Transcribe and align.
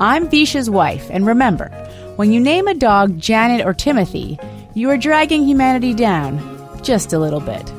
I'm 0.00 0.28
Visha's 0.28 0.68
wife, 0.68 1.08
and 1.10 1.24
remember, 1.24 1.68
when 2.16 2.32
you 2.32 2.40
name 2.40 2.66
a 2.66 2.74
dog 2.74 3.18
Janet 3.18 3.64
or 3.64 3.72
Timothy, 3.72 4.38
you 4.74 4.90
are 4.90 4.96
dragging 4.96 5.44
humanity 5.44 5.94
down 5.94 6.40
just 6.82 7.12
a 7.12 7.18
little 7.18 7.40
bit. 7.40 7.72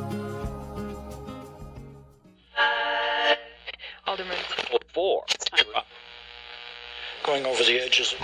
Alderman. 4.08 4.38
Four. 4.94 5.26
Going 7.26 7.46
over 7.46 7.64
the 7.64 7.80
edges. 7.82 8.16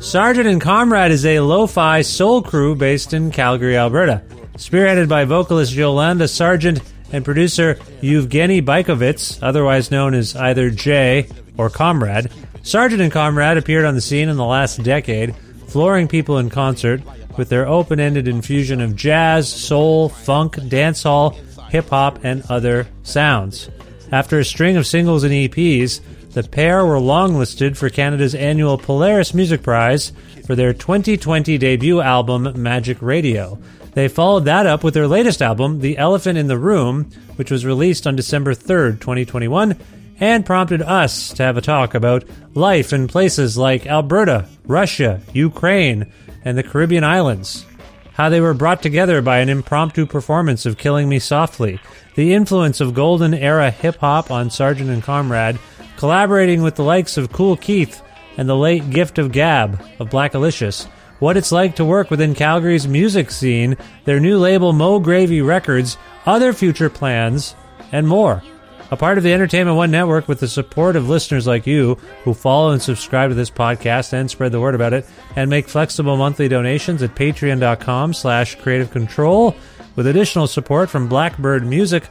Sergeant 0.00 0.46
and 0.46 0.60
Comrade 0.60 1.10
is 1.10 1.26
a 1.26 1.40
lo-fi 1.40 2.02
soul 2.02 2.40
crew 2.40 2.76
based 2.76 3.12
in 3.12 3.32
Calgary, 3.32 3.76
Alberta. 3.76 4.22
Spearheaded 4.54 5.08
by 5.08 5.24
vocalist 5.24 5.72
Yolanda 5.74 6.26
Sargeant 6.26 6.80
and 7.12 7.24
producer 7.24 7.78
Yevgeny 8.00 8.62
Bykovitz, 8.62 9.38
otherwise 9.42 9.90
known 9.90 10.14
as 10.14 10.36
either 10.36 10.70
Jay 10.70 11.28
or 11.56 11.70
Comrade, 11.70 12.30
Sergeant 12.62 13.00
and 13.00 13.12
Comrade 13.12 13.58
appeared 13.58 13.84
on 13.84 13.94
the 13.94 14.00
scene 14.00 14.28
in 14.28 14.36
the 14.36 14.44
last 14.44 14.82
decade, 14.82 15.36
flooring 15.68 16.08
people 16.08 16.38
in 16.38 16.50
concert 16.50 17.00
with 17.36 17.48
their 17.48 17.68
open-ended 17.68 18.26
infusion 18.26 18.80
of 18.80 18.96
jazz, 18.96 19.48
soul, 19.48 20.08
funk, 20.08 20.56
dancehall, 20.56 21.34
hip-hop, 21.68 22.24
and 22.24 22.42
other 22.48 22.86
sounds. 23.02 23.68
After 24.10 24.38
a 24.38 24.44
string 24.44 24.76
of 24.76 24.86
singles 24.86 25.22
and 25.24 25.32
EPs, 25.32 26.00
the 26.32 26.42
pair 26.42 26.84
were 26.84 26.98
longlisted 26.98 27.76
for 27.76 27.88
Canada's 27.88 28.34
annual 28.34 28.78
Polaris 28.78 29.32
Music 29.32 29.62
Prize 29.62 30.12
for 30.46 30.54
their 30.54 30.72
2020 30.72 31.56
debut 31.58 32.00
album, 32.00 32.52
Magic 32.60 33.00
Radio. 33.00 33.58
They 33.96 34.08
followed 34.08 34.44
that 34.44 34.66
up 34.66 34.84
with 34.84 34.92
their 34.92 35.08
latest 35.08 35.40
album, 35.40 35.80
The 35.80 35.96
Elephant 35.96 36.36
in 36.36 36.48
the 36.48 36.58
Room, 36.58 37.10
which 37.36 37.50
was 37.50 37.64
released 37.64 38.06
on 38.06 38.14
December 38.14 38.52
3rd, 38.52 39.00
2021, 39.00 39.74
and 40.20 40.44
prompted 40.44 40.82
us 40.82 41.30
to 41.30 41.42
have 41.42 41.56
a 41.56 41.62
talk 41.62 41.94
about 41.94 42.22
life 42.52 42.92
in 42.92 43.08
places 43.08 43.56
like 43.56 43.86
Alberta, 43.86 44.44
Russia, 44.66 45.22
Ukraine, 45.32 46.12
and 46.44 46.58
the 46.58 46.62
Caribbean 46.62 47.04
islands. 47.04 47.64
How 48.12 48.28
they 48.28 48.42
were 48.42 48.52
brought 48.52 48.82
together 48.82 49.22
by 49.22 49.38
an 49.38 49.48
impromptu 49.48 50.04
performance 50.04 50.66
of 50.66 50.76
Killing 50.76 51.08
Me 51.08 51.18
Softly, 51.18 51.80
the 52.16 52.34
influence 52.34 52.82
of 52.82 52.92
golden 52.92 53.32
era 53.32 53.70
hip 53.70 53.96
hop 53.96 54.30
on 54.30 54.50
Sergeant 54.50 54.90
and 54.90 55.02
Comrade, 55.02 55.58
collaborating 55.96 56.60
with 56.60 56.74
the 56.74 56.84
likes 56.84 57.16
of 57.16 57.32
Kool 57.32 57.56
Keith 57.56 58.02
and 58.36 58.46
the 58.46 58.56
late 58.56 58.90
Gift 58.90 59.16
of 59.16 59.32
Gab 59.32 59.80
of 59.98 60.10
Blackalicious, 60.10 60.86
what 61.18 61.36
it's 61.36 61.52
like 61.52 61.76
to 61.76 61.84
work 61.84 62.10
within 62.10 62.34
Calgary's 62.34 62.86
music 62.86 63.30
scene, 63.30 63.76
their 64.04 64.20
new 64.20 64.38
label 64.38 64.72
Mo 64.72 64.98
Gravy 64.98 65.40
Records, 65.40 65.96
other 66.26 66.52
future 66.52 66.90
plans, 66.90 67.54
and 67.92 68.06
more. 68.06 68.42
A 68.90 68.96
part 68.96 69.18
of 69.18 69.24
the 69.24 69.32
Entertainment 69.32 69.76
One 69.76 69.90
network 69.90 70.28
with 70.28 70.38
the 70.38 70.46
support 70.46 70.94
of 70.94 71.08
listeners 71.08 71.46
like 71.46 71.66
you 71.66 71.96
who 72.22 72.34
follow 72.34 72.70
and 72.70 72.80
subscribe 72.80 73.30
to 73.30 73.34
this 73.34 73.50
podcast 73.50 74.12
and 74.12 74.30
spread 74.30 74.52
the 74.52 74.60
word 74.60 74.76
about 74.76 74.92
it 74.92 75.04
and 75.34 75.50
make 75.50 75.68
flexible 75.68 76.16
monthly 76.16 76.46
donations 76.46 77.02
at 77.02 77.16
patreon.com 77.16 78.14
slash 78.14 78.54
creative 78.56 78.92
control 78.92 79.56
with 79.96 80.06
additional 80.06 80.46
support 80.46 80.88
from 80.88 81.08
Blackbird 81.08 81.66
Music, 81.66 82.04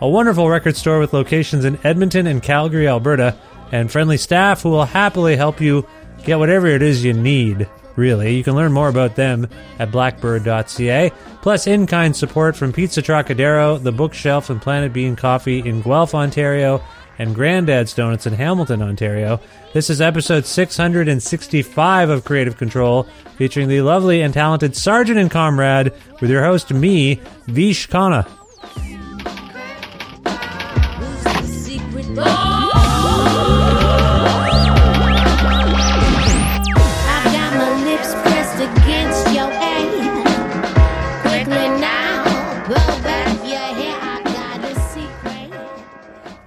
a 0.00 0.08
wonderful 0.08 0.48
record 0.48 0.76
store 0.76 1.00
with 1.00 1.12
locations 1.12 1.66
in 1.66 1.78
Edmonton 1.84 2.26
and 2.26 2.42
Calgary, 2.42 2.88
Alberta, 2.88 3.36
and 3.70 3.92
friendly 3.92 4.16
staff 4.16 4.62
who 4.62 4.70
will 4.70 4.86
happily 4.86 5.36
help 5.36 5.60
you 5.60 5.86
get 6.24 6.38
whatever 6.38 6.66
it 6.66 6.80
is 6.80 7.04
you 7.04 7.12
need 7.12 7.68
really. 7.96 8.36
You 8.36 8.44
can 8.44 8.54
learn 8.54 8.72
more 8.72 8.88
about 8.88 9.16
them 9.16 9.48
at 9.78 9.90
blackbird.ca. 9.90 11.12
Plus, 11.42 11.66
in 11.66 11.86
kind 11.86 12.14
support 12.14 12.56
from 12.56 12.72
Pizza 12.72 13.02
Trocadero, 13.02 13.78
The 13.78 13.92
Bookshelf, 13.92 14.50
and 14.50 14.62
Planet 14.62 14.92
Bean 14.92 15.16
Coffee 15.16 15.58
in 15.58 15.82
Guelph, 15.82 16.14
Ontario, 16.14 16.82
and 17.18 17.34
Granddad's 17.34 17.94
Donuts 17.94 18.26
in 18.26 18.32
Hamilton, 18.32 18.82
Ontario. 18.82 19.40
This 19.72 19.90
is 19.90 20.00
episode 20.00 20.46
665 20.46 22.10
of 22.10 22.24
Creative 22.24 22.56
Control, 22.56 23.04
featuring 23.36 23.68
the 23.68 23.82
lovely 23.82 24.22
and 24.22 24.32
talented 24.32 24.76
Sergeant 24.76 25.18
and 25.18 25.30
Comrade, 25.30 25.92
with 26.20 26.30
your 26.30 26.44
host, 26.44 26.72
me, 26.72 27.20
Vish 27.46 27.88
Khanna. 27.88 28.28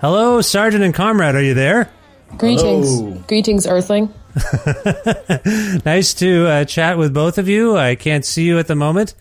Hello, 0.06 0.40
Sergeant 0.40 0.84
and 0.84 0.94
Comrade. 0.94 1.34
Are 1.34 1.42
you 1.42 1.56
there? 1.56 1.90
Greetings. 2.38 3.02
Greetings, 3.26 3.66
Earthling. 3.66 4.14
Nice 5.84 6.14
to 6.14 6.46
uh, 6.46 6.66
chat 6.66 7.00
with 7.00 7.12
both 7.12 7.40
of 7.40 7.50
you. 7.50 7.76
I 7.76 7.96
can't 7.96 8.24
see 8.24 8.44
you 8.44 8.60
at 8.60 8.68
the 8.68 8.76
moment, 8.76 9.16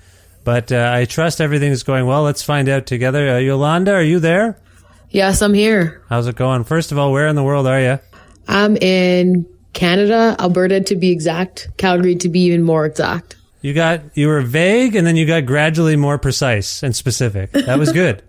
but 0.44 0.70
uh, 0.70 0.92
I 0.94 1.06
trust 1.06 1.40
everything's 1.40 1.84
going 1.84 2.04
well. 2.04 2.25
Let's 2.25 2.42
find 2.42 2.69
out 2.69 2.84
together. 2.84 3.31
Uh, 3.31 3.38
Yolanda, 3.38 3.94
are 3.94 4.02
you 4.02 4.20
there? 4.20 4.58
Yes, 5.08 5.40
I'm 5.40 5.54
here. 5.54 6.02
How's 6.10 6.26
it 6.26 6.36
going? 6.36 6.64
First 6.64 6.92
of 6.92 6.98
all, 6.98 7.12
where 7.12 7.28
in 7.28 7.34
the 7.34 7.42
world 7.42 7.66
are 7.66 7.80
you? 7.80 7.98
I'm 8.46 8.76
in 8.76 9.46
Canada, 9.72 10.37
Alberta 10.38 10.82
to 10.82 10.96
be 10.96 11.12
exact, 11.12 11.70
Calgary 11.78 12.16
to 12.16 12.28
be 12.28 12.40
even 12.40 12.62
more 12.62 12.84
exact. 12.84 13.37
You 13.62 13.72
got 13.72 14.02
you 14.12 14.28
were 14.28 14.42
vague, 14.42 14.96
and 14.96 15.06
then 15.06 15.16
you 15.16 15.26
got 15.26 15.46
gradually 15.46 15.96
more 15.96 16.19
precise 16.19 16.82
and 16.82 16.94
specific. 16.94 17.52
That 17.52 17.78
was 17.78 17.90
good. 17.90 18.22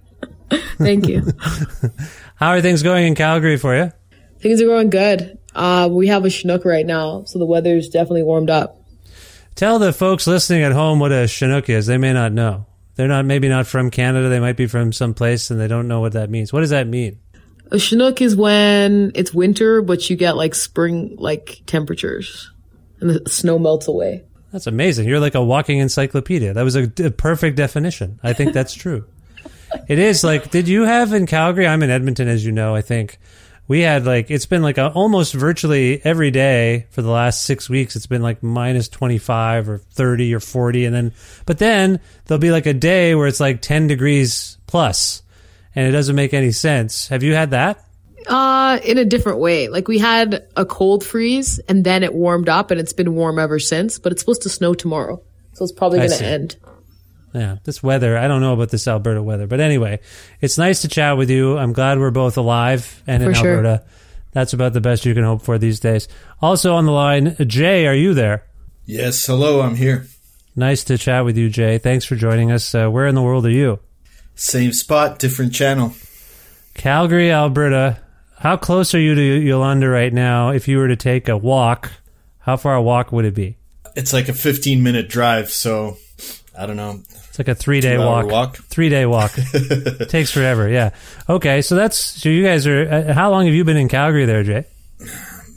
Thank 0.77 1.09
you. 1.09 1.23
How 2.35 2.49
are 2.49 2.61
things 2.61 2.83
going 2.83 3.07
in 3.07 3.15
Calgary 3.15 3.57
for 3.57 3.75
you? 3.75 3.91
Things 4.39 4.61
are 4.61 4.65
going 4.65 4.89
good. 4.89 5.39
Uh, 5.53 5.87
we 5.91 6.07
have 6.07 6.25
a 6.25 6.29
Chinook 6.29 6.65
right 6.65 6.85
now, 6.85 7.23
so 7.23 7.39
the 7.39 7.45
weather's 7.45 7.89
definitely 7.89 8.23
warmed 8.23 8.49
up. 8.49 8.81
Tell 9.55 9.79
the 9.79 9.93
folks 9.93 10.27
listening 10.27 10.63
at 10.63 10.73
home 10.73 10.99
what 10.99 11.13
a 11.13 11.27
Chinook 11.27 11.69
is. 11.69 11.85
They 11.85 11.97
may 11.97 12.11
not 12.11 12.33
know. 12.33 12.65
They're 12.95 13.07
not 13.07 13.25
maybe 13.25 13.47
not 13.47 13.67
from 13.67 13.89
Canada. 13.89 14.27
They 14.27 14.41
might 14.41 14.57
be 14.57 14.67
from 14.67 14.91
some 14.91 15.13
place, 15.13 15.49
and 15.49 15.59
they 15.59 15.67
don't 15.67 15.87
know 15.87 16.01
what 16.01 16.13
that 16.13 16.29
means. 16.29 16.51
What 16.51 16.61
does 16.61 16.69
that 16.71 16.87
mean? 16.87 17.19
A 17.71 17.79
Chinook 17.79 18.21
is 18.21 18.35
when 18.35 19.13
it's 19.15 19.33
winter, 19.33 19.81
but 19.81 20.09
you 20.09 20.15
get 20.15 20.35
like 20.35 20.55
spring 20.55 21.15
like 21.17 21.61
temperatures 21.65 22.51
and 22.99 23.09
the 23.09 23.29
snow 23.29 23.57
melts 23.57 23.87
away. 23.87 24.23
That's 24.51 24.67
amazing. 24.67 25.07
You're 25.07 25.19
like 25.19 25.35
a 25.35 25.43
walking 25.43 25.79
encyclopedia. 25.79 26.53
That 26.53 26.63
was 26.63 26.75
a, 26.75 26.91
a 27.03 27.11
perfect 27.11 27.57
definition. 27.57 28.19
I 28.23 28.33
think 28.33 28.53
that's 28.53 28.73
true. 28.73 29.05
it 29.87 29.99
is 29.99 30.23
like, 30.23 30.51
did 30.51 30.67
you 30.67 30.83
have 30.83 31.13
in 31.13 31.25
Calgary? 31.25 31.67
I'm 31.67 31.83
in 31.83 31.89
Edmonton, 31.89 32.27
as 32.27 32.45
you 32.45 32.51
know. 32.51 32.75
I 32.75 32.81
think 32.81 33.19
we 33.67 33.81
had 33.81 34.05
like 34.05 34.29
it's 34.29 34.45
been 34.45 34.61
like 34.61 34.77
a, 34.77 34.91
almost 34.91 35.33
virtually 35.33 36.03
every 36.03 36.31
day 36.31 36.85
for 36.91 37.01
the 37.01 37.09
last 37.09 37.43
six 37.43 37.69
weeks. 37.69 37.95
It's 37.95 38.07
been 38.07 38.21
like 38.21 38.43
minus 38.43 38.89
25 38.89 39.69
or 39.69 39.77
30 39.77 40.35
or 40.35 40.39
40, 40.39 40.85
and 40.85 40.95
then 40.95 41.13
but 41.45 41.57
then 41.57 41.99
there'll 42.25 42.39
be 42.39 42.51
like 42.51 42.65
a 42.65 42.73
day 42.73 43.15
where 43.15 43.27
it's 43.27 43.39
like 43.39 43.61
10 43.61 43.87
degrees 43.87 44.57
plus, 44.67 45.23
and 45.73 45.87
it 45.87 45.91
doesn't 45.91 46.15
make 46.15 46.33
any 46.33 46.51
sense. 46.51 47.07
Have 47.07 47.23
you 47.23 47.33
had 47.33 47.51
that? 47.51 47.81
Uh, 48.27 48.79
in 48.83 48.97
a 48.97 49.05
different 49.05 49.37
way. 49.39 49.67
Like 49.67 49.87
we 49.87 49.99
had 49.99 50.47
a 50.55 50.65
cold 50.65 51.05
freeze 51.05 51.59
and 51.69 51.83
then 51.83 52.01
it 52.01 52.11
warmed 52.11 52.49
up 52.49 52.71
and 52.71 52.79
it's 52.79 52.93
been 52.93 53.13
warm 53.13 53.37
ever 53.37 53.59
since, 53.59 53.99
but 53.99 54.11
it's 54.11 54.21
supposed 54.21 54.41
to 54.43 54.49
snow 54.49 54.73
tomorrow. 54.73 55.21
So 55.53 55.63
it's 55.63 55.71
probably 55.71 55.99
going 55.99 56.09
to 56.09 56.25
end. 56.25 56.55
Yeah, 57.35 57.57
this 57.65 57.83
weather. 57.83 58.17
I 58.17 58.29
don't 58.29 58.39
know 58.39 58.53
about 58.53 58.69
this 58.69 58.87
Alberta 58.87 59.21
weather, 59.21 59.45
but 59.45 59.59
anyway, 59.59 59.99
it's 60.39 60.57
nice 60.57 60.83
to 60.83 60.87
chat 60.87 61.17
with 61.17 61.29
you. 61.29 61.57
I'm 61.57 61.73
glad 61.73 61.99
we're 61.99 62.09
both 62.09 62.37
alive 62.37 63.03
and 63.05 63.21
in 63.21 63.33
sure. 63.33 63.57
Alberta. 63.57 63.83
That's 64.31 64.53
about 64.53 64.71
the 64.71 64.79
best 64.79 65.05
you 65.05 65.13
can 65.13 65.25
hope 65.25 65.41
for 65.41 65.57
these 65.57 65.81
days. 65.81 66.07
Also 66.41 66.75
on 66.75 66.85
the 66.85 66.93
line, 66.93 67.35
Jay, 67.45 67.87
are 67.87 67.93
you 67.93 68.13
there? 68.13 68.45
Yes, 68.85 69.25
hello, 69.25 69.59
I'm 69.59 69.75
here. 69.75 70.07
Nice 70.55 70.85
to 70.85 70.97
chat 70.97 71.25
with 71.25 71.37
you, 71.37 71.49
Jay. 71.49 71.77
Thanks 71.77 72.05
for 72.05 72.15
joining 72.15 72.53
us. 72.53 72.73
Uh, 72.73 72.87
where 72.87 73.05
in 73.05 73.15
the 73.15 73.21
world 73.21 73.45
are 73.45 73.51
you? 73.51 73.79
Same 74.35 74.71
spot, 74.71 75.19
different 75.19 75.53
channel. 75.53 75.93
Calgary, 76.73 77.33
Alberta. 77.33 77.99
How 78.39 78.55
close 78.55 78.93
are 78.93 78.99
you 78.99 79.13
to 79.13 79.21
Yolanda 79.21 79.89
right 79.89 80.13
now? 80.13 80.51
If 80.51 80.69
you 80.69 80.77
were 80.77 80.87
to 80.87 80.95
take 80.95 81.27
a 81.27 81.35
walk, 81.35 81.91
how 82.39 82.55
far 82.55 82.75
a 82.75 82.81
walk 82.81 83.11
would 83.11 83.25
it 83.25 83.35
be? 83.35 83.57
It's 83.93 84.13
like 84.13 84.29
a 84.29 84.33
15 84.33 84.81
minute 84.81 85.09
drive, 85.09 85.49
so 85.51 85.97
I 86.57 86.65
don't 86.65 86.77
know. 86.77 87.01
It's 87.29 87.37
like 87.39 87.47
a 87.47 87.55
three 87.55 87.81
day 87.81 87.97
walk. 87.97 88.27
walk. 88.27 88.57
Three 88.57 88.89
day 88.89 89.05
walk. 89.05 89.31
Takes 90.09 90.31
forever. 90.31 90.69
Yeah. 90.69 90.91
Okay. 91.29 91.61
So 91.61 91.75
that's 91.75 91.97
so 91.97 92.29
you 92.29 92.43
guys 92.43 92.65
are. 92.67 92.89
Uh, 92.89 93.13
how 93.13 93.29
long 93.31 93.45
have 93.45 93.53
you 93.55 93.63
been 93.63 93.77
in 93.77 93.89
Calgary, 93.89 94.25
there, 94.25 94.43
Jay? 94.43 94.65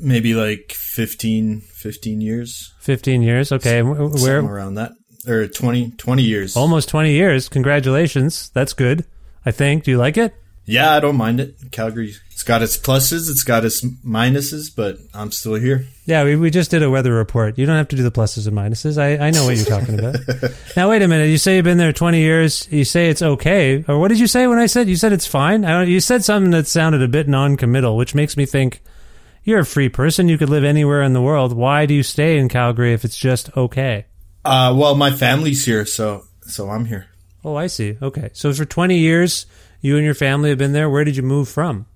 Maybe 0.01 0.35
like 0.35 0.73
15, 0.73 1.61
15 1.61 2.21
years. 2.21 2.73
Fifteen 2.81 3.23
years. 3.23 3.53
Okay. 3.53 3.81
wh- 3.81 4.15
Where? 4.23 4.41
Around 4.41 4.75
that. 4.75 4.93
Or 5.27 5.47
20, 5.47 5.91
20 5.93 6.23
years. 6.23 6.57
Almost 6.57 6.89
twenty 6.89 7.13
years. 7.13 7.49
Congratulations. 7.49 8.51
That's 8.55 8.73
good. 8.73 9.05
I 9.45 9.51
think. 9.51 9.85
Do 9.85 9.91
you 9.91 9.99
like 9.99 10.17
it? 10.17 10.35
Yeah, 10.69 10.93
I 10.93 11.01
don't 11.01 11.17
mind 11.17 11.41
it. 11.41 11.57
Calgary, 11.73 12.15
it's 12.31 12.43
got 12.43 12.61
its 12.61 12.77
pluses, 12.77 13.31
it's 13.31 13.43
got 13.43 13.65
its 13.65 13.83
minuses, 13.83 14.69
but 14.75 14.99
I'm 15.15 15.33
still 15.33 15.55
here. 15.55 15.87
Yeah, 16.05 16.25
we, 16.25 16.37
we 16.37 16.51
just 16.51 16.71
did 16.71 16.83
a 16.83 16.91
weather 16.91 17.15
report. 17.15 17.57
You 17.57 17.65
don't 17.65 17.79
have 17.79 17.89
to 17.89 17.97
do 17.97 18.03
the 18.03 18.11
pluses 18.11 18.47
and 18.47 18.55
minuses. 18.55 18.99
I, 18.99 19.29
I 19.29 19.31
know 19.31 19.47
what 19.47 19.57
you're 19.57 19.65
talking 19.65 19.99
about. 19.99 20.17
now, 20.77 20.91
wait 20.91 21.01
a 21.01 21.09
minute. 21.09 21.31
You 21.31 21.39
say 21.39 21.57
you've 21.57 21.65
been 21.65 21.79
there 21.79 21.95
20 21.95 22.21
years. 22.21 22.69
You 22.71 22.85
say 22.85 23.09
it's 23.09 23.23
okay. 23.23 23.83
Or 23.89 23.99
what 23.99 24.09
did 24.09 24.21
you 24.21 24.27
say 24.27 24.47
when 24.47 24.59
I 24.59 24.67
said? 24.67 24.91
You 24.91 24.97
said 24.97 25.15
it's 25.15 25.27
fine? 25.27 25.65
I 25.65 25.71
don't, 25.71 25.89
you 25.89 26.01
said 26.01 26.23
something 26.23 26.51
that 26.51 26.67
sounded 26.67 27.03
a 27.03 27.09
bit 27.09 27.29
non 27.29 27.57
committal, 27.57 27.97
which 27.97 28.15
makes 28.15 28.37
me 28.37 28.45
think 28.45 28.83
you're 29.45 29.61
a 29.61 29.67
free 29.67 29.89
person. 29.89 30.29
You 30.29 30.37
could 30.37 30.51
live 30.51 30.65
anywhere 30.65 31.01
in 31.01 31.15
the 31.15 31.23
world. 31.23 31.55
Why 31.55 31.87
do 31.87 31.95
you 31.95 32.03
stay 32.03 32.37
in 32.37 32.51
Calgary 32.51 32.93
if 32.93 33.07
it's 33.07 33.17
just 33.17 33.57
okay? 33.57 34.05
Uh, 34.45 34.75
well, 34.77 34.95
my 34.95 35.13
family's 35.13 35.65
here, 35.65 35.87
so 35.87 36.25
so 36.43 36.69
I'm 36.69 36.85
here. 36.85 37.07
Oh, 37.43 37.57
I 37.57 37.69
see. 37.69 37.97
Okay. 38.03 38.29
So 38.35 38.53
for 38.53 38.67
20 38.67 38.99
years, 38.99 39.47
you 39.81 39.97
and 39.97 40.05
your 40.05 40.15
family 40.15 40.49
have 40.51 40.59
been 40.59 40.73
there. 40.73 40.91
Where 40.91 41.05
did 41.05 41.17
you 41.17 41.23
move 41.23 41.49
from? 41.49 41.87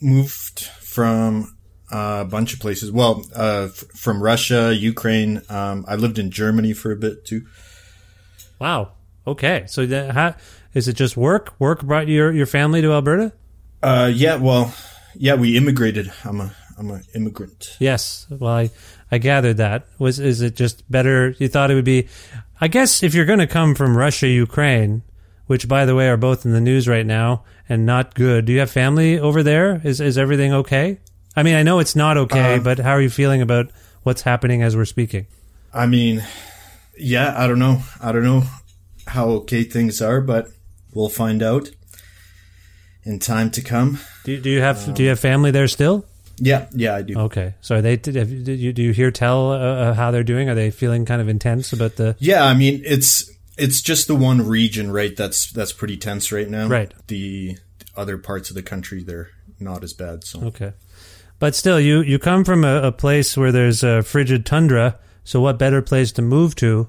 Moved 0.00 0.60
from 0.60 1.56
a 1.90 2.24
bunch 2.24 2.54
of 2.54 2.60
places. 2.60 2.90
Well, 2.90 3.24
uh, 3.34 3.68
f- 3.70 3.84
from 3.94 4.22
Russia, 4.22 4.74
Ukraine. 4.74 5.42
Um, 5.48 5.84
I 5.88 5.96
lived 5.96 6.18
in 6.18 6.30
Germany 6.30 6.72
for 6.72 6.92
a 6.92 6.96
bit 6.96 7.24
too. 7.24 7.46
Wow. 8.58 8.92
Okay. 9.26 9.64
So 9.68 9.86
that, 9.86 10.12
how, 10.12 10.34
is 10.74 10.88
it 10.88 10.94
just 10.94 11.16
work? 11.16 11.54
Work 11.58 11.82
brought 11.82 12.08
your, 12.08 12.32
your 12.32 12.46
family 12.46 12.80
to 12.82 12.92
Alberta? 12.92 13.32
Uh, 13.82 14.10
yeah, 14.12 14.36
well, 14.36 14.74
yeah, 15.14 15.34
we 15.34 15.56
immigrated. 15.56 16.12
I'm 16.24 16.40
a 16.40 16.54
I'm 16.78 16.90
an 16.90 17.04
immigrant. 17.14 17.76
Yes. 17.78 18.26
Well, 18.30 18.50
I, 18.50 18.70
I 19.12 19.18
gathered 19.18 19.58
that. 19.58 19.86
Was 19.98 20.18
is 20.18 20.40
it 20.40 20.56
just 20.56 20.90
better? 20.90 21.34
You 21.38 21.46
thought 21.48 21.70
it 21.70 21.74
would 21.74 21.84
be? 21.84 22.08
I 22.58 22.68
guess 22.68 23.02
if 23.02 23.14
you're 23.14 23.26
going 23.26 23.38
to 23.38 23.46
come 23.46 23.74
from 23.74 23.96
Russia, 23.96 24.26
Ukraine, 24.26 25.02
which 25.50 25.66
by 25.66 25.84
the 25.84 25.96
way 25.96 26.08
are 26.08 26.16
both 26.16 26.46
in 26.46 26.52
the 26.52 26.60
news 26.60 26.86
right 26.86 27.04
now 27.04 27.42
and 27.68 27.84
not 27.84 28.14
good. 28.14 28.44
Do 28.44 28.52
you 28.52 28.60
have 28.60 28.70
family 28.70 29.18
over 29.18 29.42
there? 29.42 29.80
Is 29.82 30.00
is 30.00 30.16
everything 30.16 30.52
okay? 30.52 31.00
I 31.34 31.42
mean, 31.42 31.56
I 31.56 31.64
know 31.64 31.80
it's 31.80 31.96
not 31.96 32.16
okay, 32.16 32.54
Um, 32.54 32.62
but 32.62 32.78
how 32.78 32.92
are 32.92 33.00
you 33.00 33.10
feeling 33.10 33.42
about 33.42 33.68
what's 34.04 34.22
happening 34.22 34.62
as 34.62 34.76
we're 34.76 34.84
speaking? 34.84 35.26
I 35.74 35.86
mean, 35.86 36.24
yeah, 36.96 37.34
I 37.36 37.48
don't 37.48 37.58
know. 37.58 37.82
I 38.00 38.12
don't 38.12 38.22
know 38.22 38.44
how 39.08 39.28
okay 39.42 39.64
things 39.64 40.00
are, 40.00 40.20
but 40.20 40.46
we'll 40.94 41.08
find 41.08 41.42
out 41.42 41.68
in 43.02 43.18
time 43.18 43.50
to 43.50 43.60
come. 43.60 43.98
Do 44.22 44.30
you, 44.30 44.40
do 44.40 44.50
you 44.50 44.60
have 44.60 44.94
do 44.94 45.02
you 45.02 45.08
have 45.08 45.18
family 45.18 45.50
there 45.50 45.66
still? 45.66 46.04
Yeah, 46.36 46.68
yeah, 46.70 46.94
I 46.94 47.02
do. 47.02 47.18
Okay. 47.18 47.54
So 47.60 47.74
are 47.74 47.82
they? 47.82 47.96
Did 47.96 48.14
you, 48.14 48.24
did 48.44 48.60
you 48.60 48.72
do 48.72 48.82
you 48.82 48.92
hear 48.92 49.10
tell 49.10 49.50
uh, 49.50 49.58
uh, 49.58 49.94
how 49.94 50.12
they're 50.12 50.22
doing? 50.22 50.48
Are 50.48 50.54
they 50.54 50.70
feeling 50.70 51.06
kind 51.06 51.20
of 51.20 51.28
intense 51.28 51.72
about 51.72 51.96
the? 51.96 52.14
Yeah, 52.20 52.44
I 52.44 52.54
mean, 52.54 52.82
it's 52.84 53.28
it's 53.58 53.80
just 53.80 54.06
the 54.06 54.14
one 54.14 54.46
region, 54.46 54.90
right? 54.92 55.16
That's 55.16 55.50
that's 55.52 55.72
pretty 55.72 55.96
tense 55.96 56.32
right 56.32 56.48
now. 56.48 56.68
Right. 56.68 56.92
The 57.08 57.56
other 57.96 58.18
parts 58.18 58.50
of 58.50 58.54
the 58.56 58.62
country, 58.62 59.02
they're 59.02 59.30
not 59.58 59.82
as 59.84 59.92
bad. 59.92 60.24
So 60.24 60.40
Okay. 60.44 60.72
But 61.38 61.54
still, 61.54 61.80
you, 61.80 62.02
you 62.02 62.18
come 62.18 62.44
from 62.44 62.64
a, 62.64 62.82
a 62.82 62.92
place 62.92 63.34
where 63.36 63.50
there's 63.50 63.82
a 63.82 64.02
frigid 64.02 64.44
tundra. 64.44 64.98
So 65.24 65.40
what 65.40 65.58
better 65.58 65.80
place 65.80 66.12
to 66.12 66.22
move 66.22 66.54
to 66.56 66.88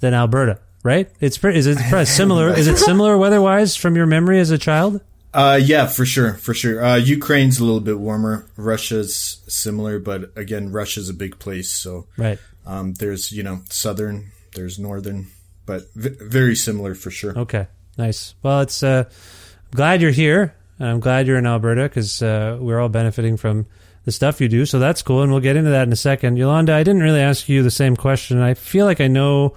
than 0.00 0.12
Alberta, 0.12 0.58
right? 0.82 1.10
It's 1.20 1.38
pre- 1.38 1.56
is 1.56 1.66
it 1.66 1.78
pre- 1.90 2.04
similar? 2.04 2.50
Is 2.50 2.66
it 2.68 2.76
similar 2.78 3.16
weather-wise 3.16 3.76
from 3.76 3.96
your 3.96 4.04
memory 4.06 4.38
as 4.38 4.50
a 4.50 4.58
child? 4.58 5.00
Uh, 5.32 5.58
yeah, 5.62 5.86
for 5.86 6.04
sure, 6.04 6.34
for 6.34 6.52
sure. 6.52 6.84
Uh, 6.84 6.96
Ukraine's 6.96 7.58
a 7.58 7.64
little 7.64 7.80
bit 7.80 7.98
warmer. 8.00 8.46
Russia's 8.56 9.40
similar, 9.48 9.98
but 9.98 10.30
again, 10.36 10.72
Russia's 10.72 11.08
a 11.08 11.14
big 11.14 11.38
place, 11.38 11.72
so 11.72 12.06
Right. 12.18 12.38
um, 12.66 12.94
there's 12.94 13.30
you 13.32 13.42
know 13.42 13.60
southern, 13.70 14.32
there's 14.56 14.78
northern, 14.78 15.28
but 15.66 15.82
v- 15.94 16.16
very 16.20 16.56
similar 16.56 16.94
for 16.94 17.10
sure. 17.10 17.38
Okay. 17.38 17.66
Nice. 17.98 18.34
Well, 18.42 18.60
it's 18.60 18.82
uh, 18.82 19.04
I'm 19.08 19.76
glad 19.76 20.00
you're 20.02 20.10
here. 20.10 20.54
and 20.78 20.88
I'm 20.88 21.00
glad 21.00 21.26
you're 21.26 21.38
in 21.38 21.46
Alberta 21.46 21.82
because 21.82 22.22
uh, 22.22 22.56
we're 22.60 22.80
all 22.80 22.88
benefiting 22.88 23.36
from 23.36 23.66
the 24.04 24.12
stuff 24.12 24.40
you 24.40 24.48
do. 24.48 24.64
So 24.64 24.78
that's 24.78 25.02
cool, 25.02 25.22
and 25.22 25.30
we'll 25.30 25.40
get 25.42 25.56
into 25.56 25.70
that 25.70 25.86
in 25.86 25.92
a 25.92 25.96
second. 25.96 26.36
Yolanda, 26.38 26.72
I 26.74 26.82
didn't 26.82 27.02
really 27.02 27.20
ask 27.20 27.48
you 27.48 27.62
the 27.62 27.70
same 27.70 27.96
question. 27.96 28.40
I 28.40 28.54
feel 28.54 28.86
like 28.86 29.00
I 29.00 29.08
know 29.08 29.54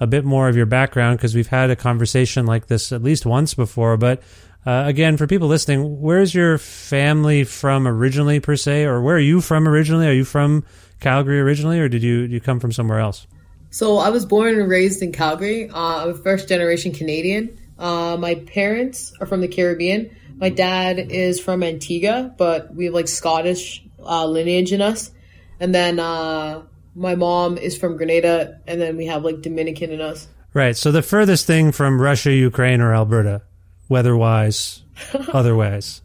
a 0.00 0.06
bit 0.06 0.24
more 0.24 0.48
of 0.48 0.56
your 0.56 0.66
background 0.66 1.18
because 1.18 1.34
we've 1.34 1.46
had 1.48 1.70
a 1.70 1.76
conversation 1.76 2.46
like 2.46 2.66
this 2.68 2.90
at 2.90 3.02
least 3.02 3.26
once 3.26 3.52
before. 3.54 3.96
But 3.98 4.22
uh, 4.64 4.84
again, 4.86 5.16
for 5.18 5.26
people 5.26 5.48
listening, 5.48 6.00
where's 6.00 6.34
your 6.34 6.56
family 6.56 7.44
from 7.44 7.86
originally, 7.86 8.40
per 8.40 8.56
se, 8.56 8.84
or 8.84 9.02
where 9.02 9.16
are 9.16 9.20
you 9.20 9.40
from 9.42 9.68
originally? 9.68 10.06
Are 10.06 10.12
you 10.12 10.24
from 10.24 10.64
Calgary 11.00 11.40
originally, 11.40 11.78
or 11.78 11.88
did 11.88 12.02
you 12.02 12.20
you 12.20 12.40
come 12.40 12.58
from 12.58 12.72
somewhere 12.72 13.00
else? 13.00 13.26
So 13.72 13.96
I 13.96 14.10
was 14.10 14.26
born 14.26 14.60
and 14.60 14.68
raised 14.68 15.02
in 15.02 15.12
Calgary. 15.12 15.70
Uh, 15.70 16.04
I'm 16.04 16.10
a 16.10 16.14
first 16.14 16.46
generation 16.46 16.92
Canadian. 16.92 17.58
Uh, 17.78 18.18
my 18.20 18.34
parents 18.34 19.14
are 19.18 19.26
from 19.26 19.40
the 19.40 19.48
Caribbean. 19.48 20.14
My 20.36 20.50
dad 20.50 20.98
is 20.98 21.40
from 21.40 21.62
Antigua, 21.62 22.34
but 22.36 22.74
we 22.74 22.84
have 22.84 22.94
like 22.94 23.08
Scottish 23.08 23.82
uh, 23.98 24.26
lineage 24.26 24.72
in 24.74 24.82
us. 24.82 25.10
And 25.58 25.74
then 25.74 25.98
uh, 25.98 26.64
my 26.94 27.14
mom 27.14 27.56
is 27.56 27.78
from 27.78 27.96
Grenada, 27.96 28.60
and 28.66 28.78
then 28.78 28.98
we 28.98 29.06
have 29.06 29.24
like 29.24 29.40
Dominican 29.40 29.90
in 29.90 30.02
us. 30.02 30.28
Right. 30.52 30.76
So 30.76 30.92
the 30.92 31.00
furthest 31.02 31.46
thing 31.46 31.72
from 31.72 31.98
Russia, 31.98 32.30
Ukraine, 32.30 32.82
or 32.82 32.94
Alberta, 32.94 33.40
weather-wise, 33.88 34.82
otherwise. 35.32 36.02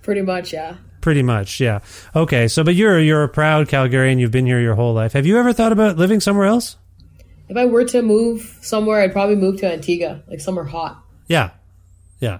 Pretty 0.00 0.22
much, 0.22 0.54
yeah. 0.54 0.76
Pretty 1.00 1.22
much, 1.22 1.60
yeah. 1.60 1.80
Okay, 2.14 2.48
so 2.48 2.64
but 2.64 2.74
you're 2.74 2.98
you're 2.98 3.22
a 3.22 3.28
proud 3.28 3.68
Calgarian. 3.68 4.18
You've 4.18 4.32
been 4.32 4.46
here 4.46 4.60
your 4.60 4.74
whole 4.74 4.94
life. 4.94 5.12
Have 5.12 5.26
you 5.26 5.38
ever 5.38 5.52
thought 5.52 5.72
about 5.72 5.96
living 5.96 6.20
somewhere 6.20 6.46
else? 6.46 6.76
If 7.48 7.56
I 7.56 7.64
were 7.64 7.84
to 7.84 8.02
move 8.02 8.58
somewhere, 8.60 9.00
I'd 9.00 9.12
probably 9.12 9.36
move 9.36 9.60
to 9.60 9.72
Antigua, 9.72 10.22
like 10.28 10.40
somewhere 10.40 10.64
hot. 10.64 11.02
Yeah, 11.28 11.50
yeah. 12.20 12.38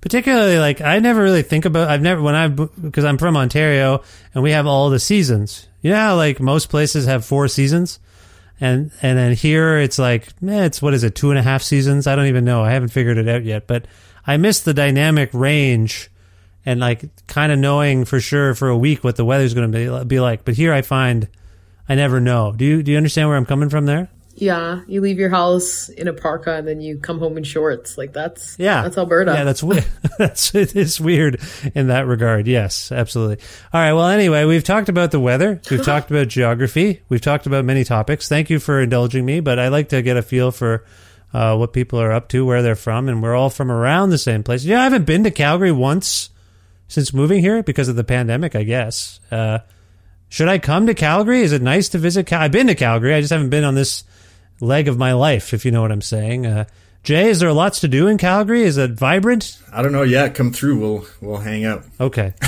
Particularly, 0.00 0.58
like 0.58 0.80
I 0.80 0.98
never 0.98 1.22
really 1.22 1.42
think 1.42 1.64
about. 1.64 1.88
I've 1.88 2.02
never 2.02 2.20
when 2.20 2.34
I 2.34 2.48
because 2.48 3.04
I'm 3.04 3.16
from 3.16 3.36
Ontario 3.36 4.02
and 4.34 4.42
we 4.42 4.50
have 4.50 4.66
all 4.66 4.90
the 4.90 4.98
seasons. 4.98 5.68
You 5.80 5.90
know 5.90 5.96
how 5.96 6.16
like 6.16 6.40
most 6.40 6.68
places 6.68 7.06
have 7.06 7.24
four 7.24 7.48
seasons, 7.48 8.00
and 8.60 8.90
and 9.00 9.16
then 9.16 9.32
here 9.34 9.78
it's 9.78 9.98
like 9.98 10.26
eh, 10.46 10.64
it's 10.64 10.82
what 10.82 10.94
is 10.94 11.04
it 11.04 11.14
two 11.14 11.30
and 11.30 11.38
a 11.38 11.42
half 11.42 11.62
seasons? 11.62 12.06
I 12.06 12.16
don't 12.16 12.26
even 12.26 12.44
know. 12.44 12.62
I 12.62 12.72
haven't 12.72 12.90
figured 12.90 13.18
it 13.18 13.28
out 13.28 13.44
yet. 13.44 13.66
But 13.66 13.86
I 14.26 14.36
miss 14.36 14.60
the 14.60 14.74
dynamic 14.74 15.30
range 15.32 16.10
and 16.66 16.80
like 16.80 17.04
kind 17.26 17.52
of 17.52 17.58
knowing 17.58 18.04
for 18.04 18.20
sure 18.20 18.54
for 18.54 18.68
a 18.68 18.76
week 18.76 19.04
what 19.04 19.16
the 19.16 19.24
weather's 19.24 19.54
going 19.54 19.70
to 19.70 20.00
be 20.00 20.04
be 20.06 20.20
like. 20.20 20.44
But 20.44 20.54
here 20.54 20.72
I 20.72 20.82
find 20.82 21.28
I 21.88 21.94
never 21.94 22.20
know. 22.20 22.52
Do 22.52 22.64
you 22.64 22.82
do 22.82 22.92
you 22.92 22.96
understand 22.96 23.28
where 23.28 23.36
I'm 23.36 23.46
coming 23.46 23.68
from 23.68 23.86
there? 23.86 24.08
Yeah, 24.36 24.80
you 24.88 25.00
leave 25.00 25.18
your 25.18 25.30
house 25.30 25.88
in 25.88 26.08
a 26.08 26.12
parka 26.12 26.56
and 26.56 26.66
then 26.66 26.80
you 26.80 26.98
come 26.98 27.20
home 27.20 27.38
in 27.38 27.44
shorts. 27.44 27.96
Like 27.96 28.12
that's 28.12 28.56
Yeah, 28.58 28.82
that's 28.82 28.98
Alberta. 28.98 29.32
Yeah, 29.32 29.44
that's 29.44 29.62
weird. 29.62 29.86
that's 30.18 30.54
it 30.54 30.74
is 30.74 31.00
weird 31.00 31.40
in 31.74 31.88
that 31.88 32.06
regard. 32.06 32.48
Yes, 32.48 32.90
absolutely. 32.90 33.44
All 33.72 33.80
right. 33.80 33.92
Well, 33.92 34.08
anyway, 34.08 34.44
we've 34.44 34.64
talked 34.64 34.88
about 34.88 35.12
the 35.12 35.20
weather. 35.20 35.60
We've 35.70 35.84
talked 35.84 36.10
about 36.10 36.28
geography. 36.28 37.02
We've 37.08 37.20
talked 37.20 37.46
about 37.46 37.64
many 37.64 37.84
topics. 37.84 38.28
Thank 38.28 38.50
you 38.50 38.58
for 38.58 38.80
indulging 38.80 39.24
me, 39.24 39.40
but 39.40 39.58
I 39.58 39.68
like 39.68 39.90
to 39.90 40.02
get 40.02 40.16
a 40.16 40.22
feel 40.22 40.50
for 40.50 40.84
uh, 41.32 41.56
what 41.56 41.72
people 41.72 42.00
are 42.00 42.12
up 42.12 42.28
to, 42.28 42.44
where 42.44 42.62
they're 42.62 42.76
from, 42.76 43.08
and 43.08 43.22
we're 43.22 43.34
all 43.34 43.50
from 43.50 43.70
around 43.70 44.10
the 44.10 44.18
same 44.18 44.42
place. 44.42 44.64
Yeah, 44.64 44.80
I 44.80 44.84
haven't 44.84 45.04
been 45.04 45.24
to 45.24 45.30
Calgary 45.30 45.72
once 45.72 46.30
since 46.88 47.12
moving 47.14 47.40
here 47.40 47.62
because 47.62 47.88
of 47.88 47.96
the 47.96 48.04
pandemic. 48.04 48.54
I 48.54 48.62
guess. 48.64 49.20
Uh, 49.30 49.58
should 50.28 50.48
I 50.48 50.58
come 50.58 50.86
to 50.86 50.94
Calgary? 50.94 51.42
Is 51.42 51.52
it 51.52 51.62
nice 51.62 51.88
to 51.90 51.98
visit? 51.98 52.26
Cal- 52.26 52.40
I've 52.42 52.52
been 52.52 52.66
to 52.66 52.74
Calgary. 52.74 53.14
I 53.14 53.20
just 53.20 53.32
haven't 53.32 53.50
been 53.50 53.62
on 53.64 53.74
this 53.76 54.02
leg 54.60 54.88
of 54.88 54.98
my 54.98 55.12
life, 55.12 55.54
if 55.54 55.64
you 55.64 55.70
know 55.70 55.82
what 55.82 55.92
I'm 55.92 56.00
saying. 56.02 56.46
Uh, 56.46 56.64
Jay, 57.04 57.28
is 57.28 57.38
there 57.38 57.52
lots 57.52 57.80
to 57.80 57.88
do 57.88 58.06
in 58.08 58.16
Calgary? 58.16 58.62
Is 58.62 58.78
it 58.78 58.92
vibrant? 58.92 59.60
I 59.72 59.82
don't 59.82 59.92
know. 59.92 60.02
Yeah, 60.02 60.28
come 60.30 60.52
through. 60.52 60.78
We'll 60.78 61.06
we'll 61.20 61.36
hang 61.40 61.64
out. 61.66 61.84
Okay. 62.00 62.32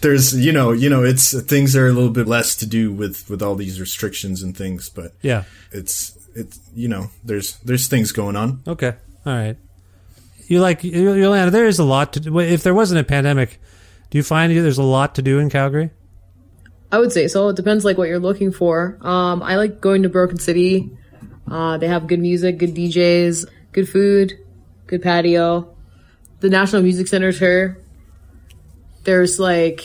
There's 0.00 0.34
you 0.38 0.52
know 0.52 0.72
you 0.72 0.88
know 0.88 1.02
it's 1.04 1.38
things 1.42 1.74
are 1.76 1.88
a 1.88 1.92
little 1.92 2.10
bit 2.10 2.26
less 2.28 2.56
to 2.56 2.66
do 2.66 2.92
with 2.92 3.28
with 3.28 3.42
all 3.42 3.54
these 3.54 3.80
restrictions 3.80 4.42
and 4.42 4.56
things, 4.56 4.88
but 4.88 5.12
Yeah. 5.22 5.44
it's 5.72 6.16
it's 6.34 6.58
you 6.74 6.88
know 6.88 7.10
there's 7.24 7.56
there's 7.58 7.88
things 7.88 8.12
going 8.12 8.36
on. 8.36 8.62
Okay. 8.66 8.94
All 9.26 9.32
right. 9.34 9.56
You 10.46 10.60
like 10.60 10.84
Yolanda? 10.84 11.50
There 11.50 11.66
is 11.66 11.78
a 11.78 11.84
lot 11.84 12.14
to 12.14 12.20
do. 12.20 12.38
If 12.38 12.62
there 12.62 12.74
wasn't 12.74 13.00
a 13.00 13.04
pandemic, 13.04 13.60
do 14.10 14.18
you 14.18 14.22
find 14.22 14.52
there's 14.52 14.78
a 14.78 14.82
lot 14.82 15.14
to 15.16 15.22
do 15.22 15.38
in 15.38 15.50
Calgary? 15.50 15.90
I 16.90 16.98
would 16.98 17.12
say 17.12 17.28
so. 17.28 17.48
It 17.48 17.56
depends 17.56 17.84
like 17.84 17.96
what 17.96 18.08
you're 18.08 18.18
looking 18.18 18.52
for. 18.52 18.98
Um, 19.00 19.42
I 19.42 19.56
like 19.56 19.80
going 19.80 20.02
to 20.02 20.08
Broken 20.10 20.38
City. 20.38 20.90
Uh, 21.50 21.78
they 21.78 21.88
have 21.88 22.06
good 22.06 22.20
music, 22.20 22.58
good 22.58 22.74
DJs, 22.74 23.46
good 23.72 23.88
food, 23.88 24.38
good 24.86 25.02
patio. 25.02 25.74
The 26.40 26.50
National 26.50 26.82
Music 26.82 27.06
Center's 27.06 27.38
here. 27.38 27.82
There's 29.04 29.40
like 29.40 29.82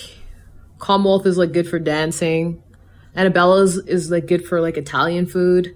Commonwealth 0.80 1.26
is 1.26 1.38
like 1.38 1.54
good 1.54 1.68
for 1.68 1.80
dancing. 1.80 2.62
Annabella's 3.16 3.78
is 3.78 4.12
like 4.12 4.28
good 4.28 4.46
for 4.46 4.62
like 4.62 4.78
Italian 4.78 5.26
food. 5.26 5.76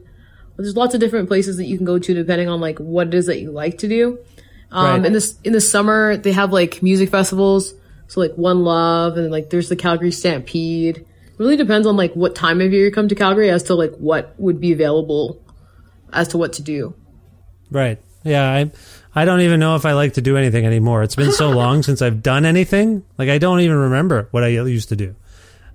There's 0.58 0.76
lots 0.76 0.94
of 0.94 1.00
different 1.00 1.28
places 1.28 1.58
that 1.58 1.66
you 1.66 1.78
can 1.78 1.86
go 1.86 1.98
to 1.98 2.14
depending 2.14 2.48
on 2.48 2.62
like 2.62 2.78
what 2.78 3.08
it 3.08 3.14
is 3.14 3.26
that 3.26 3.40
you 3.40 3.52
like 3.52 3.80
to 3.80 3.88
do. 3.88 4.20
Um, 4.72 4.86
Right. 5.01 5.06
in 5.06 5.13
this 5.13 5.36
in 5.44 5.54
the 5.54 5.62
summer 5.62 6.16
they 6.18 6.32
have 6.32 6.51
like 6.54 6.82
music 6.82 7.10
festivals. 7.10 7.74
So 8.08 8.20
like 8.22 8.34
One 8.36 8.63
Love 8.63 9.18
and 9.18 9.32
like 9.32 9.50
there's 9.50 9.70
the 9.70 9.75
Calgary 9.75 10.12
Stampede. 10.12 10.98
It 10.98 11.06
really 11.38 11.58
depends 11.58 11.88
on 11.88 11.96
like 11.98 12.13
what 12.13 12.36
time 12.36 12.62
of 12.62 12.72
year 12.74 12.86
you 12.86 12.92
come 12.92 13.08
to 13.08 13.16
Calgary 13.16 13.50
as 13.50 13.63
to 13.63 13.75
like 13.75 13.94
what 13.96 14.34
would 14.38 14.60
be 14.62 14.72
available 14.74 15.42
as 16.13 16.30
to 16.30 16.38
what 16.38 16.54
to 16.54 16.62
do. 16.62 16.94
Right. 17.70 18.00
Yeah. 18.24 18.50
I 18.50 18.72
I 19.13 19.25
don't 19.25 19.42
even 19.42 19.60
know 19.60 19.75
if 19.75 19.86
I 19.86 19.94
like 19.94 20.13
to 20.13 20.22
do 20.22 20.38
anything 20.38 20.66
anymore. 20.66 21.04
It's 21.04 21.16
been 21.16 21.32
so 21.32 21.50
long 21.62 21.84
since 21.84 22.01
I've 22.01 22.22
done 22.24 22.46
anything. 22.46 23.04
Like 23.18 23.30
I 23.30 23.38
don't 23.38 23.60
even 23.62 23.78
remember 23.78 24.28
what 24.32 24.44
I 24.44 24.48
used 24.50 24.90
to 24.90 24.96
do. 24.96 25.16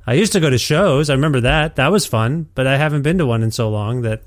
I 0.06 0.14
used 0.14 0.32
to 0.34 0.40
go 0.40 0.48
to 0.48 0.56
shows. 0.58 1.10
I 1.10 1.14
remember 1.14 1.40
that. 1.40 1.76
That 1.76 1.90
was 1.90 2.06
fun, 2.06 2.48
but 2.54 2.66
I 2.66 2.76
haven't 2.76 3.02
been 3.02 3.18
to 3.18 3.26
one 3.26 3.42
in 3.42 3.50
so 3.50 3.68
long 3.70 4.02
that 4.02 4.22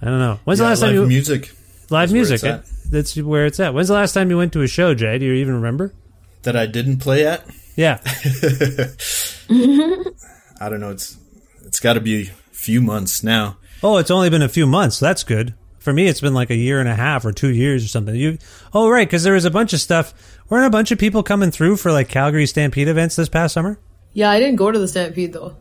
I 0.00 0.06
don't 0.06 0.18
know. 0.18 0.38
When's 0.44 0.58
Yeah, 0.60 0.64
the 0.66 0.70
last 0.70 0.80
time 0.80 0.94
you 0.94 1.06
music 1.06 1.52
live 1.90 2.08
is 2.08 2.12
where 2.12 2.20
music. 2.20 2.42
It, 2.44 2.46
eh? 2.46 2.60
that's 2.90 3.16
where 3.16 3.46
it's 3.46 3.60
at. 3.60 3.74
When's 3.74 3.88
the 3.88 3.94
last 3.94 4.12
time 4.12 4.30
you 4.30 4.38
went 4.38 4.52
to 4.54 4.62
a 4.62 4.68
show, 4.68 4.94
Jay? 4.94 5.18
Do 5.18 5.26
you 5.26 5.34
even 5.34 5.54
remember? 5.54 5.92
that 6.44 6.56
I 6.56 6.66
didn't 6.66 6.98
play 6.98 7.26
at? 7.26 7.44
Yeah. 7.74 8.00
I 10.60 10.68
don't 10.68 10.80
know. 10.80 10.90
It's 10.90 11.18
it's 11.64 11.80
got 11.80 11.94
to 11.94 12.00
be 12.00 12.22
a 12.22 12.32
few 12.52 12.80
months 12.80 13.24
now. 13.24 13.56
Oh, 13.82 13.96
it's 13.98 14.10
only 14.10 14.30
been 14.30 14.42
a 14.42 14.48
few 14.48 14.66
months. 14.66 15.00
That's 15.00 15.24
good. 15.24 15.54
For 15.78 15.92
me, 15.92 16.06
it's 16.06 16.20
been 16.20 16.32
like 16.32 16.50
a 16.50 16.54
year 16.54 16.80
and 16.80 16.88
a 16.88 16.94
half 16.94 17.26
or 17.26 17.32
two 17.32 17.50
years 17.50 17.84
or 17.84 17.88
something. 17.88 18.14
You, 18.14 18.38
oh, 18.72 18.88
right, 18.88 19.06
because 19.06 19.22
there 19.22 19.34
was 19.34 19.44
a 19.44 19.50
bunch 19.50 19.74
of 19.74 19.80
stuff. 19.80 20.14
Weren't 20.48 20.66
a 20.66 20.70
bunch 20.70 20.92
of 20.92 20.98
people 20.98 21.22
coming 21.22 21.50
through 21.50 21.76
for 21.76 21.92
like 21.92 22.08
Calgary 22.08 22.46
Stampede 22.46 22.88
events 22.88 23.16
this 23.16 23.28
past 23.28 23.52
summer? 23.52 23.78
Yeah, 24.14 24.30
I 24.30 24.38
didn't 24.38 24.56
go 24.56 24.70
to 24.70 24.78
the 24.78 24.88
Stampede 24.88 25.32
though. 25.32 25.56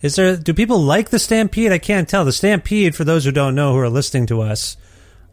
Is 0.00 0.16
there? 0.16 0.36
Do 0.36 0.54
people 0.54 0.80
like 0.80 1.10
the 1.10 1.18
Stampede? 1.18 1.72
I 1.72 1.78
can't 1.78 2.08
tell. 2.08 2.24
The 2.24 2.32
Stampede, 2.32 2.94
for 2.94 3.04
those 3.04 3.24
who 3.24 3.32
don't 3.32 3.54
know, 3.54 3.72
who 3.72 3.78
are 3.78 3.90
listening 3.90 4.26
to 4.26 4.40
us, 4.42 4.76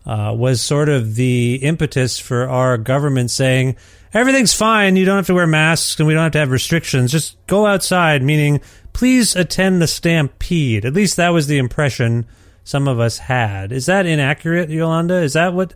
uh, 0.05 0.33
was 0.35 0.61
sort 0.61 0.89
of 0.89 1.15
the 1.15 1.55
impetus 1.55 2.19
for 2.19 2.47
our 2.49 2.77
government 2.77 3.31
saying 3.31 3.75
everything's 4.13 4.53
fine. 4.53 4.95
You 4.95 5.05
don't 5.05 5.17
have 5.17 5.27
to 5.27 5.33
wear 5.33 5.47
masks 5.47 5.99
and 5.99 6.07
we 6.07 6.13
don't 6.13 6.23
have 6.23 6.31
to 6.33 6.39
have 6.39 6.51
restrictions. 6.51 7.11
Just 7.11 7.37
go 7.47 7.65
outside. 7.65 8.23
Meaning, 8.23 8.61
please 8.93 9.35
attend 9.35 9.81
the 9.81 9.87
Stampede. 9.87 10.85
At 10.85 10.93
least 10.93 11.17
that 11.17 11.29
was 11.29 11.47
the 11.47 11.57
impression 11.57 12.25
some 12.63 12.87
of 12.87 12.99
us 12.99 13.17
had. 13.17 13.71
Is 13.71 13.85
that 13.87 14.05
inaccurate, 14.05 14.69
Yolanda? 14.69 15.15
Is 15.15 15.33
that 15.33 15.53
what? 15.53 15.73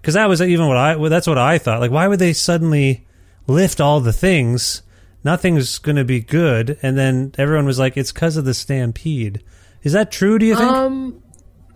Because 0.00 0.14
that 0.14 0.28
was 0.28 0.40
even 0.40 0.68
what 0.68 0.76
I. 0.76 0.96
Well, 0.96 1.10
that's 1.10 1.26
what 1.26 1.38
I 1.38 1.58
thought. 1.58 1.80
Like, 1.80 1.90
why 1.90 2.06
would 2.08 2.18
they 2.18 2.32
suddenly 2.32 3.06
lift 3.46 3.80
all 3.80 4.00
the 4.00 4.12
things? 4.12 4.82
Nothing's 5.24 5.78
going 5.78 5.96
to 5.96 6.04
be 6.04 6.20
good, 6.20 6.78
and 6.80 6.96
then 6.96 7.34
everyone 7.36 7.66
was 7.66 7.78
like, 7.78 7.96
"It's 7.96 8.12
because 8.12 8.36
of 8.36 8.44
the 8.44 8.54
stampede." 8.54 9.42
Is 9.82 9.92
that 9.92 10.12
true? 10.12 10.38
Do 10.38 10.46
you 10.46 10.54
think? 10.54 10.70
Um, 10.70 11.22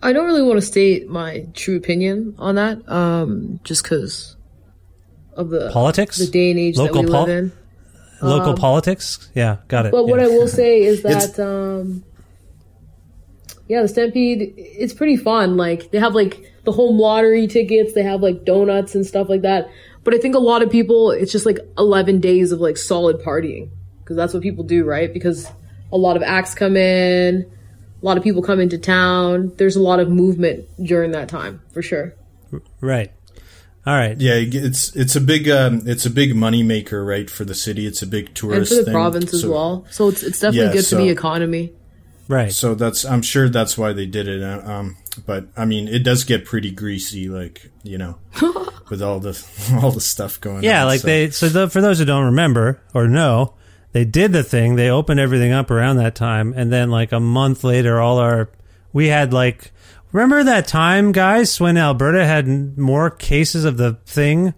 I 0.03 0.11
don't 0.11 0.25
really 0.25 0.43
want 0.43 0.57
to 0.57 0.65
state 0.65 1.07
my 1.07 1.47
true 1.53 1.77
opinion 1.77 2.35
on 2.37 2.55
that. 2.55 2.87
Um, 2.89 3.61
just 3.63 3.83
because 3.83 4.35
of 5.35 5.49
the 5.49 5.71
Politics? 5.71 6.17
the 6.17 6.27
day 6.27 6.51
and 6.51 6.59
age 6.59 6.77
Local 6.77 6.95
that 6.95 7.07
we 7.07 7.11
pol- 7.11 7.25
live 7.25 7.37
in. 7.37 7.51
Local 8.21 8.51
um, 8.51 8.55
politics? 8.57 9.29
Yeah, 9.33 9.57
got 9.67 9.85
it. 9.85 9.91
But 9.91 10.07
what 10.07 10.19
I 10.19 10.27
will 10.27 10.47
say 10.47 10.81
is 10.81 11.01
that, 11.03 11.39
um, 11.39 12.03
yeah, 13.67 13.81
the 13.81 13.87
Stampede, 13.87 14.53
it's 14.57 14.93
pretty 14.93 15.17
fun. 15.17 15.57
Like, 15.57 15.91
they 15.91 15.99
have 15.99 16.15
like 16.15 16.51
the 16.63 16.71
home 16.71 16.97
lottery 16.97 17.47
tickets, 17.47 17.93
they 17.93 18.03
have 18.03 18.21
like 18.21 18.45
donuts 18.45 18.95
and 18.95 19.05
stuff 19.05 19.29
like 19.29 19.41
that. 19.41 19.69
But 20.03 20.13
I 20.13 20.17
think 20.17 20.35
a 20.35 20.39
lot 20.39 20.61
of 20.61 20.69
people, 20.69 21.11
it's 21.11 21.31
just 21.31 21.45
like 21.45 21.59
11 21.77 22.19
days 22.19 22.51
of 22.51 22.59
like 22.59 22.77
solid 22.77 23.19
partying. 23.19 23.69
Because 23.99 24.17
that's 24.17 24.33
what 24.33 24.43
people 24.43 24.65
do, 24.65 24.83
right? 24.83 25.13
Because 25.13 25.49
a 25.91 25.97
lot 25.97 26.17
of 26.17 26.23
acts 26.23 26.53
come 26.53 26.75
in, 26.75 27.49
a 28.03 28.05
lot 28.05 28.17
of 28.17 28.23
people 28.23 28.41
come 28.43 28.59
into 28.59 28.77
town. 28.77 29.53
There's 29.57 29.77
a 29.77 29.81
lot 29.81 29.99
of 30.01 30.09
movement 30.09 30.65
during 30.83 31.11
that 31.11 31.29
time, 31.29 31.61
for 31.71 31.81
sure. 31.81 32.13
right. 32.81 33.11
All 33.85 33.93
right. 33.95 34.19
Yeah, 34.19 34.35
it's 34.35 34.95
it's 34.95 35.15
a 35.15 35.21
big 35.21 35.49
um, 35.49 35.81
it's 35.85 36.05
a 36.05 36.09
big 36.09 36.35
money 36.35 36.63
maker, 36.63 37.03
right, 37.03 37.29
for 37.29 37.43
the 37.45 37.55
city. 37.55 37.85
It's 37.85 38.01
a 38.01 38.07
big 38.07 38.33
tourist 38.33 38.41
And 38.43 38.49
tourist 38.67 38.71
for 38.71 38.75
the 38.77 38.83
thing. 38.85 38.93
province 38.93 39.33
as 39.33 39.45
well. 39.45 39.85
So 39.91 40.07
it's, 40.09 40.23
it's 40.23 40.39
definitely 40.39 40.67
Yeah, 40.67 40.73
good 40.73 40.85
so- 40.85 40.97
for 40.97 41.01
the 41.03 41.09
economy. 41.09 41.73
Right. 42.29 42.53
So 42.53 42.75
that's 42.75 43.03
I'm 43.03 43.21
sure 43.21 43.49
that's 43.49 43.77
why 43.77 43.91
they 43.91 44.05
did 44.05 44.29
it. 44.29 44.41
uh, 44.41 44.61
Um, 44.65 44.95
but 45.25 45.47
I 45.57 45.65
mean, 45.65 45.89
it 45.89 45.99
does 46.03 46.23
get 46.23 46.45
pretty 46.45 46.71
greasy, 46.71 47.27
like 47.27 47.69
you 47.83 47.97
know, 47.97 48.17
with 48.89 49.01
all 49.01 49.19
the 49.19 49.37
all 49.83 49.91
the 49.91 49.99
stuff 49.99 50.39
going 50.39 50.57
on. 50.57 50.63
Yeah, 50.63 50.85
like 50.85 51.01
so- 51.01 51.07
they. 51.07 51.29
So 51.31 51.49
the, 51.49 51.69
for 51.69 51.81
those 51.81 51.99
who 51.99 52.05
don't 52.05 52.25
remember 52.25 52.81
or 52.93 53.09
know, 53.09 53.55
they 53.93 54.05
did 54.05 54.33
the 54.33 54.43
thing. 54.43 54.75
They 54.75 54.89
opened 54.89 55.19
everything 55.19 55.51
up 55.51 55.71
around 55.71 55.97
that 55.97 56.15
time, 56.15 56.53
and 56.55 56.71
then 56.71 56.89
like 56.91 57.11
a 57.11 57.19
month 57.19 57.63
later, 57.63 57.99
all 57.99 58.17
our 58.17 58.49
we 58.91 59.07
had 59.07 59.33
like. 59.33 59.71
Remember 60.11 60.43
that 60.43 60.67
time, 60.67 61.11
guys, 61.11 61.59
when 61.59 61.75
Alberta 61.75 62.23
had 62.23 62.77
more 62.77 63.09
cases 63.09 63.65
of 63.65 63.77
the 63.77 63.93
thing 64.05 64.53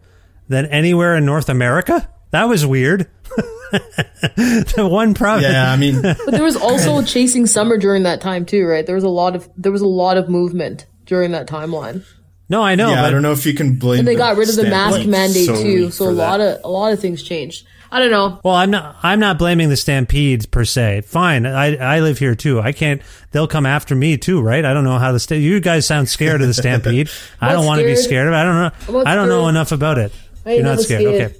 than 0.50 0.66
anywhere 0.66 1.16
in 1.16 1.26
North 1.26 1.48
America? 1.48 2.10
That 2.32 2.50
was 2.50 2.66
weird. 2.66 3.10
the 3.72 4.88
one 4.90 5.14
province. 5.14 5.48
Yeah, 5.48 5.72
I 5.72 5.78
mean, 5.78 6.02
But 6.02 6.32
there 6.32 6.44
was 6.44 6.58
also 6.58 7.02
chasing 7.04 7.48
summer 7.48 7.78
during 7.78 8.04
that 8.04 8.22
time 8.22 8.46
too, 8.46 8.66
right? 8.66 8.86
There 8.86 8.96
was 8.96 9.04
a 9.04 9.10
lot 9.10 9.36
of 9.36 9.50
there 9.58 9.72
was 9.72 9.82
a 9.82 9.88
lot 9.88 10.18
of 10.18 10.30
movement 10.30 10.86
during 11.06 11.32
that 11.32 11.48
timeline. 11.48 12.04
No, 12.48 12.62
I 12.62 12.76
know. 12.76 12.90
yeah, 12.90 12.98
but 12.98 13.06
I 13.06 13.12
don't 13.12 13.24
know 13.24 13.32
if 13.32 13.46
you 13.46 13.54
can 13.54 13.80
blame. 13.80 14.00
And 14.00 14.08
they 14.08 14.16
got 14.16 14.38
rid 14.38 14.50
of 14.50 14.56
the 14.56 14.70
mask 14.70 15.08
mandate 15.08 15.46
solely 15.46 15.64
too, 15.64 15.92
so 15.92 16.10
a 16.10 16.12
lot 16.12 16.38
that. 16.38 16.58
of 16.60 16.66
a 16.66 16.70
lot 16.70 16.94
of 16.94 17.00
things 17.00 17.24
changed. 17.24 17.66
I 17.92 18.00
don't 18.00 18.12
know. 18.12 18.40
Well, 18.44 18.56
I'm 18.56 18.72
not. 18.72 18.98
I'm 19.04 19.20
not 19.20 19.38
blaming 19.38 19.70
the 19.70 19.78
Stampedes 19.78 20.46
per 20.46 20.66
se. 20.66 21.02
Fine, 21.02 21.46
I 21.46 21.76
I 21.76 22.00
live 22.02 22.18
here 22.20 22.36
too. 22.36 22.60
I 22.60 22.72
can't. 22.72 23.02
They'll 23.32 23.48
come 23.48 23.66
after 23.66 23.96
me 23.96 24.18
too, 24.18 24.42
right? 24.42 24.66
I 24.66 24.74
don't 24.74 24.84
know 24.84 24.98
how 25.00 25.12
the 25.12 25.20
sta- 25.20 25.38
You 25.40 25.60
guys 25.60 25.86
sound 25.86 26.10
scared 26.10 26.42
of 26.42 26.48
the 26.48 26.54
Stampede. 26.54 27.10
I 27.42 27.52
don't 27.54 27.66
want 27.66 27.80
to 27.80 27.86
be 27.86 27.96
scared. 27.96 28.06
scared 28.06 28.28
of 28.28 28.34
it. 28.34 28.38
I 28.38 28.44
don't 28.44 28.94
know. 28.94 29.00
I'm 29.02 29.08
I 29.08 29.16
don't 29.16 29.30
know 29.30 29.48
enough 29.48 29.72
about 29.72 29.98
it. 29.98 30.12
I 30.46 30.54
You're 30.56 30.64
not 30.64 30.80
scared. 30.80 31.02
scared. 31.02 31.32
Okay. 31.32 31.36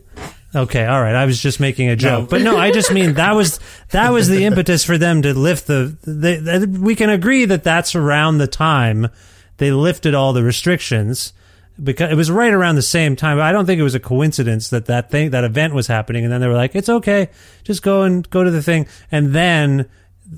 Okay, 0.56 0.86
all 0.86 1.02
right. 1.02 1.16
I 1.16 1.26
was 1.26 1.38
just 1.42 1.60
making 1.60 1.90
a 1.90 1.98
joke, 1.98 2.22
No. 2.22 2.28
but 2.28 2.42
no, 2.42 2.58
I 2.58 2.72
just 2.72 2.90
mean 2.94 3.16
that 3.16 3.34
was 3.34 3.60
that 3.90 4.14
was 4.14 4.30
the 4.30 4.46
impetus 4.46 4.86
for 4.86 4.98
them 4.98 5.22
to 5.24 5.34
lift 5.34 5.68
the. 5.68 5.98
They, 6.08 6.38
that- 6.38 6.70
we 6.70 6.96
can 6.96 7.10
agree 7.10 7.44
that 7.46 7.64
that's 7.66 7.94
around 7.96 8.38
the 8.38 8.48
time 8.48 9.10
they 9.58 9.72
lifted 9.72 10.14
all 10.16 10.32
the 10.32 10.44
restrictions 10.44 11.34
because 11.82 12.12
it 12.12 12.16
was 12.16 12.32
right 12.32 12.54
around 12.54 12.76
the 12.76 12.82
same 12.82 13.16
time. 13.16 13.40
I 13.40 13.52
don't 13.52 13.66
think 13.66 13.80
it 13.80 13.84
was 13.84 13.96
a 13.96 14.00
coincidence 14.00 14.70
that 14.70 14.86
that 14.86 15.12
thing 15.12 15.32
that 15.32 15.44
event 15.44 15.74
was 15.74 15.88
happening, 15.88 16.24
and 16.24 16.32
then 16.32 16.42
they 16.42 16.48
were 16.48 16.54
like, 16.54 16.76
"It's 16.76 16.90
okay, 16.90 17.30
just 17.64 17.82
go 17.82 18.04
and 18.04 18.28
go 18.30 18.44
to 18.44 18.52
the 18.52 18.62
thing," 18.64 18.88
and 19.12 19.34
then 19.34 19.86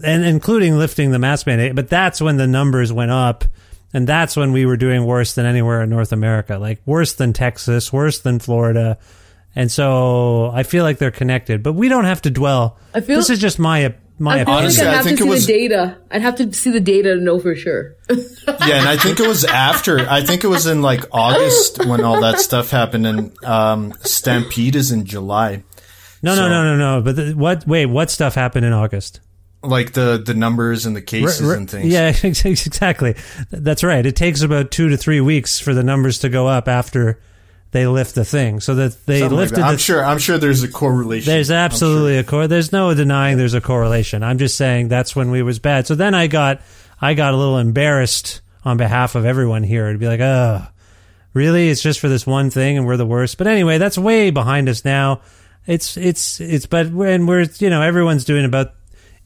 and 0.03 0.25
including 0.25 0.77
lifting 0.77 1.12
the 1.12 1.20
mask 1.20 1.48
mandate. 1.48 1.75
But 1.75 1.89
that's 1.89 2.22
when 2.22 2.38
the 2.38 2.48
numbers 2.48 2.91
went 2.91 3.12
up. 3.12 3.46
And 3.94 4.06
that's 4.06 4.36
when 4.36 4.51
we 4.51 4.65
were 4.65 4.75
doing 4.75 5.06
worse 5.06 5.36
than 5.36 5.46
anywhere 5.46 5.82
in 5.82 5.89
North 5.89 6.12
America, 6.12 6.58
like 6.58 6.82
worse 6.86 7.13
than 7.13 7.32
Texas, 7.32 7.91
worse 7.94 8.20
than 8.20 8.39
Florida. 8.39 8.98
And 9.56 9.72
so 9.72 10.51
I 10.53 10.63
feel 10.63 10.84
like 10.84 10.98
they're 10.98 11.10
connected, 11.10 11.63
but 11.63 11.72
we 11.72 11.88
don't 11.88 12.03
have 12.03 12.22
to 12.24 12.29
dwell. 12.29 12.77
I 12.94 13.00
feel- 13.00 13.15
this 13.15 13.29
is 13.29 13.39
just 13.39 13.60
my 13.60 13.96
my 14.20 14.32
I 14.32 14.36
feel 14.38 14.42
opinion. 14.44 14.64
Honestly, 14.64 14.86
I'd 14.88 14.90
I 14.90 14.96
have 14.96 15.06
think 15.06 15.18
to 15.20 15.24
it 15.24 15.26
see 15.26 15.30
was- 15.30 15.46
the 15.48 15.54
data. 15.54 15.98
I'd 16.12 16.22
have 16.22 16.36
to 16.38 16.54
see 16.54 16.70
the 16.72 16.80
data 16.80 17.16
to 17.16 17.22
know 17.22 17.40
for 17.40 17.56
sure. 17.56 17.96
yeah, 18.10 18.80
and 18.80 18.88
I 18.88 18.98
think 18.98 19.20
it 19.20 19.28
was 19.28 19.46
after. 19.46 20.00
I 20.00 20.22
think 20.24 20.44
it 20.44 20.48
was 20.48 20.66
in 20.68 20.82
like 20.82 21.04
August 21.12 21.86
when 21.86 22.04
all 22.04 22.22
that 22.22 22.40
stuff 22.40 22.70
happened, 22.72 23.06
and 23.08 23.44
um, 23.44 23.94
Stampede 24.02 24.76
is 24.76 24.92
in 24.92 25.06
July. 25.06 25.64
no, 26.24 26.36
so- 26.36 26.48
no, 26.48 26.64
no, 26.64 26.76
no, 26.78 26.96
no. 26.98 27.02
But 27.04 27.16
the, 27.16 27.34
what? 27.34 27.68
Wait, 27.68 27.86
what 27.88 28.10
stuff 28.10 28.36
happened 28.36 28.66
in 28.66 28.74
August? 28.74 29.20
Like 29.64 29.94
the 29.94 30.22
the 30.24 30.36
numbers 30.36 30.86
and 30.86 30.96
the 30.96 31.02
cases 31.02 31.42
R- 31.42 31.50
r- 31.52 31.56
and 31.58 31.70
things. 31.70 31.88
Yeah, 31.92 32.14
exactly. 32.24 33.16
That's 33.50 33.84
right. 33.84 34.06
It 34.06 34.16
takes 34.16 34.42
about 34.42 34.70
two 34.72 34.88
to 34.90 34.98
three 34.98 35.20
weeks 35.20 35.60
for 35.60 35.74
the 35.74 35.84
numbers 35.84 36.20
to 36.20 36.30
go 36.30 36.48
up 36.48 36.68
after 36.68 37.20
they 37.72 37.86
lift 37.88 38.16
the 38.16 38.26
thing. 38.26 38.60
So 38.60 38.76
that 38.76 39.06
they 39.06 39.20
Something 39.20 39.38
like 39.38 39.42
lifted. 39.44 39.58
that. 39.58 39.66
I'm 39.66 39.74
the, 39.74 39.80
sure. 39.80 40.04
I'm 40.04 40.18
sure 40.20 40.38
there's 40.38 40.64
a 40.64 40.72
correlation. 40.72 41.32
There's 41.32 41.52
I'm 41.52 41.56
sure. 41.56 41.66
absolutely 41.66 42.18
a 42.18 42.24
cor. 42.24 42.48
There's 42.48 42.72
no 42.72 42.94
denying 42.94 43.38
there's 43.38 43.54
a 43.54 43.62
correlation. 43.62 44.24
I'm 44.24 44.38
just 44.38 44.56
saying 44.56 44.88
that's 44.88 45.16
when 45.16 45.32
we 45.32 45.42
was 45.42 45.60
bad. 45.60 45.88
So 45.88 45.96
then 45.96 46.14
I 46.16 46.28
got 46.28 46.62
I 47.02 47.14
got 47.14 47.34
a 47.34 47.38
little 47.38 47.58
embarrassed 47.58 48.42
on 48.64 48.78
behalf 48.78 49.16
of 49.16 49.26
everyone 49.26 49.64
here 49.64 49.92
to 49.92 49.98
be 49.98 50.08
like, 50.08 50.20
oh, 50.20 50.66
really? 51.34 51.70
It's 51.70 51.82
just 51.82 52.00
for 52.00 52.10
this 52.10 52.26
one 52.26 52.50
thing, 52.50 52.78
and 52.78 52.88
we're 52.88 52.98
the 52.98 53.06
worst. 53.06 53.38
But 53.38 53.48
anyway, 53.48 53.78
that's 53.78 53.98
way 53.98 54.30
behind 54.32 54.70
us 54.70 54.84
now. 54.84 55.22
It's 55.66 55.98
it's 55.98 56.40
it's 56.40 56.66
but 56.66 56.88
and 56.88 57.28
we're 57.28 57.46
you 57.60 57.70
know 57.70 57.82
everyone's 57.82 58.26
doing 58.26 58.46
about 58.46 58.74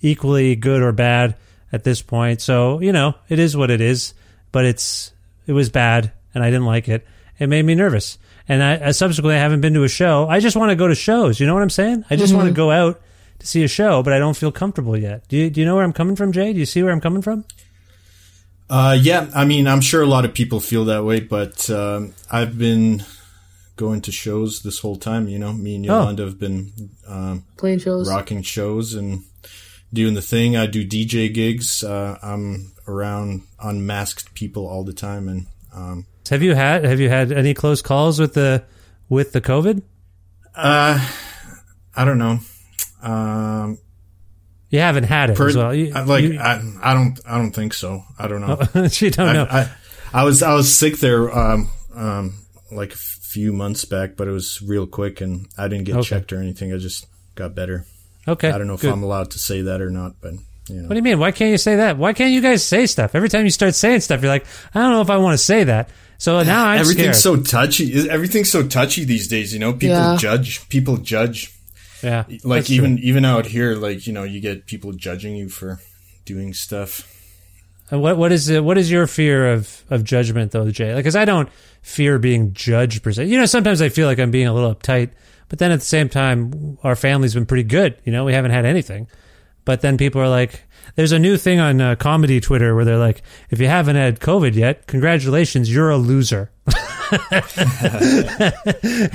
equally 0.02 0.56
good 0.56 0.82
or 0.82 0.92
bad 0.92 1.36
at 1.72 1.84
this 1.84 2.02
point. 2.02 2.42
So 2.42 2.80
you 2.80 2.92
know 2.92 3.16
it 3.30 3.40
is 3.40 3.56
what 3.56 3.70
it 3.72 3.82
is. 3.82 4.14
But 4.52 4.66
it's 4.66 5.14
it 5.48 5.54
was 5.54 5.70
bad, 5.70 6.12
and 6.34 6.44
I 6.44 6.50
didn't 6.50 6.66
like 6.66 6.90
it. 6.90 7.06
It 7.40 7.48
made 7.48 7.64
me 7.64 7.74
nervous. 7.76 8.18
And 8.50 8.62
I, 8.64 8.88
I 8.88 8.92
subsequently 8.92 9.38
haven't 9.38 9.62
been 9.62 9.74
to 9.76 9.84
a 9.84 9.90
show. 9.90 10.28
I 10.28 10.40
just 10.40 10.56
want 10.56 10.72
to 10.72 10.76
go 10.76 10.88
to 10.88 10.96
shows. 10.96 11.40
You 11.40 11.48
know 11.48 11.54
what 11.54 11.64
I'm 11.64 11.70
saying? 11.70 12.06
I 12.10 12.16
just 12.16 12.34
want 12.34 12.48
to 12.48 12.54
go 12.54 12.72
out 12.72 13.00
to 13.40 13.48
see 13.48 13.64
a 13.64 13.68
show, 13.68 14.04
but 14.04 14.14
I 14.14 14.20
don't 14.20 14.36
feel 14.38 14.52
comfortable 14.52 14.98
yet. 14.98 15.28
Do 15.28 15.38
you, 15.38 15.50
do 15.50 15.60
you 15.62 15.66
know 15.66 15.76
where 15.76 15.84
I'm 15.84 15.94
coming 15.94 16.16
from, 16.16 16.32
Jay? 16.32 16.52
Do 16.54 16.60
you 16.60 16.66
see 16.66 16.84
where 16.84 16.92
I'm 16.92 17.02
coming 17.02 17.22
from? 17.22 17.46
Uh, 18.70 18.98
yeah, 19.00 19.30
I 19.36 19.46
mean, 19.46 19.68
I'm 19.68 19.82
sure 19.82 20.02
a 20.02 20.06
lot 20.08 20.24
of 20.26 20.34
people 20.34 20.60
feel 20.60 20.86
that 20.86 21.04
way, 21.04 21.20
but 21.20 21.70
um, 21.70 22.14
I've 22.32 22.58
been 22.58 23.04
going 23.76 24.02
to 24.02 24.12
shows 24.12 24.62
this 24.64 24.80
whole 24.80 24.96
time. 24.96 25.28
You 25.28 25.40
know, 25.40 25.52
me 25.54 25.76
and 25.76 25.90
Oh. 25.90 26.00
Yolanda 26.00 26.24
have 26.24 26.40
been 26.40 26.72
um, 27.08 27.44
Playing 27.58 27.80
shows. 27.80 28.08
rocking 28.10 28.42
shows 28.44 28.94
and 28.94 29.24
doing 29.92 30.14
the 30.14 30.22
thing. 30.22 30.56
I 30.56 30.68
do 30.68 30.88
DJ 30.88 31.34
gigs. 31.34 31.84
Uh, 31.84 32.18
I'm 32.24 32.72
around 32.88 33.42
unmasked 33.62 34.34
people 34.36 34.68
all 34.68 34.84
the 34.86 34.94
time, 34.94 35.27
and 35.27 35.48
um, 35.75 36.06
Have 36.29 36.42
you 36.44 36.53
had 36.55 36.84
Have 36.86 37.00
you 37.00 37.10
had 37.10 37.31
any 37.31 37.53
close 37.53 37.81
calls 37.81 38.20
with 38.20 38.34
the 38.34 38.64
with 39.10 39.31
the 39.34 39.42
COVID? 39.42 39.81
uh, 40.55 41.10
I 41.96 42.05
don't 42.05 42.18
know. 42.18 42.40
Um, 43.01 43.77
You 44.70 44.79
haven't 44.79 45.05
had 45.05 45.29
it 45.31 45.38
per- 45.38 45.48
as 45.50 45.57
well. 45.57 45.74
You, 45.74 45.92
I- 45.96 46.01
like 46.03 46.24
you- 46.24 46.40
I, 46.40 46.62
I 46.81 46.94
don't, 46.94 47.20
I 47.25 47.38
don't 47.38 47.51
think 47.51 47.74
so. 47.74 48.03
I 48.20 48.27
don't 48.27 48.42
know. 48.42 48.57
you 48.94 49.10
don't 49.12 49.34
know. 49.34 49.48
I, 49.50 49.62
I, 49.62 49.70
I 50.14 50.24
was 50.24 50.44
I 50.44 50.53
was 50.53 50.74
sick 50.74 50.98
there 51.00 51.36
um, 51.38 51.70
um, 51.96 52.36
like 52.72 52.94
a 52.94 52.98
few 52.98 53.53
months 53.53 53.86
back, 53.86 54.16
but 54.18 54.27
it 54.27 54.31
was 54.31 54.62
real 54.62 54.86
quick, 54.88 55.22
and 55.22 55.48
I 55.57 55.68
didn't 55.68 55.86
get 55.86 55.96
Okay. 55.98 56.07
checked 56.10 56.31
or 56.34 56.38
anything. 56.40 56.74
I 56.74 56.77
just 56.77 57.05
got 57.36 57.55
better. 57.55 57.86
okay, 58.27 58.50
I 58.51 58.57
don't 58.57 58.68
know 58.68 58.74
if 58.75 58.81
good. 58.81 58.92
I'm 58.94 59.03
allowed 59.03 59.31
to 59.31 59.40
say 59.40 59.62
that 59.64 59.81
or 59.81 59.90
not, 59.90 60.14
but 60.22 60.34
you 60.70 60.75
know. 60.81 60.84
What 60.84 60.90
do 60.92 60.96
you 60.98 61.01
mean? 61.03 61.18
Why 61.20 61.31
can't 61.31 61.51
you 61.51 61.57
say 61.57 61.77
that? 61.77 61.98
Why 61.98 62.14
can't 62.14 62.31
you 62.31 62.42
guys 62.42 62.64
say 62.64 62.86
stuff? 62.88 63.16
Every 63.16 63.29
time 63.29 63.46
you 63.46 63.51
start 63.51 63.74
saying 63.75 64.01
stuff, 64.01 64.22
you're 64.22 64.31
like, 64.31 64.46
I 64.75 64.79
don't 64.81 64.92
know 64.92 65.01
if 65.01 65.10
I 65.10 65.18
want 65.18 65.34
to 65.34 65.44
say 65.44 65.64
that. 65.66 65.90
So 66.22 66.44
now 66.44 66.66
I'm 66.68 66.79
everything's 66.79 67.18
scared. 67.18 67.38
so 67.40 67.42
touchy. 67.42 68.07
Everything's 68.07 68.51
so 68.51 68.62
touchy 68.68 69.05
these 69.05 69.27
days. 69.27 69.53
You 69.53 69.60
know, 69.60 69.74
people 69.74 69.96
Yeah. 69.98 70.18
judge. 70.20 70.70
People 70.70 70.98
judge. 70.98 71.51
yeah, 72.03 72.25
Like 72.44 72.70
even 72.70 72.98
true. 72.98 73.05
even 73.07 73.25
out 73.25 73.48
here, 73.48 73.74
like 73.74 74.05
you 74.05 74.14
know, 74.14 74.24
you 74.24 74.40
get 74.40 74.68
people 74.68 74.92
judging 74.92 75.36
you 75.36 75.50
for 75.50 75.79
doing 76.25 76.53
stuff. 76.53 77.07
And 77.90 78.03
what 78.03 78.18
what 78.18 78.31
is 78.31 78.50
it, 78.50 78.64
what 78.64 78.77
is 78.77 78.92
your 78.92 79.07
fear 79.07 79.51
of 79.51 79.84
of 79.90 80.03
judgment 80.03 80.51
though, 80.51 80.70
Jay? 80.70 80.94
Like, 80.94 81.00
because 81.03 81.16
I 81.16 81.25
don't 81.25 81.50
fear 81.81 82.20
being 82.20 82.53
judged 82.53 83.01
per 83.01 83.12
se. 83.12 83.25
You 83.25 83.40
know, 83.40 83.48
sometimes 83.48 83.81
I 83.81 83.90
feel 83.90 84.05
like 84.07 84.20
I'm 84.20 84.29
being 84.29 84.46
a 84.48 84.53
little 84.53 84.75
uptight, 84.75 85.10
but 85.50 85.57
then 85.57 85.72
at 85.72 85.79
the 85.79 85.86
same 85.86 86.07
time, 86.07 86.77
our 86.84 86.96
family's 86.96 87.34
been 87.34 87.48
pretty 87.48 87.64
good. 87.64 87.98
You 88.05 88.12
know, 88.12 88.25
we 88.25 88.34
haven't 88.34 88.51
had 88.51 88.66
anything. 88.66 89.07
But 89.66 89.81
then 89.81 89.98
people 89.98 90.22
are 90.22 90.29
like, 90.29 90.64
there's 90.96 91.11
a 91.11 91.20
new 91.20 91.37
thing 91.37 91.59
on 91.59 91.81
uh, 91.81 91.96
comedy 91.96 92.39
Twitter 92.39 92.75
where 92.75 92.85
they're 92.85 92.98
like, 92.98 93.22
if 93.50 93.59
you 93.59 93.67
haven't 93.67 93.96
had 93.96 94.20
COVID 94.20 94.55
yet, 94.55 94.87
congratulations, 94.87 95.74
you're 95.74 95.89
a 95.89 95.98
loser. 95.98 96.51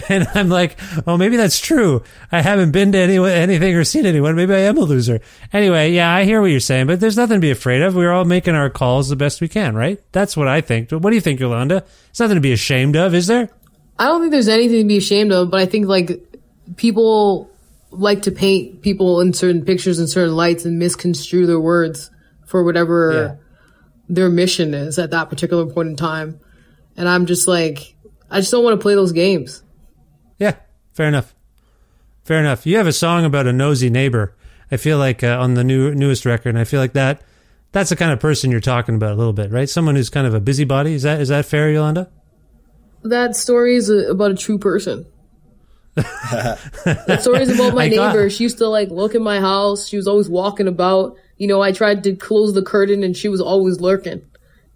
and 0.09 0.29
I'm 0.35 0.49
like, 0.49 0.79
well, 1.07 1.19
maybe 1.19 1.37
that's 1.37 1.61
true. 1.61 2.03
I 2.33 2.41
haven't 2.43 2.73
been 2.73 2.93
to 2.93 2.99
any, 2.99 3.19
anything 3.19 3.75
or 3.75 3.85
seen 3.85 4.07
anyone. 4.07 4.37
Maybe 4.37 4.55
I 4.55 4.61
am 4.61 4.77
a 4.77 4.83
loser. 4.83 5.21
Anyway, 5.53 5.93
yeah, 5.93 6.13
I 6.13 6.25
hear 6.25 6.41
what 6.41 6.51
you're 6.51 6.61
saying, 6.61 6.87
but 6.87 7.01
there's 7.01 7.17
nothing 7.17 7.37
to 7.37 7.41
be 7.41 7.51
afraid 7.51 7.83
of. 7.83 7.95
We're 7.95 8.13
all 8.13 8.25
making 8.25 8.55
our 8.55 8.71
calls 8.71 9.09
the 9.09 9.17
best 9.17 9.41
we 9.41 9.49
can, 9.49 9.75
right? 9.75 10.01
That's 10.13 10.37
what 10.37 10.49
I 10.49 10.61
think. 10.61 10.91
What 10.91 11.11
do 11.11 11.15
you 11.15 11.21
think, 11.21 11.41
Yolanda? 11.41 11.85
It's 12.11 12.21
nothing 12.21 12.37
to 12.37 12.41
be 12.41 12.53
ashamed 12.53 12.97
of, 12.97 13.15
is 13.15 13.27
there? 13.27 13.49
I 13.99 14.07
don't 14.07 14.21
think 14.21 14.33
there's 14.33 14.49
anything 14.49 14.83
to 14.83 14.89
be 14.89 14.99
ashamed 14.99 15.33
of, 15.33 15.51
but 15.51 15.61
I 15.61 15.67
think 15.67 15.87
like 15.87 16.21
people 16.77 17.51
like 17.91 18.23
to 18.23 18.31
paint 18.31 18.83
people 18.83 19.21
in 19.21 19.33
certain 19.33 19.65
pictures 19.65 19.99
and 19.99 20.09
certain 20.09 20.35
lights 20.35 20.65
and 20.65 20.79
misconstrue 20.79 21.47
their 21.47 21.61
words 21.61 22.11
for 22.47 22.63
whatever 22.63 23.39
their 24.09 24.29
mission 24.29 24.75
is 24.75 24.99
at 24.99 25.11
that 25.11 25.31
particular 25.31 25.67
point 25.67 25.89
in 25.89 25.97
time. 25.97 26.41
And 26.97 27.09
I'm 27.09 27.27
just 27.27 27.49
like, 27.49 27.97
I 28.31 28.41
just 28.41 28.51
don't 28.51 28.65
want 28.65 28.79
to 28.79 28.83
play 28.83 28.95
those 28.95 29.13
games. 29.13 29.63
Yeah, 30.39 30.57
fair 30.93 31.09
enough. 31.09 31.35
Fair 32.25 32.41
enough. 32.41 32.67
You 32.67 32.77
have 32.79 32.87
a 32.87 32.93
song 32.93 33.25
about 33.25 33.47
a 33.47 33.53
nosy 33.53 33.91
neighbor. 33.91 34.35
I 34.71 34.77
feel 34.77 34.99
like 34.99 35.23
uh, 35.23 35.39
on 35.39 35.55
the 35.55 35.63
new 35.63 35.95
newest 35.95 36.27
record, 36.27 36.51
and 36.51 36.59
I 36.59 36.65
feel 36.65 36.81
like 36.81 36.95
that 36.95 37.23
that's 37.73 37.91
the 37.91 37.97
kind 37.97 38.11
of 38.11 38.19
person 38.19 38.51
you're 38.51 38.61
talking 38.61 38.97
about 38.97 39.13
a 39.13 39.15
little 39.15 39.33
bit, 39.33 39.53
right? 39.53 39.69
Someone 39.69 39.95
who's 39.95 40.11
kind 40.11 40.27
of 40.27 40.35
a 40.35 40.41
busybody. 40.41 40.95
Is 40.95 41.03
that 41.03 41.21
is 41.21 41.29
that 41.29 41.47
fair, 41.47 41.71
Yolanda? 41.71 42.11
That 43.03 43.37
story 43.37 43.77
is 43.77 43.91
uh, 43.91 44.11
about 44.11 44.33
a 44.33 44.35
true 44.35 44.59
person. 44.59 45.07
that 45.97 47.19
story 47.23 47.43
is 47.43 47.51
about 47.59 47.75
my 47.75 47.85
I 47.85 47.89
got- 47.89 48.15
neighbor. 48.15 48.31
She 48.31 48.45
used 48.45 48.59
to 48.59 48.69
like 48.69 48.91
look 48.91 49.15
in 49.15 49.23
my 49.23 49.41
house. 49.41 49.89
She 49.89 49.97
was 49.97 50.07
always 50.07 50.29
walking 50.29 50.69
about. 50.69 51.17
You 51.39 51.49
know, 51.49 51.61
I 51.61 51.73
tried 51.73 52.05
to 52.05 52.15
close 52.17 52.55
the 52.55 52.63
curtain 52.63 53.03
and 53.03 53.17
she 53.17 53.29
was 53.29 53.41
always 53.41 53.81
lurking. 53.81 54.23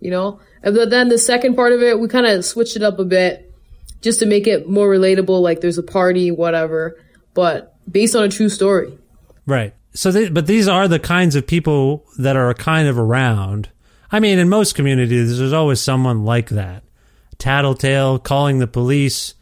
You 0.00 0.10
know, 0.10 0.40
and 0.62 0.74
but 0.74 0.90
then 0.90 1.08
the 1.08 1.18
second 1.18 1.56
part 1.56 1.72
of 1.72 1.82
it, 1.82 2.00
we 2.00 2.08
kind 2.08 2.26
of 2.26 2.44
switched 2.44 2.76
it 2.76 2.82
up 2.82 2.98
a 2.98 3.04
bit 3.04 3.52
just 4.00 4.20
to 4.20 4.26
make 4.26 4.46
it 4.46 4.68
more 4.68 4.88
relatable. 4.88 5.42
Like 5.42 5.60
there's 5.60 5.78
a 5.78 5.82
party, 5.82 6.30
whatever, 6.30 6.98
but 7.34 7.76
based 7.90 8.16
on 8.16 8.24
a 8.24 8.28
true 8.28 8.48
story. 8.48 8.98
Right. 9.46 9.74
So, 9.92 10.12
they, 10.12 10.28
but 10.28 10.46
these 10.46 10.68
are 10.68 10.86
the 10.86 11.00
kinds 11.00 11.34
of 11.34 11.46
people 11.46 12.06
that 12.18 12.36
are 12.36 12.54
kind 12.54 12.86
of 12.88 12.98
around. 12.98 13.68
I 14.12 14.20
mean, 14.20 14.38
in 14.38 14.48
most 14.48 14.74
communities, 14.74 15.38
there's 15.38 15.52
always 15.52 15.80
someone 15.80 16.24
like 16.24 16.50
that, 16.50 16.84
tattletale, 17.38 18.18
calling 18.18 18.58
the 18.58 18.66
police, 18.66 19.34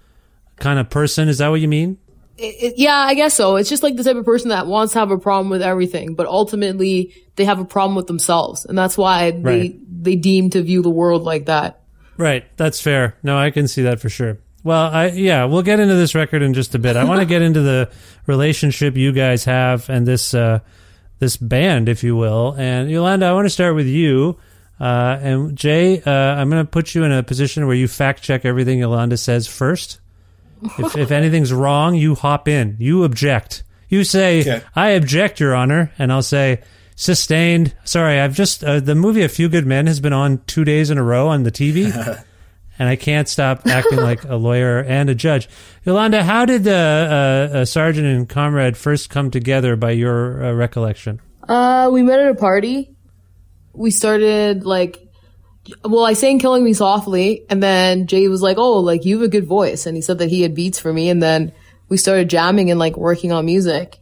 kind 0.61 0.79
of 0.79 0.91
person. 0.91 1.29
Is 1.29 1.39
that 1.39 1.49
what 1.49 1.61
you 1.61 1.69
mean? 1.69 1.99
It, 2.37 2.55
it- 2.63 2.75
yeah, 2.79 2.95
I 2.97 3.15
guess 3.15 3.35
so. 3.35 3.57
It's 3.57 3.69
just 3.69 3.83
like 3.83 3.97
the 3.97 4.05
type 4.05 4.17
of 4.17 4.25
person 4.25 4.51
that 4.51 4.67
wants 4.67 4.93
to 4.93 4.99
have 5.01 5.11
a 5.11 5.19
problem 5.19 5.51
with 5.51 5.63
everything, 5.63 6.15
but 6.15 6.27
ultimately 6.27 7.15
they 7.37 7.45
have 7.45 7.59
a 7.61 7.65
problem 7.65 7.97
with 7.97 8.07
themselves, 8.07 8.65
and 8.65 8.77
that's 8.79 8.97
why 8.97 9.31
they 9.33 9.41
Right. 9.41 10.03
they 10.05 10.17
deem 10.17 10.51
to 10.51 10.63
view 10.63 10.83
the 10.83 10.91
world 10.91 11.23
like 11.23 11.47
that. 11.47 11.81
Right. 12.17 12.45
That's 12.57 12.81
fair. 12.81 13.17
No, 13.23 13.37
I 13.39 13.51
can 13.51 13.69
see 13.69 13.83
that 13.83 14.01
for 14.01 14.09
sure. 14.09 14.39
Well, 14.65 14.91
I 14.93 15.07
yeah, 15.11 15.45
we'll 15.45 15.63
get 15.63 15.79
into 15.81 15.95
this 15.95 16.15
record 16.17 16.43
in 16.43 16.53
just 16.53 16.75
a 16.75 16.79
bit. 16.79 16.97
I 16.97 17.05
want 17.05 17.21
to 17.21 17.27
get 17.27 17.43
into 17.43 17.61
the 17.63 17.91
relationship 18.27 18.97
you 18.97 19.13
guys 19.13 19.45
have 19.45 19.89
and 19.89 20.07
this 20.07 20.35
uh, 20.35 20.59
this 21.21 21.37
band, 21.37 21.89
if 21.89 22.03
you 22.05 22.17
will. 22.17 22.55
And 22.59 22.91
Yolanda, 22.91 23.27
I 23.27 23.33
want 23.33 23.47
to 23.47 23.51
start 23.51 23.75
with 23.75 23.87
you. 23.87 24.37
Uh, 24.81 25.19
and 25.21 25.57
Jay, 25.57 26.01
uh, 26.03 26.11
I'm 26.11 26.51
going 26.51 26.65
to 26.65 26.71
put 26.71 26.95
you 26.95 27.03
in 27.05 27.11
a 27.13 27.23
position 27.23 27.67
where 27.67 27.75
you 27.77 27.89
fact 27.89 28.23
check 28.23 28.45
everything 28.45 28.79
Yolanda 28.81 29.17
says 29.17 29.47
first. 29.49 30.01
If, 30.79 30.97
if 30.97 31.11
anything's 31.11 31.53
wrong, 31.53 31.95
you 31.95 32.15
hop 32.15 32.49
in. 32.49 32.77
You 32.79 33.05
object. 33.05 33.63
You 33.89 34.05
say, 34.05 34.41
Okay. 34.41 34.63
"I 34.75 34.91
object, 34.91 35.41
Your 35.41 35.55
Honor," 35.55 35.93
and 35.99 36.13
I'll 36.13 36.23
say, 36.23 36.61
"Sustained." 36.95 37.75
Sorry, 37.85 38.21
I've 38.21 38.35
just 38.35 38.63
uh, 38.65 38.81
the 38.81 38.95
movie 38.95 39.23
A 39.23 39.29
Few 39.29 39.49
Good 39.49 39.67
Men 39.67 39.87
has 39.87 40.01
been 40.01 40.13
on 40.13 40.43
two 40.47 40.65
days 40.65 40.91
in 40.91 40.99
a 40.99 41.03
row 41.03 41.29
on 41.29 41.43
the 41.45 41.51
TV, 41.53 41.87
and 42.79 42.89
I 42.89 42.97
can't 42.97 43.29
stop 43.29 43.67
acting 43.67 43.99
like 44.01 44.25
a 44.25 44.37
lawyer 44.37 44.81
and 44.81 45.09
a 45.09 45.15
judge. 45.15 45.49
Yolanda, 45.85 46.23
how 46.23 46.45
did 46.45 46.65
the 46.65 46.75
uh, 46.75 47.57
uh, 47.59 47.65
sergeant 47.65 48.07
and 48.07 48.29
comrade 48.29 48.77
first 48.77 49.09
come 49.11 49.31
together 49.31 49.75
by 49.77 49.93
your 49.93 50.45
uh, 50.45 50.53
recollection? 50.53 51.21
Uh, 51.49 51.89
we 51.93 52.03
met 52.03 52.21
at 52.21 52.29
a 52.29 52.35
party. 52.35 52.95
We 53.73 53.91
started 53.91 54.65
like, 54.67 55.08
well, 55.85 56.05
I 56.05 56.13
sang 56.13 56.39
"Killing 56.39 56.65
Me 56.65 56.73
Softly," 56.73 57.45
and 57.49 57.63
then 57.63 58.07
Jay 58.07 58.29
was 58.29 58.43
like, 58.43 58.59
"Oh, 58.59 58.79
like 58.81 59.05
you 59.05 59.17
have 59.17 59.27
a 59.27 59.29
good 59.29 59.47
voice," 59.47 59.87
and 59.87 59.97
he 59.97 60.03
said 60.03 60.19
that 60.19 60.31
he 60.31 60.43
had 60.43 60.55
beats 60.55 60.79
for 60.79 60.93
me, 60.93 61.09
and 61.09 61.23
then 61.23 61.53
we 61.89 61.97
started 61.97 62.31
jamming 62.31 62.71
and 62.71 62.79
like 62.79 62.97
working 62.97 63.33
on 63.33 63.47
music. 63.47 63.99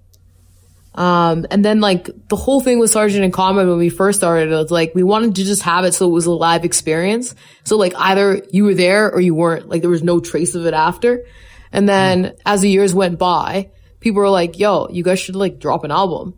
Um, 0.94 1.46
and 1.50 1.62
then 1.62 1.80
like 1.80 2.08
the 2.28 2.36
whole 2.36 2.60
thing 2.60 2.78
with 2.78 2.90
Sergeant 2.90 3.22
and 3.22 3.32
Comrade 3.32 3.68
when 3.68 3.78
we 3.78 3.90
first 3.90 4.18
started, 4.18 4.50
it 4.50 4.56
was 4.56 4.70
like 4.70 4.94
we 4.94 5.02
wanted 5.02 5.34
to 5.36 5.44
just 5.44 5.62
have 5.62 5.84
it 5.84 5.92
so 5.92 6.06
it 6.06 6.12
was 6.12 6.26
a 6.26 6.32
live 6.32 6.64
experience. 6.64 7.34
So 7.64 7.76
like 7.76 7.94
either 7.96 8.42
you 8.50 8.64
were 8.64 8.74
there 8.74 9.12
or 9.12 9.20
you 9.20 9.34
weren't. 9.34 9.68
Like 9.68 9.82
there 9.82 9.90
was 9.90 10.02
no 10.02 10.20
trace 10.20 10.54
of 10.54 10.64
it 10.64 10.72
after. 10.74 11.26
And 11.70 11.86
then 11.86 12.34
as 12.46 12.62
the 12.62 12.70
years 12.70 12.94
went 12.94 13.18
by, 13.18 13.70
people 14.00 14.22
were 14.22 14.30
like, 14.30 14.58
"Yo, 14.58 14.88
you 14.90 15.02
guys 15.02 15.20
should 15.20 15.36
like 15.36 15.58
drop 15.58 15.84
an 15.84 15.90
album." 15.90 16.34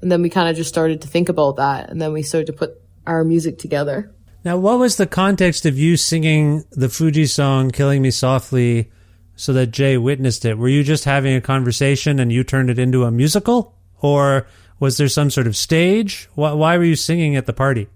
And 0.00 0.10
then 0.10 0.22
we 0.22 0.28
kind 0.28 0.48
of 0.48 0.56
just 0.56 0.68
started 0.68 1.02
to 1.02 1.08
think 1.08 1.28
about 1.28 1.56
that, 1.56 1.88
and 1.88 2.02
then 2.02 2.12
we 2.12 2.22
started 2.22 2.46
to 2.46 2.52
put 2.52 2.80
our 3.06 3.24
music 3.24 3.58
together. 3.58 4.13
Now, 4.44 4.58
what 4.58 4.78
was 4.78 4.96
the 4.96 5.06
context 5.06 5.64
of 5.64 5.78
you 5.78 5.96
singing 5.96 6.64
the 6.70 6.88
Fugees 6.88 7.30
song 7.30 7.70
"Killing 7.70 8.02
Me 8.02 8.10
Softly" 8.10 8.90
so 9.36 9.54
that 9.54 9.68
Jay 9.68 9.96
witnessed 9.96 10.44
it? 10.44 10.58
Were 10.58 10.68
you 10.68 10.82
just 10.82 11.04
having 11.04 11.34
a 11.34 11.40
conversation 11.40 12.18
and 12.18 12.30
you 12.30 12.44
turned 12.44 12.68
it 12.68 12.78
into 12.78 13.04
a 13.04 13.10
musical, 13.10 13.74
or 14.02 14.46
was 14.78 14.98
there 14.98 15.08
some 15.08 15.30
sort 15.30 15.46
of 15.46 15.56
stage? 15.56 16.28
Why, 16.34 16.52
why 16.52 16.76
were 16.76 16.84
you 16.84 16.94
singing 16.94 17.36
at 17.36 17.46
the 17.46 17.54
party? 17.54 17.88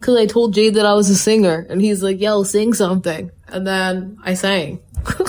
Cause 0.00 0.18
I 0.18 0.26
told 0.26 0.52
Jay 0.52 0.68
that 0.68 0.84
I 0.84 0.92
was 0.92 1.08
a 1.08 1.14
singer, 1.14 1.66
and 1.70 1.80
he's 1.80 2.02
like, 2.02 2.20
"Yo, 2.20 2.42
sing 2.42 2.74
something," 2.74 3.30
and 3.48 3.66
then 3.66 4.18
I 4.22 4.34
sang. 4.34 4.80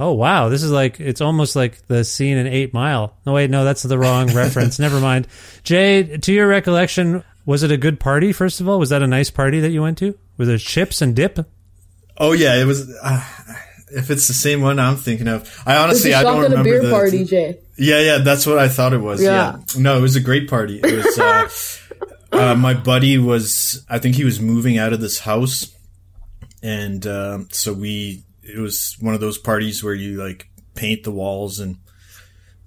Oh 0.00 0.14
wow, 0.14 0.48
this 0.48 0.64
is 0.64 0.72
like 0.72 0.98
it's 0.98 1.20
almost 1.20 1.54
like 1.54 1.86
the 1.86 2.02
scene 2.02 2.36
in 2.36 2.48
Eight 2.48 2.74
Mile. 2.74 3.16
No 3.24 3.34
wait, 3.34 3.50
no, 3.50 3.64
that's 3.64 3.84
the 3.84 3.96
wrong 3.96 4.34
reference. 4.34 4.78
Never 4.80 4.98
mind. 4.98 5.28
Jay, 5.62 6.16
to 6.16 6.32
your 6.32 6.48
recollection, 6.48 7.22
was 7.44 7.62
it 7.62 7.70
a 7.70 7.76
good 7.76 7.98
party? 8.00 8.32
First 8.32 8.60
of 8.60 8.68
all, 8.68 8.78
was 8.78 8.90
that 8.90 9.02
a 9.02 9.06
nice 9.06 9.30
party 9.30 9.60
that 9.60 9.70
you 9.70 9.82
went 9.82 9.98
to? 9.98 10.18
Were 10.38 10.46
there 10.46 10.58
chips 10.58 11.02
and 11.02 11.14
dip? 11.14 11.38
Oh 12.16 12.32
yeah, 12.32 12.56
it 12.56 12.64
was. 12.64 12.94
Uh, 13.02 13.24
if 13.94 14.10
it's 14.10 14.28
the 14.28 14.34
same 14.34 14.62
one 14.62 14.78
I'm 14.78 14.96
thinking 14.96 15.28
of, 15.28 15.42
I 15.66 15.72
It 15.72 15.76
was 15.76 15.82
honestly 15.84 16.12
a 16.12 16.18
I 16.18 16.22
don't 16.22 16.34
shotgun 16.42 16.50
remember 16.50 16.60
a 16.60 16.80
beer 16.80 16.82
the. 16.82 16.90
party, 16.90 17.24
Jay. 17.24 17.58
Yeah, 17.76 18.00
yeah, 18.00 18.18
that's 18.18 18.46
what 18.46 18.58
I 18.58 18.68
thought 18.68 18.92
it 18.92 19.00
was. 19.00 19.22
Yeah. 19.22 19.56
Yeah, 19.74 19.80
no, 19.80 19.98
it 19.98 20.00
was 20.00 20.16
a 20.16 20.20
great 20.20 20.48
party. 20.48 20.80
It 20.82 21.04
was. 21.04 21.18
Uh, 21.18 21.48
uh, 22.36 22.54
my 22.54 22.74
buddy 22.74 23.18
was. 23.18 23.84
I 23.88 23.98
think 23.98 24.16
he 24.16 24.24
was 24.24 24.40
moving 24.40 24.78
out 24.78 24.92
of 24.92 25.00
this 25.00 25.20
house, 25.20 25.74
and 26.62 27.06
um 27.06 27.48
so 27.50 27.72
we. 27.72 28.24
It 28.42 28.58
was 28.58 28.96
one 29.00 29.14
of 29.14 29.20
those 29.20 29.38
parties 29.38 29.84
where 29.84 29.94
you 29.94 30.22
like 30.22 30.48
paint 30.74 31.04
the 31.04 31.12
walls 31.12 31.60
and 31.60 31.76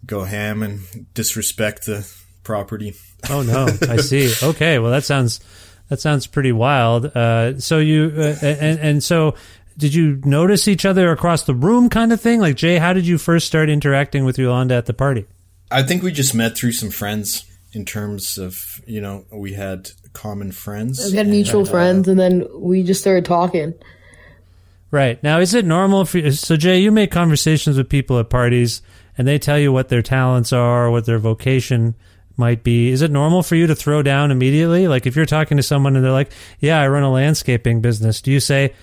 go 0.05 0.23
ham 0.23 0.63
and 0.63 1.13
disrespect 1.13 1.85
the 1.85 2.09
property. 2.43 2.95
Oh 3.29 3.41
no, 3.41 3.67
I 3.89 3.97
see. 3.97 4.31
Okay, 4.41 4.79
well 4.79 4.91
that 4.91 5.03
sounds 5.03 5.39
that 5.89 5.99
sounds 5.99 6.27
pretty 6.27 6.51
wild. 6.51 7.05
Uh, 7.05 7.59
so 7.59 7.79
you 7.79 8.11
uh, 8.17 8.35
and 8.41 8.79
and 8.79 9.03
so 9.03 9.35
did 9.77 9.93
you 9.93 10.21
notice 10.23 10.67
each 10.67 10.85
other 10.85 11.11
across 11.11 11.43
the 11.43 11.53
room, 11.53 11.89
kind 11.89 12.13
of 12.13 12.21
thing? 12.21 12.39
Like 12.39 12.55
Jay, 12.55 12.77
how 12.77 12.93
did 12.93 13.05
you 13.05 13.17
first 13.17 13.47
start 13.47 13.69
interacting 13.69 14.25
with 14.25 14.37
Yolanda 14.37 14.75
at 14.75 14.85
the 14.85 14.93
party? 14.93 15.25
I 15.71 15.83
think 15.83 16.03
we 16.03 16.11
just 16.11 16.33
met 16.33 16.55
through 16.55 16.71
some 16.71 16.89
friends 16.91 17.45
in 17.73 17.85
terms 17.85 18.37
of 18.37 18.81
you 18.87 19.01
know 19.01 19.25
we 19.31 19.53
had 19.53 19.91
common 20.13 20.51
friends. 20.51 21.11
We 21.11 21.17
had 21.17 21.27
mutual 21.27 21.61
and, 21.61 21.69
uh, 21.69 21.71
friends, 21.71 22.07
and 22.07 22.19
then 22.19 22.47
we 22.53 22.83
just 22.83 23.01
started 23.01 23.25
talking. 23.25 23.73
Right 24.91 25.21
now, 25.21 25.39
is 25.39 25.53
it 25.53 25.65
normal 25.65 26.05
for 26.05 26.19
you? 26.19 26.31
so 26.31 26.55
Jay? 26.55 26.79
You 26.79 26.91
make 26.91 27.11
conversations 27.11 27.77
with 27.77 27.89
people 27.89 28.17
at 28.19 28.29
parties, 28.29 28.81
and 29.17 29.27
they 29.27 29.37
tell 29.37 29.59
you 29.59 29.71
what 29.71 29.89
their 29.89 30.01
talents 30.01 30.53
are, 30.53 30.89
what 30.89 31.05
their 31.05 31.19
vocation 31.19 31.95
might 32.37 32.63
be. 32.63 32.89
Is 32.89 33.01
it 33.01 33.11
normal 33.11 33.43
for 33.43 33.55
you 33.55 33.67
to 33.67 33.75
throw 33.75 34.01
down 34.03 34.31
immediately? 34.31 34.87
Like 34.87 35.05
if 35.05 35.15
you're 35.15 35.25
talking 35.25 35.57
to 35.57 35.63
someone 35.63 35.95
and 35.95 36.03
they're 36.03 36.11
like, 36.11 36.31
"Yeah, 36.59 36.79
I 36.79 36.87
run 36.87 37.03
a 37.03 37.11
landscaping 37.11 37.81
business," 37.81 38.21
do 38.21 38.31
you 38.31 38.39
say, 38.39 38.73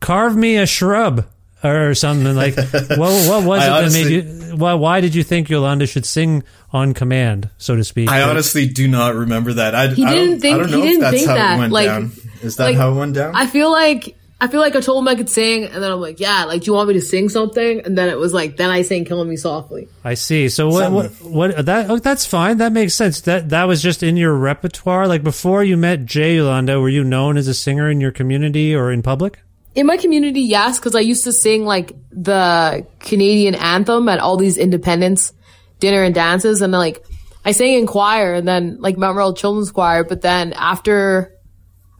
"Carve 0.00 0.36
me 0.36 0.56
a 0.56 0.66
shrub"? 0.66 1.26
Or 1.62 1.92
something 1.94 2.34
like, 2.34 2.56
well, 2.96 3.28
what 3.28 3.44
was 3.46 3.60
I 3.62 3.80
it 3.80 3.90
that 3.90 3.92
made 3.92 4.10
you? 4.50 4.56
Why, 4.56 4.72
why 4.72 5.02
did 5.02 5.14
you 5.14 5.22
think 5.22 5.50
Yolanda 5.50 5.86
should 5.86 6.06
sing 6.06 6.42
on 6.72 6.94
command, 6.94 7.50
so 7.58 7.76
to 7.76 7.84
speak? 7.84 8.08
I 8.08 8.22
honestly 8.22 8.66
do 8.66 8.88
not 8.88 9.14
remember 9.14 9.52
that. 9.52 9.74
I, 9.74 9.88
He 9.88 10.02
I 10.06 10.10
didn't 10.14 10.30
don't, 10.30 10.40
think- 10.40 10.54
I 10.54 10.58
don't 10.58 10.70
know 10.70 10.78
if 10.78 10.84
didn't 10.84 11.00
that's 11.00 11.26
how 11.26 11.34
that, 11.34 11.56
it 11.56 11.58
went 11.58 11.72
like- 11.74 11.86
down. 11.86 12.12
Is 12.40 12.56
that 12.56 12.64
like, 12.64 12.76
how 12.78 12.92
it 12.92 12.94
went 12.94 13.14
down? 13.14 13.36
I 13.36 13.46
feel 13.46 13.70
like 13.70 14.16
I 14.42 14.48
feel 14.48 14.60
like 14.60 14.74
I 14.74 14.80
told 14.80 15.04
him 15.04 15.08
I 15.08 15.16
could 15.16 15.28
sing, 15.28 15.64
and 15.64 15.82
then 15.82 15.92
I'm 15.92 16.00
like, 16.00 16.18
yeah, 16.18 16.44
like, 16.44 16.62
do 16.62 16.70
you 16.70 16.72
want 16.72 16.88
me 16.88 16.94
to 16.94 17.00
sing 17.02 17.28
something? 17.28 17.82
And 17.84 17.98
then 17.98 18.08
it 18.08 18.16
was 18.18 18.32
like, 18.32 18.56
then 18.56 18.70
I 18.70 18.80
sang 18.80 19.04
"Killing 19.04 19.28
Me 19.28 19.36
Softly." 19.36 19.86
I 20.02 20.14
see. 20.14 20.48
So 20.48 20.68
what? 20.68 20.90
What? 20.90 21.10
what 21.22 21.66
that? 21.66 21.90
Oh, 21.90 21.98
that's 21.98 22.24
fine. 22.24 22.56
That 22.56 22.72
makes 22.72 22.94
sense. 22.94 23.20
That 23.22 23.50
that 23.50 23.64
was 23.64 23.82
just 23.82 24.02
in 24.02 24.16
your 24.16 24.34
repertoire. 24.34 25.06
Like 25.06 25.22
before 25.22 25.62
you 25.62 25.76
met 25.76 26.06
Jay 26.06 26.36
Yolanda, 26.36 26.80
were 26.80 26.88
you 26.88 27.04
known 27.04 27.36
as 27.36 27.48
a 27.48 27.54
singer 27.54 27.90
in 27.90 28.00
your 28.00 28.12
community 28.12 28.74
or 28.74 28.90
in 28.90 29.02
public? 29.02 29.40
In 29.74 29.86
my 29.86 29.98
community, 29.98 30.40
yes, 30.40 30.78
because 30.78 30.96
I 30.96 31.00
used 31.00 31.24
to 31.24 31.32
sing 31.32 31.66
like 31.66 31.92
the 32.10 32.86
Canadian 32.98 33.54
anthem 33.54 34.08
at 34.08 34.20
all 34.20 34.38
these 34.38 34.56
independence 34.56 35.34
dinner 35.80 36.02
and 36.02 36.14
dances, 36.14 36.62
and 36.62 36.72
like 36.72 37.04
I 37.44 37.52
sang 37.52 37.74
in 37.74 37.86
choir, 37.86 38.32
and 38.32 38.48
then 38.48 38.78
like 38.80 38.96
Mount 38.96 39.18
Royal 39.18 39.34
Children's 39.34 39.70
Choir. 39.70 40.02
But 40.02 40.22
then 40.22 40.54
after 40.54 41.36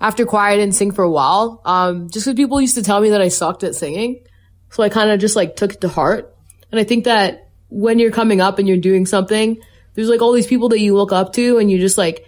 after 0.00 0.24
choir, 0.24 0.52
I 0.52 0.56
didn't 0.56 0.74
sing 0.74 0.92
for 0.92 1.04
a 1.04 1.10
while, 1.10 1.60
um, 1.64 2.08
just 2.10 2.26
because 2.26 2.36
people 2.36 2.60
used 2.60 2.76
to 2.76 2.82
tell 2.82 3.00
me 3.00 3.10
that 3.10 3.20
I 3.20 3.28
sucked 3.28 3.64
at 3.64 3.74
singing. 3.74 4.24
So 4.70 4.82
I 4.82 4.88
kind 4.88 5.10
of 5.10 5.20
just 5.20 5.36
like 5.36 5.56
took 5.56 5.74
it 5.74 5.80
to 5.82 5.88
heart, 5.88 6.34
and 6.70 6.80
I 6.80 6.84
think 6.84 7.04
that 7.04 7.48
when 7.68 7.98
you're 7.98 8.12
coming 8.12 8.40
up 8.40 8.58
and 8.58 8.66
you're 8.66 8.78
doing 8.78 9.06
something, 9.06 9.60
there's 9.94 10.08
like 10.08 10.22
all 10.22 10.32
these 10.32 10.46
people 10.46 10.70
that 10.70 10.80
you 10.80 10.96
look 10.96 11.12
up 11.12 11.32
to, 11.34 11.58
and 11.58 11.70
you 11.70 11.78
just 11.78 11.98
like 11.98 12.24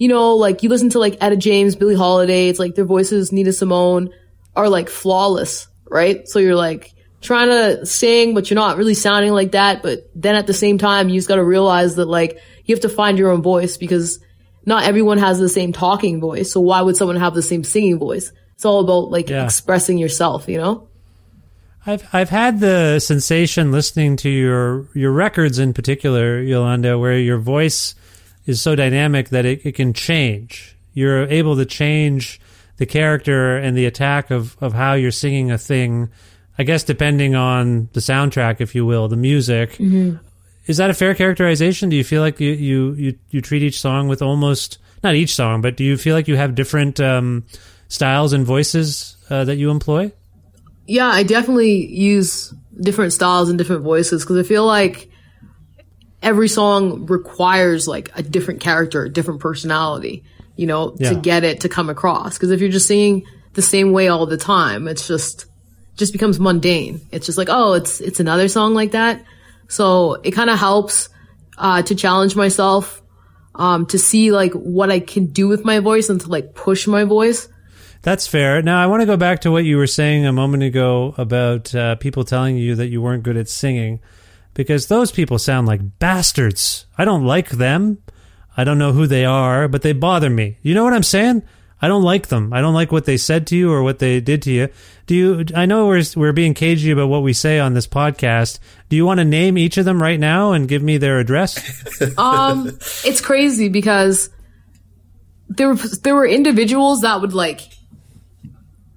you 0.00 0.08
know, 0.08 0.34
like 0.34 0.62
you 0.62 0.70
listen 0.70 0.88
to 0.88 0.98
like 0.98 1.18
Etta 1.20 1.36
James, 1.36 1.76
Billie 1.76 1.94
Holiday, 1.94 2.48
it's 2.48 2.58
like 2.58 2.74
their 2.74 2.86
voices, 2.86 3.32
Nina 3.32 3.52
Simone, 3.52 4.08
are 4.56 4.70
like 4.70 4.88
flawless, 4.88 5.68
right? 5.90 6.26
So 6.26 6.38
you're 6.38 6.56
like 6.56 6.94
trying 7.20 7.48
to 7.48 7.84
sing, 7.84 8.32
but 8.32 8.48
you're 8.48 8.54
not 8.54 8.78
really 8.78 8.94
sounding 8.94 9.34
like 9.34 9.52
that. 9.52 9.82
But 9.82 10.10
then 10.14 10.36
at 10.36 10.46
the 10.46 10.54
same 10.54 10.78
time, 10.78 11.10
you 11.10 11.18
just 11.18 11.28
got 11.28 11.36
to 11.36 11.44
realize 11.44 11.96
that 11.96 12.06
like 12.06 12.40
you 12.64 12.74
have 12.74 12.80
to 12.80 12.88
find 12.88 13.18
your 13.18 13.30
own 13.30 13.42
voice 13.42 13.76
because 13.76 14.20
not 14.66 14.84
everyone 14.84 15.18
has 15.18 15.38
the 15.38 15.48
same 15.48 15.72
talking 15.72 16.20
voice. 16.20 16.52
So 16.52 16.60
why 16.60 16.82
would 16.82 16.96
someone 16.96 17.16
have 17.16 17.34
the 17.34 17.42
same 17.42 17.64
singing 17.64 17.98
voice? 17.98 18.32
It's 18.54 18.64
all 18.64 18.80
about 18.80 19.10
like 19.10 19.28
Yeah. 19.30 19.44
expressing 19.44 19.98
yourself, 19.98 20.48
you 20.48 20.58
know? 20.58 20.86
I've 21.86 22.06
I've 22.12 22.28
had 22.28 22.60
the 22.60 22.98
sensation 23.00 23.72
listening 23.72 24.16
to 24.18 24.28
your 24.28 24.86
your 24.94 25.12
records 25.12 25.58
in 25.58 25.72
particular, 25.72 26.40
Yolanda, 26.42 26.98
where 26.98 27.18
your 27.18 27.38
voice 27.38 27.94
is 28.46 28.60
so 28.60 28.74
dynamic 28.76 29.30
that 29.30 29.46
it, 29.46 29.64
it 29.64 29.72
can 29.76 29.92
change. 29.94 30.76
You're 30.92 31.24
able 31.24 31.56
to 31.56 31.64
change 31.64 32.38
the 32.76 32.86
character 32.86 33.56
and 33.56 33.76
the 33.76 33.86
attack 33.86 34.30
of, 34.30 34.56
of 34.60 34.72
how 34.72 34.94
you're 34.94 35.10
singing 35.10 35.50
a 35.50 35.58
thing, 35.58 36.08
I 36.58 36.64
guess 36.64 36.82
depending 36.84 37.34
on 37.34 37.88
the 37.92 38.00
soundtrack, 38.00 38.60
if 38.60 38.74
you 38.74 38.84
will, 38.86 39.06
the 39.08 39.16
music. 39.16 39.72
Mm-hmm. 39.72 40.16
Is 40.66 40.76
that 40.76 40.90
a 40.90 40.94
fair 40.94 41.14
characterization? 41.14 41.88
Do 41.88 41.96
you 41.96 42.04
feel 42.04 42.22
like 42.22 42.38
you, 42.40 42.52
you, 42.52 42.92
you, 42.94 43.18
you 43.30 43.40
treat 43.40 43.62
each 43.62 43.80
song 43.80 44.08
with 44.08 44.22
almost 44.22 44.78
not 45.02 45.14
each 45.14 45.34
song, 45.34 45.62
but 45.62 45.76
do 45.76 45.84
you 45.84 45.96
feel 45.96 46.14
like 46.14 46.28
you 46.28 46.36
have 46.36 46.54
different 46.54 47.00
um, 47.00 47.44
styles 47.88 48.32
and 48.32 48.44
voices 48.46 49.16
uh, 49.30 49.44
that 49.44 49.56
you 49.56 49.70
employ? 49.70 50.12
Yeah, 50.86 51.06
I 51.08 51.22
definitely 51.22 51.86
use 51.86 52.52
different 52.80 53.12
styles 53.12 53.48
and 53.48 53.58
different 53.58 53.82
voices 53.82 54.22
because 54.22 54.38
I 54.38 54.42
feel 54.48 54.66
like 54.66 55.10
every 56.22 56.48
song 56.48 57.06
requires 57.06 57.88
like 57.88 58.10
a 58.14 58.22
different 58.22 58.60
character, 58.60 59.04
a 59.04 59.08
different 59.08 59.40
personality, 59.40 60.24
you 60.56 60.66
know, 60.66 60.94
Yeah. 60.98 61.10
to 61.10 61.14
get 61.16 61.44
it 61.44 61.60
to 61.60 61.68
come 61.68 61.88
across. 61.88 62.34
Because 62.36 62.50
if 62.50 62.60
you're 62.60 62.70
just 62.70 62.86
singing 62.86 63.24
the 63.54 63.62
same 63.62 63.92
way 63.92 64.08
all 64.08 64.26
the 64.26 64.36
time, 64.36 64.86
it's 64.88 65.06
just 65.08 65.46
just 65.96 66.12
becomes 66.12 66.38
mundane. 66.40 67.00
It's 67.12 67.26
just 67.26 67.36
like, 67.38 67.48
oh, 67.50 67.74
it's 67.74 68.00
it's 68.00 68.20
another 68.20 68.48
song 68.48 68.74
like 68.74 68.92
that. 68.92 69.22
So 69.70 70.14
it 70.22 70.32
kind 70.32 70.50
of 70.50 70.58
helps 70.58 71.08
uh, 71.56 71.80
to 71.82 71.94
challenge 71.94 72.36
myself, 72.36 73.00
um, 73.54 73.86
to 73.86 73.98
see 73.98 74.32
like 74.32 74.52
what 74.52 74.90
I 74.90 75.00
can 75.00 75.26
do 75.26 75.48
with 75.48 75.64
my 75.64 75.78
voice 75.78 76.10
and 76.10 76.20
to 76.20 76.28
like 76.28 76.54
push 76.54 76.86
my 76.86 77.04
voice. 77.04 77.48
That's 78.02 78.26
fair. 78.26 78.62
Now, 78.62 78.82
I 78.82 78.86
want 78.86 79.02
to 79.02 79.06
go 79.06 79.16
back 79.16 79.42
to 79.42 79.50
what 79.50 79.64
you 79.64 79.76
were 79.76 79.86
saying 79.86 80.26
a 80.26 80.32
moment 80.32 80.62
ago 80.62 81.14
about 81.18 81.74
uh, 81.74 81.96
people 81.96 82.24
telling 82.24 82.56
you 82.56 82.74
that 82.74 82.88
you 82.88 83.00
weren't 83.00 83.22
good 83.22 83.36
at 83.36 83.48
singing, 83.48 84.00
because 84.54 84.88
those 84.88 85.12
people 85.12 85.38
sound 85.38 85.66
like 85.66 85.98
bastards. 85.98 86.86
I 86.98 87.04
don't 87.04 87.24
like 87.24 87.50
them. 87.50 88.02
I 88.56 88.64
don't 88.64 88.78
know 88.78 88.92
who 88.92 89.06
they 89.06 89.24
are, 89.24 89.68
but 89.68 89.82
they 89.82 89.92
bother 89.92 90.30
me. 90.30 90.58
You 90.62 90.74
know 90.74 90.82
what 90.82 90.94
I'm 90.94 91.02
saying? 91.02 91.42
I 91.82 91.88
don't 91.88 92.02
like 92.02 92.28
them. 92.28 92.52
I 92.52 92.60
don't 92.60 92.74
like 92.74 92.92
what 92.92 93.06
they 93.06 93.16
said 93.16 93.46
to 93.48 93.56
you 93.56 93.72
or 93.72 93.82
what 93.82 93.98
they 93.98 94.20
did 94.20 94.42
to 94.42 94.52
you. 94.52 94.68
Do 95.06 95.14
you? 95.14 95.44
I 95.54 95.66
know 95.66 95.86
we're 95.86 96.02
we're 96.14 96.32
being 96.32 96.54
cagey 96.54 96.90
about 96.90 97.08
what 97.08 97.22
we 97.22 97.32
say 97.32 97.58
on 97.58 97.74
this 97.74 97.86
podcast. 97.86 98.58
Do 98.88 98.96
you 98.96 99.06
want 99.06 99.18
to 99.18 99.24
name 99.24 99.56
each 99.56 99.78
of 99.78 99.86
them 99.86 100.00
right 100.02 100.20
now 100.20 100.52
and 100.52 100.68
give 100.68 100.82
me 100.82 100.98
their 100.98 101.18
address? 101.18 101.58
um, 102.18 102.68
it's 103.04 103.20
crazy 103.20 103.68
because 103.68 104.28
there 105.48 105.68
were 105.68 105.74
there 105.74 106.14
were 106.14 106.26
individuals 106.26 107.00
that 107.00 107.20
would 107.20 107.32
like 107.32 107.60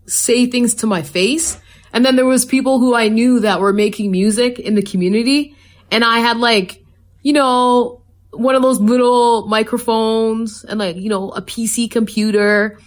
say 0.06 0.46
things 0.46 0.76
to 0.76 0.88
my 0.88 1.02
face, 1.02 1.58
and 1.94 2.06
then 2.06 2.18
there 2.18 2.26
was 2.26 2.44
people 2.44 2.80
who 2.80 2.94
I 2.94 3.08
knew 3.08 3.40
that 3.40 3.62
were 3.62 3.74
making 3.74 4.12
music 4.12 4.60
in 4.60 4.76
the 4.76 4.84
community, 4.84 5.56
and 5.90 6.04
I 6.04 6.20
had 6.20 6.38
like, 6.38 6.84
you 7.22 7.32
know, 7.32 8.03
one 8.34 8.56
of 8.56 8.62
those 8.62 8.80
little 8.80 9.48
microphones 9.48 10.64
and 10.64 10.80
like, 10.80 10.98
you 10.98 11.10
know, 11.10 11.30
a 11.30 11.42
PC 11.42 11.90
computer, 11.90 12.80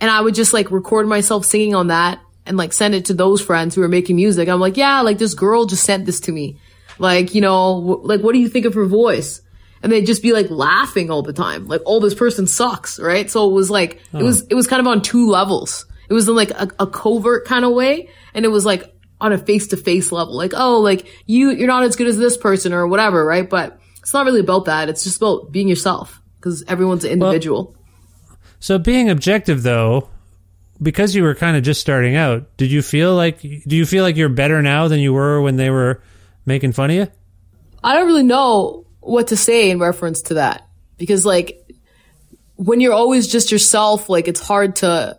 and 0.00 0.10
I 0.10 0.20
would 0.20 0.34
just 0.34 0.52
like 0.52 0.70
record 0.70 1.06
myself 1.06 1.44
singing 1.44 1.74
on 1.74 1.88
that 1.88 2.20
and 2.46 2.56
like 2.56 2.72
send 2.72 2.94
it 2.94 3.06
to 3.06 3.14
those 3.14 3.40
friends 3.40 3.74
who 3.74 3.80
were 3.80 3.88
making 3.88 4.16
music. 4.16 4.48
I'm 4.48 4.60
like, 4.60 4.76
yeah, 4.76 5.00
like 5.02 5.18
this 5.18 5.34
girl 5.34 5.66
just 5.66 5.84
sent 5.84 6.06
this 6.06 6.20
to 6.20 6.32
me. 6.32 6.58
Like, 6.98 7.34
you 7.34 7.40
know, 7.40 7.80
w- 7.80 8.06
like 8.06 8.20
what 8.20 8.32
do 8.32 8.38
you 8.38 8.48
think 8.48 8.66
of 8.66 8.74
her 8.74 8.86
voice? 8.86 9.42
And 9.82 9.92
they'd 9.92 10.06
just 10.06 10.22
be 10.22 10.32
like 10.32 10.50
laughing 10.50 11.10
all 11.10 11.22
the 11.22 11.32
time. 11.32 11.68
Like, 11.68 11.82
oh, 11.86 12.00
this 12.00 12.14
person 12.14 12.46
sucks, 12.46 12.98
right? 12.98 13.30
So 13.30 13.48
it 13.48 13.52
was 13.52 13.70
like, 13.70 14.00
it 14.12 14.22
was, 14.22 14.42
it 14.48 14.54
was 14.54 14.66
kind 14.66 14.80
of 14.80 14.88
on 14.88 15.02
two 15.02 15.28
levels. 15.28 15.86
It 16.08 16.14
was 16.14 16.28
in 16.28 16.34
like 16.34 16.50
a, 16.50 16.68
a 16.80 16.86
covert 16.86 17.46
kind 17.46 17.64
of 17.64 17.72
way. 17.72 18.08
And 18.34 18.44
it 18.44 18.48
was 18.48 18.64
like 18.64 18.92
on 19.20 19.32
a 19.32 19.38
face 19.38 19.68
to 19.68 19.76
face 19.76 20.10
level. 20.10 20.34
Like, 20.34 20.52
oh, 20.56 20.80
like 20.80 21.06
you, 21.26 21.50
you're 21.50 21.68
not 21.68 21.84
as 21.84 21.94
good 21.94 22.08
as 22.08 22.18
this 22.18 22.36
person 22.36 22.72
or 22.72 22.88
whatever, 22.88 23.24
right? 23.24 23.48
But 23.48 23.78
it's 24.08 24.14
not 24.14 24.24
really 24.24 24.40
about 24.40 24.64
that. 24.64 24.88
It's 24.88 25.04
just 25.04 25.18
about 25.18 25.52
being 25.52 25.68
yourself 25.68 26.22
because 26.40 26.64
everyone's 26.66 27.04
an 27.04 27.10
individual. 27.10 27.76
So 28.58 28.78
being 28.78 29.10
objective 29.10 29.62
though, 29.62 30.08
because 30.80 31.14
you 31.14 31.22
were 31.22 31.34
kind 31.34 31.58
of 31.58 31.62
just 31.62 31.82
starting 31.82 32.16
out, 32.16 32.56
did 32.56 32.72
you 32.72 32.80
feel 32.80 33.14
like 33.14 33.42
do 33.42 33.76
you 33.76 33.84
feel 33.84 34.02
like 34.02 34.16
you're 34.16 34.30
better 34.30 34.62
now 34.62 34.88
than 34.88 35.00
you 35.00 35.12
were 35.12 35.42
when 35.42 35.56
they 35.56 35.68
were 35.68 36.00
making 36.46 36.72
fun 36.72 36.88
of 36.88 36.96
you? 36.96 37.08
I 37.84 37.96
don't 37.96 38.06
really 38.06 38.22
know 38.22 38.86
what 39.00 39.26
to 39.26 39.36
say 39.36 39.68
in 39.68 39.78
reference 39.78 40.22
to 40.22 40.34
that 40.34 40.66
because 40.96 41.26
like 41.26 41.70
when 42.56 42.80
you're 42.80 42.94
always 42.94 43.28
just 43.28 43.52
yourself, 43.52 44.08
like 44.08 44.26
it's 44.26 44.40
hard 44.40 44.76
to 44.76 45.18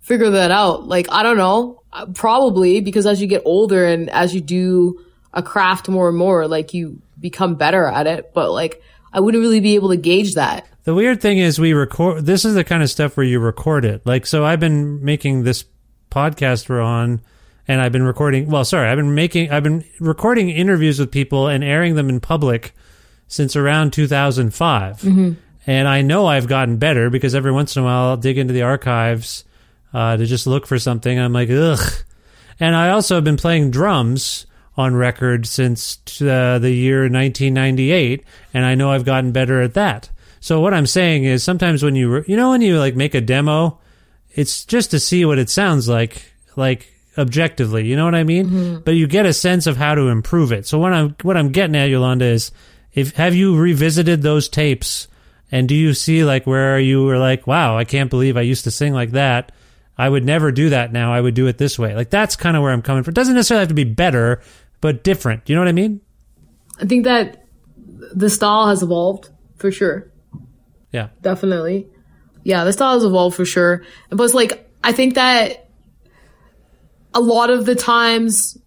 figure 0.00 0.30
that 0.30 0.50
out. 0.50 0.88
Like, 0.88 1.08
I 1.10 1.22
don't 1.22 1.36
know, 1.36 1.82
probably 2.14 2.80
because 2.80 3.06
as 3.06 3.20
you 3.20 3.26
get 3.26 3.42
older 3.44 3.84
and 3.84 4.08
as 4.08 4.34
you 4.34 4.40
do 4.40 5.04
a 5.34 5.42
craft 5.42 5.90
more 5.90 6.08
and 6.08 6.16
more, 6.16 6.48
like 6.48 6.72
you 6.72 7.02
become 7.24 7.54
better 7.54 7.86
at 7.86 8.06
it. 8.06 8.32
But 8.34 8.52
like, 8.52 8.82
I 9.10 9.18
wouldn't 9.18 9.40
really 9.40 9.60
be 9.60 9.76
able 9.76 9.88
to 9.88 9.96
gauge 9.96 10.34
that. 10.34 10.66
The 10.84 10.94
weird 10.94 11.22
thing 11.22 11.38
is 11.38 11.58
we 11.58 11.72
record 11.72 12.26
this 12.26 12.44
is 12.44 12.54
the 12.54 12.64
kind 12.64 12.82
of 12.82 12.90
stuff 12.90 13.16
where 13.16 13.24
you 13.24 13.40
record 13.40 13.86
it. 13.86 14.04
Like 14.04 14.26
so 14.26 14.44
I've 14.44 14.60
been 14.60 15.02
making 15.02 15.42
this 15.42 15.64
podcast 16.10 16.68
we're 16.68 16.82
on 16.82 17.22
and 17.66 17.80
I've 17.80 17.92
been 17.92 18.02
recording 18.02 18.50
well 18.50 18.66
sorry, 18.66 18.88
I've 18.88 18.98
been 18.98 19.14
making 19.14 19.50
I've 19.50 19.62
been 19.62 19.84
recording 19.98 20.50
interviews 20.50 20.98
with 21.00 21.10
people 21.10 21.48
and 21.48 21.64
airing 21.64 21.94
them 21.94 22.10
in 22.10 22.20
public 22.20 22.74
since 23.26 23.56
around 23.56 23.94
2005. 23.94 25.02
And 25.66 25.88
I 25.88 26.02
know 26.02 26.26
I've 26.26 26.46
gotten 26.46 26.76
better 26.76 27.08
because 27.08 27.34
every 27.34 27.50
once 27.50 27.74
in 27.74 27.82
a 27.82 27.86
while 27.86 28.10
I'll 28.10 28.16
dig 28.18 28.36
into 28.36 28.52
the 28.52 28.62
archives 28.62 29.44
uh, 29.94 30.18
to 30.18 30.26
just 30.26 30.46
look 30.46 30.66
for 30.66 30.78
something. 30.78 31.18
I'm 31.18 31.32
like, 31.32 31.48
ugh. 31.50 31.80
And 32.60 32.76
I 32.76 32.90
also 32.90 33.14
have 33.14 33.24
been 33.24 33.38
playing 33.38 33.70
drums 33.70 34.44
on 34.76 34.94
record 34.94 35.46
since 35.46 35.98
uh, 36.20 36.58
the 36.58 36.70
year 36.70 37.02
1998, 37.02 38.24
and 38.52 38.64
I 38.64 38.74
know 38.74 38.90
I've 38.90 39.04
gotten 39.04 39.32
better 39.32 39.60
at 39.62 39.74
that. 39.74 40.10
So 40.40 40.60
what 40.60 40.74
I'm 40.74 40.86
saying 40.86 41.24
is 41.24 41.42
sometimes 41.42 41.82
when 41.82 41.94
you, 41.94 42.10
re- 42.16 42.24
you 42.26 42.36
know, 42.36 42.50
when 42.50 42.60
you 42.60 42.78
like 42.78 42.96
make 42.96 43.14
a 43.14 43.20
demo, 43.20 43.78
it's 44.32 44.64
just 44.64 44.90
to 44.90 45.00
see 45.00 45.24
what 45.24 45.38
it 45.38 45.48
sounds 45.48 45.88
like, 45.88 46.32
like 46.56 46.92
objectively. 47.16 47.86
You 47.86 47.96
know 47.96 48.04
what 48.04 48.14
I 48.14 48.24
mean? 48.24 48.80
But 48.84 48.92
you 48.92 49.06
get 49.06 49.26
a 49.26 49.32
sense 49.32 49.66
of 49.66 49.76
how 49.76 49.94
to 49.94 50.08
improve 50.08 50.52
it. 50.52 50.66
So 50.66 50.78
what 50.78 50.92
I'm 50.92 51.16
what 51.22 51.36
I'm 51.36 51.52
getting 51.52 51.76
at, 51.76 51.88
Yolanda, 51.88 52.26
is 52.26 52.50
if 52.92 53.14
have 53.16 53.34
you 53.34 53.56
revisited 53.56 54.22
those 54.22 54.48
tapes 54.48 55.08
and 55.50 55.68
do 55.68 55.74
you 55.74 55.94
see 55.94 56.24
like 56.24 56.46
where 56.46 56.78
you 56.78 57.04
were 57.04 57.18
like, 57.18 57.46
wow, 57.46 57.78
I 57.78 57.84
can't 57.84 58.10
believe 58.10 58.36
I 58.36 58.42
used 58.42 58.64
to 58.64 58.70
sing 58.70 58.92
like 58.92 59.12
that. 59.12 59.52
I 59.96 60.08
would 60.08 60.24
never 60.24 60.50
do 60.50 60.70
that 60.70 60.92
now. 60.92 61.12
I 61.12 61.20
would 61.20 61.34
do 61.34 61.46
it 61.46 61.56
this 61.58 61.78
way. 61.78 61.94
Like 61.94 62.10
that's 62.10 62.36
kind 62.36 62.56
of 62.56 62.62
where 62.62 62.72
I'm 62.72 62.82
coming 62.82 63.04
from. 63.04 63.12
It 63.12 63.14
doesn't 63.14 63.34
necessarily 63.34 63.62
have 63.62 63.68
to 63.68 63.74
be 63.74 63.84
better, 63.84 64.42
but 64.84 65.02
different. 65.02 65.46
Do 65.46 65.52
You 65.54 65.54
know 65.56 65.62
what 65.62 65.68
I 65.68 65.72
mean? 65.72 66.02
I 66.78 66.84
think 66.84 67.04
that 67.04 67.46
the 68.14 68.28
style 68.28 68.68
has 68.68 68.82
evolved 68.82 69.30
for 69.56 69.72
sure. 69.72 70.12
Yeah. 70.92 71.08
Definitely. 71.22 71.88
Yeah, 72.42 72.64
the 72.64 72.72
style 72.74 72.92
has 72.92 73.02
evolved 73.02 73.34
for 73.34 73.46
sure. 73.46 73.82
And 74.10 74.18
plus, 74.18 74.34
like, 74.34 74.70
I 74.82 74.92
think 74.92 75.14
that 75.14 75.70
a 77.14 77.20
lot 77.20 77.48
of 77.48 77.64
the 77.64 77.74
times, 77.74 78.58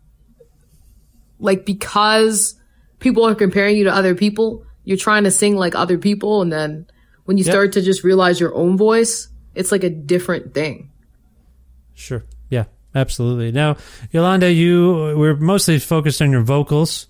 like, 1.38 1.68
because 1.68 2.56
people 2.98 3.24
are 3.24 3.36
comparing 3.36 3.78
you 3.78 3.84
to 3.84 3.94
other 3.94 4.16
people, 4.16 4.66
you're 4.86 4.98
trying 4.98 5.26
to 5.26 5.30
sing 5.32 5.56
like 5.56 5.76
other 5.76 6.00
people. 6.00 6.42
And 6.42 6.52
then 6.52 6.88
when 7.26 7.38
you 7.38 7.44
Yep. 7.44 7.54
start 7.54 7.72
to 7.74 7.82
just 7.84 8.04
realize 8.04 8.40
your 8.40 8.56
own 8.56 8.76
voice, 8.76 9.28
it's 9.54 9.72
like 9.72 9.84
a 9.84 9.92
different 9.92 10.56
thing. 10.56 10.90
Sure. 11.94 12.26
Absolutely. 12.98 13.52
Now, 13.52 13.78
Yolanda, 14.12 14.52
you 14.52 15.16
we're 15.16 15.36
mostly 15.36 15.78
focused 15.78 16.22
on 16.22 16.32
your 16.32 16.42
vocals, 16.42 17.08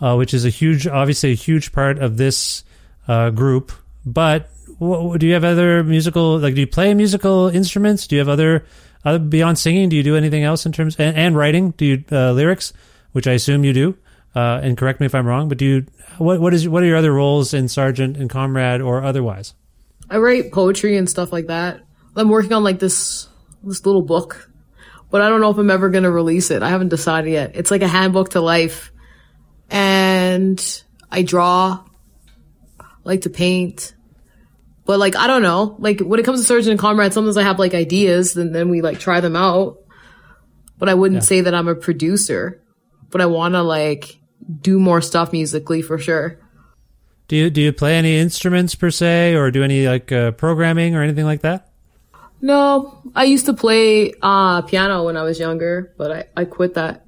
uh, 0.00 0.14
which 0.16 0.34
is 0.34 0.44
a 0.44 0.50
huge, 0.50 0.86
obviously 0.86 1.32
a 1.32 1.34
huge 1.34 1.72
part 1.72 1.98
of 1.98 2.18
this 2.18 2.62
uh, 3.08 3.30
group. 3.30 3.72
But 4.04 4.50
wh- 4.80 5.16
do 5.16 5.26
you 5.26 5.32
have 5.32 5.44
other 5.44 5.82
musical, 5.82 6.38
like, 6.38 6.54
do 6.54 6.60
you 6.60 6.66
play 6.66 6.92
musical 6.92 7.48
instruments? 7.48 8.06
Do 8.06 8.16
you 8.16 8.20
have 8.20 8.28
other, 8.28 8.66
other 9.04 9.18
beyond 9.18 9.58
singing? 9.58 9.88
Do 9.88 9.96
you 9.96 10.02
do 10.02 10.14
anything 10.16 10.44
else 10.44 10.66
in 10.66 10.72
terms 10.72 10.96
and, 10.98 11.16
and 11.16 11.36
writing? 11.36 11.70
Do 11.72 11.84
you 11.86 12.04
uh, 12.12 12.32
lyrics, 12.32 12.74
which 13.12 13.26
I 13.26 13.32
assume 13.32 13.64
you 13.64 13.72
do? 13.72 13.96
Uh, 14.36 14.60
and 14.62 14.76
correct 14.76 15.00
me 15.00 15.06
if 15.06 15.14
I'm 15.14 15.26
wrong, 15.26 15.48
but 15.48 15.58
do 15.58 15.64
you 15.64 15.86
what 16.18 16.38
what 16.38 16.54
is 16.54 16.68
what 16.68 16.82
are 16.82 16.86
your 16.86 16.98
other 16.98 17.12
roles 17.12 17.52
in 17.52 17.66
Sergeant 17.66 18.16
and 18.16 18.30
Comrade 18.30 18.80
or 18.80 19.02
otherwise? 19.02 19.54
I 20.08 20.18
write 20.18 20.52
poetry 20.52 20.96
and 20.96 21.08
stuff 21.08 21.32
like 21.32 21.46
that. 21.46 21.80
I'm 22.14 22.28
working 22.28 22.52
on 22.52 22.62
like 22.62 22.78
this 22.78 23.26
this 23.64 23.84
little 23.84 24.02
book, 24.02 24.49
but 25.10 25.22
I 25.22 25.28
don't 25.28 25.40
know 25.40 25.50
if 25.50 25.58
I'm 25.58 25.70
ever 25.70 25.90
gonna 25.90 26.10
release 26.10 26.50
it. 26.50 26.62
I 26.62 26.68
haven't 26.70 26.88
decided 26.88 27.30
yet. 27.32 27.52
It's 27.56 27.70
like 27.70 27.82
a 27.82 27.88
handbook 27.88 28.30
to 28.30 28.40
life, 28.40 28.92
and 29.70 30.82
I 31.10 31.22
draw, 31.22 31.84
I 32.80 32.84
like 33.04 33.22
to 33.22 33.30
paint, 33.30 33.94
but 34.84 34.98
like 34.98 35.16
I 35.16 35.26
don't 35.26 35.42
know. 35.42 35.76
Like 35.78 36.00
when 36.00 36.18
it 36.20 36.24
comes 36.24 36.40
to 36.40 36.46
Sergeant 36.46 36.72
and 36.72 36.78
Comrade, 36.80 37.12
sometimes 37.12 37.36
I 37.36 37.42
have 37.42 37.58
like 37.58 37.74
ideas, 37.74 38.36
and 38.36 38.54
then 38.54 38.68
we 38.68 38.82
like 38.82 38.98
try 38.98 39.20
them 39.20 39.36
out. 39.36 39.78
But 40.78 40.88
I 40.88 40.94
wouldn't 40.94 41.22
Yeah. 41.22 41.26
say 41.26 41.40
that 41.42 41.54
I'm 41.54 41.68
a 41.68 41.74
producer. 41.74 42.62
But 43.10 43.20
I 43.20 43.26
want 43.26 43.54
to 43.54 43.62
like 43.62 44.18
do 44.62 44.78
more 44.78 45.00
stuff 45.00 45.32
musically 45.32 45.82
for 45.82 45.98
sure. 45.98 46.38
Do 47.28 47.36
you 47.36 47.50
do 47.50 47.60
you 47.60 47.72
play 47.72 47.96
any 47.96 48.16
instruments 48.18 48.74
per 48.76 48.90
se, 48.90 49.34
or 49.34 49.50
do 49.50 49.62
any 49.64 49.86
like 49.88 50.10
uh, 50.12 50.30
programming 50.32 50.94
or 50.96 51.02
anything 51.02 51.24
like 51.24 51.42
that? 51.42 51.69
No, 52.42 53.02
I 53.14 53.24
used 53.24 53.46
to 53.46 53.52
play 53.54 54.14
uh, 54.22 54.62
piano 54.62 55.04
when 55.04 55.16
I 55.16 55.22
was 55.22 55.38
younger, 55.38 55.92
but 55.98 56.10
I, 56.10 56.24
I 56.36 56.44
quit 56.46 56.74
that. 56.74 57.06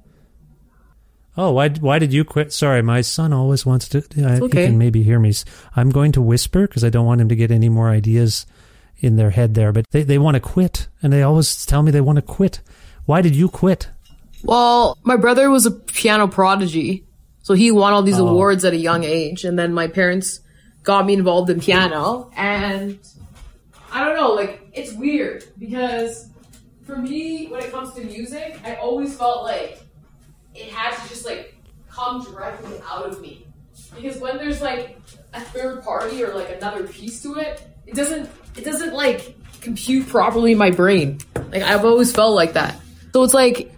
Oh, 1.35 1.51
why 1.51 1.69
why 1.69 1.97
did 1.97 2.13
you 2.13 2.23
quit? 2.23 2.53
Sorry, 2.53 2.83
my 2.83 3.01
son 3.01 3.33
always 3.33 3.65
wants 3.65 3.89
to. 3.89 3.99
Uh, 3.99 4.43
okay. 4.45 4.61
He 4.61 4.67
can 4.67 4.77
maybe 4.77 5.01
hear 5.01 5.19
me. 5.19 5.33
I'm 5.75 5.89
going 5.89 6.11
to 6.11 6.21
whisper 6.21 6.67
because 6.67 6.83
I 6.83 6.89
don't 6.89 7.07
want 7.07 7.21
him 7.21 7.29
to 7.29 7.35
get 7.35 7.49
any 7.49 7.69
more 7.69 7.89
ideas 7.89 8.45
in 8.99 9.15
their 9.15 9.31
head 9.31 9.55
there. 9.55 9.71
But 9.71 9.89
they 9.89 10.03
they 10.03 10.19
want 10.19 10.35
to 10.35 10.39
quit, 10.39 10.87
and 11.01 11.11
they 11.11 11.23
always 11.23 11.65
tell 11.65 11.81
me 11.81 11.89
they 11.89 12.01
want 12.01 12.17
to 12.17 12.21
quit. 12.21 12.61
Why 13.05 13.21
did 13.21 13.35
you 13.35 13.49
quit? 13.49 13.89
Well, 14.43 14.97
my 15.03 15.15
brother 15.15 15.49
was 15.49 15.65
a 15.65 15.71
piano 15.71 16.27
prodigy, 16.27 17.07
so 17.41 17.55
he 17.55 17.71
won 17.71 17.93
all 17.93 18.03
these 18.03 18.19
Oh. 18.19 18.27
awards 18.27 18.63
at 18.63 18.73
a 18.73 18.77
young 18.77 19.03
age, 19.03 19.43
and 19.43 19.57
then 19.57 19.73
my 19.73 19.87
parents 19.87 20.39
got 20.83 21.05
me 21.05 21.13
involved 21.13 21.49
in 21.49 21.59
piano, 21.61 22.29
and 22.37 22.99
I 23.93 24.03
don't 24.03 24.17
know, 24.17 24.31
like 24.33 24.61
it's 24.73 24.91
weird 24.91 25.45
because 25.59 26.29
for 26.83 26.97
me, 26.97 27.47
when 27.47 27.61
it 27.61 27.71
comes 27.71 27.93
to 27.93 28.03
music, 28.03 28.59
I 28.63 28.75
always 28.75 29.15
felt 29.15 29.43
like 29.43 29.81
it 30.55 30.69
had 30.69 30.99
to 31.01 31.09
just 31.09 31.25
like 31.25 31.55
come 31.89 32.23
directly 32.23 32.81
out 32.89 33.05
of 33.05 33.21
me. 33.21 33.45
Because 33.95 34.19
when 34.19 34.37
there's 34.37 34.61
like 34.61 34.97
a 35.33 35.39
third 35.39 35.83
party 35.83 36.23
or 36.23 36.33
like 36.33 36.49
another 36.49 36.87
piece 36.87 37.21
to 37.21 37.35
it, 37.35 37.65
it 37.85 37.93
doesn't 37.93 38.29
it 38.57 38.65
doesn't 38.65 38.93
like 38.93 39.35
compute 39.61 40.07
properly 40.07 40.53
in 40.53 40.57
my 40.57 40.71
brain. 40.71 41.19
Like 41.35 41.61
I've 41.61 41.85
always 41.85 42.11
felt 42.11 42.33
like 42.33 42.53
that. 42.53 42.75
So 43.13 43.23
it's 43.23 43.33
like 43.35 43.71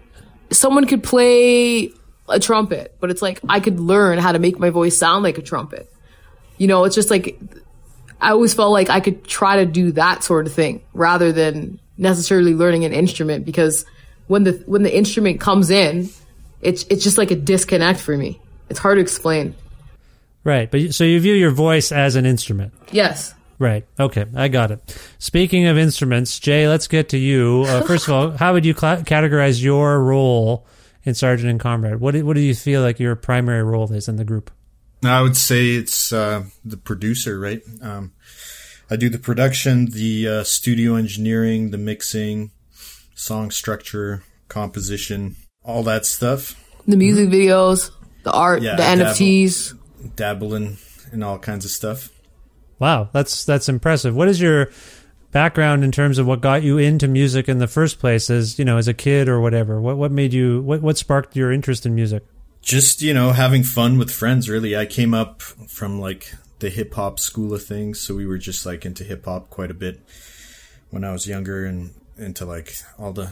someone 0.49 0.88
could 0.88 1.04
play 1.04 1.91
a 2.30 2.39
trumpet, 2.39 2.95
but 3.01 3.12
it's 3.12 3.21
like 3.21 3.41
I 3.49 3.60
could 3.60 3.82
learn 3.82 4.17
how 4.19 4.32
to 4.32 4.39
make 4.39 4.60
my 4.60 4.69
voice 4.69 4.97
sound 4.97 5.23
like 5.23 5.38
a 5.38 5.41
trumpet. 5.41 5.91
You 6.58 6.67
know, 6.67 6.86
it's 6.86 6.95
just 6.95 7.10
like 7.10 7.38
I 8.21 8.32
always 8.32 8.54
felt 8.54 8.71
like 8.71 8.89
I 8.89 8.99
could 8.99 9.25
try 9.25 9.58
to 9.58 9.65
do 9.65 9.91
that 9.93 10.23
sort 10.23 10.47
of 10.47 10.54
thing 10.54 10.82
rather 10.93 11.32
than 11.32 11.80
necessarily 11.97 12.54
learning 12.54 12.86
an 12.86 12.93
instrument 12.93 13.45
because 13.45 13.86
when 14.28 14.43
the 14.43 14.63
when 14.65 14.84
the 14.84 14.95
instrument 14.95 15.39
comes 15.39 15.69
in, 15.69 16.10
it's 16.62 16.86
it's 16.89 17.04
just 17.04 17.17
like 17.17 17.32
a 17.32 17.36
disconnect 17.36 17.99
for 17.99 18.17
me. 18.17 18.39
It's 18.69 18.80
hard 18.80 18.97
to 18.97 19.01
explain. 19.01 19.56
Right, 20.43 20.69
but 20.69 20.93
so 20.93 21.04
you 21.04 21.19
view 21.19 21.34
your 21.34 21.51
voice 21.51 21.91
as 21.91 22.15
an 22.15 22.25
instrument. 22.25 22.73
Yes. 22.91 23.34
Right. 23.58 23.86
Okay. 23.99 24.25
I 24.36 24.49
got 24.49 24.71
it. 24.71 24.97
Speaking 25.17 25.65
of 25.67 25.78
instruments, 25.78 26.39
Jay, 26.39 26.67
let's 26.67 26.88
get 26.88 27.10
to 27.10 27.17
you. 27.17 27.63
Uh, 27.67 27.82
first 27.88 28.08
of 28.08 28.13
all, 28.13 28.32
how 28.32 28.54
would 28.54 28.65
you 28.65 28.73
cla 28.73 28.97
categorize 28.97 29.63
your 29.63 30.01
role 30.01 30.65
in 31.04 31.13
Sergeant 31.15 31.49
and 31.49 31.60
Comrade? 31.60 31.99
What 31.99 32.12
do, 32.12 32.25
what 32.25 32.36
do 32.36 32.41
you 32.41 32.54
feel 32.54 32.82
like 32.82 32.99
your 32.99 33.15
primary 33.15 33.63
role 33.63 33.91
is 33.91 34.08
in 34.08 34.17
the 34.17 34.25
group? 34.25 34.51
I 35.08 35.22
would 35.22 35.38
say 35.38 35.72
it's 35.76 36.12
uh, 36.13 36.46
the 36.63 36.78
producer, 36.78 37.39
right? 37.39 37.62
Um, 37.82 38.13
I 38.89 38.96
do 38.96 39.10
the 39.10 39.18
production, 39.20 39.86
the 39.88 40.28
uh, 40.28 40.44
studio 40.44 40.96
engineering, 40.96 41.72
the 41.72 41.78
mixing, 41.78 42.52
song 43.15 43.50
structure, 43.52 44.24
composition, 44.48 45.36
all 45.63 45.84
that 45.84 46.06
stuff. 46.06 46.62
The 46.88 46.98
music 46.98 47.30
videos, 47.30 47.91
the 48.24 48.32
art, 48.32 48.62
Yeah, 48.62 48.76
the 48.76 48.84
dabble. 48.84 49.04
NFTs. 49.06 49.80
Dabbling 50.15 50.78
in 51.12 51.24
all 51.24 51.39
kinds 51.39 51.65
of 51.65 51.72
stuff. 51.72 52.10
Wow, 52.78 53.10
that's 53.12 53.44
that's 53.46 53.70
impressive. 53.70 54.15
What 54.15 54.28
is 54.28 54.39
your 54.39 54.70
background 55.32 55.84
in 55.84 55.91
terms 55.91 56.18
of 56.20 56.28
what 56.28 56.41
got 56.41 56.62
you 56.62 56.78
into 56.78 57.08
music 57.08 57.50
in 57.50 57.58
the 57.58 57.68
first 57.68 58.00
place 58.00 58.30
as, 58.30 58.60
you 58.60 58.65
know, 58.65 58.78
as 58.78 58.88
a 58.88 58.94
kid 58.94 59.28
or 59.28 59.39
whatever? 59.39 59.82
What 59.82 59.98
what 59.98 60.12
made 60.12 60.34
you 60.34 60.62
what 60.62 60.82
what 60.82 60.98
sparked 60.98 61.36
your 61.36 61.52
interest 61.52 61.86
in 61.86 61.96
music? 61.96 62.24
Just, 62.65 63.01
you 63.01 63.13
know, 63.13 63.32
having 63.32 63.63
fun 63.63 63.97
with 63.97 64.12
friends, 64.12 64.49
really. 64.49 64.75
I 64.75 64.86
came 64.86 65.13
up 65.13 65.41
from 65.41 66.01
like 66.01 66.34
the 66.60 66.69
hip 66.69 66.93
hop 66.95 67.19
school 67.19 67.54
of 67.54 67.63
things, 67.63 67.99
so 68.01 68.15
we 68.15 68.25
were 68.25 68.38
just 68.38 68.65
like 68.65 68.86
into 68.86 69.04
hip 69.04 69.25
hop 69.25 69.49
quite 69.49 69.71
a 69.71 69.75
bit 69.75 70.01
when 70.89 71.04
I 71.04 71.12
was 71.13 71.28
younger 71.28 71.65
and 71.65 71.93
into 72.17 72.43
like 72.45 72.73
all 72.97 73.13
the 73.13 73.32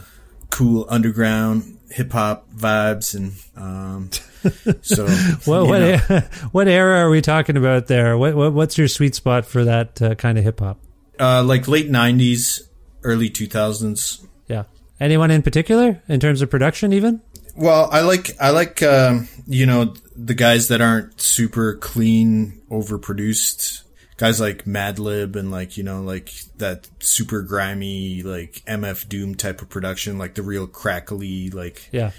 cool 0.50 0.86
underground 0.88 1.80
hip 1.90 2.12
hop 2.12 2.48
vibes 2.54 3.14
and 3.16 3.32
um 3.56 4.08
so 4.82 5.08
What 5.50 5.66
what, 5.66 5.78
know. 5.80 5.96
what 6.52 6.68
era 6.68 6.98
are 6.98 7.10
we 7.10 7.20
talking 7.20 7.56
about 7.56 7.88
there? 7.88 8.16
What, 8.16 8.34
what 8.36 8.52
what's 8.52 8.78
your 8.78 8.86
sweet 8.86 9.16
spot 9.16 9.46
for 9.46 9.64
that 9.64 10.00
uh, 10.00 10.14
kind 10.14 10.38
of 10.38 10.44
hip 10.44 10.60
hop? 10.60 10.78
Uh, 11.18 11.42
like 11.42 11.66
late 11.66 11.90
'90s, 11.90 12.62
early 13.02 13.30
2000s. 13.30 14.26
Yeah. 14.46 14.64
Anyone 15.00 15.30
in 15.30 15.42
particular 15.42 16.02
in 16.08 16.20
terms 16.20 16.40
of 16.40 16.50
production 16.50 16.92
even? 16.92 17.20
Well, 17.56 17.88
I 17.92 18.00
like 18.00 18.36
I 18.40 18.50
like 18.50 18.82
um, 18.82 19.28
you 19.46 19.66
know 19.66 19.94
the 20.16 20.34
guys 20.34 20.68
that 20.68 20.80
aren't 20.80 21.20
super 21.20 21.74
clean, 21.76 22.60
overproduced. 22.70 23.82
Guys 24.16 24.40
like 24.40 24.64
Madlib 24.64 25.34
and 25.36 25.50
like 25.50 25.76
you 25.76 25.82
know 25.84 26.02
like 26.02 26.32
that 26.58 26.88
super 27.00 27.42
grimy 27.42 28.22
like 28.22 28.62
MF 28.66 29.08
Doom 29.08 29.34
type 29.34 29.60
of 29.62 29.68
production, 29.68 30.18
like 30.18 30.34
the 30.34 30.42
real 30.42 30.66
crackly 30.66 31.50
like 31.50 31.88
Yeah. 31.92 32.12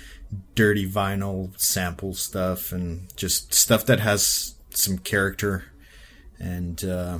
dirty 0.56 0.90
vinyl 0.90 1.58
sample 1.60 2.14
stuff 2.14 2.72
and 2.74 3.08
just 3.16 3.54
stuff 3.54 3.86
that 3.86 4.00
has 4.02 4.56
some 4.72 4.98
character. 4.98 5.66
And 6.38 6.84
uh, 6.84 7.20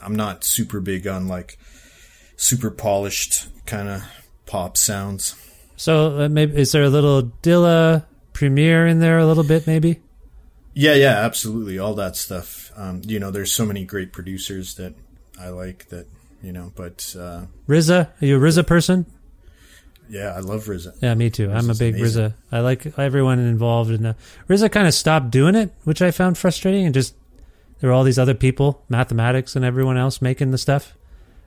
I'm 0.00 0.14
not 0.14 0.44
super 0.44 0.78
big 0.80 1.08
on 1.08 1.26
like 1.26 1.58
super 2.36 2.70
polished 2.70 3.48
kind 3.66 3.88
of 3.88 4.02
pop 4.46 4.76
sounds. 4.76 5.34
So 5.76 6.20
uh, 6.20 6.28
maybe 6.28 6.56
is 6.56 6.72
there 6.72 6.84
a 6.84 6.88
little 6.88 7.24
Dilla 7.42 8.04
Premier 8.32 8.86
in 8.86 9.00
there 9.00 9.18
a 9.18 9.26
little 9.26 9.44
bit 9.44 9.66
maybe? 9.66 10.00
Yeah, 10.74 10.94
yeah, 10.94 11.18
absolutely. 11.24 11.78
All 11.78 11.94
that 11.94 12.16
stuff. 12.16 12.72
Um, 12.76 13.00
you 13.04 13.20
know, 13.20 13.30
there's 13.30 13.52
so 13.52 13.64
many 13.64 13.84
great 13.84 14.12
producers 14.12 14.74
that 14.74 14.94
I 15.40 15.48
like 15.48 15.88
that, 15.90 16.06
you 16.42 16.52
know, 16.52 16.72
but 16.74 17.14
uh, 17.18 17.42
RZA, 17.68 18.08
are 18.20 18.26
you 18.26 18.36
a 18.36 18.40
RZA 18.40 18.66
person? 18.66 19.06
yeah, 20.08 20.34
I 20.34 20.40
love 20.40 20.64
RZA. 20.64 20.96
Yeah, 21.00 21.14
me 21.14 21.30
too. 21.30 21.50
I'm 21.50 21.70
a 21.70 21.74
big 21.74 21.94
amazing. 21.94 22.30
RZA. 22.30 22.34
I 22.52 22.60
like 22.60 22.98
everyone 22.98 23.38
involved 23.38 23.90
in 23.90 24.02
the 24.02 24.16
RZA 24.48 24.70
kind 24.70 24.86
of 24.86 24.94
stopped 24.94 25.30
doing 25.30 25.54
it, 25.54 25.72
which 25.84 26.02
I 26.02 26.10
found 26.10 26.36
frustrating 26.36 26.84
and 26.84 26.94
just 26.94 27.14
there 27.80 27.90
were 27.90 27.94
all 27.94 28.04
these 28.04 28.18
other 28.18 28.34
people, 28.34 28.82
mathematics 28.88 29.56
and 29.56 29.64
everyone 29.64 29.96
else 29.96 30.20
making 30.20 30.50
the 30.50 30.58
stuff, 30.58 30.94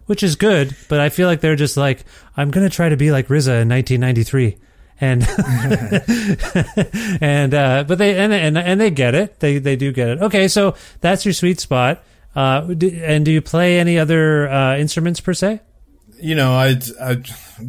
which 0.08 0.24
is 0.24 0.36
good, 0.36 0.76
but 0.89 1.00
I 1.00 1.10
feel 1.10 1.28
like 1.28 1.41
they're 1.41 1.56
just 1.56 1.78
like 1.78 2.04
I'm 2.36 2.50
going 2.52 2.67
to 2.67 2.76
try 2.76 2.89
to 2.89 2.98
be 2.98 3.12
like 3.12 3.28
RZA 3.28 3.62
in 3.62 3.70
1993. 3.70 4.58
And 5.00 5.22
and 7.22 7.54
uh 7.54 7.84
but 7.88 8.00
they 8.00 8.17
and 8.17 8.34
and 8.34 8.58
and 8.58 8.82
they 8.82 8.89
get 8.89 9.13
it. 9.13 9.39
They 9.39 9.60
they 9.60 9.76
do 9.76 9.91
get 9.91 10.10
it. 10.10 10.22
Okay, 10.24 10.48
so 10.48 10.74
that's 11.02 11.24
your 11.24 11.36
sweet 11.36 11.60
spot. 11.60 12.04
Uh 12.36 12.62
d- 12.62 13.00
and 13.04 13.24
do 13.24 13.32
you 13.32 13.41
play 13.41 13.80
any 13.80 14.00
other 14.00 14.50
uh 14.50 14.76
instruments 14.78 15.20
per 15.20 15.36
se? 15.36 15.60
You 16.20 16.34
know, 16.34 16.54
I 16.54 16.80
I 17.00 17.17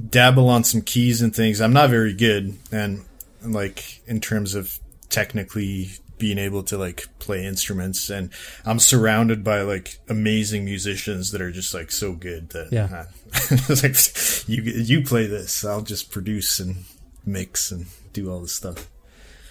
dabble 0.09 0.49
on 0.49 0.65
some 0.65 0.81
keys 0.81 1.21
and 1.21 1.37
things. 1.37 1.61
I'm 1.61 1.75
not 1.75 1.91
very 1.91 2.15
good, 2.15 2.57
and 2.73 3.05
like 3.45 4.01
in 4.07 4.23
terms 4.23 4.55
of 4.55 4.79
technically 5.11 5.91
being 6.19 6.39
able 6.39 6.63
to 6.65 6.77
like 6.79 7.07
play 7.19 7.45
instruments, 7.45 8.11
and 8.11 8.31
I'm 8.65 8.79
surrounded 8.79 9.45
by 9.45 9.63
like 9.63 9.99
amazing 10.09 10.65
musicians 10.65 11.31
that 11.33 11.41
are 11.41 11.53
just 11.53 11.75
like 11.75 11.91
so 11.93 12.13
good 12.13 12.51
that 12.51 12.73
Yeah. 12.73 13.07
it's 13.51 13.83
like 13.83 14.49
you 14.49 14.63
you 14.63 15.03
play 15.03 15.27
this, 15.27 15.65
I'll 15.65 15.83
just 15.83 16.11
produce 16.11 16.61
and 16.61 16.85
mix 17.25 17.71
and 17.71 17.87
do 18.13 18.31
all 18.31 18.41
this 18.41 18.55
stuff. 18.55 18.89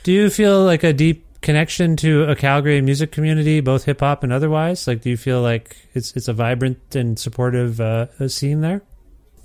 Do 0.03 0.11
you 0.11 0.29
feel 0.29 0.63
like 0.63 0.83
a 0.83 0.93
deep 0.93 1.25
connection 1.41 1.95
to 1.97 2.23
a 2.23 2.35
Calgary 2.35 2.81
music 2.81 3.11
community, 3.11 3.59
both 3.61 3.85
hip 3.85 3.99
hop 3.99 4.23
and 4.23 4.33
otherwise? 4.33 4.87
Like, 4.87 5.01
do 5.01 5.09
you 5.09 5.17
feel 5.17 5.41
like 5.41 5.77
it's 5.93 6.15
it's 6.15 6.27
a 6.27 6.33
vibrant 6.33 6.95
and 6.95 7.19
supportive 7.19 7.79
uh, 7.79 8.07
uh, 8.19 8.27
scene 8.27 8.61
there? 8.61 8.81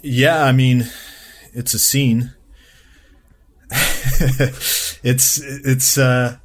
Yeah, 0.03 0.45
I 0.45 0.53
mean, 0.53 0.89
it's 1.53 1.75
a 1.75 1.79
scene. 1.79 2.33
it's 3.71 5.41
it's 5.41 5.97
uh 5.99 6.37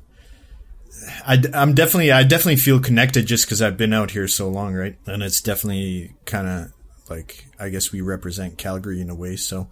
I, 1.27 1.43
am 1.53 1.75
definitely 1.75 2.11
I 2.11 2.23
definitely 2.23 2.55
feel 2.55 2.79
connected 2.79 3.27
just 3.27 3.45
because 3.45 3.61
I've 3.61 3.75
been 3.75 3.91
out 3.91 4.11
here 4.11 4.29
so 4.29 4.47
long, 4.47 4.73
right? 4.73 4.97
And 5.05 5.21
it's 5.21 5.41
definitely 5.41 6.15
kind 6.25 6.47
of 6.47 6.73
like 7.09 7.45
I 7.59 7.67
guess 7.67 7.91
we 7.91 7.99
represent 7.99 8.57
Calgary 8.57 9.01
in 9.01 9.09
a 9.09 9.15
way, 9.15 9.35
so 9.35 9.67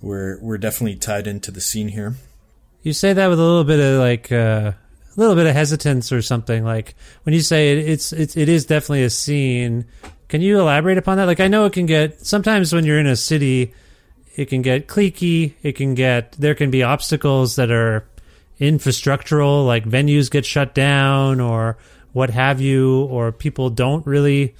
we're 0.00 0.40
we're 0.40 0.58
definitely 0.58 0.96
tied 0.96 1.26
into 1.26 1.50
the 1.50 1.60
scene 1.60 1.88
here. 1.88 2.14
You 2.82 2.94
say 2.94 3.12
that 3.12 3.28
with 3.28 3.38
a 3.38 3.42
little 3.42 3.64
bit 3.64 3.78
of 3.78 4.00
like 4.00 4.32
uh, 4.32 4.72
a 4.72 5.20
little 5.20 5.34
bit 5.34 5.46
of 5.46 5.54
hesitance 5.54 6.10
or 6.12 6.22
something. 6.22 6.64
Like 6.64 6.94
when 7.24 7.34
you 7.34 7.42
say 7.42 7.72
it, 7.72 7.88
it's 7.88 8.12
it's 8.14 8.34
it 8.34 8.48
is 8.48 8.64
definitely 8.64 9.04
a 9.04 9.10
scene. 9.10 9.84
Can 10.28 10.40
you 10.40 10.58
elaborate 10.58 10.96
upon 10.96 11.18
that? 11.18 11.26
Like 11.26 11.40
I 11.40 11.48
know 11.48 11.66
it 11.66 11.74
can 11.74 11.84
get 11.84 12.24
sometimes 12.24 12.72
when 12.72 12.86
you're 12.86 12.98
in 12.98 13.06
a 13.06 13.16
city, 13.16 13.74
it 14.34 14.46
can 14.46 14.62
get 14.62 14.88
cliquey. 14.88 15.52
It 15.62 15.72
can 15.72 15.94
get 15.94 16.32
there 16.32 16.54
can 16.54 16.70
be 16.70 16.82
obstacles 16.82 17.56
that 17.56 17.70
are 17.70 18.06
infrastructural, 18.60 19.66
like 19.66 19.84
venues 19.84 20.30
get 20.30 20.44
shut 20.44 20.74
down 20.74 21.40
or 21.40 21.76
what 22.12 22.30
have 22.30 22.60
you, 22.60 23.04
or 23.04 23.32
people 23.32 23.70
don't 23.70 24.06
really 24.06 24.54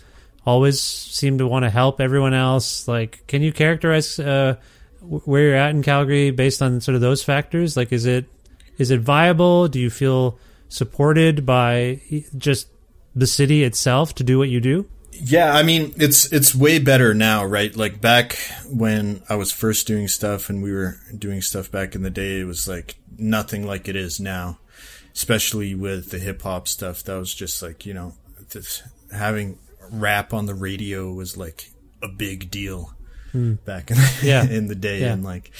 always 0.44 0.80
seem 0.80 1.38
to 1.38 1.46
want 1.46 1.64
to 1.64 1.70
help 1.70 2.00
everyone 2.00 2.34
else. 2.34 2.88
Like, 2.88 3.26
can 3.26 3.42
you 3.42 3.52
characterize 3.52 4.18
uh, 4.18 4.56
where 5.00 5.42
you're 5.42 5.56
at 5.56 5.70
in 5.70 5.82
Calgary 5.82 6.30
based 6.30 6.60
on 6.62 6.80
sort 6.80 6.94
of 6.94 7.00
those 7.00 7.22
factors? 7.22 7.76
Like, 7.76 7.92
is 7.92 8.06
it 8.06 8.26
is 8.78 8.90
it 8.90 9.00
viable? 9.00 9.68
Do 9.68 9.78
you 9.78 9.90
feel 9.90 10.38
supported 10.68 11.46
by 11.46 12.00
just 12.36 12.68
the 13.14 13.26
city 13.26 13.62
itself 13.62 14.14
to 14.16 14.24
do 14.24 14.38
what 14.38 14.48
you 14.48 14.60
do? 14.60 14.88
Yeah, 15.16 15.54
I 15.54 15.62
mean 15.62 15.94
it's 15.96 16.32
it's 16.32 16.54
way 16.54 16.78
better 16.78 17.14
now, 17.14 17.44
right? 17.44 17.74
Like 17.74 18.00
back 18.00 18.36
when 18.68 19.22
I 19.28 19.36
was 19.36 19.52
first 19.52 19.86
doing 19.86 20.08
stuff 20.08 20.50
and 20.50 20.62
we 20.62 20.72
were 20.72 20.96
doing 21.16 21.40
stuff 21.40 21.70
back 21.70 21.94
in 21.94 22.02
the 22.02 22.10
day, 22.10 22.40
it 22.40 22.44
was 22.44 22.66
like 22.66 22.96
nothing 23.16 23.66
like 23.66 23.88
it 23.88 23.96
is 23.96 24.20
now. 24.20 24.58
Especially 25.14 25.76
with 25.76 26.10
the 26.10 26.18
hip 26.18 26.42
hop 26.42 26.66
stuff, 26.66 27.04
that 27.04 27.16
was 27.16 27.32
just 27.32 27.62
like 27.62 27.86
you 27.86 27.94
know, 27.94 28.14
having 29.12 29.58
rap 29.90 30.34
on 30.34 30.46
the 30.46 30.54
radio 30.54 31.12
was 31.12 31.36
like 31.36 31.70
a 32.02 32.08
big 32.08 32.50
deal 32.50 32.92
back 33.34 33.90
in 33.90 33.96
the, 33.96 34.18
Yeah. 34.22 34.44
in 34.50 34.68
the 34.68 34.74
day, 34.74 35.00
Yeah. 35.00 35.12
and 35.12 35.24
like, 35.24 35.50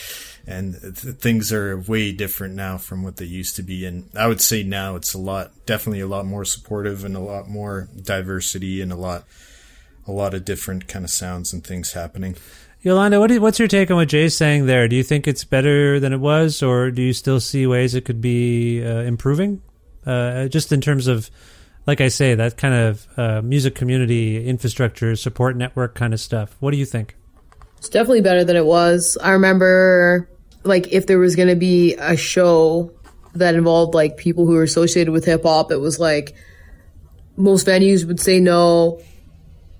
and 0.47 0.75
th- 0.81 1.17
things 1.17 1.53
are 1.53 1.77
way 1.79 2.13
different 2.13 2.55
now 2.55 2.79
from 2.79 3.03
what 3.03 3.17
they 3.17 3.25
used 3.25 3.57
to 3.57 3.63
be. 3.63 3.85
And 3.85 4.09
I 4.15 4.27
would 4.27 4.41
say 4.41 4.63
now 4.63 4.97
it's 4.97 5.15
a 5.15 5.19
lot, 5.19 5.51
definitely 5.67 6.01
a 6.01 6.07
lot 6.07 6.27
more 6.27 6.45
supportive 6.45 7.05
and 7.05 7.17
a 7.17 7.21
lot 7.21 7.49
more 7.49 7.89
diversity 8.01 8.81
and 8.81 8.93
a 8.93 8.97
lot 8.97 9.25
a 10.07 10.13
lot 10.13 10.35
of 10.35 10.45
different 10.45 10.87
kind 10.87 11.03
of 11.05 11.11
sounds 11.11 11.53
and 11.55 11.65
things 11.65 11.93
happening. 11.95 12.37
Yolanda, 12.83 13.19
what 13.19 13.29
do, 13.29 13.41
what's 13.41 13.59
your 13.59 13.69
take 13.69 13.91
on 13.91 13.97
what 13.97 14.09
Jay's 14.09 14.37
saying 14.37 14.67
there? 14.67 14.87
Do 14.87 14.95
you 14.97 15.03
think 15.03 15.27
it's 15.27 15.45
better 15.45 15.99
than 15.99 16.13
it 16.13 16.21
was, 16.21 16.63
or 16.63 16.91
do 16.91 17.01
you 17.01 17.15
still 17.15 17.41
see 17.41 17.67
ways 17.67 17.95
it 17.95 18.05
could 18.05 18.21
be 18.21 18.85
uh, 18.85 19.01
improving? 19.01 19.63
Uh, 20.05 20.49
just 20.49 20.71
in 20.73 20.83
terms 20.83 21.07
of, 21.07 21.31
like 21.87 22.03
I 22.03 22.09
say, 22.09 22.35
that 22.35 22.59
kind 22.59 22.75
of 22.75 23.09
uh, 23.17 23.41
music 23.41 23.75
community 23.75 24.47
infrastructure 24.47 25.17
support 25.17 25.57
network 25.57 25.95
kind 25.95 26.13
of 26.13 26.21
stuff. 26.21 26.55
What 26.61 26.73
do 26.73 26.77
you 26.77 26.85
think? 26.85 27.17
It's 27.85 27.91
definitely 27.91 28.23
better 28.23 28.45
than 28.45 28.57
it 28.57 28.65
was. 28.65 29.19
I 29.23 29.33
remember, 29.33 30.27
like, 30.63 30.95
if 30.95 31.07
there 31.07 31.19
was 31.19 31.37
going 31.37 31.51
to 31.51 31.55
be 31.55 31.97
a 31.97 32.17
show 32.17 32.95
that 33.35 33.55
involved, 33.55 33.93
like, 33.93 34.17
people 34.17 34.47
who 34.47 34.53
were 34.53 34.63
associated 34.63 35.13
with 35.13 35.27
hip 35.27 35.43
hop, 35.43 35.71
it 35.71 35.77
was 35.77 36.01
like 36.01 36.35
most 37.37 37.67
venues 37.67 38.07
would 38.07 38.21
say 38.21 38.41
no. 38.41 39.03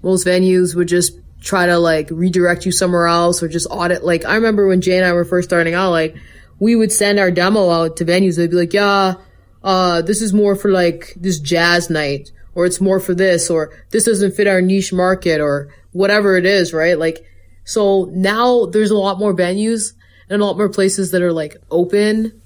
Most 0.03 0.27
venues 0.27 0.75
would 0.75 0.87
just 0.87 1.19
try 1.41 1.65
to, 1.65 1.79
like, 1.79 2.11
redirect 2.11 2.67
you 2.67 2.73
somewhere 2.73 3.07
else 3.07 3.43
or 3.43 3.49
just 3.49 3.69
audit. 3.71 4.05
Like, 4.05 4.27
I 4.27 4.35
remember 4.35 4.69
when 4.69 4.83
Jay 4.83 4.99
and 4.99 5.07
I 5.07 5.15
were 5.15 5.25
first 5.25 5.49
starting 5.49 5.73
out, 5.73 5.91
like, 5.91 6.15
we 6.61 6.77
would 6.77 6.93
send 6.93 7.19
our 7.19 7.31
demo 7.31 7.71
out 7.71 7.97
to 7.97 8.05
venues. 8.05 8.37
They'd 8.37 8.51
be 8.51 8.57
like, 8.57 8.75
yeah, 8.75 9.15
uh, 9.63 10.03
this 10.03 10.21
is 10.21 10.35
more 10.35 10.57
for, 10.57 10.71
like, 10.71 11.15
this 11.17 11.41
jazz 11.41 11.89
night 11.89 12.33
or 12.55 12.67
it's 12.67 12.83
more 12.83 13.01
for 13.01 13.15
this, 13.15 13.49
or 13.49 13.73
this 13.93 14.05
doesn't 14.05 14.33
fit 14.35 14.47
our 14.47 14.61
niche 14.61 14.93
market, 14.93 15.41
or 15.41 15.73
whatever 15.93 16.37
it 16.37 16.45
is, 16.45 16.75
right? 16.75 16.99
Like, 16.99 17.25
so 17.65 18.11
now 18.13 18.67
there's 18.67 18.91
a 18.91 18.97
lot 18.97 19.19
more 19.19 19.35
venues 19.35 19.95
and 20.29 20.41
a 20.41 20.45
lot 20.45 20.57
more 20.57 20.69
places 20.69 21.11
that 21.11 21.23
are 21.23 21.33
like 21.33 21.57
open 21.71 22.41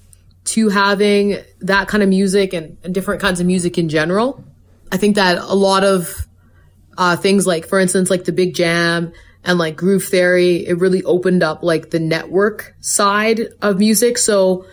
to 0.45 0.69
having 0.69 1.37
that 1.59 1.87
kind 1.87 2.01
of 2.01 2.09
music 2.09 2.53
and, 2.53 2.77
and 2.83 2.93
different 2.93 3.21
kinds 3.21 3.39
of 3.39 3.45
music 3.45 3.77
in 3.77 3.89
general. 3.89 4.43
I 4.91 4.97
think 4.97 5.15
that 5.15 5.37
a 5.37 5.53
lot 5.53 5.83
of 5.83 6.27
uh, 6.97 7.15
things 7.15 7.45
like, 7.45 7.67
for 7.67 7.79
instance, 7.79 8.09
like 8.09 8.25
the 8.25 8.31
Big 8.31 8.55
Jam 8.55 9.13
and 9.43 9.59
like 9.59 9.75
Groove 9.75 10.05
Theory, 10.05 10.65
it 10.65 10.79
really 10.79 11.03
opened 11.03 11.43
up 11.43 11.63
like 11.63 11.91
the 11.91 11.99
network 11.99 12.73
side 12.79 13.41
of 13.61 13.77
music. 13.77 14.17
So 14.17 14.65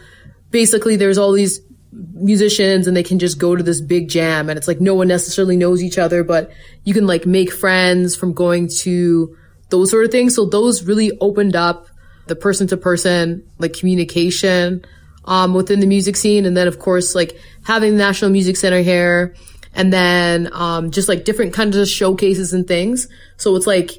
basically, 0.50 0.96
there's 0.96 1.18
all 1.18 1.32
these 1.32 1.60
musicians 1.92 2.86
and 2.86 2.96
they 2.96 3.02
can 3.02 3.18
just 3.18 3.38
go 3.38 3.56
to 3.56 3.62
this 3.62 3.80
big 3.80 4.08
jam 4.08 4.50
and 4.50 4.58
it's 4.58 4.68
like 4.68 4.82
no 4.82 4.94
one 4.94 5.08
necessarily 5.08 5.56
knows 5.56 5.82
each 5.82 5.98
other, 5.98 6.24
but 6.24 6.50
you 6.84 6.92
can 6.92 7.06
like 7.06 7.26
make 7.26 7.50
friends 7.50 8.14
from 8.14 8.34
going 8.34 8.68
to 8.68 9.36
those 9.68 9.90
sort 9.90 10.04
of 10.04 10.10
things. 10.10 10.34
So 10.34 10.44
those 10.44 10.84
really 10.84 11.12
opened 11.20 11.56
up 11.56 11.88
the 12.26 12.36
person 12.36 12.66
to 12.68 12.76
person, 12.76 13.48
like 13.58 13.72
communication, 13.72 14.84
um, 15.24 15.54
within 15.54 15.80
the 15.80 15.86
music 15.86 16.16
scene. 16.16 16.46
And 16.46 16.56
then 16.56 16.68
of 16.68 16.78
course, 16.78 17.14
like 17.14 17.38
having 17.64 17.92
the 17.92 17.98
National 17.98 18.30
Music 18.30 18.56
Center 18.56 18.80
here 18.80 19.34
and 19.74 19.92
then, 19.92 20.48
um, 20.52 20.90
just 20.90 21.08
like 21.08 21.24
different 21.24 21.52
kinds 21.52 21.76
of 21.76 21.88
showcases 21.88 22.52
and 22.52 22.66
things. 22.66 23.08
So 23.36 23.54
it's 23.56 23.66
like, 23.66 23.90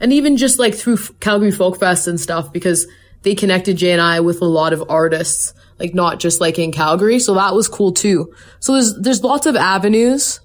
and 0.00 0.12
even 0.12 0.36
just 0.36 0.58
like 0.58 0.74
through 0.74 0.98
Calgary 1.20 1.52
Folk 1.52 1.78
Fest 1.78 2.08
and 2.08 2.20
stuff 2.20 2.52
because 2.52 2.86
they 3.22 3.34
connected 3.34 3.76
Jay 3.76 3.92
and 3.92 4.00
I 4.00 4.20
with 4.20 4.42
a 4.42 4.46
lot 4.46 4.72
of 4.72 4.84
artists, 4.88 5.54
like 5.78 5.94
not 5.94 6.18
just 6.18 6.40
like 6.40 6.58
in 6.58 6.72
Calgary. 6.72 7.20
So 7.20 7.34
that 7.34 7.54
was 7.54 7.68
cool 7.68 7.92
too. 7.92 8.32
So 8.58 8.72
there's, 8.72 8.94
there's 9.00 9.22
lots 9.22 9.46
of 9.46 9.54
avenues 9.56 10.40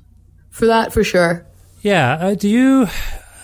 for 0.52 0.68
that 0.68 0.94
for 0.94 1.04
sure. 1.04 1.48
Yeah. 1.82 2.18
Uh, 2.20 2.36
do 2.36 2.50
you? 2.50 2.88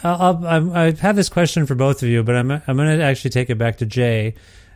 I'll, 0.04 0.46
I'll, 0.46 0.74
I've 0.76 1.00
had 1.00 1.16
this 1.16 1.30
question 1.30 1.66
for 1.66 1.76
both 1.76 2.04
of 2.04 2.10
you, 2.10 2.24
but 2.24 2.36
I'm 2.36 2.52
I'm 2.52 2.78
going 2.78 2.98
to 2.98 3.04
actually 3.04 3.32
take 3.32 3.50
it 3.50 3.58
back 3.58 3.78
to 3.78 3.86
Jay. 3.86 4.36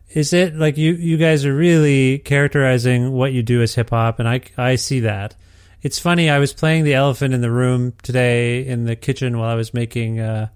Is 0.10 0.32
it 0.32 0.56
like 0.56 0.78
you 0.78 0.94
you 0.94 1.18
guys 1.18 1.46
are 1.46 1.54
really 1.54 2.20
characterizing 2.20 3.12
what 3.12 3.34
you 3.34 3.44
do 3.44 3.62
as 3.62 3.76
hip 3.76 3.90
hop, 3.90 4.20
and 4.20 4.28
I 4.28 4.42
I 4.58 4.76
see 4.76 5.02
that. 5.02 5.36
It's 5.82 6.00
funny. 6.00 6.30
I 6.30 6.40
was 6.40 6.54
playing 6.54 6.86
the 6.86 6.94
elephant 6.94 7.34
in 7.34 7.42
the 7.42 7.52
room 7.52 7.94
today 8.04 8.66
in 8.66 8.86
the 8.86 8.96
kitchen 8.96 9.38
while 9.38 9.50
I 9.50 9.56
was 9.56 9.74
making 9.74 10.20
uh, 10.20 10.48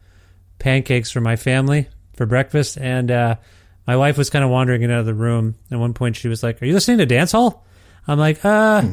pancakes 0.58 1.12
for 1.12 1.22
my 1.22 1.36
family 1.36 1.88
for 2.16 2.26
breakfast, 2.26 2.78
and 2.78 3.12
uh, 3.12 3.36
my 3.86 3.98
wife 3.98 4.18
was 4.18 4.30
kind 4.30 4.44
of 4.44 4.52
wandering 4.52 4.84
in 4.84 4.92
out 4.92 5.02
of 5.02 5.06
the 5.06 5.14
room. 5.14 5.56
At 5.70 5.80
one 5.80 5.94
point, 5.94 6.16
she 6.16 6.30
was 6.30 6.44
like, 6.44 6.62
"Are 6.62 6.66
you 6.66 6.74
listening 6.74 7.00
to 7.00 7.06
dance 7.06 7.34
hall?" 7.34 7.66
I'm 8.08 8.20
like, 8.20 8.44
"Uh, 8.46 8.84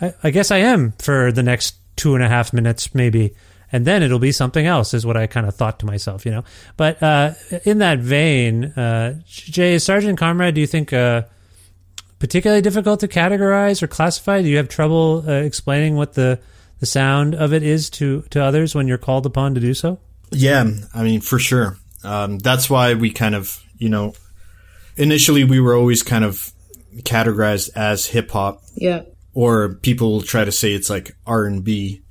I, 0.00 0.14
I 0.22 0.30
guess 0.30 0.52
I 0.52 0.58
am 0.58 0.92
for 1.00 1.32
the 1.32 1.42
next 1.42 1.74
two 1.96 2.14
and 2.14 2.22
a 2.22 2.28
half 2.28 2.52
minutes, 2.52 2.94
maybe." 2.94 3.34
And 3.74 3.84
then 3.84 4.02
it'll 4.04 4.20
be 4.20 4.30
something 4.32 4.64
else 4.66 4.94
is 4.94 5.04
what 5.04 5.16
I 5.16 5.26
kind 5.26 5.46
of 5.46 5.54
thought 5.56 5.80
to 5.80 5.86
myself, 5.86 6.24
you 6.24 6.30
know. 6.30 6.44
But 6.76 7.02
uh, 7.02 7.32
in 7.64 7.78
that 7.78 7.98
vein, 7.98 8.66
uh, 8.66 9.18
Jay 9.26 9.78
Sergeant 9.78 10.16
Comrade, 10.16 10.54
do 10.54 10.60
you 10.60 10.66
think 10.68 10.92
uh, 10.92 11.22
particularly 12.20 12.62
difficult 12.62 13.00
to 13.00 13.08
categorize 13.08 13.82
or 13.82 13.88
classify? 13.88 14.42
Do 14.42 14.48
you 14.48 14.58
have 14.58 14.68
trouble 14.68 15.24
uh, 15.26 15.32
explaining 15.32 15.96
what 15.96 16.14
the 16.14 16.38
the 16.80 16.86
sound 16.86 17.34
of 17.34 17.52
it 17.52 17.62
is 17.62 17.90
to 17.90 18.22
to 18.30 18.42
others 18.42 18.74
when 18.74 18.86
you're 18.86 18.98
called 18.98 19.26
upon 19.26 19.54
to 19.54 19.60
do 19.60 19.74
so? 19.74 19.98
Yeah, 20.30 20.64
I 20.94 21.02
mean 21.02 21.20
for 21.20 21.38
sure. 21.38 21.76
Um, 22.04 22.38
that's 22.38 22.68
why 22.70 22.94
we 22.94 23.10
kind 23.10 23.34
of, 23.34 23.60
you 23.78 23.88
know, 23.88 24.14
initially 24.96 25.42
we 25.44 25.58
were 25.58 25.74
always 25.74 26.02
kind 26.02 26.24
of 26.24 26.52
categorized 26.98 27.70
as 27.74 28.06
hip 28.06 28.30
hop, 28.30 28.62
Yeah. 28.76 29.02
or 29.32 29.74
people 29.82 30.12
will 30.12 30.22
try 30.22 30.44
to 30.44 30.52
say 30.52 30.72
it's 30.74 30.90
like 30.90 31.16
R 31.26 31.44
and 31.46 31.64
B 31.64 32.02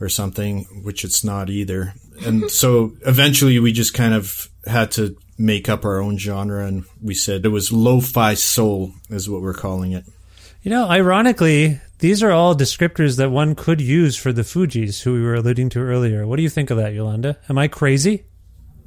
or 0.00 0.08
something, 0.08 0.64
which 0.82 1.04
it's 1.04 1.22
not 1.22 1.50
either. 1.50 1.94
And 2.24 2.50
so 2.50 2.92
eventually 3.06 3.58
we 3.58 3.72
just 3.72 3.94
kind 3.94 4.14
of 4.14 4.48
had 4.66 4.90
to 4.92 5.16
make 5.38 5.68
up 5.68 5.84
our 5.84 6.00
own 6.00 6.18
genre 6.18 6.66
and 6.66 6.84
we 7.02 7.14
said 7.14 7.44
it 7.44 7.48
was 7.48 7.72
lo-fi 7.72 8.34
soul 8.34 8.92
is 9.08 9.28
what 9.28 9.40
we're 9.40 9.54
calling 9.54 9.92
it. 9.92 10.04
You 10.62 10.70
know, 10.70 10.88
ironically, 10.88 11.80
these 12.00 12.22
are 12.22 12.30
all 12.30 12.54
descriptors 12.54 13.16
that 13.16 13.30
one 13.30 13.54
could 13.54 13.80
use 13.80 14.16
for 14.16 14.32
the 14.32 14.42
Fugees, 14.42 15.02
who 15.02 15.14
we 15.14 15.22
were 15.22 15.34
alluding 15.34 15.70
to 15.70 15.80
earlier. 15.80 16.26
What 16.26 16.36
do 16.36 16.42
you 16.42 16.50
think 16.50 16.70
of 16.70 16.76
that, 16.76 16.92
Yolanda? 16.92 17.38
Am 17.48 17.56
I 17.56 17.68
crazy? 17.68 18.24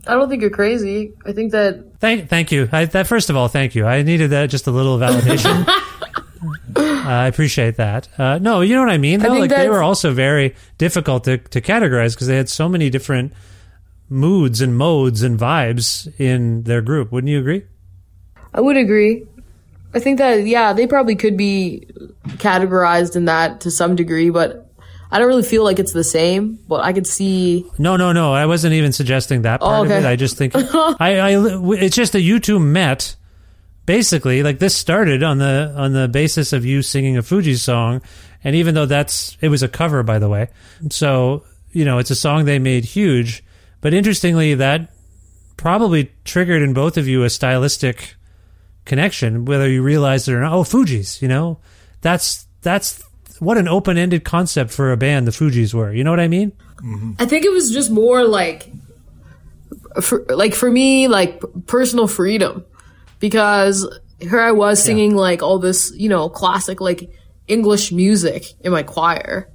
I 0.05 0.13
don't 0.13 0.29
think 0.29 0.41
you're 0.41 0.51
crazy. 0.51 1.13
I 1.25 1.31
think 1.31 1.53
that 1.53 1.99
Thank, 1.99 2.29
thank 2.29 2.51
you. 2.51 2.69
I, 2.71 2.85
that 2.85 3.07
first 3.07 3.29
of 3.29 3.37
all, 3.37 3.47
thank 3.47 3.73
you. 3.73 3.85
I 3.85 4.03
needed 4.03 4.31
that 4.31 4.49
just 4.49 4.67
a 4.67 4.71
little 4.71 4.99
validation. 4.99 5.65
I 6.75 7.27
appreciate 7.27 7.77
that. 7.77 8.07
Uh, 8.17 8.37
no, 8.39 8.61
you 8.61 8.75
know 8.75 8.81
what 8.81 8.91
I 8.91 8.97
mean. 8.97 9.19
Though, 9.19 9.29
think 9.29 9.51
like 9.51 9.59
they 9.59 9.69
were 9.69 9.83
also 9.83 10.13
very 10.13 10.55
difficult 10.77 11.23
to, 11.25 11.37
to 11.37 11.61
categorize 11.61 12.13
because 12.13 12.27
they 12.27 12.37
had 12.37 12.49
so 12.49 12.67
many 12.69 12.89
different 12.89 13.33
moods 14.09 14.61
and 14.61 14.77
modes 14.77 15.23
and 15.23 15.39
vibes 15.39 16.11
in 16.19 16.63
their 16.63 16.81
group. 16.81 17.11
Wouldn't 17.11 17.29
you 17.29 17.39
agree? 17.39 17.63
I 18.53 18.61
would 18.61 18.77
agree. 18.77 19.25
I 19.93 19.99
think 19.99 20.17
that 20.17 20.45
yeah, 20.45 20.73
they 20.73 20.87
probably 20.87 21.15
could 21.15 21.37
be 21.37 21.87
categorized 22.37 23.15
in 23.15 23.25
that 23.25 23.61
to 23.61 23.71
some 23.71 23.95
degree, 23.95 24.29
but 24.29 24.71
I 25.11 25.19
don't 25.19 25.27
really 25.27 25.43
feel 25.43 25.63
like 25.63 25.77
it's 25.77 25.93
the 25.93 26.03
same. 26.03 26.57
But 26.67 26.83
I 26.83 26.93
could 26.93 27.05
see 27.05 27.65
No, 27.77 27.95
no, 27.95 28.11
no. 28.11 28.33
I 28.33 28.45
wasn't 28.47 28.73
even 28.73 28.91
suggesting 28.91 29.43
that 29.43 29.61
part 29.61 29.79
Oh, 29.79 29.83
of 29.83 29.91
it. 29.91 30.05
I 30.05 30.15
just 30.15 30.37
think 30.37 30.53
I, 30.55 31.19
I, 31.19 31.73
it's 31.75 31.95
just 31.95 32.13
that 32.13 32.21
you 32.21 32.39
two 32.39 32.59
met. 32.59 33.15
Basically, 33.85 34.43
like 34.43 34.59
this 34.59 34.75
started 34.75 35.23
on 35.23 35.39
the 35.39 35.73
on 35.75 35.93
the 35.93 36.07
basis 36.07 36.53
of 36.53 36.65
you 36.65 36.81
singing 36.81 37.17
a 37.17 37.21
Fuji 37.21 37.55
song, 37.55 38.01
and 38.43 38.55
even 38.55 38.75
though 38.75 38.85
that's 38.85 39.37
it 39.41 39.49
was 39.49 39.61
a 39.61 39.67
cover, 39.67 40.03
by 40.03 40.19
the 40.19 40.29
way, 40.29 40.47
so 40.89 41.43
you 41.71 41.83
know 41.83 41.97
it's 41.97 42.11
a 42.11 42.15
song 42.15 42.45
they 42.45 42.59
made 42.59 42.85
huge. 42.85 43.43
But 43.81 43.93
interestingly, 43.93 44.53
that 44.55 44.93
probably 45.57 46.11
triggered 46.23 46.61
in 46.61 46.73
both 46.73 46.97
of 46.97 47.07
you 47.07 47.23
a 47.23 47.29
stylistic 47.29 48.15
connection, 48.85 49.45
whether 49.45 49.69
you 49.69 49.83
realized 49.83 50.27
it 50.27 50.33
or 50.33 50.41
not. 50.41 50.53
Oh, 50.53 50.63
Fugees, 50.63 51.21
you 51.21 51.27
know, 51.27 51.59
that's 52.01 52.47
that's 52.61 53.03
what 53.39 53.57
an 53.57 53.67
open 53.67 53.97
ended 53.97 54.23
concept 54.23 54.71
for 54.71 54.91
a 54.91 54.97
band 54.97 55.27
the 55.27 55.31
Fugees 55.31 55.73
were. 55.73 55.91
You 55.91 56.03
know 56.03 56.11
what 56.11 56.19
I 56.19 56.27
mean? 56.27 56.51
Mm-hmm. 56.77 57.13
I 57.19 57.25
think 57.25 57.45
it 57.45 57.51
was 57.51 57.71
just 57.71 57.91
more 57.91 58.25
like, 58.25 58.69
for, 60.01 60.25
like 60.29 60.53
for 60.53 60.71
me, 60.71 61.07
like 61.07 61.41
personal 61.65 62.07
freedom, 62.07 62.65
because 63.23 63.87
here 64.19 64.41
I 64.41 64.51
was 64.51 64.83
singing 64.83 65.15
like 65.15 65.41
all 65.41 65.57
this, 65.57 65.93
you 65.95 66.09
know, 66.09 66.27
classic 66.27 66.81
like 66.81 67.09
English 67.47 67.93
music 67.93 68.51
in 68.59 68.73
my 68.73 68.83
choir, 68.83 69.49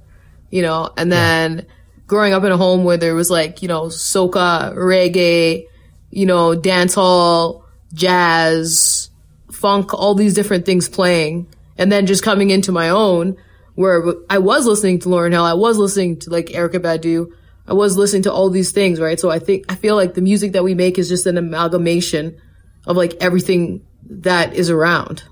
you 0.49 0.63
know, 0.63 0.89
and 0.97 1.11
then 1.11 1.67
growing 2.07 2.33
up 2.33 2.43
in 2.43 2.51
a 2.51 2.57
home 2.57 2.83
where 2.83 2.97
there 2.97 3.13
was 3.13 3.29
like, 3.29 3.61
you 3.61 3.67
know, 3.67 3.83
soca, 3.83 4.73
reggae, 4.73 5.67
you 6.09 6.25
know, 6.25 6.55
dancehall, 6.55 7.63
jazz, 7.93 9.11
funk, 9.51 9.93
all 9.93 10.15
these 10.15 10.33
different 10.33 10.65
things 10.65 10.89
playing, 10.89 11.45
and 11.77 11.91
then 11.91 12.07
just 12.07 12.23
coming 12.23 12.49
into 12.49 12.71
my 12.71 12.89
own 12.89 13.37
where 13.75 14.03
I 14.31 14.39
was 14.39 14.65
listening 14.65 14.97
to 15.01 15.09
Lauryn 15.09 15.33
Hill, 15.33 15.45
I 15.45 15.53
was 15.53 15.77
listening 15.77 16.17
to 16.21 16.31
like 16.31 16.47
Erykah 16.47 16.81
Badu, 16.81 17.31
I 17.67 17.73
was 17.73 17.95
listening 17.95 18.23
to 18.23 18.33
all 18.33 18.49
these 18.49 18.71
things, 18.71 18.99
right? 18.99 19.19
So 19.19 19.29
I 19.29 19.37
think 19.37 19.71
I 19.71 19.75
feel 19.75 19.95
like 19.95 20.15
the 20.15 20.21
music 20.21 20.53
that 20.53 20.63
we 20.63 20.73
make 20.73 20.97
is 20.97 21.07
just 21.07 21.27
an 21.27 21.37
amalgamation 21.37 22.41
of 22.89 22.97
like 22.97 23.13
everything 23.21 23.85
that 24.09 24.53
is 24.53 24.69
around. 24.69 25.23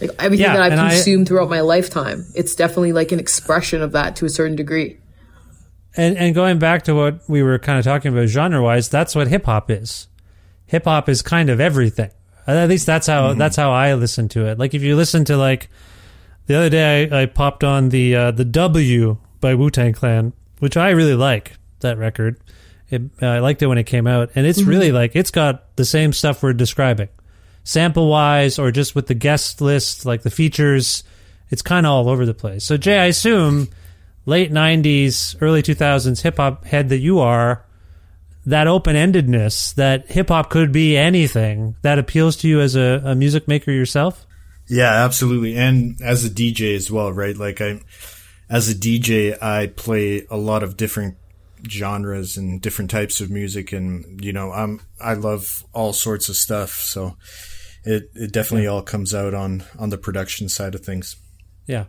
Like 0.00 0.10
everything 0.18 0.44
Yeah, 0.44 0.54
that 0.54 0.62
I've 0.62 0.72
and 0.72 0.80
I- 0.80 0.90
consumed 0.90 1.26
throughout 1.26 1.50
my 1.50 1.60
lifetime. 1.62 2.24
It's 2.36 2.54
definitely 2.54 2.92
like 2.92 3.10
an 3.10 3.18
expression 3.18 3.82
of 3.82 3.92
that 3.92 4.14
to 4.16 4.24
a 4.26 4.28
certain 4.28 4.54
degree. 4.56 4.98
And 5.96 6.16
and 6.16 6.34
going 6.36 6.60
back 6.60 6.84
to 6.84 6.94
what 6.94 7.20
we 7.28 7.42
were 7.42 7.58
kind 7.58 7.78
of 7.78 7.84
talking 7.84 8.12
about 8.12 8.28
genre 8.28 8.62
wise, 8.62 8.88
that's 8.88 9.16
what 9.16 9.26
hip 9.26 9.46
hop 9.46 9.70
is. 9.70 10.06
Hip 10.66 10.84
hop 10.84 11.08
is 11.08 11.20
kind 11.20 11.50
of 11.50 11.60
everything. 11.60 12.10
At 12.46 12.68
least 12.68 12.86
that's 12.86 13.06
how 13.08 13.34
that's 13.34 13.56
how 13.56 13.72
I 13.72 13.94
listen 13.94 14.28
to 14.30 14.46
it. 14.46 14.58
Like 14.58 14.72
if 14.74 14.82
you 14.82 14.94
listen 14.96 15.24
to 15.26 15.36
like 15.36 15.68
the 16.46 16.54
other 16.56 16.70
day, 16.70 17.08
I, 17.10 17.22
I 17.22 17.26
popped 17.26 17.64
on 17.64 17.88
the 17.88 18.14
uh, 18.14 18.30
the 18.30 18.44
W 18.44 19.18
by 19.40 19.54
Wu 19.54 19.68
Tang 19.70 19.92
Clan, 19.92 20.32
which 20.60 20.76
I 20.76 20.90
really 20.90 21.14
like 21.14 21.52
that 21.80 21.98
record. 21.98 22.38
It, 22.90 23.02
uh, 23.22 23.26
I 23.26 23.38
liked 23.38 23.62
it 23.62 23.66
when 23.66 23.78
it 23.78 23.84
came 23.84 24.06
out, 24.06 24.30
and 24.34 24.46
it's 24.46 24.62
really 24.62 24.92
like 24.92 25.14
it's 25.14 25.30
got 25.30 25.76
the 25.76 25.84
same 25.84 26.12
stuff 26.12 26.42
we're 26.42 26.52
describing, 26.52 27.08
sample 27.62 28.08
wise, 28.08 28.58
or 28.58 28.70
just 28.70 28.94
with 28.94 29.06
the 29.06 29.14
guest 29.14 29.60
list, 29.60 30.04
like 30.04 30.22
the 30.22 30.30
features. 30.30 31.04
It's 31.50 31.62
kind 31.62 31.86
of 31.86 31.92
all 31.92 32.08
over 32.08 32.26
the 32.26 32.34
place. 32.34 32.64
So 32.64 32.76
Jay, 32.76 32.98
I 32.98 33.06
assume 33.06 33.68
late 34.26 34.52
'90s, 34.52 35.36
early 35.40 35.62
2000s 35.62 36.22
hip 36.22 36.36
hop 36.36 36.64
head 36.64 36.88
that 36.90 36.98
you 36.98 37.20
are, 37.20 37.64
that 38.46 38.66
open 38.66 38.96
endedness, 38.96 39.74
that 39.74 40.10
hip 40.10 40.28
hop 40.28 40.50
could 40.50 40.72
be 40.72 40.96
anything, 40.96 41.76
that 41.82 41.98
appeals 41.98 42.36
to 42.36 42.48
you 42.48 42.60
as 42.60 42.76
a, 42.76 43.02
a 43.04 43.14
music 43.14 43.46
maker 43.48 43.70
yourself. 43.70 44.26
Yeah, 44.68 45.04
absolutely. 45.04 45.56
And 45.56 46.00
as 46.00 46.24
a 46.24 46.30
DJ 46.30 46.76
as 46.76 46.90
well, 46.90 47.12
right? 47.12 47.36
Like 47.36 47.60
I, 47.60 47.80
as 48.48 48.68
a 48.68 48.74
DJ, 48.74 49.40
I 49.42 49.66
play 49.66 50.26
a 50.30 50.36
lot 50.36 50.62
of 50.62 50.76
different 50.76 51.16
genres 51.68 52.36
and 52.36 52.60
different 52.60 52.90
types 52.90 53.20
of 53.20 53.30
music. 53.30 53.72
And, 53.72 54.22
you 54.24 54.32
know, 54.32 54.52
I'm, 54.52 54.80
I 55.00 55.14
love 55.14 55.64
all 55.72 55.92
sorts 55.92 56.28
of 56.28 56.36
stuff. 56.36 56.70
So 56.72 57.16
it, 57.84 58.10
it 58.14 58.32
definitely 58.32 58.66
all 58.66 58.82
comes 58.82 59.14
out 59.14 59.34
on, 59.34 59.64
on 59.78 59.90
the 59.90 59.98
production 59.98 60.48
side 60.48 60.74
of 60.74 60.84
things. 60.84 61.16
Yeah, 61.66 61.84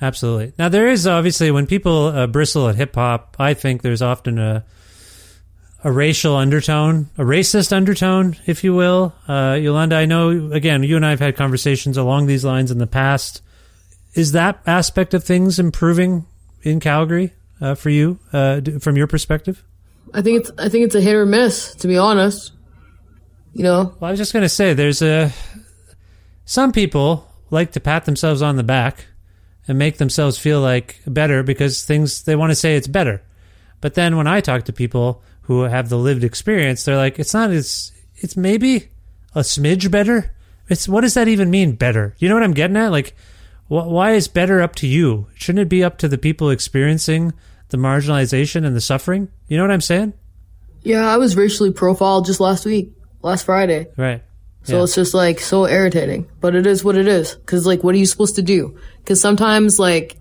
absolutely. 0.00 0.54
Now 0.58 0.68
there 0.68 0.88
is 0.88 1.06
obviously 1.06 1.50
when 1.50 1.66
people 1.66 2.06
uh, 2.06 2.26
bristle 2.26 2.68
at 2.68 2.76
hip 2.76 2.94
hop, 2.94 3.36
I 3.38 3.54
think 3.54 3.82
there's 3.82 4.02
often 4.02 4.38
a 4.38 4.64
a 5.84 5.92
racial 5.92 6.34
undertone, 6.34 7.08
a 7.16 7.22
racist 7.22 7.72
undertone, 7.72 8.36
if 8.46 8.64
you 8.64 8.74
will. 8.74 9.14
Uh, 9.28 9.56
Yolanda, 9.60 9.96
I 9.96 10.06
know 10.06 10.50
again, 10.50 10.82
you 10.82 10.96
and 10.96 11.06
I 11.06 11.10
have 11.10 11.20
had 11.20 11.36
conversations 11.36 11.96
along 11.96 12.26
these 12.26 12.44
lines 12.44 12.70
in 12.70 12.78
the 12.78 12.86
past. 12.86 13.42
Is 14.14 14.32
that 14.32 14.60
aspect 14.66 15.14
of 15.14 15.22
things 15.22 15.58
improving 15.58 16.26
in 16.62 16.80
Calgary 16.80 17.32
uh, 17.60 17.74
for 17.74 17.90
you, 17.90 18.18
uh, 18.32 18.60
d- 18.60 18.78
from 18.78 18.96
your 18.96 19.06
perspective? 19.06 19.64
I 20.14 20.22
think 20.22 20.40
it's 20.40 20.50
I 20.58 20.68
think 20.68 20.86
it's 20.86 20.94
a 20.94 21.00
hit 21.00 21.14
or 21.14 21.26
miss, 21.26 21.74
to 21.76 21.88
be 21.88 21.98
honest. 21.98 22.52
You 23.54 23.64
know, 23.64 23.94
Well, 23.98 24.08
I 24.08 24.10
was 24.10 24.18
just 24.18 24.32
going 24.32 24.44
to 24.44 24.48
say, 24.48 24.74
there's 24.74 25.02
a 25.02 25.32
some 26.44 26.72
people 26.72 27.26
like 27.50 27.72
to 27.72 27.80
pat 27.80 28.04
themselves 28.04 28.42
on 28.42 28.56
the 28.56 28.62
back 28.62 29.06
and 29.66 29.78
make 29.78 29.98
themselves 29.98 30.38
feel 30.38 30.60
like 30.60 31.00
better 31.06 31.42
because 31.42 31.84
things 31.84 32.22
they 32.22 32.36
want 32.36 32.50
to 32.50 32.56
say 32.56 32.76
it's 32.76 32.86
better. 32.86 33.22
But 33.80 33.94
then 33.94 34.16
when 34.16 34.26
I 34.26 34.40
talk 34.40 34.64
to 34.64 34.72
people 34.72 35.22
who 35.42 35.62
have 35.62 35.88
the 35.88 35.98
lived 35.98 36.24
experience, 36.24 36.84
they're 36.84 36.96
like, 36.96 37.18
it's 37.18 37.34
not. 37.34 37.50
It's 37.50 37.92
it's 38.16 38.36
maybe 38.36 38.88
a 39.34 39.40
smidge 39.40 39.90
better. 39.90 40.34
It's 40.68 40.88
what 40.88 41.02
does 41.02 41.14
that 41.14 41.28
even 41.28 41.50
mean? 41.50 41.72
Better? 41.72 42.14
You 42.18 42.28
know 42.28 42.34
what 42.34 42.44
I'm 42.44 42.54
getting 42.54 42.76
at? 42.76 42.90
Like, 42.92 43.14
why 43.68 44.12
is 44.12 44.28
better 44.28 44.60
up 44.60 44.74
to 44.76 44.86
you? 44.86 45.26
Shouldn't 45.34 45.62
it 45.62 45.68
be 45.68 45.84
up 45.84 45.98
to 45.98 46.08
the 46.08 46.18
people 46.18 46.50
experiencing 46.50 47.32
the 47.68 47.76
marginalization 47.76 48.64
and 48.66 48.74
the 48.74 48.80
suffering? 48.80 49.28
You 49.46 49.56
know 49.56 49.62
what 49.64 49.70
I'm 49.72 49.80
saying? 49.80 50.14
yeah, 50.82 51.06
I 51.06 51.18
was 51.18 51.36
racially 51.36 51.70
profiled 51.72 52.24
just 52.24 52.40
last 52.40 52.64
week, 52.64 52.92
last 53.20 53.44
Friday. 53.44 53.88
Right. 53.98 54.22
So 54.62 54.76
Yeah. 54.78 54.84
it's 54.84 54.94
just 54.94 55.12
like 55.12 55.38
so 55.40 55.66
irritating, 55.66 56.28
but 56.40 56.54
it 56.54 56.66
is 56.66 56.82
what 56.82 56.96
it 56.96 57.06
is. 57.08 57.36
Cause 57.46 57.66
like, 57.66 57.82
what 57.84 57.94
are 57.94 57.98
you 57.98 58.06
supposed 58.06 58.36
to 58.36 58.42
do? 58.42 58.78
Cause 59.04 59.20
sometimes 59.20 59.78
like, 59.78 60.16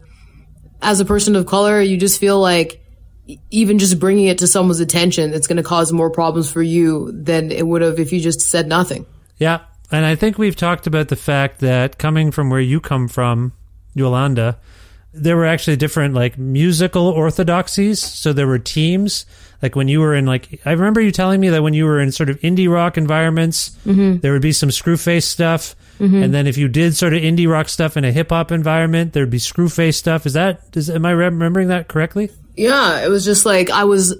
as 0.81 0.99
a 0.99 1.05
person 1.05 1.35
of 1.37 1.45
color, 1.45 1.79
you 1.81 1.95
just 1.97 2.19
feel 2.19 2.39
like 2.41 2.83
even 3.51 3.77
just 3.77 3.99
bringing 3.99 4.25
it 4.25 4.39
to 4.39 4.47
someone's 4.47 4.79
attention, 4.79 5.33
it's 5.33 5.47
going 5.47 5.57
to 5.57 5.63
cause 5.63 5.91
more 5.93 6.09
problems 6.09 6.51
for 6.51 6.61
you 6.61 7.11
than 7.13 7.51
it 7.51 7.65
would 7.65 7.81
have 7.81 7.99
if 7.99 8.11
you 8.11 8.19
just 8.19 8.41
said 8.41 8.67
nothing. 8.67 9.05
Yeah, 9.37 9.61
and 9.91 10.05
I 10.05 10.15
think 10.15 10.37
we've 10.37 10.55
talked 10.55 10.87
about 10.87 11.07
the 11.07 11.15
fact 11.15 11.59
that 11.61 11.97
coming 11.97 12.31
from 12.31 12.49
where 12.49 12.59
you 12.59 12.79
come 12.79 13.07
from, 13.07 13.53
Yolanda, 13.93 14.57
there 15.13 15.35
were 15.35 15.45
actually 15.45 15.77
different 15.77 16.13
like 16.13 16.37
musical 16.37 17.07
orthodoxies. 17.07 17.99
So 17.99 18.33
there 18.33 18.47
were 18.47 18.59
teams. 18.59 19.25
Like 19.61 19.75
when 19.75 19.87
you 19.87 20.01
were 20.01 20.13
in 20.13 20.25
like 20.25 20.61
I 20.65 20.71
remember 20.71 21.01
you 21.01 21.11
telling 21.11 21.41
me 21.41 21.49
that 21.49 21.63
when 21.63 21.73
you 21.73 21.85
were 21.85 21.99
in 21.99 22.11
sort 22.11 22.29
of 22.29 22.39
indie 22.41 22.71
rock 22.71 22.97
environments, 22.97 23.69
mm-hmm. 23.85 24.17
there 24.17 24.33
would 24.33 24.41
be 24.41 24.51
some 24.51 24.69
screwface 24.69 25.23
stuff. 25.23 25.75
Mm-hmm. 25.99 26.23
And 26.23 26.33
then 26.33 26.45
if 26.45 26.57
you 26.57 26.67
did 26.67 26.95
sort 26.95 27.13
of 27.13 27.21
indie 27.23 27.49
rock 27.49 27.69
stuff 27.69 27.97
in 27.97 28.05
a 28.05 28.11
hip 28.11 28.29
hop 28.29 28.51
environment, 28.51 29.13
there'd 29.13 29.31
be 29.31 29.39
screwface 29.39 29.95
stuff. 29.95 30.25
Is 30.25 30.33
that 30.33 30.61
is 30.73 30.89
am 30.89 31.05
I 31.05 31.11
remembering 31.11 31.69
that 31.69 31.87
correctly? 31.87 32.29
Yeah, 32.55 33.03
it 33.03 33.09
was 33.09 33.25
just 33.25 33.45
like 33.45 33.69
I 33.71 33.85
was 33.85 34.15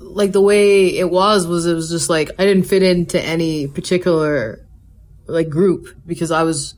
like 0.00 0.32
the 0.32 0.40
way 0.40 0.88
it 0.88 1.08
was 1.08 1.46
was 1.46 1.66
it 1.66 1.74
was 1.74 1.90
just 1.90 2.10
like 2.10 2.30
I 2.38 2.44
didn't 2.44 2.64
fit 2.64 2.82
into 2.82 3.20
any 3.20 3.68
particular 3.68 4.66
like 5.30 5.48
group 5.48 5.88
because 6.06 6.30
I 6.30 6.42
was 6.42 6.74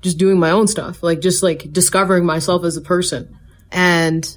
just 0.00 0.18
doing 0.18 0.38
my 0.38 0.50
own 0.50 0.66
stuff, 0.66 1.02
like 1.02 1.20
just 1.20 1.42
like 1.42 1.72
discovering 1.72 2.24
myself 2.24 2.64
as 2.64 2.76
a 2.76 2.80
person. 2.80 3.36
And 3.70 4.36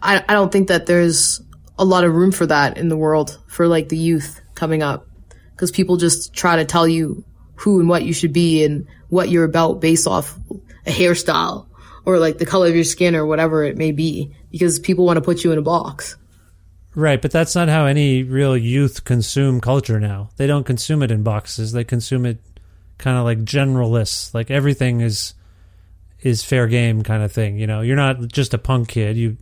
I 0.00 0.24
I 0.28 0.32
don't 0.32 0.52
think 0.52 0.68
that 0.68 0.86
there's 0.86 1.42
a 1.78 1.84
lot 1.84 2.04
of 2.04 2.14
room 2.14 2.32
for 2.32 2.46
that 2.46 2.78
in 2.78 2.88
the 2.88 2.96
world 2.96 3.38
for 3.48 3.66
like 3.66 3.88
the 3.88 3.96
youth 3.96 4.40
coming 4.54 4.82
up 4.82 5.06
because 5.52 5.70
people 5.70 5.96
just 5.96 6.34
try 6.34 6.56
to 6.56 6.64
tell 6.64 6.86
you 6.86 7.24
who 7.56 7.80
and 7.80 7.88
what 7.88 8.02
you 8.02 8.12
should 8.12 8.32
be 8.32 8.64
and 8.64 8.86
what 9.08 9.28
you're 9.28 9.44
about 9.44 9.80
based 9.80 10.06
off 10.06 10.36
a 10.86 10.90
hairstyle 10.90 11.66
or 12.04 12.18
like 12.18 12.38
the 12.38 12.46
color 12.46 12.66
of 12.66 12.74
your 12.74 12.84
skin 12.84 13.14
or 13.14 13.26
whatever 13.26 13.64
it 13.64 13.76
may 13.76 13.92
be 13.92 14.34
because 14.50 14.78
people 14.78 15.04
want 15.04 15.16
to 15.16 15.22
put 15.22 15.44
you 15.44 15.52
in 15.52 15.58
a 15.58 15.62
box. 15.62 16.16
Right, 16.94 17.22
but 17.22 17.30
that's 17.30 17.54
not 17.54 17.68
how 17.68 17.86
any 17.86 18.24
real 18.24 18.56
youth 18.56 19.04
consume 19.04 19.60
culture 19.60 20.00
now. 20.00 20.30
They 20.36 20.46
don't 20.46 20.64
consume 20.64 21.02
it 21.02 21.10
in 21.10 21.22
boxes. 21.22 21.72
They 21.72 21.84
consume 21.84 22.26
it 22.26 22.40
kind 23.00 23.18
of 23.18 23.24
like 23.24 23.38
generalists. 23.40 24.32
Like 24.32 24.50
everything 24.50 25.00
is 25.00 25.34
is 26.22 26.44
fair 26.44 26.66
game 26.68 27.02
kind 27.02 27.22
of 27.22 27.32
thing, 27.32 27.58
you 27.58 27.66
know. 27.66 27.80
You're 27.80 27.96
not 27.96 28.28
just 28.28 28.54
a 28.54 28.58
punk 28.58 28.88
kid. 28.88 29.16
You 29.16 29.36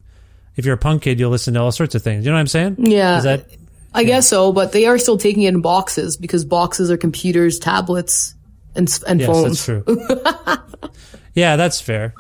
if 0.57 0.65
you're 0.65 0.75
a 0.75 0.79
punk 0.79 1.03
kid, 1.03 1.21
you'll 1.21 1.31
listen 1.31 1.55
to 1.55 1.61
all 1.61 1.73
sorts 1.73 1.95
of 1.95 2.03
things. 2.03 2.25
You 2.25 2.31
know 2.31 2.37
what 2.37 2.41
I'm 2.41 2.47
saying? 2.47 2.77
Yeah. 2.79 3.19
Is 3.19 3.25
that 3.25 3.47
I 3.95 4.05
guess 4.05 4.29
so, 4.29 4.53
but 4.53 4.73
they 4.73 4.87
are 4.87 4.99
still 4.99 5.19
taking 5.19 5.43
it 5.43 5.49
in 5.55 5.61
boxes 5.61 6.17
because 6.17 6.45
boxes 6.45 6.91
are 6.91 6.97
computers, 6.97 7.59
tablets, 7.59 8.35
and 8.75 8.89
and 9.07 9.21
Yes, 9.21 9.27
phones. 9.29 9.67
that's 9.67 9.87
true. 9.87 10.91
yeah, 11.35 11.57
that's 11.57 11.81
fair. 11.81 12.15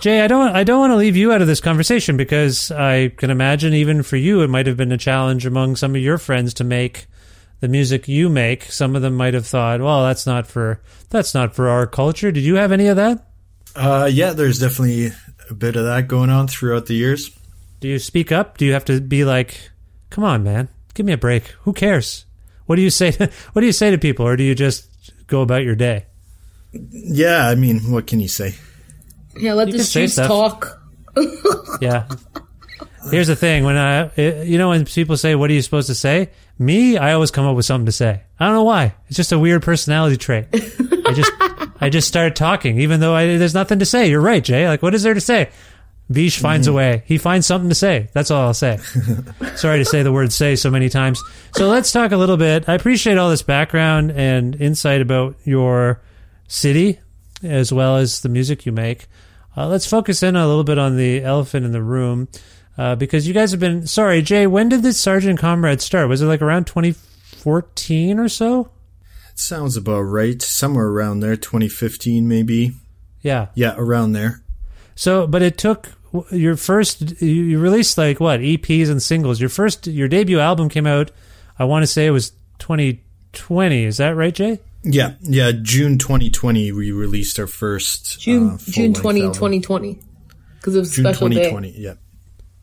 Jay, 0.00 0.20
I 0.20 0.26
don't 0.26 0.54
I 0.54 0.64
don't 0.64 0.80
want 0.80 0.92
to 0.92 0.96
leave 0.96 1.16
you 1.16 1.32
out 1.32 1.40
of 1.40 1.46
this 1.46 1.60
conversation 1.60 2.16
because 2.16 2.70
I 2.70 3.08
can 3.10 3.30
imagine 3.30 3.72
even 3.72 4.02
for 4.02 4.16
you 4.16 4.42
it 4.42 4.48
might 4.48 4.66
have 4.66 4.76
been 4.76 4.92
a 4.92 4.98
challenge 4.98 5.46
among 5.46 5.76
some 5.76 5.94
of 5.94 6.02
your 6.02 6.18
friends 6.18 6.54
to 6.54 6.64
make 6.64 7.06
the 7.62 7.68
music 7.68 8.08
you 8.08 8.28
make. 8.28 8.64
Some 8.64 8.96
of 8.96 9.02
them 9.02 9.14
might 9.14 9.34
have 9.34 9.46
thought, 9.46 9.80
"Well, 9.80 10.02
that's 10.02 10.26
not 10.26 10.48
for 10.48 10.82
that's 11.10 11.32
not 11.32 11.54
for 11.54 11.68
our 11.68 11.86
culture." 11.86 12.32
Did 12.32 12.42
you 12.42 12.56
have 12.56 12.72
any 12.72 12.88
of 12.88 12.96
that? 12.96 13.24
Uh, 13.76 14.10
yeah, 14.12 14.32
there's 14.32 14.58
definitely 14.58 15.12
a 15.48 15.54
bit 15.54 15.76
of 15.76 15.84
that 15.84 16.08
going 16.08 16.28
on 16.28 16.48
throughout 16.48 16.86
the 16.86 16.94
years. 16.94 17.30
Do 17.78 17.86
you 17.86 18.00
speak 18.00 18.32
up? 18.32 18.58
Do 18.58 18.66
you 18.66 18.72
have 18.72 18.84
to 18.86 19.00
be 19.00 19.24
like, 19.24 19.70
"Come 20.10 20.24
on, 20.24 20.42
man. 20.42 20.68
Give 20.94 21.06
me 21.06 21.12
a 21.12 21.18
break. 21.18 21.54
Who 21.62 21.72
cares?" 21.72 22.26
What 22.66 22.76
do 22.76 22.82
you 22.82 22.90
say 22.90 23.12
to, 23.12 23.26
what 23.52 23.60
do 23.60 23.66
you 23.66 23.72
say 23.72 23.92
to 23.92 23.98
people 23.98 24.26
or 24.26 24.36
do 24.36 24.42
you 24.42 24.54
just 24.54 24.88
go 25.28 25.40
about 25.40 25.62
your 25.62 25.76
day? 25.76 26.06
Yeah, 26.72 27.46
I 27.46 27.54
mean, 27.54 27.92
what 27.92 28.06
can 28.08 28.18
you 28.18 28.28
say? 28.28 28.54
Yeah, 29.36 29.52
let 29.54 29.68
You 29.68 29.72
the 29.72 29.78
can 29.78 29.86
streets 29.86 30.16
talk. 30.16 30.80
Yeah. 31.80 32.08
Here's 33.10 33.26
the 33.28 33.36
thing: 33.36 33.64
when 33.64 33.76
I, 33.76 34.10
you 34.16 34.58
know, 34.58 34.70
when 34.70 34.84
people 34.84 35.16
say, 35.16 35.34
"What 35.34 35.50
are 35.50 35.54
you 35.54 35.62
supposed 35.62 35.88
to 35.88 35.94
say?" 35.94 36.30
Me, 36.64 36.96
I 36.96 37.12
always 37.12 37.30
come 37.30 37.46
up 37.46 37.56
with 37.56 37.64
something 37.64 37.86
to 37.86 37.92
say. 37.92 38.22
I 38.38 38.46
don't 38.46 38.54
know 38.54 38.64
why. 38.64 38.94
It's 39.08 39.16
just 39.16 39.32
a 39.32 39.38
weird 39.38 39.62
personality 39.62 40.16
trait. 40.16 40.46
I 40.52 41.12
just, 41.12 41.32
I 41.80 41.88
just 41.90 42.08
start 42.08 42.36
talking, 42.36 42.80
even 42.80 43.00
though 43.00 43.14
I, 43.14 43.36
there's 43.36 43.54
nothing 43.54 43.80
to 43.80 43.86
say. 43.86 44.08
You're 44.08 44.20
right, 44.20 44.42
Jay. 44.42 44.68
Like, 44.68 44.82
what 44.82 44.94
is 44.94 45.02
there 45.02 45.14
to 45.14 45.20
say? 45.20 45.50
Vish 46.08 46.38
finds 46.38 46.66
a 46.66 46.72
way. 46.72 47.02
He 47.06 47.16
finds 47.18 47.46
something 47.46 47.68
to 47.68 47.74
say. 47.74 48.08
That's 48.12 48.30
all 48.30 48.46
I'll 48.46 48.54
say. 48.54 48.78
Sorry 49.56 49.78
to 49.78 49.84
say 49.84 50.02
the 50.02 50.12
word 50.12 50.32
"say" 50.32 50.56
so 50.56 50.70
many 50.70 50.88
times. 50.88 51.22
So 51.54 51.68
let's 51.68 51.90
talk 51.90 52.12
a 52.12 52.16
little 52.16 52.36
bit. 52.36 52.68
I 52.68 52.74
appreciate 52.74 53.18
all 53.18 53.30
this 53.30 53.42
background 53.42 54.12
and 54.12 54.54
insight 54.60 55.00
about 55.00 55.36
your 55.44 56.02
city, 56.48 57.00
as 57.42 57.72
well 57.72 57.96
as 57.96 58.20
the 58.20 58.28
music 58.28 58.66
you 58.66 58.72
make. 58.72 59.06
Uh, 59.56 59.68
let's 59.68 59.86
focus 59.86 60.22
in 60.22 60.36
a 60.36 60.46
little 60.46 60.64
bit 60.64 60.78
on 60.78 60.96
the 60.96 61.22
elephant 61.22 61.64
in 61.64 61.72
the 61.72 61.82
room, 61.82 62.28
uh, 62.78 62.94
because 62.96 63.26
you 63.28 63.34
guys 63.34 63.50
have 63.50 63.60
been. 63.60 63.86
Sorry, 63.86 64.22
Jay. 64.22 64.46
When 64.46 64.68
did 64.68 64.82
this 64.82 64.98
Sergeant 64.98 65.38
Comrade 65.38 65.80
start? 65.80 66.08
Was 66.08 66.22
it 66.22 66.26
like 66.26 66.42
around 66.42 66.66
2014 66.66 68.18
or 68.18 68.28
so? 68.28 68.70
Sounds 69.34 69.76
about 69.76 70.00
right. 70.00 70.40
Somewhere 70.40 70.86
around 70.86 71.20
there, 71.20 71.36
2015 71.36 72.28
maybe. 72.28 72.72
Yeah. 73.22 73.48
Yeah, 73.54 73.74
around 73.76 74.12
there. 74.12 74.42
So, 74.94 75.26
but 75.26 75.42
it 75.42 75.56
took 75.56 75.92
your 76.30 76.56
first. 76.56 77.22
You 77.22 77.28
you 77.28 77.58
released 77.58 77.96
like 77.96 78.20
what 78.20 78.40
EPs 78.40 78.90
and 78.90 79.02
singles. 79.02 79.40
Your 79.40 79.48
first, 79.48 79.86
your 79.86 80.08
debut 80.08 80.38
album 80.38 80.68
came 80.68 80.86
out. 80.86 81.10
I 81.58 81.64
want 81.64 81.82
to 81.82 81.86
say 81.86 82.06
it 82.06 82.10
was 82.10 82.30
2020. 82.58 83.84
Is 83.84 83.96
that 83.98 84.16
right, 84.16 84.34
Jay? 84.34 84.60
Yeah, 84.84 85.14
yeah. 85.22 85.52
June 85.52 85.96
2020, 85.96 86.72
we 86.72 86.90
released 86.92 87.38
our 87.38 87.46
first 87.46 88.20
June 88.20 88.50
uh, 88.50 88.58
June 88.58 88.94
full-length 88.94 89.00
20, 89.00 89.20
album. 89.20 89.34
2020. 89.34 89.98
Because 90.56 90.76
it 90.76 90.78
was 90.80 90.92
June 90.92 91.04
special 91.04 91.28
day. 91.28 91.50
2020. 91.50 91.70
Yeah. 91.78 91.94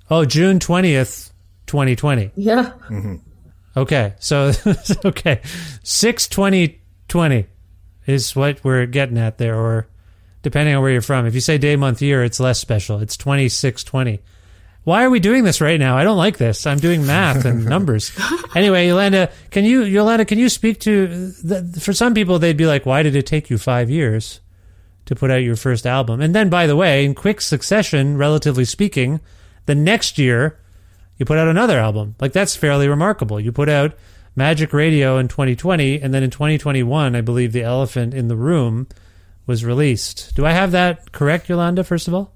Oh, 0.09 0.25
June 0.25 0.59
20th, 0.59 1.31
2020. 1.67 2.31
Yeah. 2.35 2.71
Mm-hmm. 2.89 3.15
Okay, 3.77 4.13
so 4.19 4.51
okay, 5.05 5.41
six 5.83 6.27
twenty 6.27 6.81
twenty 7.07 7.45
is 8.07 8.35
what 8.35 8.61
we're 8.63 8.87
getting 8.87 9.17
at 9.17 9.37
there, 9.37 9.55
or 9.55 9.87
depending 10.41 10.75
on 10.75 10.81
where 10.81 10.91
you're 10.91 11.01
from. 11.01 11.25
If 11.27 11.35
you 11.35 11.39
say 11.39 11.57
day, 11.57 11.75
month, 11.75 12.01
year, 12.01 12.23
it's 12.23 12.39
less 12.39 12.59
special. 12.59 12.99
It's 12.99 13.15
twenty 13.15 13.47
six 13.47 13.83
twenty. 13.83 14.21
Why 14.83 15.03
are 15.03 15.09
we 15.09 15.19
doing 15.19 15.43
this 15.43 15.61
right 15.61 15.79
now? 15.79 15.97
I 15.97 16.03
don't 16.03 16.17
like 16.17 16.37
this. 16.37 16.65
I'm 16.65 16.79
doing 16.79 17.05
math 17.05 17.45
and 17.45 17.63
numbers. 17.69 18.11
Anyway, 18.55 18.87
Yolanda, 18.87 19.31
can 19.51 19.65
you 19.65 19.83
Yolanda, 19.83 20.25
can 20.25 20.39
you 20.39 20.49
speak 20.49 20.79
to 20.81 21.07
the, 21.07 21.79
for 21.79 21.93
some 21.93 22.13
people 22.13 22.39
they'd 22.39 22.57
be 22.57 22.65
like, 22.65 22.85
why 22.85 23.03
did 23.03 23.15
it 23.15 23.27
take 23.27 23.49
you 23.49 23.57
five 23.57 23.89
years 23.89 24.39
to 25.05 25.15
put 25.15 25.29
out 25.29 25.43
your 25.43 25.55
first 25.55 25.85
album? 25.85 26.21
And 26.21 26.33
then, 26.33 26.49
by 26.49 26.65
the 26.65 26.75
way, 26.75 27.05
in 27.05 27.13
quick 27.13 27.39
succession, 27.39 28.17
relatively 28.17 28.65
speaking, 28.65 29.19
the 29.65 29.75
next 29.75 30.17
year 30.17 30.59
you 31.17 31.25
put 31.25 31.37
out 31.37 31.47
another 31.47 31.77
album. 31.77 32.15
Like 32.19 32.33
that's 32.33 32.55
fairly 32.55 32.87
remarkable. 32.87 33.39
You 33.39 33.51
put 33.51 33.69
out 33.69 33.93
Magic 34.35 34.71
Radio 34.73 35.17
in 35.17 35.27
2020, 35.27 36.01
and 36.01 36.13
then 36.13 36.23
in 36.23 36.29
2021, 36.29 37.15
I 37.15 37.21
believe 37.21 37.51
The 37.51 37.63
Elephant 37.63 38.13
in 38.13 38.29
the 38.29 38.37
Room 38.37 38.87
was 39.45 39.65
released. 39.65 40.33
Do 40.35 40.45
I 40.45 40.51
have 40.51 40.71
that 40.71 41.11
correct, 41.11 41.49
Yolanda? 41.49 41.83
First 41.83 42.07
of 42.07 42.13
all, 42.13 42.31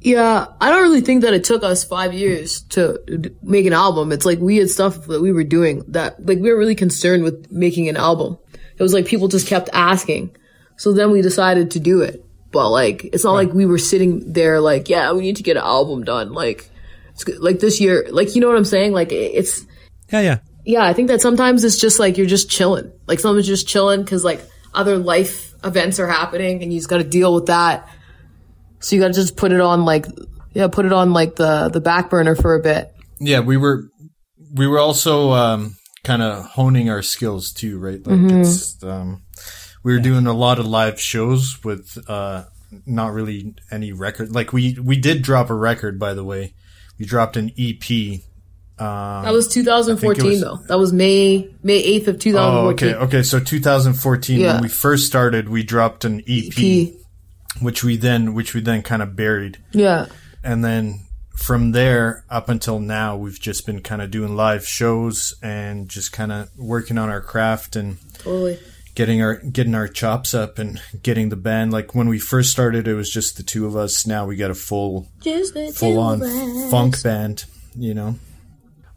Yeah, 0.00 0.46
I 0.60 0.70
don't 0.70 0.82
really 0.82 1.00
think 1.00 1.22
that 1.22 1.34
it 1.34 1.44
took 1.44 1.62
us 1.62 1.84
five 1.84 2.14
years 2.14 2.62
to 2.70 2.98
make 3.42 3.66
an 3.66 3.72
album. 3.72 4.12
It's 4.12 4.24
like 4.24 4.38
we 4.38 4.56
had 4.56 4.70
stuff 4.70 5.06
that 5.06 5.20
we 5.20 5.32
were 5.32 5.44
doing 5.44 5.82
that, 5.88 6.24
like, 6.24 6.38
we 6.38 6.50
were 6.50 6.58
really 6.58 6.74
concerned 6.74 7.24
with 7.24 7.50
making 7.50 7.88
an 7.88 7.96
album. 7.96 8.38
It 8.78 8.82
was 8.82 8.94
like 8.94 9.06
people 9.06 9.28
just 9.28 9.46
kept 9.48 9.68
asking. 9.72 10.34
So 10.76 10.92
then 10.92 11.10
we 11.10 11.22
decided 11.22 11.72
to 11.72 11.80
do 11.80 12.00
it, 12.00 12.24
but 12.54 12.70
like 12.70 13.04
it's 13.12 13.24
not 13.24 13.32
like 13.32 13.52
we 13.52 13.66
were 13.66 13.76
sitting 13.78 14.32
there 14.32 14.60
like, 14.60 14.88
yeah, 14.88 15.12
we 15.12 15.20
need 15.20 15.36
to 15.36 15.42
get 15.42 15.58
an 15.58 15.64
album 15.64 16.04
done. 16.04 16.32
Like, 16.32 16.70
it's 17.12 17.24
good- 17.24 17.40
like 17.40 17.58
this 17.60 17.80
year, 17.82 18.06
like 18.10 18.34
you 18.34 18.40
know 18.40 18.48
what 18.48 18.56
I'm 18.56 18.64
saying? 18.64 18.92
Like 18.92 19.12
it's 19.12 19.66
Yeah, 20.10 20.20
yeah. 20.20 20.38
yeah, 20.64 20.84
I 20.84 20.94
think 20.94 21.08
that 21.08 21.20
sometimes 21.20 21.64
it's 21.64 21.78
just 21.78 21.98
like 22.00 22.16
you're 22.16 22.26
just 22.26 22.48
chilling. 22.48 22.90
Like 23.06 23.20
someone's 23.20 23.46
just 23.46 23.68
chilling 23.68 24.00
because 24.02 24.24
like 24.24 24.40
other 24.72 24.96
life 24.96 25.52
events 25.62 26.00
are 26.00 26.06
happening 26.08 26.62
and 26.62 26.72
you 26.72 26.78
just 26.78 26.88
got 26.88 26.98
to 26.98 27.04
deal 27.04 27.34
with 27.34 27.46
that. 27.46 27.88
So 28.80 28.96
you 28.96 29.02
got 29.02 29.08
to 29.08 29.14
just 29.14 29.36
put 29.36 29.52
it 29.52 29.60
on 29.60 29.84
like 29.84 30.06
yeah, 30.54 30.68
put 30.68 30.86
it 30.86 30.92
on 30.92 31.12
like 31.12 31.34
the 31.36 31.68
the 31.68 31.80
back 31.80 32.08
burner 32.10 32.34
for 32.36 32.54
a 32.54 32.60
bit. 32.62 32.90
Yeah, 33.20 33.40
we 33.40 33.56
were 33.56 33.88
we 34.54 34.66
were 34.68 34.78
also 34.78 35.32
um, 35.32 35.74
kind 36.04 36.22
of 36.22 36.44
honing 36.44 36.88
our 36.90 37.02
skills 37.02 37.52
too, 37.52 37.78
right? 37.80 38.04
Like 38.06 38.20
Mhm. 38.20 38.40
it's 38.40 38.82
um, 38.84 39.22
we 39.84 39.92
were 39.92 40.00
doing 40.00 40.26
a 40.26 40.32
lot 40.32 40.58
of 40.58 40.66
live 40.66 41.00
shows 41.00 41.62
with 41.62 41.96
uh, 42.08 42.44
not 42.86 43.12
really 43.12 43.54
any 43.70 43.92
record. 43.92 44.34
Like 44.34 44.52
we 44.52 44.76
we 44.82 44.96
did 44.96 45.22
drop 45.22 45.48
a 45.50 45.54
record, 45.54 45.98
by 46.00 46.14
the 46.14 46.24
way. 46.24 46.54
We 46.98 47.06
dropped 47.06 47.36
an 47.36 47.52
EP. 47.58 48.20
Um, 48.76 49.22
That 49.24 49.32
was 49.32 49.46
I 49.46 49.50
think 49.50 49.66
it 49.68 49.70
2014 49.70 50.24
was- 50.30 50.40
though. 50.40 50.56
That 50.68 50.78
was 50.78 50.92
May 50.92 51.48
May 51.62 51.80
8th 52.00 52.08
of 52.08 52.18
2014. 52.18 52.34
Oh, 52.38 52.72
2014. 52.72 52.88
okay, 52.88 53.04
okay. 53.18 53.22
So 53.22 53.38
2014, 53.38 54.40
Yeah. 54.40 54.54
when 54.54 54.62
we 54.62 54.68
first 54.68 55.06
started, 55.06 55.48
we 55.48 55.62
dropped 55.62 56.04
an 56.04 56.22
EP, 56.26 56.52
EP. 56.58 56.92
which 57.60 57.84
we 57.84 57.96
then 57.96 58.34
which 58.34 58.52
we 58.54 58.60
then 58.60 58.82
kind 58.82 59.02
of 59.02 59.14
buried. 59.14 59.58
Yeah. 59.72 60.06
and 60.42 60.64
then 60.64 61.00
from 61.36 61.72
there 61.72 62.24
up 62.30 62.48
until 62.48 62.78
now 62.78 63.16
we've 63.16 63.40
just 63.40 63.64
been 63.66 63.80
kind 63.80 64.00
of 64.02 64.10
doing 64.10 64.36
live 64.36 64.66
shows 64.66 65.34
and 65.42 65.88
just 65.88 66.12
kind 66.12 66.30
of 66.30 66.48
working 66.56 66.96
on 66.98 67.08
our 67.10 67.20
craft 67.20 67.74
and 67.76 67.96
Totally. 68.18 68.58
Getting 68.94 69.20
our 69.22 69.36
getting 69.36 69.74
our 69.74 69.88
chops 69.88 70.34
up 70.34 70.58
and 70.58 70.80
getting 71.02 71.28
the 71.28 71.36
band 71.36 71.72
like 71.72 71.94
when 71.94 72.08
we 72.08 72.18
first 72.18 72.50
started 72.50 72.86
it 72.86 72.94
was 72.94 73.10
just 73.10 73.36
the 73.36 73.42
two 73.42 73.66
of 73.66 73.74
us 73.76 74.06
now 74.06 74.24
we 74.26 74.36
got 74.36 74.50
a 74.50 74.54
full 74.54 75.08
full 75.74 75.98
on 75.98 76.22
us. 76.22 76.70
funk 76.70 77.02
band 77.02 77.44
you 77.76 77.92
know 77.94 78.14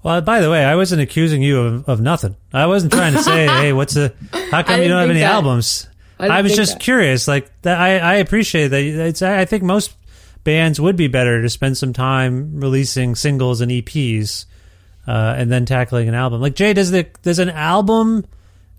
Well, 0.04 0.22
by 0.22 0.40
the 0.40 0.50
way, 0.52 0.64
I 0.64 0.76
wasn't 0.76 1.02
accusing 1.02 1.42
you 1.42 1.60
of, 1.60 1.90
of 1.90 2.00
nothing. 2.02 2.38
I 2.54 2.68
wasn't 2.68 2.94
trying 2.94 3.14
to 3.14 3.24
say, 3.24 3.48
hey, 3.48 3.74
what's 3.74 3.96
the, 3.96 4.14
how 4.52 4.62
come 4.64 4.82
you 4.82 4.88
don't 4.88 5.02
have 5.02 5.10
any 5.10 5.20
that. 5.20 5.34
albums? 5.34 5.88
I 6.20 6.28
I, 6.28 6.42
was 6.44 6.56
just 6.56 6.74
that. 6.74 6.82
curious. 6.82 7.28
Like 7.28 7.52
that, 7.64 7.78
I, 7.80 7.98
I 7.98 8.14
appreciate 8.16 8.70
that. 8.70 8.82
It's, 8.82 9.22
I 9.22 9.44
think 9.46 9.64
most 9.64 9.96
bands 10.44 10.80
would 10.80 10.96
be 10.96 11.08
better 11.08 11.42
to 11.42 11.50
spend 11.50 11.78
some 11.78 11.92
time 11.92 12.62
releasing 12.62 13.16
singles 13.16 13.60
and 13.60 13.70
EPs, 13.72 14.46
uh, 15.08 15.36
and 15.38 15.52
then 15.52 15.66
tackling 15.66 16.08
an 16.08 16.14
album. 16.16 16.40
Like 16.42 16.56
Jay, 16.56 16.74
does 16.74 16.92
the 16.92 17.04
does 17.24 17.40
an 17.40 17.50
album 17.50 18.24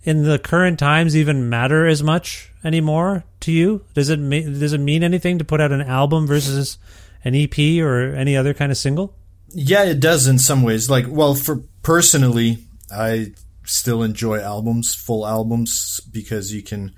in 0.03 0.23
the 0.25 0.39
current 0.39 0.79
times 0.79 1.17
even 1.17 1.49
matter 1.49 1.87
as 1.87 2.03
much 2.03 2.53
anymore 2.65 3.25
to 3.41 3.53
you? 3.53 3.85
Does 3.95 4.09
it 4.11 4.17
does 4.19 4.73
it 4.73 4.79
mean 4.81 5.03
anything 5.03 5.39
to 5.39 5.45
put 5.45 5.61
out 5.61 5.73
an 5.73 5.83
album 5.83 6.27
versus 6.27 6.79
an 7.25 7.35
EP 7.35 7.59
or 7.83 8.15
any 8.15 8.37
other 8.37 8.55
kind 8.55 8.73
of 8.73 8.79
single? 8.79 9.15
yeah 9.55 9.83
it 9.85 9.99
does 9.99 10.27
in 10.27 10.39
some 10.39 10.63
ways 10.63 10.91
like 10.91 11.07
well 11.09 11.35
for 11.35 11.63
personally 11.83 12.59
i 12.95 13.33
still 13.65 14.03
enjoy 14.03 14.39
albums 14.39 14.95
full 14.95 15.27
albums 15.27 16.01
because 16.13 16.53
you 16.53 16.63
can 16.63 16.95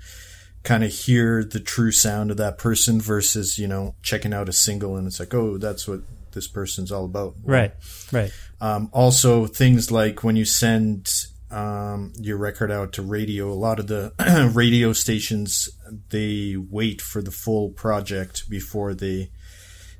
kind 0.61 0.83
of 0.83 0.91
hear 0.91 1.45
the 1.45 1.61
true 1.61 1.93
sound 1.93 2.29
of 2.29 2.35
that 2.35 2.57
person 2.57 2.99
versus 2.99 3.57
you 3.57 3.69
know 3.69 3.95
checking 4.03 4.33
out 4.33 4.49
a 4.49 4.51
single 4.51 4.97
and 4.97 5.07
it's 5.07 5.17
like 5.17 5.33
oh 5.33 5.57
that's 5.57 5.87
what 5.87 6.01
this 6.33 6.45
person's 6.49 6.91
all 6.91 7.05
about 7.05 7.35
Right, 7.45 7.73
right. 8.11 8.33
um, 8.59 8.89
also 8.91 9.47
things 9.47 9.89
like 9.89 10.21
when 10.21 10.35
you 10.35 10.43
send 10.43 11.09
um, 11.51 12.13
your 12.19 12.37
record 12.37 12.71
out 12.71 12.93
to 12.93 13.01
radio 13.01 13.51
a 13.51 13.53
lot 13.53 13.79
of 13.79 13.87
the 13.87 14.13
radio 14.53 14.93
stations 14.93 15.69
they 16.09 16.55
wait 16.57 17.01
for 17.01 17.21
the 17.21 17.31
full 17.31 17.69
project 17.69 18.49
before 18.49 18.93
they 18.93 19.29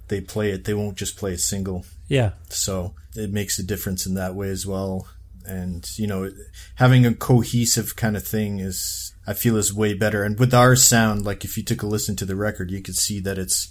they 0.08 0.22
play 0.22 0.52
it 0.52 0.64
they 0.66 0.74
won't 0.74 0.98
just 0.98 1.18
play 1.18 1.34
a 1.34 1.38
single 1.38 1.86
Yeah. 2.08 2.32
so 2.50 2.96
it 3.16 3.32
makes 3.32 3.60
a 3.60 3.64
difference 3.64 4.06
in 4.06 4.14
that 4.16 4.36
way 4.36 4.50
as 4.50 4.66
well. 4.66 5.08
And, 5.44 5.84
you 5.98 6.06
know, 6.08 6.32
having 6.76 7.06
a 7.06 7.14
cohesive 7.16 7.96
kind 7.96 8.16
of 8.16 8.26
thing 8.26 8.60
is, 8.60 9.14
I 9.28 9.34
feel 9.34 9.58
is 9.58 9.74
way 9.74 9.96
better. 9.96 10.24
And 10.24 10.38
with 10.40 10.54
our 10.54 10.76
sound, 10.76 11.26
like 11.26 11.44
if 11.44 11.58
you 11.58 11.64
took 11.64 11.82
a 11.82 11.88
listen 11.88 12.16
to 12.18 12.26
the 12.26 12.36
record, 12.36 12.70
you 12.72 12.82
could 12.82 12.96
see 12.96 13.20
that 13.22 13.38
it's 13.40 13.68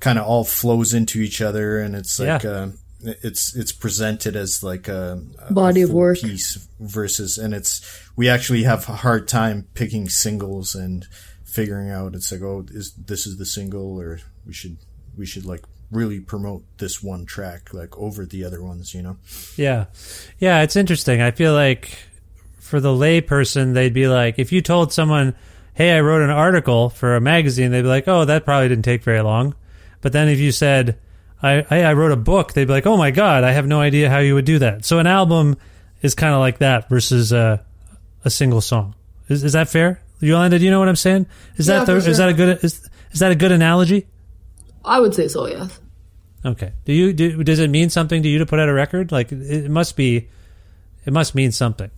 kind 0.00 0.18
of 0.18 0.26
all 0.26 0.44
flows 0.44 0.92
into 0.92 1.20
each 1.20 1.40
other 1.40 1.78
and 1.78 1.94
it's 1.94 2.18
like, 2.18 2.42
Yeah. 2.42 2.50
uh, 2.50 2.68
it's, 3.02 3.54
it's 3.56 3.72
presented 3.72 4.36
as 4.36 4.62
like 4.62 4.88
a, 4.88 5.22
a 5.38 5.52
Body 5.52 5.82
of 5.82 5.90
work. 5.90 6.18
piece 6.20 6.68
versus, 6.80 7.38
and 7.38 7.54
it's, 7.54 8.08
we 8.16 8.28
actually 8.28 8.62
have 8.62 8.88
a 8.88 8.96
hard 8.96 9.28
time 9.28 9.66
picking 9.74 10.08
singles 10.08 10.74
and 10.74 11.06
figuring 11.44 11.90
out, 11.90 12.14
it's 12.14 12.30
like, 12.32 12.42
oh, 12.42 12.64
is, 12.70 12.92
this 12.92 13.26
is 13.26 13.38
the 13.38 13.46
single 13.46 14.00
or 14.00 14.20
we 14.46 14.52
should, 14.52 14.76
we 15.16 15.26
should 15.26 15.44
like 15.44 15.64
really 15.90 16.20
promote 16.20 16.64
this 16.78 17.02
one 17.02 17.26
track 17.26 17.74
like 17.74 17.96
over 17.98 18.24
the 18.24 18.44
other 18.44 18.62
ones, 18.62 18.94
you 18.94 19.02
know? 19.02 19.16
Yeah. 19.56 19.86
Yeah, 20.38 20.62
it's 20.62 20.76
interesting. 20.76 21.20
I 21.20 21.30
feel 21.30 21.52
like 21.52 21.98
for 22.58 22.80
the 22.80 22.94
lay 22.94 23.20
person, 23.20 23.74
they'd 23.74 23.92
be 23.92 24.08
like, 24.08 24.38
if 24.38 24.52
you 24.52 24.62
told 24.62 24.92
someone, 24.92 25.34
hey, 25.74 25.96
I 25.96 26.00
wrote 26.00 26.22
an 26.22 26.30
article 26.30 26.88
for 26.88 27.16
a 27.16 27.20
magazine, 27.20 27.70
they'd 27.70 27.82
be 27.82 27.88
like, 27.88 28.08
oh, 28.08 28.24
that 28.24 28.44
probably 28.44 28.68
didn't 28.68 28.84
take 28.84 29.02
very 29.02 29.20
long. 29.20 29.54
But 30.00 30.12
then 30.12 30.28
if 30.28 30.38
you 30.38 30.52
said, 30.52 30.98
I, 31.42 31.64
I, 31.70 31.82
I 31.84 31.92
wrote 31.94 32.12
a 32.12 32.16
book, 32.16 32.52
they'd 32.52 32.66
be 32.66 32.72
like, 32.72 32.86
oh 32.86 32.96
my 32.96 33.10
God, 33.10 33.42
I 33.44 33.52
have 33.52 33.66
no 33.66 33.80
idea 33.80 34.08
how 34.08 34.18
you 34.18 34.34
would 34.34 34.44
do 34.44 34.58
that. 34.60 34.84
So 34.84 34.98
an 34.98 35.06
album 35.06 35.56
is 36.00 36.14
kind 36.14 36.32
of 36.34 36.40
like 36.40 36.58
that 36.58 36.88
versus 36.88 37.32
a, 37.32 37.64
a 38.24 38.30
single 38.30 38.60
song. 38.60 38.94
Is, 39.28 39.42
is 39.44 39.52
that 39.54 39.68
fair? 39.68 40.00
Yolanda, 40.20 40.58
do 40.58 40.64
you 40.64 40.70
know 40.70 40.78
what 40.78 40.88
I'm 40.88 40.96
saying? 40.96 41.26
Is 41.56 41.66
Yeah, 41.68 41.80
that 41.84 41.86
the, 41.92 42.00
for 42.00 42.08
is 42.08 42.18
that 42.18 42.28
a 42.28 42.32
good 42.34 42.62
is, 42.62 42.88
is 43.10 43.20
that 43.20 43.32
a 43.32 43.34
good 43.34 43.50
analogy? 43.50 44.06
I 44.84 45.00
would 45.00 45.14
say 45.14 45.26
so, 45.28 45.46
yes. 45.48 45.80
Okay. 46.44 46.72
Do 46.84 46.92
you 46.92 47.12
do, 47.12 47.42
does 47.44 47.58
it 47.58 47.70
mean 47.70 47.90
something 47.90 48.22
to 48.22 48.28
you 48.28 48.38
to 48.38 48.46
put 48.46 48.58
out 48.60 48.68
a 48.68 48.72
record? 48.72 49.10
Like 49.12 49.32
it 49.32 49.70
must 49.70 49.96
be, 49.96 50.28
it 51.04 51.12
must 51.12 51.34
mean 51.34 51.50
something. 51.52 51.90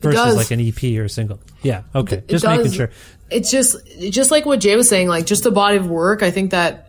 Versus 0.00 0.36
like 0.36 0.50
an 0.52 0.60
EP 0.60 0.82
or 0.98 1.04
a 1.04 1.08
single. 1.08 1.40
Yeah. 1.62 1.82
Okay. 1.94 2.16
It 2.18 2.28
Just 2.28 2.44
does. 2.44 2.56
making 2.58 2.72
sure. 2.72 2.90
It's 3.30 3.50
just 3.50 3.76
just 4.10 4.30
like 4.30 4.46
what 4.46 4.60
Jay 4.60 4.76
was 4.76 4.88
saying, 4.88 5.08
like 5.08 5.26
just 5.26 5.42
the 5.44 5.50
body 5.50 5.76
of 5.76 5.88
work. 5.90 6.22
I 6.22 6.30
think 6.30 6.52
that 6.52 6.87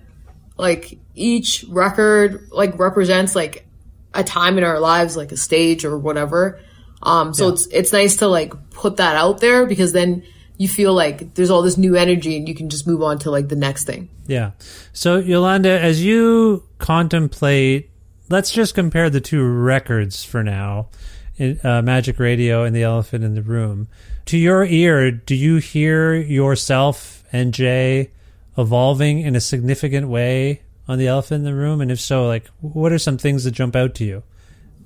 like 0.59 0.97
each 1.15 1.65
record 1.69 2.49
like 2.51 2.77
represents 2.77 3.35
like 3.35 3.65
a 4.13 4.23
time 4.23 4.57
in 4.57 4.63
our 4.63 4.79
lives, 4.79 5.15
like 5.17 5.31
a 5.31 5.37
stage 5.37 5.85
or 5.85 5.97
whatever. 5.97 6.59
Um, 7.01 7.33
so 7.33 7.47
Yeah. 7.47 7.53
it's 7.53 7.67
it's 7.67 7.93
nice 7.93 8.17
to 8.17 8.27
like 8.27 8.53
put 8.71 8.97
that 8.97 9.15
out 9.15 9.39
there 9.39 9.65
because 9.65 9.93
then 9.93 10.23
you 10.57 10.67
feel 10.67 10.93
like 10.93 11.33
there's 11.35 11.49
all 11.49 11.61
this 11.61 11.77
new 11.77 11.95
energy 11.95 12.35
and 12.35 12.47
you 12.47 12.53
can 12.53 12.69
just 12.69 12.85
move 12.85 13.01
on 13.01 13.17
to 13.19 13.31
like 13.31 13.47
the 13.47 13.55
next 13.55 13.85
thing. 13.85 14.09
Yeah. 14.27 14.51
So 14.91 15.17
Yolanda, 15.17 15.79
as 15.79 16.03
you 16.03 16.63
contemplate, 16.77 17.89
let's 18.29 18.51
just 18.51 18.75
compare 18.75 19.09
the 19.09 19.21
two 19.21 19.41
records 19.43 20.23
for 20.25 20.43
now, 20.43 20.89
in, 21.37 21.59
uh, 21.63 21.81
Magic 21.81 22.19
Radio 22.19 22.63
and 22.65 22.75
The 22.75 22.83
Elephant 22.83 23.23
in 23.23 23.33
the 23.35 23.41
Room. 23.41 23.87
To 24.25 24.37
your 24.37 24.65
ear, 24.65 25.09
do 25.11 25.33
you 25.33 25.57
hear 25.57 26.13
yourself 26.13 27.23
and 27.31 27.53
Jay 27.53 28.11
evolving 28.59 29.21
in 29.21 29.35
a 29.35 29.41
significant 29.41 30.09
way 30.09 30.61
on 30.87 30.99
The 30.99 31.07
Elephant 31.07 31.39
in 31.39 31.45
the 31.45 31.55
Room? 31.55 31.81
And 31.81 31.91
if 31.91 31.99
so, 31.99 32.27
like, 32.27 32.47
what 32.61 32.91
are 32.91 32.99
some 32.99 33.17
things 33.17 33.43
that 33.43 33.51
jump 33.51 33.75
out 33.75 33.95
to 33.95 34.03
you? 34.03 34.23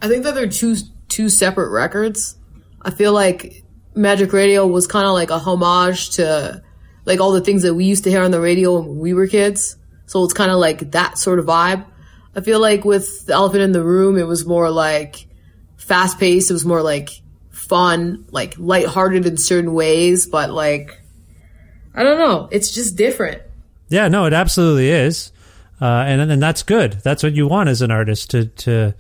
I 0.02 0.08
think 0.08 0.24
that 0.24 0.36
they're 0.36 0.48
two 0.48 0.76
two 1.08 1.30
separate 1.30 1.70
records. 1.70 2.38
I 2.82 2.92
feel 2.92 3.14
like 3.14 3.64
Magic 3.96 4.34
Radio 4.34 4.68
was 4.68 4.88
kind 4.88 5.06
of 5.06 5.14
like 5.14 5.30
a 5.30 5.38
homage 5.38 6.12
to 6.12 6.62
like 7.06 7.20
all 7.20 7.32
the 7.32 7.42
things 7.42 7.64
that 7.64 7.74
we 7.74 7.86
used 7.86 8.04
to 8.06 8.10
hear 8.10 8.24
on 8.24 8.32
the 8.32 8.42
radio 8.42 8.80
when 8.80 8.98
we 8.98 9.14
were 9.14 9.28
kids. 9.28 9.78
So 10.06 10.24
it's 10.24 10.34
kind 10.34 10.52
of 10.52 10.58
like 10.58 10.92
that 10.92 11.18
sort 11.18 11.40
of 11.40 11.46
vibe. 11.46 11.86
I 12.36 12.42
feel 12.42 12.60
like 12.60 12.84
with 12.84 13.26
the 13.28 13.34
Elephant 13.34 13.62
in 13.62 13.72
the 13.72 13.84
Room, 13.84 14.18
it 14.18 14.28
was 14.28 14.46
more 14.46 14.70
like 14.70 15.28
fast 15.78 16.20
paced. 16.20 16.50
It 16.50 16.54
was 16.54 16.66
more 16.66 16.82
like 16.82 17.10
fun, 17.52 18.26
like 18.32 18.56
lighthearted 18.58 19.26
in 19.26 19.38
certain 19.38 19.74
ways, 19.74 20.26
but 20.26 20.50
like 20.52 21.00
I 21.96 22.04
don't 22.04 22.18
know. 22.18 22.50
It's 22.52 22.72
just 22.72 22.98
different. 22.98 23.42
Yeah, 23.90 24.08
no, 24.08 24.26
it 24.26 24.34
absolutely 24.34 24.90
is, 24.90 25.32
uh, 25.82 25.86
and 25.86 26.20
and 26.32 26.42
that's 26.42 26.64
good. 26.64 26.94
That's 27.04 27.22
what 27.24 27.34
you 27.36 27.48
want 27.48 27.70
as 27.70 27.82
an 27.82 27.92
artist 27.92 28.30
to 28.32 28.46
to 28.48 28.96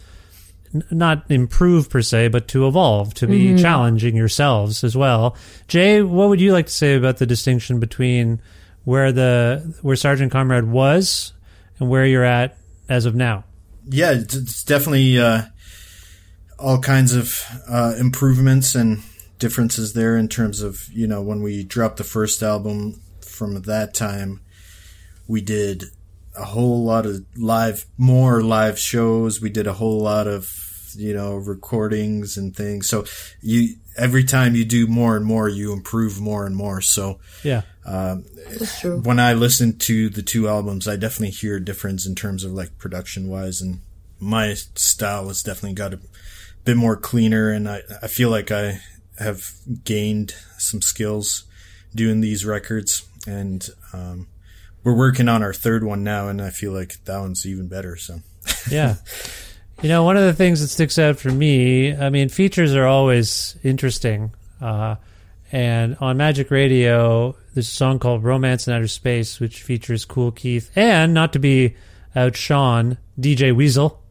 not 0.91 1.29
improve 1.29 1.89
per 1.89 2.01
se, 2.01 2.29
but 2.29 2.47
to 2.49 2.67
evolve, 2.67 3.13
to 3.15 3.27
be 3.27 3.49
Mhm. 3.53 3.61
challenging 3.61 4.15
yourselves 4.15 4.83
as 4.83 4.95
well. 4.97 5.35
Jay, 5.67 6.01
what 6.01 6.29
would 6.29 6.41
you 6.41 6.51
like 6.51 6.65
to 6.65 6.71
say 6.73 6.95
about 6.95 7.17
the 7.17 7.27
distinction 7.27 7.79
between 7.79 8.39
where 8.83 9.11
the 9.11 9.75
where 9.81 9.95
Sergeant 9.95 10.31
Comrade 10.31 10.65
was 10.65 11.33
and 11.79 11.89
where 11.89 12.05
you're 12.05 12.23
at 12.25 12.57
as 12.89 13.05
of 13.05 13.13
now? 13.15 13.43
Yeah, 13.87 14.11
it's, 14.13 14.35
it's 14.35 14.63
definitely 14.63 15.19
uh, 15.19 15.43
all 16.57 16.79
kinds 16.79 17.13
of 17.13 17.39
uh, 17.69 17.93
improvements 17.99 18.73
and 18.75 19.01
differences 19.39 19.93
there 19.93 20.15
in 20.17 20.27
terms 20.27 20.61
of 20.61 20.87
you 20.91 21.05
know 21.07 21.21
when 21.21 21.41
we 21.41 21.63
dropped 21.63 21.97
the 21.97 22.03
first 22.03 22.41
album 22.41 22.99
from 23.21 23.61
that 23.63 23.93
time, 23.93 24.39
we 25.27 25.41
did 25.41 25.85
a 26.35 26.45
whole 26.45 26.83
lot 26.83 27.05
of 27.05 27.25
live, 27.37 27.85
more 27.97 28.41
live 28.41 28.79
shows. 28.79 29.41
We 29.41 29.49
did 29.49 29.67
a 29.67 29.73
whole 29.73 30.01
lot 30.01 30.27
of 30.27 30.51
you 30.95 31.13
know 31.13 31.35
recordings 31.35 32.37
and 32.37 32.55
things. 32.55 32.87
So 32.87 33.05
you 33.41 33.75
every 33.97 34.23
time 34.23 34.55
you 34.55 34.65
do 34.65 34.87
more 34.87 35.15
and 35.15 35.25
more, 35.25 35.47
you 35.49 35.73
improve 35.73 36.19
more 36.19 36.45
and 36.45 36.55
more. 36.55 36.81
So 36.81 37.19
Yeah. 37.43 37.61
That's 37.85 38.79
true. 38.79 38.99
when 39.01 39.19
I 39.19 39.33
listen 39.33 39.77
to 39.79 40.09
the 40.09 40.21
two 40.21 40.47
albums, 40.47 40.87
I 40.87 40.95
definitely 40.95 41.31
hear 41.31 41.57
a 41.57 41.63
difference 41.63 42.05
in 42.05 42.15
terms 42.15 42.43
of 42.43 42.51
like 42.51 42.77
production 42.77 43.27
wise, 43.27 43.61
and 43.61 43.81
my 44.19 44.53
style 44.53 45.27
has 45.27 45.43
definitely 45.43 45.73
got 45.73 45.93
a 45.93 45.99
bit 46.63 46.77
more 46.77 46.95
cleaner, 46.95 47.49
and 47.51 47.67
I 47.67 47.81
I 48.01 48.07
feel 48.07 48.29
like 48.29 48.51
I 48.51 48.79
have 49.19 49.51
gained 49.83 50.33
some 50.57 50.81
skills 50.81 51.43
doing 51.93 52.21
these 52.21 52.45
records, 52.45 53.03
and 53.27 53.67
um, 53.93 54.27
we're 54.83 54.95
working 54.95 55.29
on 55.29 55.43
our 55.43 55.53
third 55.53 55.83
one 55.83 56.03
now, 56.03 56.27
and 56.27 56.41
I 56.41 56.49
feel 56.49 56.71
like 56.73 57.03
that 57.05 57.17
one's 57.19 57.45
even 57.45 57.67
better. 57.67 57.95
So 57.95 58.19
Yeah. 58.69 58.95
You 59.81 59.89
know, 59.89 60.03
one 60.03 60.15
of 60.17 60.23
the 60.23 60.33
things 60.33 60.61
that 60.61 60.67
sticks 60.69 60.97
out 60.97 61.17
for 61.17 61.29
me, 61.29 61.93
I 61.95 62.09
mean, 62.09 62.29
features 62.29 62.73
are 62.75 62.85
always 62.85 63.57
interesting. 63.63 64.31
Uh, 64.61 64.95
and 65.51 65.97
on 65.99 66.15
Magic 66.17 66.51
Radio, 66.51 67.35
there's 67.53 67.67
a 67.67 67.71
song 67.71 67.99
called 67.99 68.23
Romance 68.23 68.67
in 68.67 68.73
Outer 68.73 68.87
Space, 68.87 69.39
which 69.39 69.61
features 69.61 70.05
Kool 70.05 70.31
Keith 70.31 70.71
and, 70.75 71.13
not 71.13 71.33
to 71.33 71.39
be 71.39 71.75
outshone, 72.15 72.97
DJ 73.19 73.53
Weasel, 73.53 74.01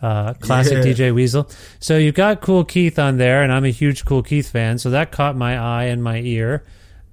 uh, 0.00 0.32
classic 0.34 0.78
Yeah. 0.78 0.92
DJ 0.92 1.14
Weasel. 1.14 1.48
So 1.80 1.98
you've 1.98 2.14
got 2.14 2.40
Kool 2.40 2.64
Keith 2.64 2.98
on 2.98 3.18
there, 3.18 3.42
and 3.42 3.52
I'm 3.52 3.64
a 3.64 3.70
huge 3.70 4.04
Kool 4.04 4.22
Keith 4.22 4.48
fan, 4.50 4.78
so 4.78 4.90
that 4.90 5.12
caught 5.12 5.36
my 5.36 5.58
eye 5.58 5.84
and 5.84 6.02
my 6.02 6.18
ear. 6.20 6.64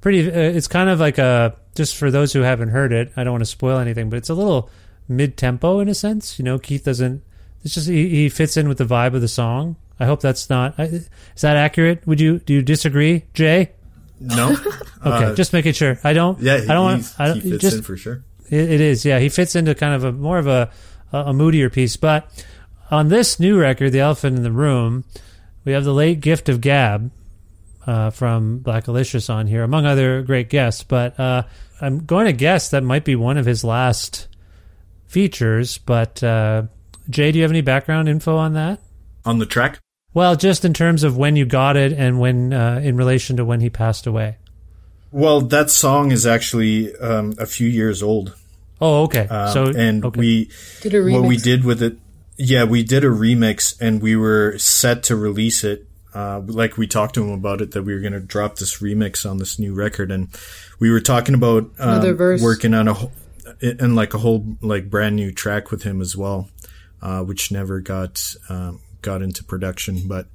Pretty, 0.08 0.32
uh, 0.32 0.40
it's 0.40 0.70
kind 0.70 0.90
of 0.90 1.02
like 1.02 1.18
a, 1.18 1.54
just 1.76 1.98
for 1.98 2.10
those 2.10 2.32
who 2.32 2.40
haven't 2.40 2.70
heard 2.70 2.94
it, 2.94 3.12
I 3.18 3.26
don't 3.26 3.34
want 3.34 3.42
to 3.42 3.46
spoil 3.46 3.78
anything, 3.78 4.10
but 4.10 4.16
it's 4.16 4.30
a 4.30 4.34
little 4.34 4.70
mid 5.10 5.36
tempo 5.36 5.82
in 5.82 5.90
a 5.90 5.94
sense. 5.94 6.40
You 6.40 6.46
know, 6.46 6.58
Keith 6.58 6.86
doesn't, 6.86 7.22
it's 7.66 7.74
just, 7.74 7.90
he, 7.90 8.08
he 8.08 8.30
fits 8.30 8.56
in 8.56 8.70
with 8.70 8.78
the 8.78 8.86
vibe 8.86 9.16
of 9.16 9.20
the 9.22 9.28
song. 9.28 9.76
I 10.00 10.06
hope 10.06 10.22
that's 10.22 10.50
not, 10.50 10.80
is 10.80 11.10
that 11.42 11.58
accurate? 11.58 12.08
Would 12.08 12.22
you, 12.22 12.40
do 12.40 12.54
you 12.54 12.62
disagree, 12.62 13.26
Jay? 13.34 13.72
no, 14.22 14.52
Okay, 15.06 15.26
Uh, 15.26 15.36
just 15.36 15.52
making 15.52 15.74
sure. 15.74 16.00
I 16.06 16.14
don't. 16.14 16.40
yeah, 16.40 16.54
I 16.56 16.74
don't 16.74 16.84
want. 16.86 16.98
he's- 17.00 17.16
I 17.20 17.28
don't, 17.28 17.42
he 17.42 17.50
fits 17.52 17.62
just 17.62 17.76
in 17.78 17.84
for 17.84 17.98
sure. 17.98 18.24
it, 18.50 18.72
it 18.72 18.80
is. 18.80 19.04
Yeah, 19.04 19.20
he 19.20 19.28
fits 19.28 19.58
into 19.58 19.76
kind 19.76 19.94
of 19.94 20.06
a 20.06 20.14
more 20.14 20.38
of 20.40 20.48
a 20.48 20.72
a, 21.12 21.18
a 21.18 21.34
moodier 21.34 21.70
piece. 21.70 21.98
But 21.98 22.32
on 22.90 23.10
this 23.10 23.40
new 23.42 23.60
record, 23.60 23.92
"The 23.92 24.00
Elephant 24.00 24.38
in 24.38 24.44
the 24.44 24.52
Room," 24.54 25.04
we 25.66 25.74
have 25.74 25.84
the 25.84 25.94
late 25.94 26.20
Gift 26.22 26.48
of 26.50 26.62
Gab 26.62 27.12
uh, 27.88 28.10
from 28.12 28.60
Blackalicious 28.60 29.34
on 29.34 29.48
here, 29.48 29.64
among 29.64 29.86
other 29.86 30.22
great 30.22 30.50
guests. 30.50 30.84
But 30.84 31.20
uh, 31.20 31.44
I'm 31.82 32.06
going 32.06 32.26
to 32.26 32.34
guess 32.34 32.70
that 32.70 32.84
might 32.84 33.06
be 33.06 33.16
one 33.16 33.38
of 33.38 33.46
his 33.46 33.64
last 33.64 34.28
features. 35.08 35.78
But 35.78 36.22
uh, 36.24 36.64
Jay, 37.10 37.32
do 37.32 37.38
you 37.40 37.44
have 37.44 37.52
any 37.52 37.62
background 37.62 38.10
info 38.10 38.36
on 38.36 38.54
that? 38.54 38.80
On 39.26 39.40
the 39.40 39.46
track, 39.46 39.80
Well, 40.14 40.36
just 40.36 40.64
in 40.64 40.74
terms 40.74 41.04
of 41.04 41.18
when 41.18 41.36
you 41.36 41.46
got 41.46 41.76
it 41.76 41.92
and 41.94 42.20
when, 42.20 42.54
uh, 42.54 42.80
in 42.84 42.96
relation 42.98 43.38
to 43.38 43.46
when 43.46 43.60
he 43.62 43.70
passed 43.70 44.08
away. 44.08 44.38
well, 45.12 45.42
that 45.42 45.70
song 45.70 46.12
is 46.12 46.26
actually 46.26 46.96
um, 46.98 47.34
a 47.40 47.46
few 47.46 47.68
years 47.68 48.04
old. 48.04 48.36
Oh, 48.80 49.04
okay. 49.04 49.28
Um, 49.28 49.52
so 49.52 49.66
and 49.76 50.06
okay. 50.06 50.20
we 50.20 50.50
Did 50.82 50.94
a 50.94 50.98
remix. 51.02 51.14
what 51.22 51.28
we 51.28 51.38
did 51.38 51.64
with 51.66 51.82
it 51.82 51.98
yeah 52.38 52.64
we 52.64 52.84
did 52.84 53.04
a 53.04 53.08
remix 53.08 53.76
and 53.82 54.00
we 54.00 54.16
were 54.16 54.56
set 54.60 55.02
to 55.02 55.16
release 55.16 55.64
it 55.64 55.87
uh, 56.18 56.42
like 56.48 56.78
we 56.78 56.88
talked 56.88 57.14
to 57.14 57.24
him 57.24 57.32
about 57.32 57.62
it 57.62 57.72
that 57.72 57.84
we 57.84 57.94
were 57.94 58.00
going 58.00 58.14
to 58.14 58.20
drop 58.20 58.56
this 58.56 58.80
remix 58.80 59.30
on 59.30 59.38
this 59.38 59.60
new 59.60 59.74
record 59.74 60.12
and 60.12 60.30
we 60.80 60.90
were 60.90 61.00
talking 61.00 61.36
about 61.36 61.70
um, 61.78 62.02
working 62.42 62.74
on 62.74 62.88
a 62.88 62.96
and 63.62 63.96
like 63.96 64.16
a 64.16 64.18
whole 64.18 64.58
like 64.62 64.90
brand 64.90 65.16
new 65.16 65.32
track 65.32 65.70
with 65.70 65.84
him 65.84 66.02
as 66.02 66.18
well 66.18 66.50
uh, 67.04 67.22
which 67.22 67.52
never 67.52 67.80
got 67.80 68.20
um, 68.50 68.82
got 69.04 69.22
into 69.22 69.44
production 69.44 70.08
but 70.08 70.28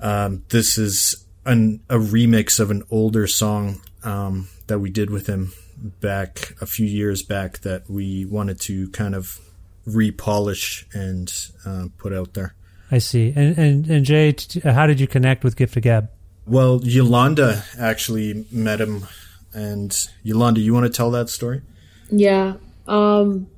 um, 0.00 0.42
this 0.48 0.78
is 0.78 1.26
an, 1.44 1.82
a 1.90 1.96
remix 1.96 2.58
of 2.58 2.70
an 2.70 2.82
older 2.90 3.26
song 3.26 3.82
um, 4.02 4.48
that 4.66 4.78
we 4.78 4.88
did 4.88 5.10
with 5.10 5.26
him 5.26 5.52
back 5.76 6.54
a 6.62 6.66
few 6.66 6.86
years 6.86 7.22
back 7.22 7.58
that 7.58 7.88
we 7.90 8.24
wanted 8.24 8.58
to 8.58 8.88
kind 8.90 9.14
of 9.14 9.40
repolish 9.86 10.86
and 10.94 11.32
uh, 11.66 11.88
put 11.98 12.12
out 12.12 12.34
there. 12.34 12.54
I 12.90 12.98
see. 12.98 13.32
And 13.34 13.58
and 13.58 13.86
and 13.88 14.04
Jay, 14.04 14.32
t- 14.32 14.60
how 14.60 14.86
did 14.86 15.00
you 15.00 15.06
connect 15.06 15.44
with 15.44 15.56
Gift 15.56 15.76
of 15.76 15.82
Gab? 15.82 16.10
Well, 16.46 16.80
Yolanda 16.82 17.64
actually 17.78 18.46
met 18.52 18.80
him, 18.80 19.06
and 19.52 19.96
Yolanda, 20.22 20.60
you 20.60 20.72
want 20.72 20.86
to 20.86 20.92
tell 20.92 21.10
that 21.12 21.28
story? 21.28 21.62
Yeah. 22.10 22.54
Um 22.86 23.48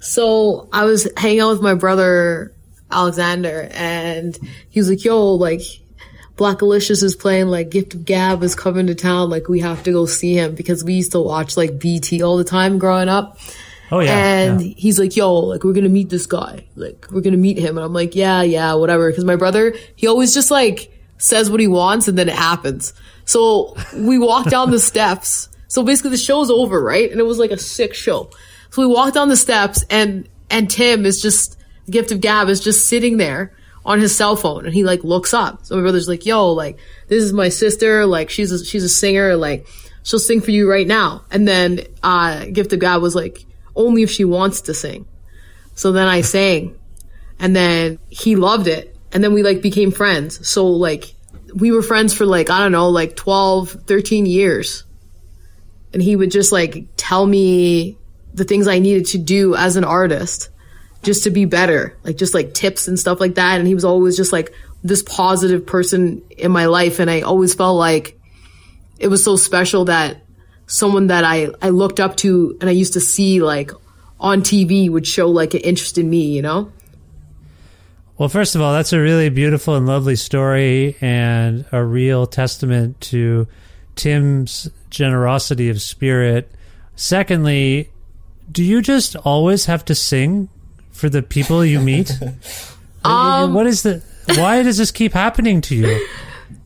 so 0.00 0.68
I 0.72 0.84
was 0.84 1.08
hanging 1.16 1.40
out 1.40 1.50
with 1.50 1.62
my 1.62 1.74
brother 1.74 2.52
Alexander 2.90 3.68
and 3.72 4.36
he 4.68 4.80
was 4.80 4.90
like, 4.90 5.04
yo, 5.04 5.34
like 5.34 5.62
Blackalicious 6.36 7.02
is 7.02 7.14
playing 7.14 7.46
like 7.46 7.70
Gift 7.70 7.94
of 7.94 8.04
Gab 8.04 8.42
is 8.42 8.54
coming 8.54 8.88
to 8.88 8.94
town, 8.94 9.30
like 9.30 9.48
we 9.48 9.60
have 9.60 9.82
to 9.84 9.92
go 9.92 10.06
see 10.06 10.34
him 10.34 10.54
because 10.54 10.82
we 10.82 10.94
used 10.94 11.12
to 11.12 11.20
watch 11.20 11.56
like 11.56 11.78
BT 11.78 12.22
all 12.22 12.36
the 12.36 12.44
time 12.44 12.78
growing 12.78 13.08
up. 13.08 13.38
Oh 13.92 14.00
yeah. 14.00 14.16
and 14.16 14.62
yeah. 14.62 14.74
he's 14.74 14.98
like, 14.98 15.16
yo, 15.16 15.34
like, 15.34 15.64
we're 15.64 15.74
gonna 15.74 15.90
meet 15.90 16.08
this 16.08 16.24
guy. 16.24 16.64
Like, 16.76 17.06
we're 17.10 17.20
gonna 17.20 17.36
meet 17.36 17.58
him. 17.58 17.76
And 17.76 17.84
I'm 17.84 17.92
like, 17.92 18.16
yeah, 18.16 18.40
yeah, 18.40 18.72
whatever. 18.72 19.12
Cause 19.12 19.24
my 19.24 19.36
brother, 19.36 19.74
he 19.94 20.06
always 20.06 20.32
just 20.32 20.50
like 20.50 20.90
says 21.18 21.50
what 21.50 21.60
he 21.60 21.68
wants 21.68 22.08
and 22.08 22.18
then 22.18 22.26
it 22.26 22.34
happens. 22.34 22.94
So 23.26 23.76
we 23.94 24.18
walk 24.18 24.48
down 24.48 24.70
the 24.70 24.80
steps. 24.80 25.50
So 25.68 25.82
basically 25.82 26.12
the 26.12 26.16
show's 26.16 26.50
over, 26.50 26.82
right? 26.82 27.10
And 27.10 27.20
it 27.20 27.24
was 27.24 27.38
like 27.38 27.50
a 27.50 27.58
sick 27.58 27.92
show. 27.92 28.30
So 28.70 28.80
we 28.80 28.88
walk 28.88 29.12
down 29.12 29.28
the 29.28 29.36
steps 29.36 29.84
and, 29.90 30.26
and 30.48 30.70
Tim 30.70 31.04
is 31.04 31.20
just, 31.20 31.58
the 31.84 31.92
Gift 31.92 32.12
of 32.12 32.22
Gab 32.22 32.48
is 32.48 32.60
just 32.60 32.86
sitting 32.86 33.18
there 33.18 33.54
on 33.84 34.00
his 34.00 34.16
cell 34.16 34.36
phone 34.36 34.64
and 34.64 34.72
he 34.72 34.84
like 34.84 35.04
looks 35.04 35.34
up. 35.34 35.66
So 35.66 35.76
my 35.76 35.82
brother's 35.82 36.08
like, 36.08 36.24
yo, 36.24 36.52
like, 36.52 36.78
this 37.08 37.22
is 37.22 37.34
my 37.34 37.50
sister. 37.50 38.06
Like, 38.06 38.30
she's 38.30 38.52
a, 38.52 38.64
she's 38.64 38.84
a 38.84 38.88
singer. 38.88 39.36
Like, 39.36 39.66
she'll 40.02 40.18
sing 40.18 40.40
for 40.40 40.50
you 40.50 40.70
right 40.70 40.86
now. 40.86 41.24
And 41.30 41.46
then, 41.46 41.80
uh, 42.02 42.46
Gift 42.46 42.72
of 42.72 42.80
Gab 42.80 43.02
was 43.02 43.14
like, 43.14 43.44
only 43.74 44.02
if 44.02 44.10
she 44.10 44.24
wants 44.24 44.62
to 44.62 44.74
sing. 44.74 45.06
So 45.74 45.92
then 45.92 46.08
I 46.08 46.20
sang 46.20 46.78
and 47.38 47.54
then 47.56 47.98
he 48.08 48.36
loved 48.36 48.68
it. 48.68 48.96
And 49.12 49.22
then 49.22 49.34
we 49.34 49.42
like 49.42 49.62
became 49.62 49.90
friends. 49.90 50.48
So 50.48 50.66
like 50.66 51.14
we 51.54 51.70
were 51.72 51.82
friends 51.82 52.14
for 52.14 52.24
like, 52.24 52.50
I 52.50 52.58
don't 52.58 52.72
know, 52.72 52.88
like 52.88 53.16
12, 53.16 53.70
13 53.86 54.26
years. 54.26 54.84
And 55.92 56.02
he 56.02 56.16
would 56.16 56.30
just 56.30 56.52
like 56.52 56.86
tell 56.96 57.26
me 57.26 57.98
the 58.32 58.44
things 58.44 58.66
I 58.66 58.78
needed 58.78 59.06
to 59.08 59.18
do 59.18 59.54
as 59.54 59.76
an 59.76 59.84
artist 59.84 60.48
just 61.02 61.24
to 61.24 61.30
be 61.30 61.44
better, 61.44 61.98
like 62.04 62.16
just 62.16 62.32
like 62.32 62.54
tips 62.54 62.88
and 62.88 62.98
stuff 62.98 63.20
like 63.20 63.34
that. 63.34 63.58
And 63.58 63.66
he 63.66 63.74
was 63.74 63.84
always 63.84 64.16
just 64.16 64.32
like 64.32 64.54
this 64.82 65.02
positive 65.02 65.66
person 65.66 66.22
in 66.30 66.50
my 66.50 66.66
life. 66.66 66.98
And 66.98 67.10
I 67.10 67.20
always 67.22 67.54
felt 67.54 67.76
like 67.76 68.18
it 68.98 69.08
was 69.08 69.24
so 69.24 69.36
special 69.36 69.86
that 69.86 70.22
someone 70.66 71.08
that 71.08 71.24
I, 71.24 71.48
I 71.60 71.70
looked 71.70 72.00
up 72.00 72.16
to 72.18 72.56
and 72.60 72.68
I 72.68 72.72
used 72.72 72.94
to 72.94 73.00
see 73.00 73.42
like 73.42 73.70
on 74.20 74.42
TV 74.42 74.88
would 74.88 75.06
show 75.06 75.28
like 75.28 75.54
an 75.54 75.60
interest 75.60 75.98
in 75.98 76.08
me, 76.08 76.22
you 76.22 76.42
know? 76.42 76.72
Well, 78.18 78.28
first 78.28 78.54
of 78.54 78.60
all, 78.60 78.72
that's 78.72 78.92
a 78.92 79.00
really 79.00 79.30
beautiful 79.30 79.74
and 79.74 79.86
lovely 79.86 80.16
story 80.16 80.96
and 81.00 81.64
a 81.72 81.82
real 81.82 82.26
testament 82.26 83.00
to 83.02 83.48
Tim's 83.96 84.70
generosity 84.90 85.68
of 85.70 85.82
spirit. 85.82 86.50
Secondly, 86.94 87.90
do 88.50 88.62
you 88.62 88.80
just 88.80 89.16
always 89.16 89.66
have 89.66 89.84
to 89.86 89.94
sing 89.94 90.48
for 90.92 91.08
the 91.08 91.22
people 91.22 91.64
you 91.64 91.80
meet? 91.80 92.12
Um, 93.04 93.52
what 93.52 93.66
is 93.66 93.82
the 93.82 94.00
why 94.36 94.62
does 94.62 94.78
this 94.78 94.92
keep 94.92 95.12
happening 95.12 95.60
to 95.62 95.74
you? 95.74 96.08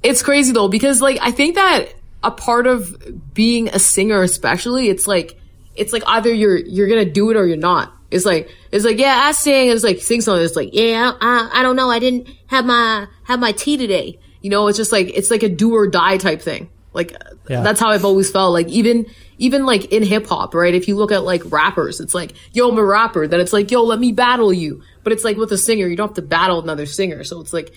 It's 0.02 0.22
crazy 0.22 0.52
though, 0.52 0.68
because 0.68 1.00
like 1.00 1.18
I 1.22 1.30
think 1.30 1.54
that 1.54 1.88
a 2.26 2.30
part 2.30 2.66
of 2.66 2.94
being 3.32 3.68
a 3.68 3.78
singer 3.78 4.22
especially, 4.22 4.88
it's 4.88 5.06
like 5.06 5.38
it's 5.74 5.92
like 5.92 6.02
either 6.06 6.32
you're 6.32 6.56
you're 6.56 6.88
gonna 6.88 7.04
do 7.10 7.30
it 7.30 7.36
or 7.36 7.46
you're 7.46 7.56
not. 7.56 7.92
It's 8.10 8.24
like 8.24 8.48
it's 8.72 8.84
like 8.84 8.98
yeah, 8.98 9.20
I 9.24 9.32
sing. 9.32 9.68
And 9.68 9.74
it's 9.76 9.84
like 9.84 10.00
sing 10.00 10.20
something. 10.20 10.44
It's 10.44 10.56
like 10.56 10.70
yeah, 10.72 11.12
I, 11.20 11.50
I 11.54 11.62
don't 11.62 11.76
know. 11.76 11.90
I 11.90 11.98
didn't 11.98 12.28
have 12.46 12.64
my 12.64 13.06
have 13.24 13.40
my 13.40 13.52
tea 13.52 13.76
today. 13.76 14.18
You 14.42 14.50
know, 14.50 14.68
it's 14.68 14.76
just 14.78 14.92
like 14.92 15.08
it's 15.16 15.30
like 15.30 15.42
a 15.42 15.48
do 15.48 15.74
or 15.74 15.86
die 15.86 16.16
type 16.18 16.40
thing. 16.42 16.68
Like 16.92 17.12
Yeah. 17.48 17.62
that's 17.62 17.78
how 17.80 17.90
I've 17.90 18.04
always 18.04 18.30
felt. 18.30 18.52
Like 18.52 18.68
even 18.68 19.06
even 19.38 19.66
like 19.66 19.92
in 19.92 20.02
hip 20.02 20.26
hop, 20.26 20.54
right? 20.54 20.74
If 20.74 20.88
you 20.88 20.96
look 20.96 21.12
at 21.12 21.24
like 21.24 21.42
rappers, 21.52 22.00
it's 22.00 22.14
like 22.14 22.32
yo, 22.54 22.70
I'm 22.70 22.78
a 22.78 22.84
rapper. 22.84 23.26
Then 23.26 23.40
it's 23.40 23.52
like 23.52 23.70
yo, 23.70 23.82
let 23.82 23.98
me 23.98 24.12
battle 24.12 24.52
you. 24.52 24.82
But 25.04 25.12
it's 25.12 25.24
like 25.24 25.36
with 25.36 25.52
a 25.52 25.58
singer, 25.58 25.86
you 25.86 25.96
don't 25.96 26.08
have 26.08 26.14
to 26.16 26.22
battle 26.22 26.60
another 26.62 26.86
singer. 26.86 27.22
So 27.24 27.40
it's 27.40 27.52
like 27.52 27.72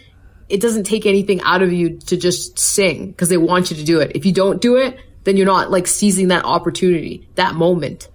it 0.49 0.61
doesn't 0.61 0.83
take 0.83 1.05
anything 1.05 1.41
out 1.41 1.61
of 1.61 1.71
you 1.71 1.97
to 1.99 2.17
just 2.17 2.57
sing 2.57 3.11
because 3.11 3.29
they 3.29 3.37
want 3.37 3.69
you 3.69 3.77
to 3.77 3.83
do 3.83 3.99
it. 3.99 4.11
If 4.15 4.25
you 4.25 4.33
don't 4.33 4.59
do 4.61 4.77
it, 4.77 4.99
then 5.23 5.37
you're 5.37 5.45
not 5.45 5.71
like 5.71 5.87
seizing 5.87 6.29
that 6.29 6.45
opportunity, 6.45 7.27
that 7.35 7.55
moment. 7.55 8.09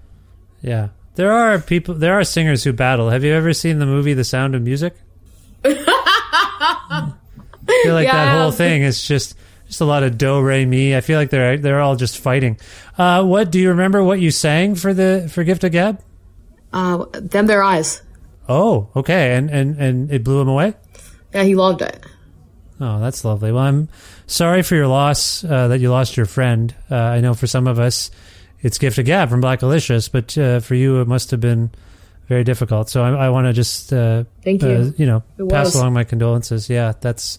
Yeah. 0.60 0.88
There 1.14 1.30
are 1.30 1.60
people 1.60 1.94
there 1.94 2.14
are 2.14 2.24
singers 2.24 2.64
who 2.64 2.72
battle. 2.72 3.10
Have 3.10 3.22
you 3.22 3.32
ever 3.32 3.52
seen 3.52 3.78
the 3.78 3.86
movie 3.86 4.14
The 4.14 4.24
Sound 4.24 4.56
of 4.56 4.62
Music? 4.62 4.96
I 5.64 7.12
feel 7.82 7.94
like 7.94 8.08
that 8.08 8.36
whole 8.36 8.50
thing 8.52 8.82
is 8.82 9.06
just 9.06 9.36
just 9.66 9.80
a 9.80 9.84
lot 9.84 10.02
of 10.02 10.18
do 10.18 10.40
re 10.40 10.66
mi. 10.66 10.96
I 10.96 11.00
feel 11.00 11.18
like 11.18 11.30
they're 11.30 11.56
they're 11.56 11.80
all 11.80 11.94
just 11.94 12.18
fighting. 12.18 12.58
Uh, 12.98 13.24
what 13.24 13.52
do 13.52 13.60
you 13.60 13.68
remember? 13.68 14.02
What 14.02 14.20
you 14.20 14.32
sang 14.32 14.74
for 14.74 14.92
the 14.92 15.30
for 15.32 15.44
Gift 15.44 15.62
of 15.62 15.70
Gab? 15.70 16.02
Uh, 16.72 17.06
them 17.12 17.46
their 17.46 17.62
eyes. 17.62 18.02
Oh, 18.48 18.88
okay, 18.96 19.36
and 19.36 19.48
and 19.50 19.76
and 19.78 20.12
it 20.12 20.24
blew 20.24 20.40
him 20.40 20.48
away. 20.48 20.74
Yeah, 21.32 21.44
he 21.44 21.54
loved 21.54 21.82
it. 21.82 22.04
Oh, 22.84 23.00
that's 23.00 23.24
lovely. 23.24 23.50
Well, 23.50 23.62
I'm 23.62 23.88
sorry 24.26 24.62
for 24.62 24.74
your 24.74 24.88
loss 24.88 25.42
uh, 25.42 25.68
that 25.68 25.80
you 25.80 25.90
lost 25.90 26.18
your 26.18 26.26
friend. 26.26 26.74
Uh, 26.90 26.96
I 26.96 27.22
know 27.22 27.32
for 27.32 27.46
some 27.46 27.66
of 27.66 27.78
us, 27.78 28.10
it's 28.60 28.76
Gift 28.76 28.98
of 28.98 29.06
Gab 29.06 29.30
from 29.30 29.40
Blackalicious, 29.40 30.12
but 30.12 30.36
uh, 30.36 30.60
for 30.60 30.74
you, 30.74 31.00
it 31.00 31.08
must 31.08 31.30
have 31.30 31.40
been 31.40 31.70
very 32.28 32.44
difficult. 32.44 32.90
So 32.90 33.02
I, 33.02 33.26
I 33.26 33.30
want 33.30 33.46
to 33.46 33.54
just 33.54 33.90
uh, 33.90 34.24
Thank 34.42 34.62
uh, 34.62 34.68
you. 34.68 34.94
you 34.98 35.06
know 35.06 35.22
pass 35.48 35.74
along 35.74 35.94
my 35.94 36.04
condolences. 36.04 36.68
Yeah, 36.68 36.92
that's 37.00 37.38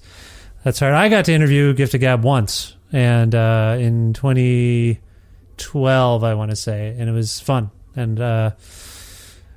that's 0.63 0.79
hard. 0.79 0.95
I 0.95 1.09
got 1.09 1.25
to 1.25 1.33
interview 1.33 1.75
Gift 1.75 1.93
of 1.93 2.01
Gab 2.01 2.23
once, 2.23 2.75
and 2.91 3.35
uh, 3.35 3.77
in 3.79 4.13
2012, 4.13 6.23
I 6.23 6.33
want 6.33 6.49
to 6.49 6.55
say, 6.55 6.95
and 6.97 7.07
it 7.07 7.13
was 7.13 7.39
fun. 7.39 7.69
And 7.95 8.19
uh, 8.19 8.53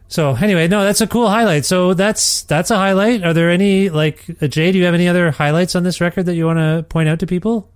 so 0.08 0.34
anyway, 0.34 0.68
no, 0.68 0.82
that's 0.84 1.02
a 1.02 1.06
cool 1.06 1.28
highlight. 1.28 1.66
So 1.66 1.92
that's 1.92 2.42
that's 2.42 2.70
a 2.70 2.76
highlight. 2.76 3.22
Are 3.24 3.34
there 3.34 3.50
any 3.50 3.90
like 3.90 4.24
uh, 4.40 4.46
Jay? 4.48 4.72
Do 4.72 4.78
you 4.78 4.84
have 4.86 4.94
any 4.94 5.06
other 5.06 5.30
highlights 5.30 5.76
on 5.76 5.82
this 5.82 6.00
record 6.00 6.24
that 6.26 6.34
you 6.34 6.46
want 6.46 6.58
to 6.58 6.84
point 6.88 7.10
out 7.10 7.20
to 7.20 7.26
people? 7.26 7.70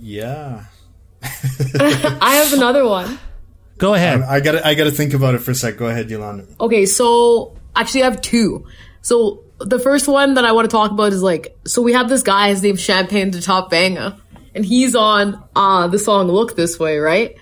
Yeah. 0.00 0.64
I 1.22 2.42
have 2.44 2.52
another 2.52 2.86
one. 2.86 3.18
Go 3.78 3.94
ahead. 3.94 4.22
I 4.22 4.38
gotta 4.38 4.64
I 4.64 4.74
gotta 4.74 4.92
think 4.92 5.12
about 5.12 5.34
it 5.34 5.38
for 5.38 5.50
a 5.50 5.54
sec. 5.56 5.76
Go 5.76 5.86
ahead, 5.86 6.08
Yolanda. 6.08 6.46
Okay, 6.60 6.86
so 6.86 7.56
actually 7.74 8.04
I 8.04 8.10
have 8.10 8.20
two. 8.20 8.64
So 9.00 9.42
the 9.58 9.80
first 9.80 10.06
one 10.06 10.34
that 10.34 10.44
I 10.44 10.52
want 10.52 10.70
to 10.70 10.74
talk 10.74 10.92
about 10.92 11.12
is 11.12 11.22
like, 11.22 11.56
so 11.66 11.82
we 11.82 11.92
have 11.94 12.08
this 12.08 12.22
guy, 12.22 12.50
his 12.50 12.62
name's 12.62 12.80
Champagne 12.80 13.32
the 13.32 13.40
Top 13.40 13.70
Banger, 13.70 14.16
and 14.54 14.64
he's 14.64 14.94
on 14.94 15.42
uh 15.56 15.88
the 15.88 15.98
song 15.98 16.28
Look 16.28 16.54
This 16.54 16.78
Way, 16.78 16.98
right? 16.98 17.36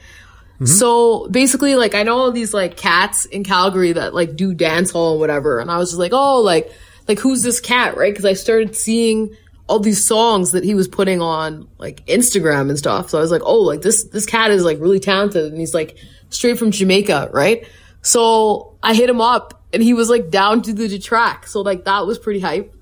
Mm-hmm. 0.60 0.66
So 0.66 1.26
basically, 1.28 1.74
like, 1.74 1.94
I 1.94 2.02
know 2.02 2.18
all 2.18 2.32
these 2.32 2.52
like 2.52 2.76
cats 2.76 3.24
in 3.24 3.44
Calgary 3.44 3.92
that 3.92 4.12
like 4.12 4.36
do 4.36 4.52
dance 4.52 4.90
hall 4.90 5.12
and 5.12 5.20
whatever, 5.20 5.58
and 5.58 5.70
I 5.70 5.78
was 5.78 5.90
just 5.90 5.98
like, 5.98 6.12
oh, 6.12 6.42
like, 6.42 6.70
like 7.08 7.18
who's 7.18 7.42
this 7.42 7.60
cat, 7.60 7.96
right? 7.96 8.12
Because 8.12 8.26
I 8.26 8.34
started 8.34 8.76
seeing 8.76 9.34
all 9.68 9.78
these 9.78 10.04
songs 10.04 10.52
that 10.52 10.62
he 10.62 10.74
was 10.74 10.86
putting 10.86 11.22
on 11.22 11.66
like 11.78 12.04
Instagram 12.06 12.68
and 12.68 12.76
stuff. 12.76 13.08
So 13.08 13.16
I 13.16 13.22
was 13.22 13.30
like, 13.30 13.42
oh, 13.42 13.60
like 13.60 13.80
this 13.80 14.04
this 14.04 14.26
cat 14.26 14.50
is 14.50 14.62
like 14.62 14.78
really 14.80 15.00
talented, 15.00 15.46
and 15.46 15.58
he's 15.58 15.72
like 15.72 15.96
straight 16.28 16.58
from 16.58 16.72
Jamaica, 16.72 17.30
right? 17.32 17.66
So 18.02 18.76
I 18.82 18.94
hit 18.94 19.08
him 19.08 19.22
up, 19.22 19.62
and 19.72 19.82
he 19.82 19.94
was 19.94 20.10
like 20.10 20.28
down 20.28 20.60
to 20.62 20.74
do 20.74 20.88
the 20.88 20.98
track. 20.98 21.46
So 21.46 21.62
like 21.62 21.86
that 21.86 22.06
was 22.06 22.18
pretty 22.18 22.40
hype, 22.40 22.74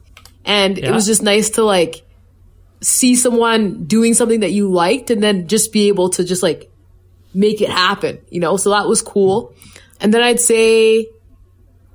and 0.44 0.78
it 0.78 0.90
was 0.90 1.06
just 1.06 1.22
nice 1.22 1.50
to 1.50 1.62
like 1.62 2.04
see 2.80 3.14
someone 3.14 3.84
doing 3.84 4.14
something 4.14 4.40
that 4.40 4.50
you 4.50 4.68
liked, 4.68 5.10
and 5.10 5.22
then 5.22 5.46
just 5.46 5.72
be 5.72 5.86
able 5.86 6.08
to 6.10 6.24
just 6.24 6.42
like 6.42 6.72
make 7.34 7.60
it 7.60 7.68
happen, 7.68 8.18
you 8.30 8.40
know? 8.40 8.56
So 8.56 8.70
that 8.70 8.88
was 8.88 9.02
cool. 9.02 9.54
And 10.00 10.12
then 10.14 10.22
I'd 10.22 10.40
say, 10.40 11.08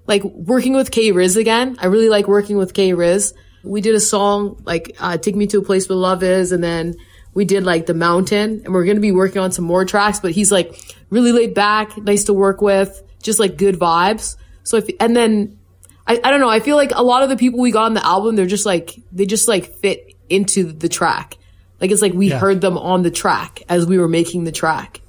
like, 0.07 0.23
working 0.23 0.73
with 0.73 0.91
K 0.91 1.11
Riz 1.11 1.37
again. 1.37 1.77
I 1.79 1.87
really 1.87 2.09
like 2.09 2.27
working 2.27 2.57
with 2.57 2.73
K 2.73 2.93
Riz. 2.93 3.33
We 3.63 3.81
did 3.81 3.95
a 3.95 3.99
song, 3.99 4.61
like, 4.65 4.95
uh, 4.99 5.17
Take 5.17 5.35
Me 5.35 5.47
to 5.47 5.59
a 5.59 5.63
Place 5.63 5.87
Where 5.87 5.97
Love 5.97 6.21
Is, 6.21 6.51
and 6.51 6.61
then 6.63 6.95
we 7.33 7.45
did, 7.45 7.63
like, 7.63 7.85
The 7.85 7.93
Mountain, 7.93 8.61
and 8.65 8.73
we're 8.73 8.85
gonna 8.85 8.99
be 8.99 9.13
working 9.13 9.41
on 9.41 9.51
some 9.51 9.65
more 9.65 9.85
tracks, 9.85 10.19
but 10.19 10.31
he's, 10.31 10.51
like, 10.51 10.75
really 11.09 11.31
laid 11.31 11.53
back, 11.53 11.97
nice 11.97 12.25
to 12.25 12.33
work 12.33 12.61
with, 12.61 13.01
just, 13.21 13.39
like, 13.39 13.57
good 13.57 13.79
vibes. 13.79 14.35
So 14.63 14.77
if, 14.77 14.89
and 14.99 15.15
then, 15.15 15.57
I, 16.05 16.19
I 16.21 16.29
don't 16.29 16.41
know, 16.41 16.49
I 16.49 16.59
feel 16.59 16.75
like 16.75 16.91
a 16.93 17.01
lot 17.01 17.23
of 17.23 17.29
the 17.29 17.37
people 17.37 17.61
we 17.61 17.71
got 17.71 17.85
on 17.85 17.93
the 17.93 18.05
album, 18.05 18.35
they're 18.35 18.45
just, 18.45 18.65
like, 18.65 18.99
they 19.13 19.25
just, 19.25 19.47
like, 19.47 19.77
fit 19.77 20.13
into 20.29 20.73
the 20.73 20.89
track. 20.89 21.37
Like, 21.79 21.91
it's 21.91 22.01
like 22.01 22.13
we 22.13 22.29
Yeah. 22.29 22.39
heard 22.39 22.59
them 22.61 22.77
on 22.77 23.03
the 23.03 23.11
track 23.11 23.63
as 23.69 23.85
we 23.85 23.97
were 23.97 24.07
making 24.09 24.43
the 24.43 24.51
track. 24.51 25.01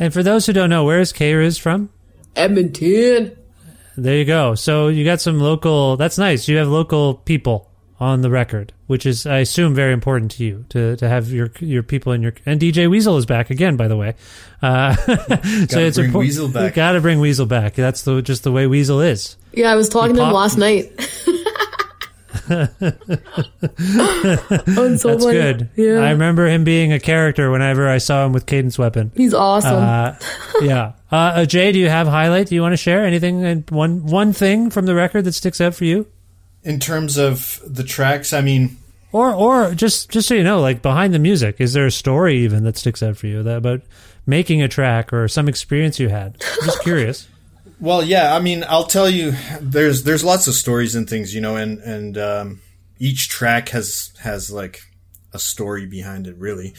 And 0.00 0.12
for 0.12 0.22
those 0.22 0.46
who 0.46 0.52
don't 0.54 0.70
know, 0.70 0.84
where 0.84 0.98
is 0.98 1.12
K 1.12 1.34
Riz 1.34 1.58
from? 1.58 1.90
Edmonton. 2.34 3.36
There 3.96 4.16
you 4.16 4.24
go. 4.24 4.54
So 4.54 4.88
you 4.88 5.04
got 5.04 5.20
some 5.20 5.38
local. 5.38 5.98
That's 5.98 6.16
nice. 6.16 6.48
You 6.48 6.56
have 6.56 6.68
local 6.68 7.14
people 7.14 7.70
on 8.00 8.22
the 8.22 8.30
record, 8.30 8.72
which 8.86 9.04
is, 9.04 9.26
I 9.26 9.38
assume, 9.38 9.74
very 9.74 9.92
important 9.92 10.30
to 10.32 10.44
you 10.44 10.64
to, 10.70 10.96
to 10.96 11.06
have 11.06 11.30
your 11.30 11.52
your 11.60 11.82
people 11.82 12.12
in 12.12 12.22
your. 12.22 12.32
And 12.46 12.58
DJ 12.58 12.88
Weasel 12.90 13.18
is 13.18 13.26
back 13.26 13.50
again, 13.50 13.76
by 13.76 13.88
the 13.88 13.96
way. 13.96 14.14
Uh, 14.62 14.94
so 14.96 15.78
it's 15.78 15.98
bring 15.98 16.10
impor- 16.10 16.20
Weasel 16.20 16.48
back. 16.48 16.74
Got 16.74 16.92
to 16.92 17.02
bring 17.02 17.20
Weasel 17.20 17.44
back. 17.44 17.74
That's 17.74 18.02
the 18.02 18.22
just 18.22 18.42
the 18.42 18.52
way 18.52 18.66
Weasel 18.66 19.02
is. 19.02 19.36
Yeah, 19.52 19.70
I 19.70 19.76
was 19.76 19.90
talking 19.90 20.16
to 20.16 20.24
him 20.24 20.32
last 20.32 20.56
night. 20.56 20.92
oh, 22.50 22.66
so 24.96 25.08
That's 25.08 25.24
funny. 25.24 25.32
good. 25.32 25.70
Yeah, 25.76 25.98
I 26.00 26.10
remember 26.10 26.46
him 26.46 26.64
being 26.64 26.92
a 26.92 27.00
character 27.00 27.50
whenever 27.50 27.88
I 27.88 27.98
saw 27.98 28.26
him 28.26 28.32
with 28.32 28.46
Cadence 28.46 28.78
Weapon. 28.78 29.12
he's 29.14 29.34
awesome. 29.34 29.74
Uh, 29.76 30.14
yeah. 30.60 30.92
Uh, 31.10 31.16
uh, 31.16 31.44
Jay, 31.46 31.72
do 31.72 31.78
you 31.78 31.88
have 31.88 32.06
highlight? 32.06 32.48
Do 32.48 32.54
you 32.54 32.62
want 32.62 32.72
to 32.72 32.76
share 32.76 33.04
anything? 33.04 33.44
uh, 33.44 33.54
One 33.70 34.06
one 34.06 34.32
thing 34.32 34.70
from 34.70 34.86
the 34.86 34.94
record 34.94 35.24
that 35.24 35.32
sticks 35.32 35.60
out 35.60 35.74
for 35.74 35.84
you? 35.84 36.06
In 36.62 36.78
terms 36.78 37.16
of 37.16 37.60
the 37.66 37.82
tracks, 37.84 38.32
I 38.32 38.40
mean, 38.42 38.76
Or 39.12 39.32
or 39.32 39.74
just 39.74 40.10
just 40.10 40.28
so 40.28 40.34
you 40.34 40.44
know, 40.44 40.60
like 40.60 40.82
behind 40.82 41.14
the 41.14 41.18
music, 41.18 41.56
is 41.58 41.72
there 41.72 41.86
a 41.86 41.90
story 41.90 42.38
even 42.38 42.64
that 42.64 42.76
sticks 42.76 43.02
out 43.02 43.16
for 43.16 43.26
you 43.26 43.42
that 43.42 43.56
about 43.56 43.80
making 44.26 44.62
a 44.62 44.68
track 44.68 45.12
or 45.12 45.26
some 45.26 45.48
experience 45.48 45.98
you 45.98 46.08
had? 46.10 46.36
I'm 46.60 46.66
just 46.66 46.82
curious. 46.82 47.26
Well, 47.80 48.04
yeah, 48.04 48.34
I 48.34 48.40
mean, 48.40 48.64
I'll 48.68 48.84
tell 48.84 49.08
you, 49.08 49.32
there's 49.60 50.04
there's 50.04 50.22
lots 50.22 50.46
of 50.46 50.54
stories 50.54 50.94
and 50.94 51.08
things, 51.08 51.34
you 51.34 51.40
know, 51.40 51.56
and 51.56 51.78
and 51.78 52.18
um, 52.18 52.60
each 52.98 53.28
track 53.30 53.70
has 53.70 54.12
has 54.20 54.50
like 54.50 54.82
a 55.32 55.38
story 55.38 55.86
behind 55.86 56.26
it, 56.26 56.36
really. 56.36 56.74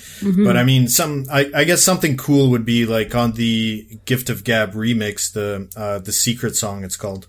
But 0.45 0.57
I 0.57 0.63
mean, 0.63 0.87
some 0.87 1.25
I, 1.31 1.49
I 1.55 1.63
guess 1.63 1.81
something 1.81 2.17
cool 2.17 2.51
would 2.51 2.65
be 2.65 2.85
like 2.85 3.15
on 3.15 3.31
the 3.31 3.99
Gift 4.05 4.29
of 4.29 4.43
Gab 4.43 4.73
remix, 4.73 5.33
the 5.33 5.69
uh, 5.75 5.99
the 5.99 6.11
secret 6.13 6.55
song. 6.55 6.83
It's 6.83 6.97
called. 6.97 7.27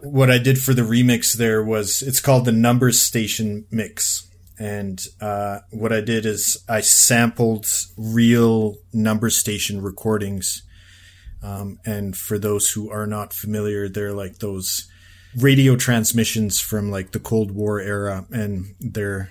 What 0.00 0.30
I 0.30 0.38
did 0.38 0.62
for 0.62 0.74
the 0.74 0.82
remix 0.82 1.32
there 1.36 1.64
was 1.64 2.02
it's 2.02 2.20
called 2.20 2.44
the 2.44 2.52
Numbers 2.52 3.02
Station 3.02 3.66
Mix. 3.72 4.24
And 4.60 5.04
uh, 5.20 5.60
what 5.70 5.92
I 5.92 6.00
did 6.00 6.24
is 6.26 6.62
I 6.68 6.80
sampled 6.82 7.66
real 7.96 8.76
number 8.92 9.30
station 9.30 9.80
recordings 9.82 10.62
um, 11.42 11.78
and 11.84 12.16
for 12.16 12.38
those 12.38 12.70
who 12.70 12.90
are 12.90 13.06
not 13.06 13.32
familiar, 13.32 13.88
they're 13.88 14.12
like 14.12 14.38
those 14.38 14.88
radio 15.36 15.76
transmissions 15.76 16.60
from 16.60 16.90
like 16.90 17.12
the 17.12 17.20
Cold 17.20 17.52
War 17.52 17.80
era, 17.80 18.26
and 18.30 18.74
they're, 18.80 19.30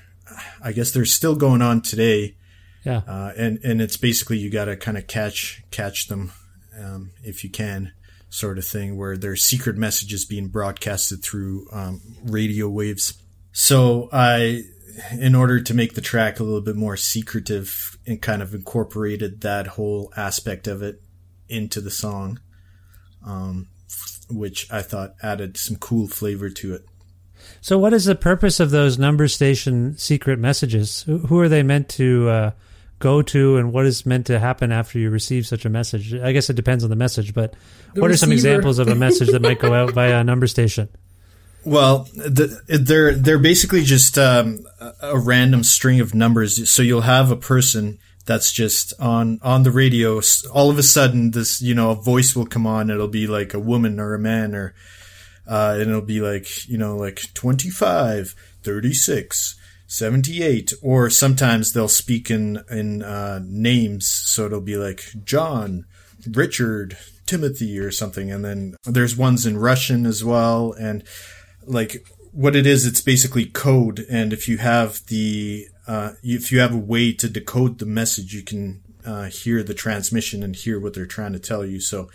I 0.63 0.71
guess 0.71 0.91
they're 0.91 1.05
still 1.05 1.35
going 1.35 1.61
on 1.61 1.81
today. 1.81 2.35
Yeah. 2.83 3.01
Uh, 3.05 3.33
and 3.37 3.59
and 3.63 3.81
it's 3.81 3.97
basically 3.97 4.37
you 4.37 4.49
got 4.49 4.65
to 4.65 4.77
kind 4.77 4.97
of 4.97 5.07
catch 5.07 5.63
catch 5.71 6.07
them 6.07 6.31
um, 6.79 7.11
if 7.23 7.43
you 7.43 7.49
can, 7.49 7.91
sort 8.29 8.57
of 8.57 8.65
thing, 8.65 8.97
where 8.97 9.17
there's 9.17 9.43
secret 9.43 9.75
messages 9.75 10.23
being 10.23 10.47
broadcasted 10.47 11.23
through 11.23 11.67
um, 11.73 12.01
radio 12.23 12.69
waves. 12.69 13.21
So 13.51 14.07
I, 14.13 14.61
in 15.11 15.35
order 15.35 15.59
to 15.59 15.73
make 15.73 15.95
the 15.95 16.01
track 16.01 16.39
a 16.39 16.43
little 16.43 16.61
bit 16.61 16.75
more 16.75 16.95
secretive, 16.95 17.97
and 18.05 18.21
kind 18.21 18.41
of 18.41 18.53
incorporated 18.53 19.41
that 19.41 19.67
whole 19.67 20.13
aspect 20.15 20.67
of 20.67 20.81
it 20.81 21.01
into 21.49 21.81
the 21.81 21.91
song, 21.91 22.39
um, 23.25 23.67
which 24.29 24.71
I 24.71 24.81
thought 24.81 25.15
added 25.21 25.57
some 25.57 25.77
cool 25.77 26.07
flavor 26.07 26.49
to 26.49 26.75
it. 26.75 26.85
So, 27.61 27.77
what 27.77 27.93
is 27.93 28.05
the 28.05 28.15
purpose 28.15 28.59
of 28.59 28.71
those 28.71 28.97
number 28.97 29.27
station 29.27 29.97
secret 29.97 30.39
messages? 30.39 31.01
Who 31.03 31.19
who 31.19 31.39
are 31.39 31.49
they 31.49 31.63
meant 31.63 31.89
to 31.89 32.29
uh, 32.29 32.51
go 32.99 33.21
to, 33.21 33.57
and 33.57 33.71
what 33.71 33.85
is 33.85 34.05
meant 34.05 34.27
to 34.27 34.39
happen 34.39 34.71
after 34.71 34.99
you 34.99 35.09
receive 35.09 35.47
such 35.47 35.65
a 35.65 35.69
message? 35.69 36.13
I 36.13 36.31
guess 36.31 36.49
it 36.49 36.55
depends 36.55 36.83
on 36.83 36.89
the 36.89 36.95
message, 36.95 37.33
but 37.33 37.55
what 37.95 38.11
are 38.11 38.17
some 38.17 38.31
examples 38.31 38.79
of 38.79 38.87
a 38.87 38.95
message 38.95 39.29
that 39.29 39.41
might 39.41 39.59
go 39.59 39.73
out 39.73 39.93
via 39.93 40.19
a 40.19 40.23
number 40.23 40.47
station? 40.47 40.89
Well, 41.63 42.07
the, 42.15 42.61
they're 42.67 43.13
they're 43.13 43.39
basically 43.39 43.83
just 43.83 44.17
um, 44.17 44.65
a 44.79 44.93
a 45.01 45.19
random 45.19 45.63
string 45.63 45.99
of 45.99 46.13
numbers. 46.15 46.69
So 46.69 46.81
you'll 46.81 47.01
have 47.01 47.31
a 47.31 47.35
person 47.35 47.99
that's 48.27 48.51
just 48.51 48.93
on 48.99 49.39
on 49.41 49.63
the 49.63 49.71
radio. 49.71 50.21
All 50.53 50.69
of 50.69 50.77
a 50.77 50.83
sudden, 50.83 51.31
this 51.31 51.61
you 51.61 51.73
know 51.73 51.91
a 51.91 51.95
voice 51.95 52.35
will 52.35 52.45
come 52.45 52.67
on. 52.67 52.91
It'll 52.91 53.07
be 53.07 53.25
like 53.25 53.53
a 53.53 53.59
woman 53.59 53.99
or 53.99 54.13
a 54.13 54.19
man, 54.19 54.53
or 54.53 54.75
uh, 55.47 55.77
and 55.79 55.89
it'll 55.89 56.01
be 56.01 56.21
like 56.21 56.67
you 56.67 56.77
know 56.77 56.95
like 56.95 57.33
25, 57.33 58.35
36, 58.61 59.55
78, 59.87 60.73
or 60.83 61.09
sometimes 61.09 61.73
they'll 61.73 61.87
speak 61.87 62.29
in 62.29 62.63
in 62.69 63.01
uh, 63.01 63.39
names. 63.43 64.07
So 64.07 64.45
it'll 64.45 64.61
be 64.61 64.77
like 64.77 65.05
John, 65.23 65.85
Richard, 66.29 66.97
Timothy, 67.25 67.79
or 67.79 67.91
something. 67.91 68.31
And 68.31 68.45
then 68.45 68.75
there's 68.83 69.17
ones 69.17 69.45
in 69.45 69.57
Russian 69.57 70.05
as 70.05 70.23
well, 70.23 70.73
and 70.73 71.03
like 71.65 72.05
what 72.31 72.55
it 72.55 72.67
is 72.67 72.85
it's 72.85 73.01
basically 73.01 73.45
code 73.45 74.05
and 74.11 74.31
if 74.31 74.47
you 74.47 74.59
have 74.59 75.03
the 75.07 75.67
uh, 75.87 76.11
if 76.21 76.51
you 76.51 76.59
have 76.59 76.73
a 76.73 76.77
way 76.77 77.13
to 77.13 77.29
decode 77.29 77.79
the 77.79 77.85
message 77.85 78.33
you 78.33 78.43
can 78.43 78.83
uh, 79.05 79.25
hear 79.25 79.63
the 79.63 79.73
transmission 79.73 80.43
and 80.43 80.55
hear 80.55 80.79
what 80.79 80.93
they're 80.93 81.05
trying 81.05 81.33
to 81.33 81.39
tell 81.39 81.65
you. 81.65 81.79
So 81.79 82.09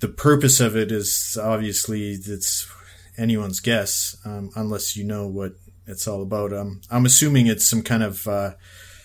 the 0.00 0.08
purpose 0.08 0.60
of 0.60 0.76
it 0.76 0.92
is 0.92 1.38
obviously 1.40 2.12
it's 2.12 2.70
anyone's 3.16 3.60
guess 3.60 4.16
um, 4.24 4.50
unless 4.54 4.96
you 4.96 5.04
know 5.04 5.26
what 5.26 5.54
it's 5.86 6.06
all 6.06 6.22
about. 6.22 6.52
Um, 6.52 6.80
i'm 6.90 7.06
assuming 7.06 7.46
it's 7.46 7.66
some 7.66 7.82
kind 7.82 8.02
of 8.02 8.28
uh, 8.28 8.52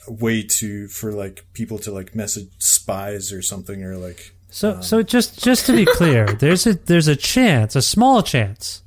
way 0.07 0.43
to 0.43 0.87
for 0.87 1.11
like 1.11 1.45
people 1.53 1.77
to 1.79 1.91
like 1.91 2.15
message 2.15 2.49
spies 2.59 3.31
or 3.31 3.41
something 3.41 3.83
or 3.83 3.97
like 3.97 4.33
So, 4.49 4.81
so 4.81 5.03
just 5.03 5.43
just 5.43 5.65
to 5.65 5.73
be 5.73 5.85
clear, 5.85 6.25
there's 6.39 6.65
a 6.65 6.73
there's 6.73 7.07
a 7.07 7.15
chance, 7.15 7.75
a 7.75 7.81
small 7.81 8.23
chance, 8.23 8.81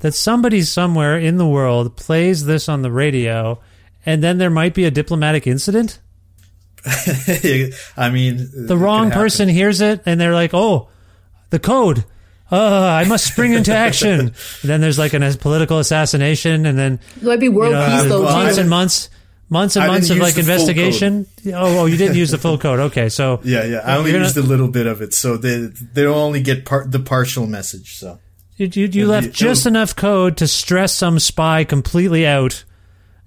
that 0.00 0.14
somebody 0.14 0.62
somewhere 0.62 1.18
in 1.18 1.38
the 1.38 1.48
world 1.48 1.96
plays 1.96 2.44
this 2.44 2.68
on 2.68 2.82
the 2.82 2.92
radio, 2.92 3.58
and 4.08 4.22
then 4.22 4.38
there 4.38 4.50
might 4.50 4.72
be 4.74 4.84
a 4.86 4.90
diplomatic 4.90 5.46
incident? 5.46 5.98
I 7.96 8.10
mean, 8.12 8.48
The 8.66 8.76
wrong 8.76 9.10
person 9.10 9.48
hears 9.48 9.80
it, 9.80 10.00
and 10.06 10.20
they're 10.20 10.34
like, 10.34 10.54
"Oh, 10.54 10.88
the 11.50 11.58
code." 11.58 12.04
Uh, 12.50 12.56
I 13.02 13.04
must 13.04 13.26
spring 13.26 13.52
into 13.52 13.74
action. 13.86 14.20
And 14.20 14.32
then 14.62 14.80
there's 14.80 14.98
like 14.98 15.12
a 15.12 15.36
political 15.38 15.78
assassination, 15.80 16.64
and 16.66 16.78
then 16.78 16.98
It 17.16 17.22
might 17.24 17.40
be 17.40 17.48
world 17.50 17.72
you 17.72 17.78
know, 17.78 18.00
peace 18.02 18.08
though 18.08 18.22
months 18.22 18.54
too. 18.54 18.60
and 18.62 18.70
months, 18.70 19.10
months 19.50 19.76
and 19.76 19.84
I 19.84 19.88
months 19.88 20.08
of 20.08 20.16
like 20.16 20.36
use 20.36 20.36
the 20.36 20.42
full 20.44 20.52
investigation. 20.54 21.26
Oh, 21.48 21.80
oh, 21.80 21.86
you 21.86 21.98
didn't 21.98 22.16
use 22.16 22.30
the 22.30 22.38
full 22.38 22.56
code. 22.56 22.80
Okay, 22.80 23.10
so 23.10 23.40
Yeah, 23.44 23.64
yeah. 23.64 23.78
I 23.84 23.96
only 23.98 24.10
You're 24.12 24.20
gonna- 24.20 24.24
used 24.28 24.38
a 24.38 24.42
little 24.42 24.68
bit 24.68 24.86
of 24.86 25.02
it, 25.02 25.12
so 25.12 25.36
they 25.36 25.68
they 25.92 26.06
only 26.06 26.40
get 26.40 26.64
part 26.64 26.90
the 26.90 27.00
partial 27.00 27.46
message. 27.46 27.96
So 27.98 28.18
You, 28.56 28.68
you, 28.72 28.86
you 28.86 29.06
left 29.06 29.26
be- 29.26 29.32
just 29.32 29.66
enough 29.66 29.94
code 29.94 30.38
to 30.38 30.48
stress 30.48 30.94
some 30.94 31.18
spy 31.18 31.64
completely 31.64 32.26
out 32.26 32.64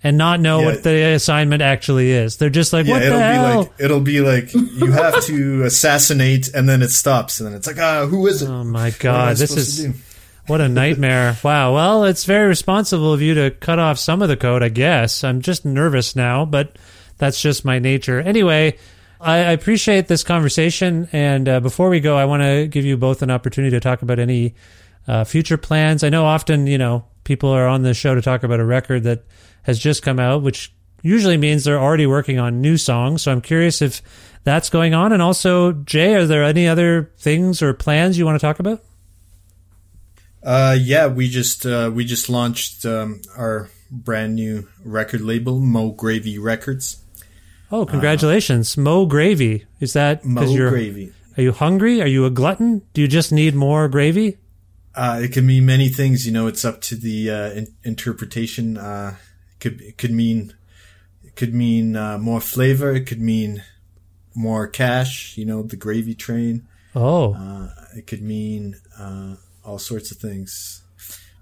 and 0.03 0.17
not 0.17 0.39
know 0.39 0.59
Yeah. 0.59 0.65
what 0.65 0.83
the 0.83 1.13
assignment 1.13 1.61
actually 1.61 2.11
is. 2.11 2.37
They're 2.37 2.49
just 2.49 2.73
like, 2.73 2.85
yeah, 2.85 2.93
what 2.93 3.01
it'll 3.03 3.17
the 3.19 3.23
be 3.23 3.33
hell? 3.33 3.57
like 3.59 3.71
it'll 3.79 3.99
be 4.01 4.21
like 4.21 4.53
you 4.53 4.91
have 4.91 5.23
to 5.25 5.63
assassinate, 5.65 6.49
and 6.53 6.67
then 6.67 6.81
it 6.81 6.89
stops, 6.89 7.39
and 7.39 7.47
then 7.47 7.55
it's 7.55 7.67
like, 7.67 7.79
ah, 7.79 8.05
who 8.07 8.27
is 8.27 8.41
it? 8.41 8.49
oh 8.49 8.63
my 8.63 8.63
What 8.63 8.65
am 8.65 8.75
I 8.85 8.91
god, 8.99 9.37
this 9.37 9.55
is 9.55 9.87
what 10.47 10.59
a 10.61 10.67
nightmare. 10.67 11.37
wow. 11.43 11.73
Well, 11.75 12.03
it's 12.05 12.25
very 12.25 12.47
responsible 12.47 13.13
of 13.13 13.21
you 13.21 13.35
to 13.35 13.51
cut 13.51 13.79
off 13.79 13.99
some 13.99 14.21
of 14.21 14.27
the 14.27 14.35
code, 14.37 14.63
I 14.63 14.69
guess. 14.69 15.23
I'm 15.23 15.41
just 15.41 15.65
nervous 15.65 16.15
now, 16.15 16.45
but 16.45 16.77
that's 17.19 17.39
just 17.39 17.63
my 17.63 17.77
nature. 17.77 18.19
Anyway, 18.19 18.77
I, 19.21 19.35
I 19.37 19.51
appreciate 19.51 20.07
this 20.07 20.23
conversation. 20.23 21.07
And 21.11 21.47
uh, 21.47 21.59
before 21.59 21.89
we 21.89 21.99
go, 21.99 22.17
I 22.17 22.25
want 22.25 22.41
to 22.41 22.67
give 22.67 22.83
you 22.85 22.97
both 22.97 23.21
an 23.21 23.29
opportunity 23.29 23.71
to 23.75 23.79
talk 23.79 24.01
about 24.01 24.17
any 24.17 24.55
uh, 25.07 25.23
future 25.25 25.57
plans. 25.57 26.03
I 26.03 26.09
know 26.09 26.25
often, 26.25 26.65
you 26.65 26.79
know, 26.79 27.05
people 27.23 27.49
are 27.49 27.67
on 27.67 27.83
the 27.83 27.93
show 27.93 28.15
to 28.15 28.21
talk 28.21 28.41
about 28.43 28.59
a 28.59 28.65
record 28.65 29.03
that 29.03 29.23
has 29.63 29.79
just 29.79 30.03
come 30.03 30.19
out, 30.19 30.41
which 30.41 30.73
usually 31.01 31.37
means 31.37 31.63
they're 31.63 31.79
already 31.79 32.05
working 32.05 32.39
on 32.39 32.61
new 32.61 32.77
songs. 32.77 33.23
So 33.23 33.31
I'm 33.31 33.41
curious 33.41 33.81
if 33.81 34.01
that's 34.43 34.69
going 34.69 34.93
on. 34.93 35.13
And 35.13 35.21
also, 35.21 35.71
Jay, 35.71 36.15
are 36.15 36.25
there 36.25 36.43
any 36.43 36.67
other 36.67 37.11
things 37.17 37.61
or 37.61 37.73
plans 37.73 38.17
you 38.17 38.25
want 38.25 38.39
to 38.39 38.45
talk 38.45 38.59
about? 38.59 38.83
Uh, 40.43 40.75
yeah, 40.79 41.07
we 41.07 41.29
just 41.29 41.65
uh, 41.65 41.91
we 41.93 42.03
just 42.03 42.27
launched 42.27 42.83
um, 42.83 43.21
our 43.37 43.69
brand 43.91 44.35
new 44.35 44.67
record 44.83 45.21
label, 45.21 45.59
Mo 45.59 45.91
Gravy 45.91 46.39
Records. 46.39 47.03
Oh, 47.71 47.85
congratulations, 47.85 48.75
Mo 48.75 49.05
Gravy. 49.05 49.65
Is 49.79 49.93
that 49.93 50.25
Mo 50.25 50.43
you're? 50.43 50.71
Gravy. 50.71 51.13
Are 51.37 51.43
you 51.43 51.51
hungry? 51.51 52.01
Are 52.01 52.07
you 52.07 52.25
a 52.25 52.29
glutton? 52.29 52.81
Do 52.93 53.01
you 53.01 53.07
just 53.07 53.31
need 53.31 53.55
more 53.55 53.87
gravy? 53.87 54.37
Uh, 54.93 55.21
it 55.23 55.31
can 55.31 55.45
mean 55.45 55.65
many 55.65 55.87
things. 55.87 56.25
You 56.25 56.33
know, 56.33 56.47
it's 56.47 56.65
up 56.65 56.81
to 56.81 56.95
the 56.95 57.29
uh, 57.29 57.49
in- 57.51 57.73
interpretation. 57.83 58.77
Uh, 58.77 59.15
could 59.61 59.79
it 59.81 59.97
could 59.97 60.11
mean 60.11 60.53
it 61.23 61.35
could 61.35 61.53
mean 61.53 61.95
uh, 61.95 62.17
more 62.17 62.41
flavor. 62.41 62.93
It 62.93 63.05
could 63.05 63.21
mean 63.21 63.63
more 64.35 64.67
cash. 64.67 65.37
You 65.37 65.45
know, 65.45 65.63
the 65.63 65.77
gravy 65.77 66.15
train. 66.15 66.67
Oh, 66.93 67.33
Uh, 67.35 67.69
it 67.95 68.07
could 68.07 68.21
mean 68.21 68.75
uh, 68.99 69.35
all 69.63 69.79
sorts 69.79 70.11
of 70.11 70.17
things. 70.17 70.81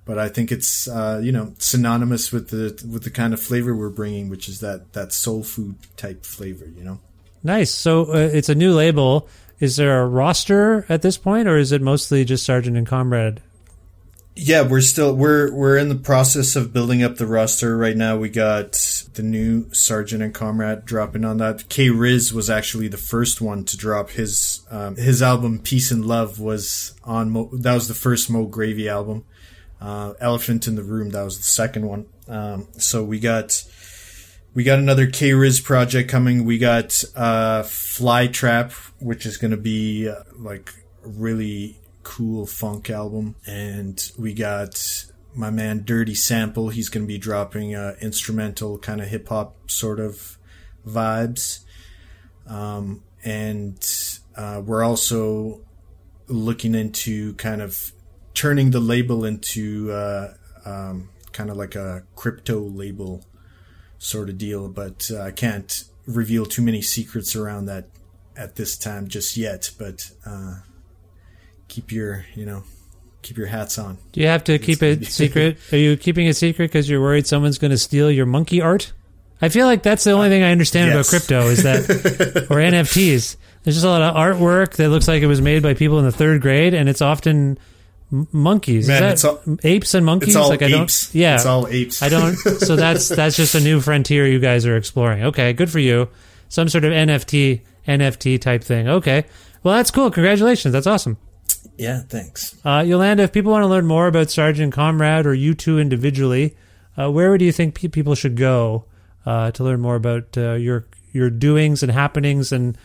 But 0.05 0.17
I 0.17 0.29
think 0.29 0.51
it's 0.51 0.87
uh, 0.87 1.21
you 1.23 1.31
know 1.31 1.53
synonymous 1.59 2.31
with 2.31 2.49
the 2.49 2.87
with 2.87 3.03
the 3.03 3.11
kind 3.11 3.33
of 3.33 3.39
flavor 3.39 3.75
we're 3.75 3.89
bringing, 3.89 4.29
which 4.29 4.47
is 4.49 4.59
that 4.59 4.93
that 4.93 5.13
soul 5.13 5.43
food 5.43 5.75
type 5.97 6.25
flavor. 6.25 6.65
You 6.65 6.83
know. 6.83 6.99
nice. 7.43 7.71
So 7.71 8.13
uh, 8.13 8.29
it's 8.33 8.49
a 8.49 8.55
new 8.55 8.73
label. 8.73 9.27
Is 9.59 9.75
there 9.75 10.01
a 10.01 10.07
roster 10.07 10.85
at 10.87 11.01
this 11.01 11.17
point, 11.17 11.47
or 11.47 11.57
is 11.57 11.71
it 11.71 11.81
mostly 11.81 12.25
just 12.25 12.45
Sergeant 12.45 12.77
and 12.77 12.87
Comrade? 12.87 13.41
Yeah, 14.41 14.61
we're 14.61 14.79
still 14.79 15.13
we're 15.13 15.53
we're 15.53 15.77
in 15.77 15.89
the 15.89 15.95
process 15.95 16.55
of 16.55 16.71
building 16.71 17.03
up 17.03 17.17
the 17.17 17.27
roster 17.27 17.75
right 17.75 17.95
now. 17.95 18.15
We 18.15 18.29
got 18.29 18.71
the 19.13 19.21
new 19.21 19.69
Sergeant 19.73 20.23
and 20.23 20.33
Comrade 20.33 20.85
dropping 20.85 21.25
on 21.25 21.37
that. 21.39 21.67
K 21.67 21.89
Riz 21.89 22.33
was 22.33 22.49
actually 22.49 22.87
the 22.87 22.97
first 22.97 23.41
one 23.41 23.65
to 23.65 23.75
drop 23.75 24.11
his 24.11 24.65
um, 24.71 24.95
his 24.95 25.21
album 25.21 25.59
Peace 25.59 25.91
and 25.91 26.05
Love 26.05 26.39
was 26.39 26.95
on 27.03 27.31
Mo, 27.31 27.49
that 27.51 27.73
was 27.73 27.89
the 27.89 27.93
first 27.93 28.29
Mo 28.29 28.45
Gravy 28.45 28.87
album. 28.87 29.25
Uh, 29.81 30.13
Elephant 30.21 30.67
in 30.67 30.75
the 30.75 30.83
Room 30.83 31.09
that 31.09 31.23
was 31.23 31.35
the 31.35 31.43
second 31.43 31.85
one. 31.85 32.05
Um, 32.29 32.69
so 32.77 33.03
we 33.03 33.19
got 33.19 33.61
we 34.53 34.63
got 34.63 34.79
another 34.79 35.07
K 35.07 35.33
Riz 35.33 35.59
project 35.59 36.09
coming. 36.09 36.45
We 36.45 36.59
got 36.59 37.03
uh, 37.13 37.63
Fly 37.63 38.27
Trap, 38.27 38.71
which 38.99 39.25
is 39.25 39.35
going 39.35 39.51
to 39.51 39.57
be 39.57 40.07
uh, 40.07 40.23
like 40.37 40.73
really 41.03 41.78
cool 42.03 42.45
funk 42.45 42.89
album, 42.89 43.35
and 43.45 44.11
we 44.17 44.33
got 44.33 45.05
my 45.35 45.49
man 45.49 45.83
Dirty 45.83 46.15
Sample. 46.15 46.69
He's 46.69 46.89
going 46.89 47.03
to 47.03 47.07
be 47.07 47.17
dropping 47.17 47.75
uh, 47.75 47.95
instrumental 48.01 48.77
kind 48.77 49.01
of 49.01 49.07
hip 49.07 49.27
hop 49.29 49.69
sort 49.69 49.99
of 49.99 50.37
vibes, 50.87 51.59
um, 52.47 53.03
and 53.23 53.77
uh, 54.35 54.61
we're 54.65 54.83
also 54.83 55.61
looking 56.27 56.75
into 56.75 57.33
kind 57.35 57.61
of 57.61 57.91
turning 58.33 58.71
the 58.71 58.79
label 58.79 59.25
into 59.25 59.91
uh, 59.91 60.33
um, 60.65 61.09
kind 61.31 61.49
of 61.49 61.57
like 61.57 61.75
a 61.75 62.03
crypto 62.15 62.59
label 62.59 63.25
sort 63.97 64.29
of 64.29 64.37
deal, 64.37 64.69
but 64.69 65.09
uh, 65.11 65.21
I 65.21 65.31
can't 65.31 65.83
reveal 66.07 66.45
too 66.45 66.61
many 66.61 66.81
secrets 66.81 67.35
around 67.35 67.65
that 67.65 67.89
at 68.35 68.55
this 68.55 68.77
time 68.77 69.07
just 69.07 69.35
yet. 69.35 69.71
But 69.77 70.11
uh, 70.25 70.59
keep 71.69 71.91
your, 71.91 72.25
you 72.35 72.45
know, 72.45 72.63
keep 73.21 73.37
your 73.37 73.47
hats 73.47 73.77
on. 73.79 73.97
Do 74.11 74.19
you 74.21 74.27
have 74.27 74.43
to 74.45 74.59
keep 74.59 74.83
it 74.83 75.05
secret? 75.05 75.57
Are 75.71 75.77
you 75.77 75.95
keeping 75.95 76.27
it 76.27 76.35
secret 76.35 76.67
because 76.67 76.89
you're 76.89 77.01
worried 77.01 77.27
someone's 77.27 77.57
going 77.57 77.71
to 77.71 77.77
steal 77.77 78.11
your 78.11 78.25
monkey 78.25 78.61
art? 78.61 78.91
I 79.41 79.47
feel 79.47 79.65
like 79.67 79.83
that's 79.83 80.03
the 80.03 80.11
only 80.11 80.27
uh, 80.27 80.31
thing 80.31 80.43
I 80.43 80.51
understand 80.51 80.91
about 80.91 81.05
crypto 81.07 81.47
is 81.47 81.63
that, 81.63 81.79
or 82.49 82.57
NFTs. 82.57 83.37
There's 83.63 83.75
just 83.75 83.85
a 83.85 83.89
lot 83.89 84.01
of 84.01 84.15
artwork 84.15 84.73
that 84.75 84.89
looks 84.89 85.07
like 85.07 85.21
it 85.23 85.27
was 85.27 85.41
made 85.41 85.63
by 85.63 85.73
people 85.73 85.97
in 85.99 86.05
the 86.05 86.11
third 86.11 86.41
grade, 86.41 86.73
and 86.73 86.89
it's 86.89 87.01
often 87.01 87.57
m- 88.11 88.27
monkeys. 88.33 88.87
Man, 88.89 88.95
is 88.95 88.99
that 89.01 89.11
it's 89.13 89.23
all- 89.47 89.57
apes 89.63 89.93
and 89.93 90.05
monkeys? 90.05 90.29
It's 90.29 90.35
all 90.35 90.49
like 90.49 90.61
I 90.61 90.67
don't. 90.67 91.09
Yeah, 91.13 91.35
it's 91.35 91.45
all 91.45 91.67
apes. 91.67 92.01
I 92.01 92.09
don't. 92.09 92.35
So 92.59 92.75
that's 92.75 93.07
that's 93.07 93.37
just 93.37 93.55
a 93.55 93.61
new 93.61 93.79
frontier 93.79 94.27
you 94.27 94.39
guys 94.39 94.65
are 94.65 94.75
exploring. 94.75 95.23
Okay, 95.23 95.53
good 95.53 95.69
for 95.71 95.79
you. 95.79 96.09
Some 96.49 96.67
sort 96.67 96.83
of 96.83 96.91
NFT 96.91 97.61
NFT 97.87 98.41
type 98.41 98.61
thing. 98.63 98.89
Okay, 98.89 99.23
well 99.63 99.75
that's 99.75 99.91
cool. 99.91 100.11
Congratulations. 100.11 100.73
That's 100.73 100.87
awesome. 100.87 101.17
Yeah, 101.79 102.01
thanks. 102.01 102.55
Uh, 102.65 102.83
Yolanda, 102.85 103.23
if 103.23 103.31
people 103.31 103.51
want 103.51 103.63
to 103.63 103.67
learn 103.67 103.87
more 103.87 104.07
about 104.07 104.29
Sergeant 104.29 104.73
Comrade 104.73 105.25
or 105.25 105.33
you 105.33 105.53
two 105.53 105.79
individually, 105.79 106.57
uh, 106.97 107.09
where 107.09 107.37
do 107.37 107.45
you 107.45 107.53
think 107.53 107.75
pe- 107.75 107.87
people 107.87 108.15
should 108.15 108.35
go 108.35 108.83
uh, 109.25 109.51
to 109.51 109.63
learn 109.63 109.79
more 109.79 109.95
about 109.95 110.37
uh, 110.37 110.51
your 110.53 110.87
your 111.11 111.29
doings 111.29 111.81
and 111.81 111.91
happenings 111.91 112.51
and 112.51 112.77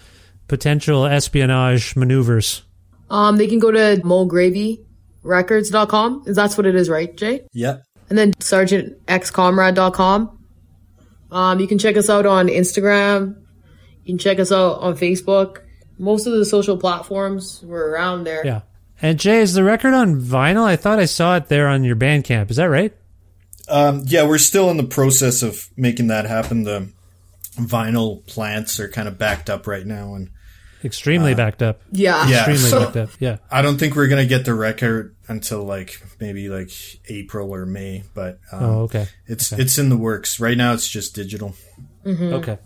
potential 0.46 1.06
espionage 1.06 1.96
maneuvers? 1.96 2.62
Um, 3.10 3.36
they 3.36 3.48
can 3.48 3.58
go 3.58 3.72
to 3.72 4.00
mogravyrecords.com. 4.02 6.22
That's 6.26 6.56
what 6.56 6.66
it 6.66 6.76
is, 6.76 6.88
right, 6.88 7.14
Jay? 7.16 7.42
Yep. 7.52 7.82
And 8.08 8.18
then 8.18 8.32
sergeantxcomrade.com. 8.34 10.38
Um, 11.30 11.60
you 11.60 11.66
can 11.66 11.78
check 11.78 11.96
us 11.96 12.08
out 12.08 12.26
on 12.26 12.46
Instagram. 12.46 13.40
You 14.04 14.12
can 14.12 14.18
check 14.18 14.38
us 14.38 14.52
out 14.52 14.80
on 14.80 14.96
Facebook. 14.96 15.62
Most 15.98 16.26
of 16.26 16.34
the 16.34 16.44
social 16.44 16.76
platforms, 16.76 17.62
we're 17.64 17.90
around 17.90 18.24
there. 18.24 18.44
Yeah. 18.44 18.60
And 19.02 19.18
Jay, 19.18 19.38
is 19.38 19.54
the 19.54 19.64
record 19.64 19.92
on 19.94 20.20
vinyl? 20.20 20.64
I 20.64 20.76
thought 20.76 20.98
I 20.98 21.04
saw 21.04 21.36
it 21.36 21.48
there 21.48 21.68
on 21.68 21.84
your 21.84 21.96
Bandcamp. 21.96 22.50
Is 22.50 22.56
that 22.56 22.70
right? 22.70 22.92
Um, 23.68 24.02
yeah, 24.06 24.26
we're 24.26 24.38
still 24.38 24.70
in 24.70 24.76
the 24.76 24.84
process 24.84 25.42
of 25.42 25.68
making 25.76 26.08
that 26.08 26.26
happen. 26.26 26.64
The 26.64 26.88
vinyl 27.56 28.24
plants 28.26 28.78
are 28.80 28.88
kind 28.88 29.08
of 29.08 29.18
backed 29.18 29.48
up 29.50 29.66
right 29.66 29.86
now, 29.86 30.14
and 30.14 30.30
Extremely 30.84 31.34
backed 31.34 31.62
up. 31.62 31.80
Yeah. 31.92 32.28
yeah, 32.28 32.50
Extremely 32.50 32.84
backed 32.84 32.96
up. 32.96 33.10
Yeah. 33.18 33.36
I 33.50 33.62
don't 33.62 33.78
think 33.78 33.96
we're 33.96 34.08
gonna 34.08 34.26
get 34.26 34.44
the 34.44 34.52
record 34.52 35.16
until 35.28 35.62
like 35.64 35.98
maybe 36.20 36.50
like 36.50 36.70
April 37.08 37.54
or 37.54 37.64
May, 37.64 38.04
but 38.12 38.38
um, 38.52 38.62
Oh, 38.62 38.80
okay. 38.82 39.06
it's 39.26 39.50
it's 39.52 39.78
in 39.78 39.88
the 39.88 39.96
works 39.96 40.38
right 40.40 40.56
now. 40.58 40.74
It's 40.74 40.86
just 40.86 41.14
digital. 41.14 41.54
Okay. 42.06 42.58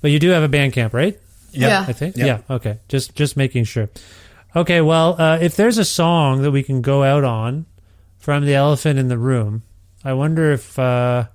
But 0.00 0.10
you 0.10 0.18
do 0.18 0.30
have 0.30 0.42
a 0.42 0.48
Bandcamp, 0.48 0.94
right? 0.94 1.20
Yeah. 1.52 1.84
I 1.86 1.92
think. 1.92 2.16
Yeah. 2.16 2.24
Yeah. 2.26 2.38
Okay. 2.48 2.78
Just 2.88 3.14
just 3.14 3.36
making 3.36 3.64
sure. 3.64 3.90
Okay. 4.54 4.80
Well, 4.80 5.20
uh, 5.20 5.38
if 5.40 5.56
there's 5.56 5.78
a 5.78 5.84
song 5.84 6.42
that 6.42 6.50
we 6.50 6.62
can 6.62 6.82
go 6.82 7.02
out 7.02 7.24
on 7.24 7.66
from 8.18 8.44
the 8.44 8.54
Elephant 8.54 8.98
in 8.98 9.08
the 9.08 9.18
Room, 9.18 9.62
I 10.04 10.12
wonder 10.14 10.52
if 10.52 10.78
uh, 10.78 11.26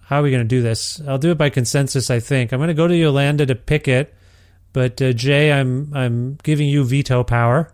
how 0.00 0.20
are 0.20 0.22
we 0.22 0.30
going 0.30 0.42
to 0.42 0.48
do 0.48 0.62
this? 0.62 1.00
I'll 1.06 1.18
do 1.18 1.30
it 1.30 1.38
by 1.38 1.50
consensus. 1.50 2.10
I 2.10 2.20
think 2.20 2.52
I'm 2.52 2.58
going 2.58 2.68
to 2.68 2.74
go 2.74 2.88
to 2.88 2.96
Yolanda 2.96 3.46
to 3.46 3.54
pick 3.54 3.86
it, 3.88 4.14
but 4.72 5.00
uh, 5.02 5.12
Jay, 5.12 5.52
I'm 5.52 5.92
I'm 5.94 6.38
giving 6.42 6.68
you 6.68 6.84
veto 6.84 7.24
power. 7.24 7.72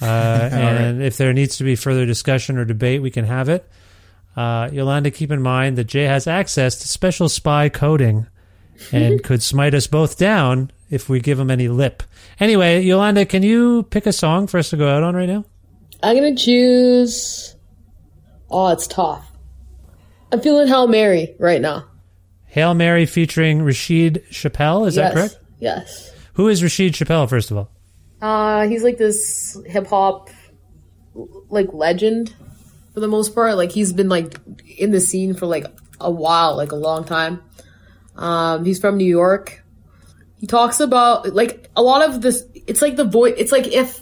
Uh, 0.00 0.04
and 0.52 1.02
if 1.02 1.16
there 1.16 1.32
needs 1.32 1.58
to 1.58 1.64
be 1.64 1.76
further 1.76 2.04
discussion 2.04 2.58
or 2.58 2.64
debate, 2.64 3.00
we 3.00 3.10
can 3.10 3.24
have 3.24 3.48
it. 3.48 3.68
Uh, 4.36 4.68
Yolanda, 4.72 5.10
keep 5.10 5.30
in 5.30 5.42
mind 5.42 5.78
that 5.78 5.84
Jay 5.84 6.04
has 6.04 6.26
access 6.26 6.76
to 6.80 6.88
special 6.88 7.28
spy 7.28 7.68
coding 7.68 8.26
and 8.92 9.22
could 9.22 9.42
smite 9.42 9.74
us 9.74 9.86
both 9.86 10.18
down 10.18 10.70
if 10.90 11.08
we 11.08 11.20
give 11.20 11.38
him 11.38 11.50
any 11.50 11.68
lip. 11.68 12.02
Anyway, 12.40 12.82
Yolanda, 12.82 13.24
can 13.24 13.42
you 13.42 13.84
pick 13.84 14.06
a 14.06 14.12
song 14.12 14.46
for 14.46 14.58
us 14.58 14.70
to 14.70 14.76
go 14.76 14.88
out 14.88 15.02
on 15.02 15.14
right 15.14 15.28
now? 15.28 15.44
I'm 16.02 16.16
gonna 16.16 16.34
choose 16.34 17.54
Oh, 18.52 18.68
it's 18.68 18.86
tough. 18.86 19.26
I'm 20.30 20.40
feeling 20.40 20.68
Hail 20.68 20.86
Mary 20.86 21.34
right 21.38 21.60
now. 21.60 21.86
Hail 22.46 22.74
Mary 22.74 23.06
featuring 23.06 23.60
Rasheed 23.60 24.28
Chappell. 24.30 24.84
Is 24.84 24.96
that 24.96 25.14
correct? 25.14 25.38
Yes. 25.58 26.12
Who 26.34 26.48
is 26.48 26.62
Rasheed 26.62 26.94
Chappell, 26.94 27.26
first 27.26 27.50
of 27.50 27.56
all? 27.56 27.70
Uh, 28.20 28.68
he's 28.68 28.84
like 28.84 28.98
this 28.98 29.58
hip 29.66 29.86
hop, 29.86 30.28
like 31.48 31.72
legend 31.72 32.34
for 32.92 33.00
the 33.00 33.08
most 33.08 33.34
part. 33.34 33.56
Like 33.56 33.72
he's 33.72 33.92
been 33.92 34.10
like 34.10 34.38
in 34.76 34.90
the 34.90 35.00
scene 35.00 35.32
for 35.32 35.46
like 35.46 35.64
a 35.98 36.10
while, 36.10 36.56
like 36.56 36.72
a 36.72 36.76
long 36.76 37.04
time. 37.04 37.42
Um, 38.22 38.64
he's 38.64 38.80
from 38.80 38.96
New 38.96 39.04
York. 39.04 39.64
He 40.38 40.46
talks 40.46 40.80
about 40.80 41.34
like 41.34 41.70
a 41.76 41.82
lot 41.82 42.08
of 42.08 42.20
this. 42.20 42.44
It's 42.54 42.82
like 42.82 42.96
the 42.96 43.04
voice. 43.04 43.34
It's 43.36 43.52
like 43.52 43.66
if 43.66 44.00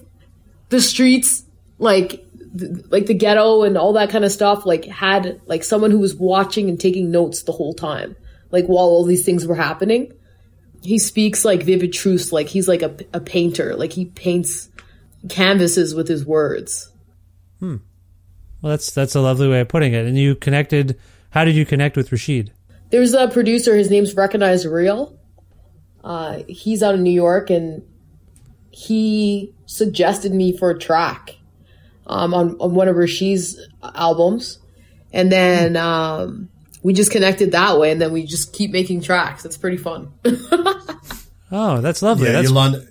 the 0.68 0.80
streets, 0.80 1.44
like 1.78 2.24
th- 2.58 2.84
like 2.90 3.06
the 3.06 3.14
ghetto 3.14 3.62
and 3.62 3.76
all 3.76 3.94
that 3.94 4.10
kind 4.10 4.24
of 4.24 4.32
stuff, 4.32 4.66
like 4.66 4.84
had 4.84 5.40
like 5.46 5.64
someone 5.64 5.90
who 5.90 5.98
was 5.98 6.14
watching 6.14 6.68
and 6.68 6.78
taking 6.78 7.10
notes 7.10 7.42
the 7.42 7.52
whole 7.52 7.74
time, 7.74 8.16
like 8.50 8.66
while 8.66 8.86
all 8.86 9.04
these 9.04 9.24
things 9.24 9.46
were 9.46 9.56
happening 9.56 10.12
he 10.82 10.98
speaks 10.98 11.44
like 11.44 11.62
vivid 11.62 11.92
truths 11.92 12.32
like 12.32 12.46
he's 12.46 12.66
like 12.66 12.80
a, 12.80 12.96
a 13.12 13.20
painter 13.20 13.76
like 13.76 13.92
he 13.92 14.06
paints 14.06 14.70
canvases 15.28 15.94
with 15.94 16.08
his 16.08 16.24
words 16.24 16.90
Hmm. 17.60 17.76
Well, 18.60 18.70
that's 18.70 18.90
that's 18.90 19.14
a 19.14 19.20
lovely 19.20 19.48
way 19.48 19.60
of 19.60 19.68
putting 19.68 19.92
it. 19.92 20.06
And 20.06 20.18
you 20.18 20.34
connected. 20.34 20.98
How 21.30 21.44
did 21.44 21.54
you 21.54 21.64
connect 21.64 21.96
with 21.96 22.10
Rasheed? 22.10 22.50
There's 22.90 23.14
a 23.14 23.28
producer 23.28 23.76
his 23.76 23.90
name's 23.90 24.14
Recognize 24.14 24.66
Ali 24.66 25.06
uh, 26.02 26.42
he's 26.48 26.82
out 26.82 26.94
of 26.94 27.00
new 27.00 27.10
york 27.10 27.50
and 27.50 27.86
he 28.70 29.52
suggested 29.66 30.32
me 30.32 30.56
for 30.56 30.70
a 30.70 30.78
track 30.78 31.36
um, 32.06 32.32
on, 32.32 32.56
on 32.58 32.74
one 32.74 32.88
of 32.88 32.96
rasheed's 32.96 33.60
albums 33.82 34.58
and 35.12 35.30
then 35.30 35.76
um, 35.76 36.48
we 36.82 36.94
just 36.94 37.10
connected 37.10 37.52
that 37.52 37.78
way 37.78 37.90
and 37.90 38.00
then 38.00 38.12
we 38.12 38.24
just 38.24 38.52
keep 38.52 38.70
making 38.70 39.02
tracks 39.02 39.44
it's 39.44 39.56
pretty 39.56 39.76
fun 39.76 40.12
Oh, 41.52 41.80
that's 41.80 42.02
lovely. 42.02 42.26
Yeah, 42.26 42.32
that's 42.32 42.48
Yolanda. 42.48 42.86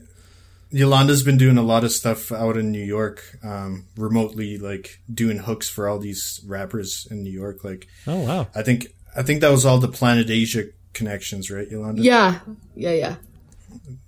Yolanda's 0.72 1.24
been 1.24 1.38
doing 1.38 1.58
a 1.58 1.64
lot 1.64 1.84
of 1.84 1.92
stuff 1.92 2.32
out 2.32 2.56
in 2.56 2.72
New 2.72 2.84
York, 2.84 3.24
um, 3.44 3.86
remotely, 3.98 4.60
like 4.60 5.02
doing 5.12 5.40
hooks 5.40 5.68
for 5.68 5.90
all 5.90 5.98
these 5.98 6.42
rappers 6.46 7.08
in 7.10 7.24
New 7.24 7.32
York. 7.32 7.64
Like, 7.64 7.88
oh 8.06 8.20
wow. 8.20 8.48
I 8.54 8.62
think 8.62 8.88
I 9.16 9.24
think 9.24 9.42
that 9.42 9.50
was 9.50 9.66
all 9.66 9.78
the 9.80 9.88
Planet 9.88 10.30
Asia 10.30 10.66
connections, 10.94 11.50
right, 11.52 11.70
Yolanda? 11.70 12.02
yeah 12.02 12.40
yeah 12.76 12.92
yeah 12.94 13.16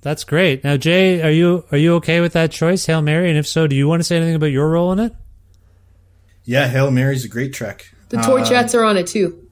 That's 0.02 0.24
great. 0.24 0.64
Now, 0.64 0.78
Jay, 0.78 1.22
are 1.22 1.32
you 1.32 1.64
are 1.72 1.78
you 1.78 1.96
okay 1.96 2.22
with 2.22 2.34
that 2.34 2.52
choice, 2.52 2.86
Hail 2.86 3.02
Mary? 3.02 3.30
And 3.30 3.38
if 3.38 3.48
so, 3.48 3.68
do 3.68 3.76
you 3.76 3.88
want 3.88 4.00
to 4.00 4.04
say 4.04 4.18
anything 4.18 4.36
about 4.36 4.48
your 4.52 4.70
role 4.70 4.92
in 4.92 5.00
it? 5.00 5.14
yeah. 6.44 6.68
Hail 6.68 6.90
Mary's 6.92 7.24
a 7.26 7.28
great 7.30 7.54
track. 7.54 7.92
the 8.10 8.18
Uh, 8.18 8.24
torchettes 8.24 8.74
are 8.74 8.84
on 8.84 8.98
it 8.98 9.08
too 9.08 9.48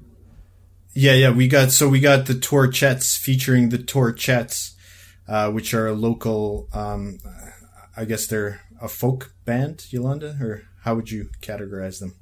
Yeah, 0.94 1.14
yeah, 1.14 1.32
we 1.32 1.48
got 1.48 1.72
so 1.72 1.88
we 1.88 2.00
got 2.00 2.26
the 2.26 2.34
Torchettes 2.34 3.18
featuring 3.18 3.70
the 3.70 3.78
Torchettes, 3.78 4.72
uh, 5.28 5.52
which 5.52 5.74
are 5.74 5.88
a 5.88 5.94
local. 5.94 6.68
Um, 6.74 7.20
I 7.96 8.06
guess 8.06 8.26
they're 8.28 8.62
a 8.82 8.88
folk 8.88 9.34
band, 9.46 9.86
Yolanda, 9.92 10.38
or 10.42 10.64
how 10.84 10.96
would 10.96 11.12
you 11.12 11.30
categorize 11.42 12.00
them? 12.00 12.16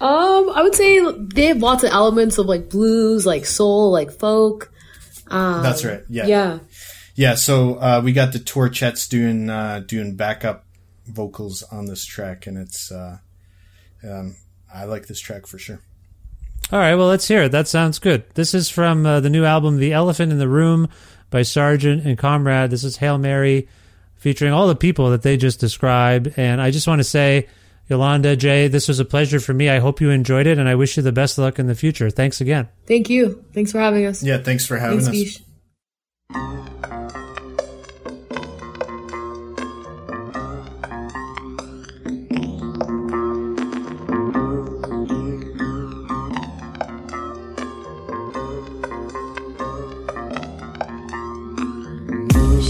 Um, 0.00 0.50
I 0.50 0.62
would 0.62 0.74
say 0.74 1.00
they 1.18 1.46
have 1.46 1.58
lots 1.58 1.84
of 1.84 1.90
elements 1.90 2.38
of 2.38 2.46
like 2.46 2.68
blues, 2.68 3.24
like 3.26 3.46
soul, 3.46 3.90
like 3.92 4.10
folk. 4.10 4.72
Um, 5.28 5.62
That's 5.62 5.84
right. 5.84 6.02
Yeah, 6.08 6.26
Yeah. 6.26 6.58
yeah. 7.14 7.34
So 7.36 7.74
uh, 7.76 8.00
we 8.04 8.12
got 8.12 8.32
the 8.32 8.38
Torchettes 8.40 9.08
doing 9.08 9.48
uh, 9.48 9.80
doing 9.86 10.16
backup 10.16 10.64
vocals 11.06 11.62
on 11.62 11.86
this 11.86 12.04
track, 12.04 12.46
and 12.46 12.58
it's. 12.58 12.90
Uh, 12.90 13.18
um, 14.02 14.36
I 14.72 14.84
like 14.84 15.06
this 15.06 15.20
track 15.20 15.46
for 15.46 15.58
sure. 15.58 15.80
All 16.72 16.78
right, 16.78 16.94
well, 16.94 17.06
let's 17.06 17.28
hear 17.28 17.42
it. 17.44 17.52
That 17.52 17.68
sounds 17.68 17.98
good. 17.98 18.24
This 18.34 18.54
is 18.54 18.68
from 18.68 19.06
uh, 19.06 19.20
the 19.20 19.30
new 19.30 19.44
album, 19.44 19.76
The 19.76 19.92
Elephant 19.92 20.32
in 20.32 20.38
the 20.38 20.48
Room 20.48 20.88
by 21.30 21.42
Sergeant 21.42 22.04
and 22.06 22.18
Comrade. 22.18 22.70
This 22.70 22.84
is 22.84 22.96
Hail 22.96 23.18
Mary 23.18 23.68
featuring 24.16 24.52
all 24.52 24.66
the 24.66 24.74
people 24.74 25.10
that 25.10 25.22
they 25.22 25.36
just 25.36 25.60
described. 25.60 26.32
And 26.36 26.60
I 26.60 26.70
just 26.70 26.88
want 26.88 27.00
to 27.00 27.04
say, 27.04 27.48
Yolanda, 27.88 28.34
Jay, 28.34 28.66
this 28.66 28.88
was 28.88 28.98
a 28.98 29.04
pleasure 29.04 29.40
for 29.40 29.52
me. 29.52 29.68
I 29.68 29.78
hope 29.78 30.00
you 30.00 30.10
enjoyed 30.10 30.46
it, 30.46 30.58
and 30.58 30.68
I 30.68 30.74
wish 30.74 30.96
you 30.96 31.02
the 31.02 31.12
best 31.12 31.36
of 31.36 31.44
luck 31.44 31.58
in 31.58 31.66
the 31.66 31.74
future. 31.74 32.08
Thanks 32.10 32.40
again. 32.40 32.68
Thank 32.86 33.10
you. 33.10 33.44
Thanks 33.52 33.72
for 33.72 33.78
having 33.78 34.06
us. 34.06 34.22
Yeah, 34.22 34.38
thanks 34.38 34.64
for 34.66 34.78
having 34.78 35.00
Thanks, 35.00 35.08
us. 35.08 35.14
Vish. 35.14 35.40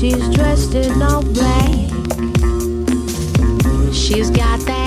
She's 0.05 0.29
dressed 0.35 0.75
in 0.75 1.01
all 1.01 1.23
black. 1.23 1.71
She's 3.95 4.29
got 4.29 4.61
that 4.67 4.84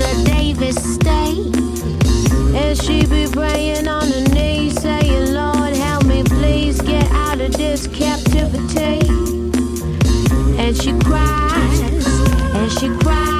Angela 0.00 0.24
Davis 0.24 0.94
stain. 0.94 1.54
And 2.54 2.76
she 2.80 3.06
be 3.06 3.26
praying 3.30 3.88
on 3.88 4.06
her 4.08 4.34
knees, 4.34 4.80
saying, 4.80 5.32
Lord, 5.32 5.74
help 5.76 6.04
me, 6.04 6.22
please 6.24 6.80
get 6.80 7.10
out 7.12 7.40
of 7.40 7.52
this 7.52 7.86
captivity. 7.86 9.06
And 10.58 10.76
she 10.76 10.92
cries, 11.00 12.06
and 12.54 12.72
she 12.72 12.88
cries. 13.04 13.39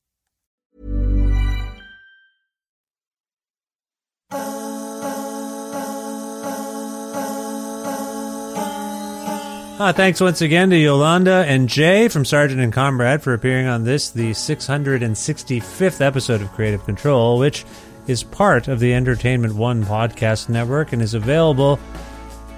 Uh, 9.81 9.91
thanks 9.91 10.21
once 10.21 10.41
again 10.41 10.69
to 10.69 10.77
Yolanda 10.77 11.43
and 11.47 11.67
Jay 11.67 12.07
from 12.07 12.23
Sergeant 12.23 12.61
and 12.61 12.71
Comrade 12.71 13.23
for 13.23 13.33
appearing 13.33 13.65
on 13.65 13.83
this, 13.83 14.11
the 14.11 14.29
665th 14.29 16.01
episode 16.01 16.41
of 16.41 16.51
Creative 16.51 16.85
Control, 16.85 17.39
which 17.39 17.65
is 18.05 18.21
part 18.23 18.67
of 18.67 18.79
the 18.79 18.93
Entertainment 18.93 19.55
One 19.55 19.83
podcast 19.83 20.49
network 20.49 20.93
and 20.93 21.01
is 21.01 21.15
available 21.15 21.79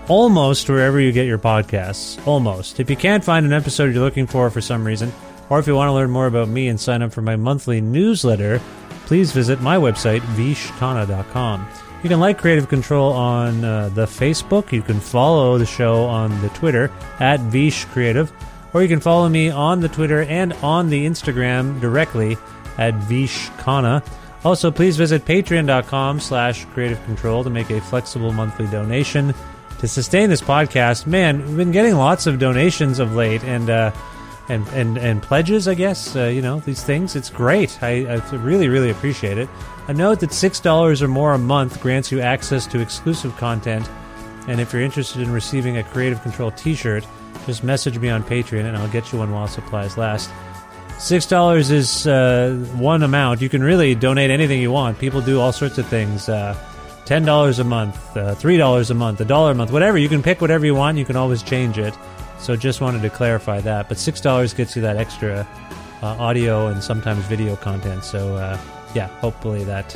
almost 0.09 0.69
wherever 0.69 0.99
you 0.99 1.11
get 1.13 1.25
your 1.25 1.39
podcasts. 1.39 2.19
Almost. 2.27 2.79
If 2.79 2.89
you 2.89 2.97
can't 2.97 3.23
find 3.23 3.45
an 3.45 3.53
episode 3.53 3.93
you're 3.93 4.03
looking 4.03 4.27
for 4.27 4.49
for 4.49 4.61
some 4.61 4.85
reason, 4.85 5.11
or 5.49 5.59
if 5.59 5.67
you 5.67 5.75
want 5.75 5.87
to 5.87 5.93
learn 5.93 6.11
more 6.11 6.27
about 6.27 6.49
me 6.49 6.67
and 6.67 6.79
sign 6.79 7.01
up 7.01 7.13
for 7.13 7.21
my 7.21 7.35
monthly 7.35 7.79
newsletter, 7.79 8.59
please 9.05 9.31
visit 9.31 9.61
my 9.61 9.77
website, 9.77 10.21
vishkhanna.com. 10.35 11.67
You 12.03 12.09
can 12.09 12.19
like 12.19 12.37
Creative 12.37 12.67
Control 12.67 13.13
on 13.13 13.63
uh, 13.63 13.89
the 13.89 14.05
Facebook. 14.05 14.71
You 14.71 14.81
can 14.81 14.99
follow 14.99 15.57
the 15.57 15.65
show 15.65 16.03
on 16.03 16.41
the 16.41 16.49
Twitter 16.49 16.91
at 17.19 17.39
Vish 17.39 17.85
Creative, 17.85 18.31
or 18.73 18.81
you 18.81 18.89
can 18.89 18.99
follow 18.99 19.29
me 19.29 19.49
on 19.49 19.79
the 19.79 19.87
Twitter 19.87 20.23
and 20.23 20.51
on 20.53 20.89
the 20.89 21.05
Instagram 21.05 21.79
directly 21.79 22.37
at 22.77 22.93
Vishkhanna. 23.01 24.05
Also, 24.43 24.69
please 24.69 24.97
visit 24.97 25.23
patreon.com 25.23 26.19
slash 26.19 26.65
creative 26.65 27.01
control 27.05 27.43
to 27.43 27.49
make 27.49 27.69
a 27.69 27.79
flexible 27.79 28.33
monthly 28.33 28.67
donation 28.67 29.33
to 29.79 29.87
sustain 29.87 30.29
this 30.29 30.41
podcast. 30.41 31.07
Man, 31.07 31.45
we've 31.45 31.57
been 31.57 31.71
getting 31.71 31.95
lots 31.95 32.27
of 32.27 32.39
donations 32.39 32.99
of 32.99 33.15
late 33.15 33.43
and 33.43 33.69
uh, 33.69 33.91
and, 34.49 34.67
and 34.69 34.97
and 34.97 35.21
pledges, 35.21 35.67
I 35.67 35.73
guess. 35.73 36.15
Uh, 36.15 36.25
you 36.25 36.41
know, 36.41 36.59
these 36.61 36.83
things. 36.83 37.15
It's 37.15 37.29
great. 37.29 37.81
I, 37.81 38.05
I 38.05 38.35
really, 38.35 38.67
really 38.67 38.89
appreciate 38.89 39.37
it. 39.37 39.49
A 39.87 39.93
note 39.93 40.19
that 40.21 40.29
$6 40.29 41.01
or 41.01 41.07
more 41.07 41.33
a 41.33 41.37
month 41.37 41.81
grants 41.81 42.11
you 42.11 42.21
access 42.21 42.65
to 42.67 42.79
exclusive 42.79 43.35
content. 43.37 43.89
And 44.47 44.59
if 44.59 44.73
you're 44.73 44.81
interested 44.81 45.21
in 45.21 45.31
receiving 45.31 45.77
a 45.77 45.83
Creative 45.83 46.21
Control 46.21 46.51
t 46.51 46.75
shirt, 46.75 47.05
just 47.45 47.63
message 47.63 47.99
me 47.99 48.09
on 48.09 48.23
Patreon 48.23 48.65
and 48.65 48.77
I'll 48.77 48.89
get 48.89 49.11
you 49.11 49.19
one 49.19 49.31
while 49.31 49.47
supplies 49.47 49.97
last. 49.97 50.29
Six 50.99 51.25
dollars 51.25 51.71
is 51.71 52.07
uh, 52.07 52.53
one 52.75 53.03
amount. 53.03 53.41
You 53.41 53.49
can 53.49 53.63
really 53.63 53.95
donate 53.95 54.29
anything 54.29 54.61
you 54.61 54.71
want. 54.71 54.99
People 54.99 55.21
do 55.21 55.39
all 55.39 55.51
sorts 55.51 55.77
of 55.77 55.87
things. 55.87 56.29
Uh, 56.29 56.55
Ten 57.05 57.25
dollars 57.25 57.59
a 57.59 57.63
month, 57.63 58.15
uh, 58.15 58.35
three 58.35 58.57
dollars 58.57 58.89
a 58.89 58.93
month, 58.93 59.19
a 59.21 59.25
dollar 59.25 59.51
a 59.51 59.55
month, 59.55 59.71
whatever. 59.71 59.97
You 59.97 60.09
can 60.09 60.23
pick 60.23 60.39
whatever 60.41 60.65
you 60.65 60.75
want. 60.75 60.97
You 60.97 61.05
can 61.05 61.15
always 61.15 61.43
change 61.43 61.77
it. 61.77 61.93
So 62.39 62.55
just 62.55 62.81
wanted 62.81 63.01
to 63.01 63.09
clarify 63.09 63.61
that. 63.61 63.89
But 63.89 63.97
six 63.97 64.21
dollars 64.21 64.53
gets 64.53 64.75
you 64.75 64.81
that 64.83 64.97
extra 64.97 65.47
uh, 66.01 66.07
audio 66.19 66.67
and 66.67 66.83
sometimes 66.83 67.23
video 67.25 67.55
content. 67.55 68.03
So 68.03 68.35
uh, 68.35 68.57
yeah, 68.93 69.07
hopefully 69.19 69.63
that 69.65 69.95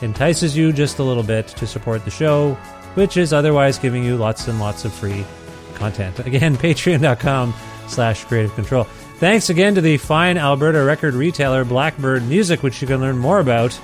entices 0.00 0.56
you 0.56 0.72
just 0.72 0.98
a 0.98 1.02
little 1.02 1.22
bit 1.22 1.48
to 1.48 1.66
support 1.66 2.04
the 2.04 2.10
show, 2.10 2.54
which 2.94 3.16
is 3.16 3.32
otherwise 3.32 3.78
giving 3.78 4.04
you 4.04 4.16
lots 4.16 4.46
and 4.48 4.60
lots 4.60 4.84
of 4.84 4.92
free 4.92 5.24
content. 5.74 6.18
Again, 6.26 6.56
patreon.com 6.56 7.54
slash 7.88 8.24
creative 8.24 8.54
control. 8.54 8.84
Thanks 9.18 9.48
again 9.48 9.76
to 9.76 9.80
the 9.80 9.96
fine 9.96 10.36
Alberta 10.36 10.82
record 10.82 11.14
retailer 11.14 11.64
Blackbyrd 11.64 12.22
Myoozik, 12.22 12.62
which 12.62 12.82
you 12.82 12.88
can 12.88 13.00
learn 13.00 13.16
more 13.16 13.38
about 13.38 13.78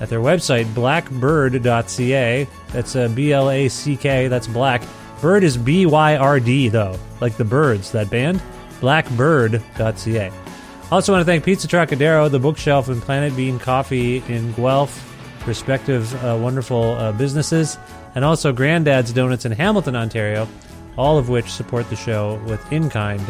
at 0.00 0.08
their 0.08 0.20
website, 0.20 0.66
blackbyrd.ca. 0.66 2.48
That's 2.72 2.96
uh, 2.96 3.08
B 3.08 3.32
L 3.32 3.50
A 3.50 3.68
C 3.68 3.96
K, 3.96 4.28
that's 4.28 4.46
black. 4.46 4.82
Bird 5.20 5.44
is 5.44 5.56
B 5.56 5.86
Y 5.86 6.16
R 6.16 6.40
D, 6.40 6.68
though, 6.68 6.98
like 7.20 7.36
the 7.36 7.44
Byrds, 7.44 7.92
that 7.92 8.10
band. 8.10 8.42
Blackbyrd.ca. 8.80 10.30
Also, 10.90 11.12
want 11.12 11.22
to 11.22 11.24
thank 11.24 11.44
Pizza 11.44 11.66
Trocadero, 11.66 12.28
The 12.28 12.38
Bookshelf, 12.38 12.88
and 12.88 13.00
Planet 13.00 13.34
Bean 13.34 13.58
Coffee 13.58 14.22
in 14.28 14.52
Guelph, 14.52 15.46
respective 15.46 16.12
uh, 16.22 16.36
wonderful 16.36 16.92
uh, 16.92 17.12
businesses, 17.12 17.78
and 18.14 18.24
also 18.24 18.52
Granddad's 18.52 19.12
Donuts 19.12 19.46
in 19.46 19.52
Hamilton, 19.52 19.96
Ontario, 19.96 20.46
all 20.98 21.16
of 21.16 21.30
which 21.30 21.50
support 21.50 21.88
the 21.88 21.96
show 21.96 22.40
with 22.46 22.70
in 22.70 22.90
kind 22.90 23.22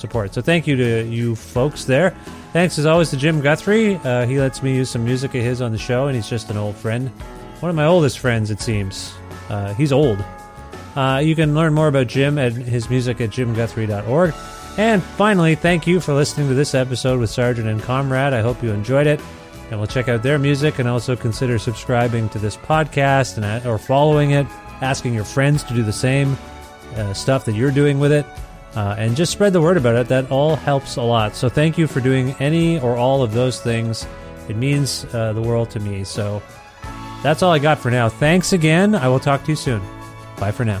support. 0.00 0.34
So, 0.34 0.42
thank 0.42 0.66
you 0.66 0.76
to 0.76 1.04
you 1.06 1.36
folks 1.36 1.84
there. 1.84 2.10
Thanks 2.52 2.78
as 2.78 2.86
always 2.86 3.10
to 3.10 3.16
Jim 3.16 3.40
Guthrie. 3.40 3.94
Uh, 3.96 4.26
he 4.26 4.40
lets 4.40 4.62
me 4.62 4.74
use 4.74 4.90
some 4.90 5.04
music 5.04 5.34
of 5.34 5.42
his 5.42 5.60
on 5.62 5.70
the 5.70 5.78
show, 5.78 6.08
and 6.08 6.16
he's 6.16 6.28
just 6.28 6.50
an 6.50 6.56
old 6.56 6.74
friend. 6.74 7.08
One 7.60 7.70
of 7.70 7.76
my 7.76 7.86
oldest 7.86 8.18
friends, 8.18 8.50
it 8.50 8.60
seems. 8.60 9.14
Uh, 9.48 9.74
he's 9.74 9.92
old. 9.92 10.24
Uh, 10.96 11.20
you 11.22 11.36
can 11.36 11.54
learn 11.54 11.74
more 11.74 11.88
about 11.88 12.06
Jim 12.08 12.38
and 12.38 12.54
his 12.56 12.90
music 12.90 13.20
at 13.20 13.30
jimguthrie.org. 13.30 14.34
And 14.78 15.02
finally, 15.02 15.54
thank 15.54 15.86
you 15.86 16.00
for 16.00 16.14
listening 16.14 16.48
to 16.48 16.54
this 16.54 16.74
episode 16.74 17.20
with 17.20 17.30
Sergeant 17.30 17.68
and 17.68 17.82
Comrade. 17.82 18.32
I 18.32 18.40
hope 18.40 18.62
you 18.62 18.70
enjoyed 18.72 19.06
it. 19.06 19.20
And 19.70 19.78
we'll 19.78 19.86
check 19.86 20.08
out 20.08 20.22
their 20.22 20.38
music 20.38 20.78
and 20.78 20.88
also 20.88 21.14
consider 21.14 21.58
subscribing 21.58 22.28
to 22.30 22.38
this 22.38 22.56
podcast 22.56 23.40
and 23.40 23.66
or 23.66 23.78
following 23.78 24.32
it, 24.32 24.46
asking 24.80 25.14
your 25.14 25.24
friends 25.24 25.62
to 25.64 25.74
do 25.74 25.82
the 25.82 25.92
same 25.92 26.36
uh, 26.96 27.12
stuff 27.14 27.44
that 27.44 27.54
you're 27.54 27.70
doing 27.70 28.00
with 28.00 28.10
it. 28.10 28.26
Uh, 28.74 28.94
and 28.98 29.16
just 29.16 29.32
spread 29.32 29.52
the 29.52 29.60
word 29.60 29.76
about 29.76 29.96
it. 29.96 30.08
That 30.08 30.30
all 30.30 30.54
helps 30.54 30.96
a 30.96 31.02
lot. 31.02 31.34
So 31.34 31.48
thank 31.48 31.76
you 31.76 31.86
for 31.86 32.00
doing 32.00 32.36
any 32.38 32.78
or 32.78 32.96
all 32.96 33.22
of 33.22 33.32
those 33.32 33.60
things. 33.60 34.06
It 34.48 34.56
means 34.56 35.06
uh, 35.12 35.32
the 35.32 35.42
world 35.42 35.70
to 35.70 35.80
me. 35.80 36.04
So 36.04 36.40
that's 37.22 37.42
all 37.42 37.52
I 37.52 37.58
got 37.58 37.78
for 37.78 37.90
now. 37.90 38.08
Thanks 38.08 38.52
again. 38.52 38.94
I 38.94 39.08
will 39.08 39.20
talk 39.20 39.44
to 39.44 39.50
you 39.50 39.56
soon. 39.56 39.82
Bye 40.38 40.52
for 40.52 40.64
now. 40.64 40.80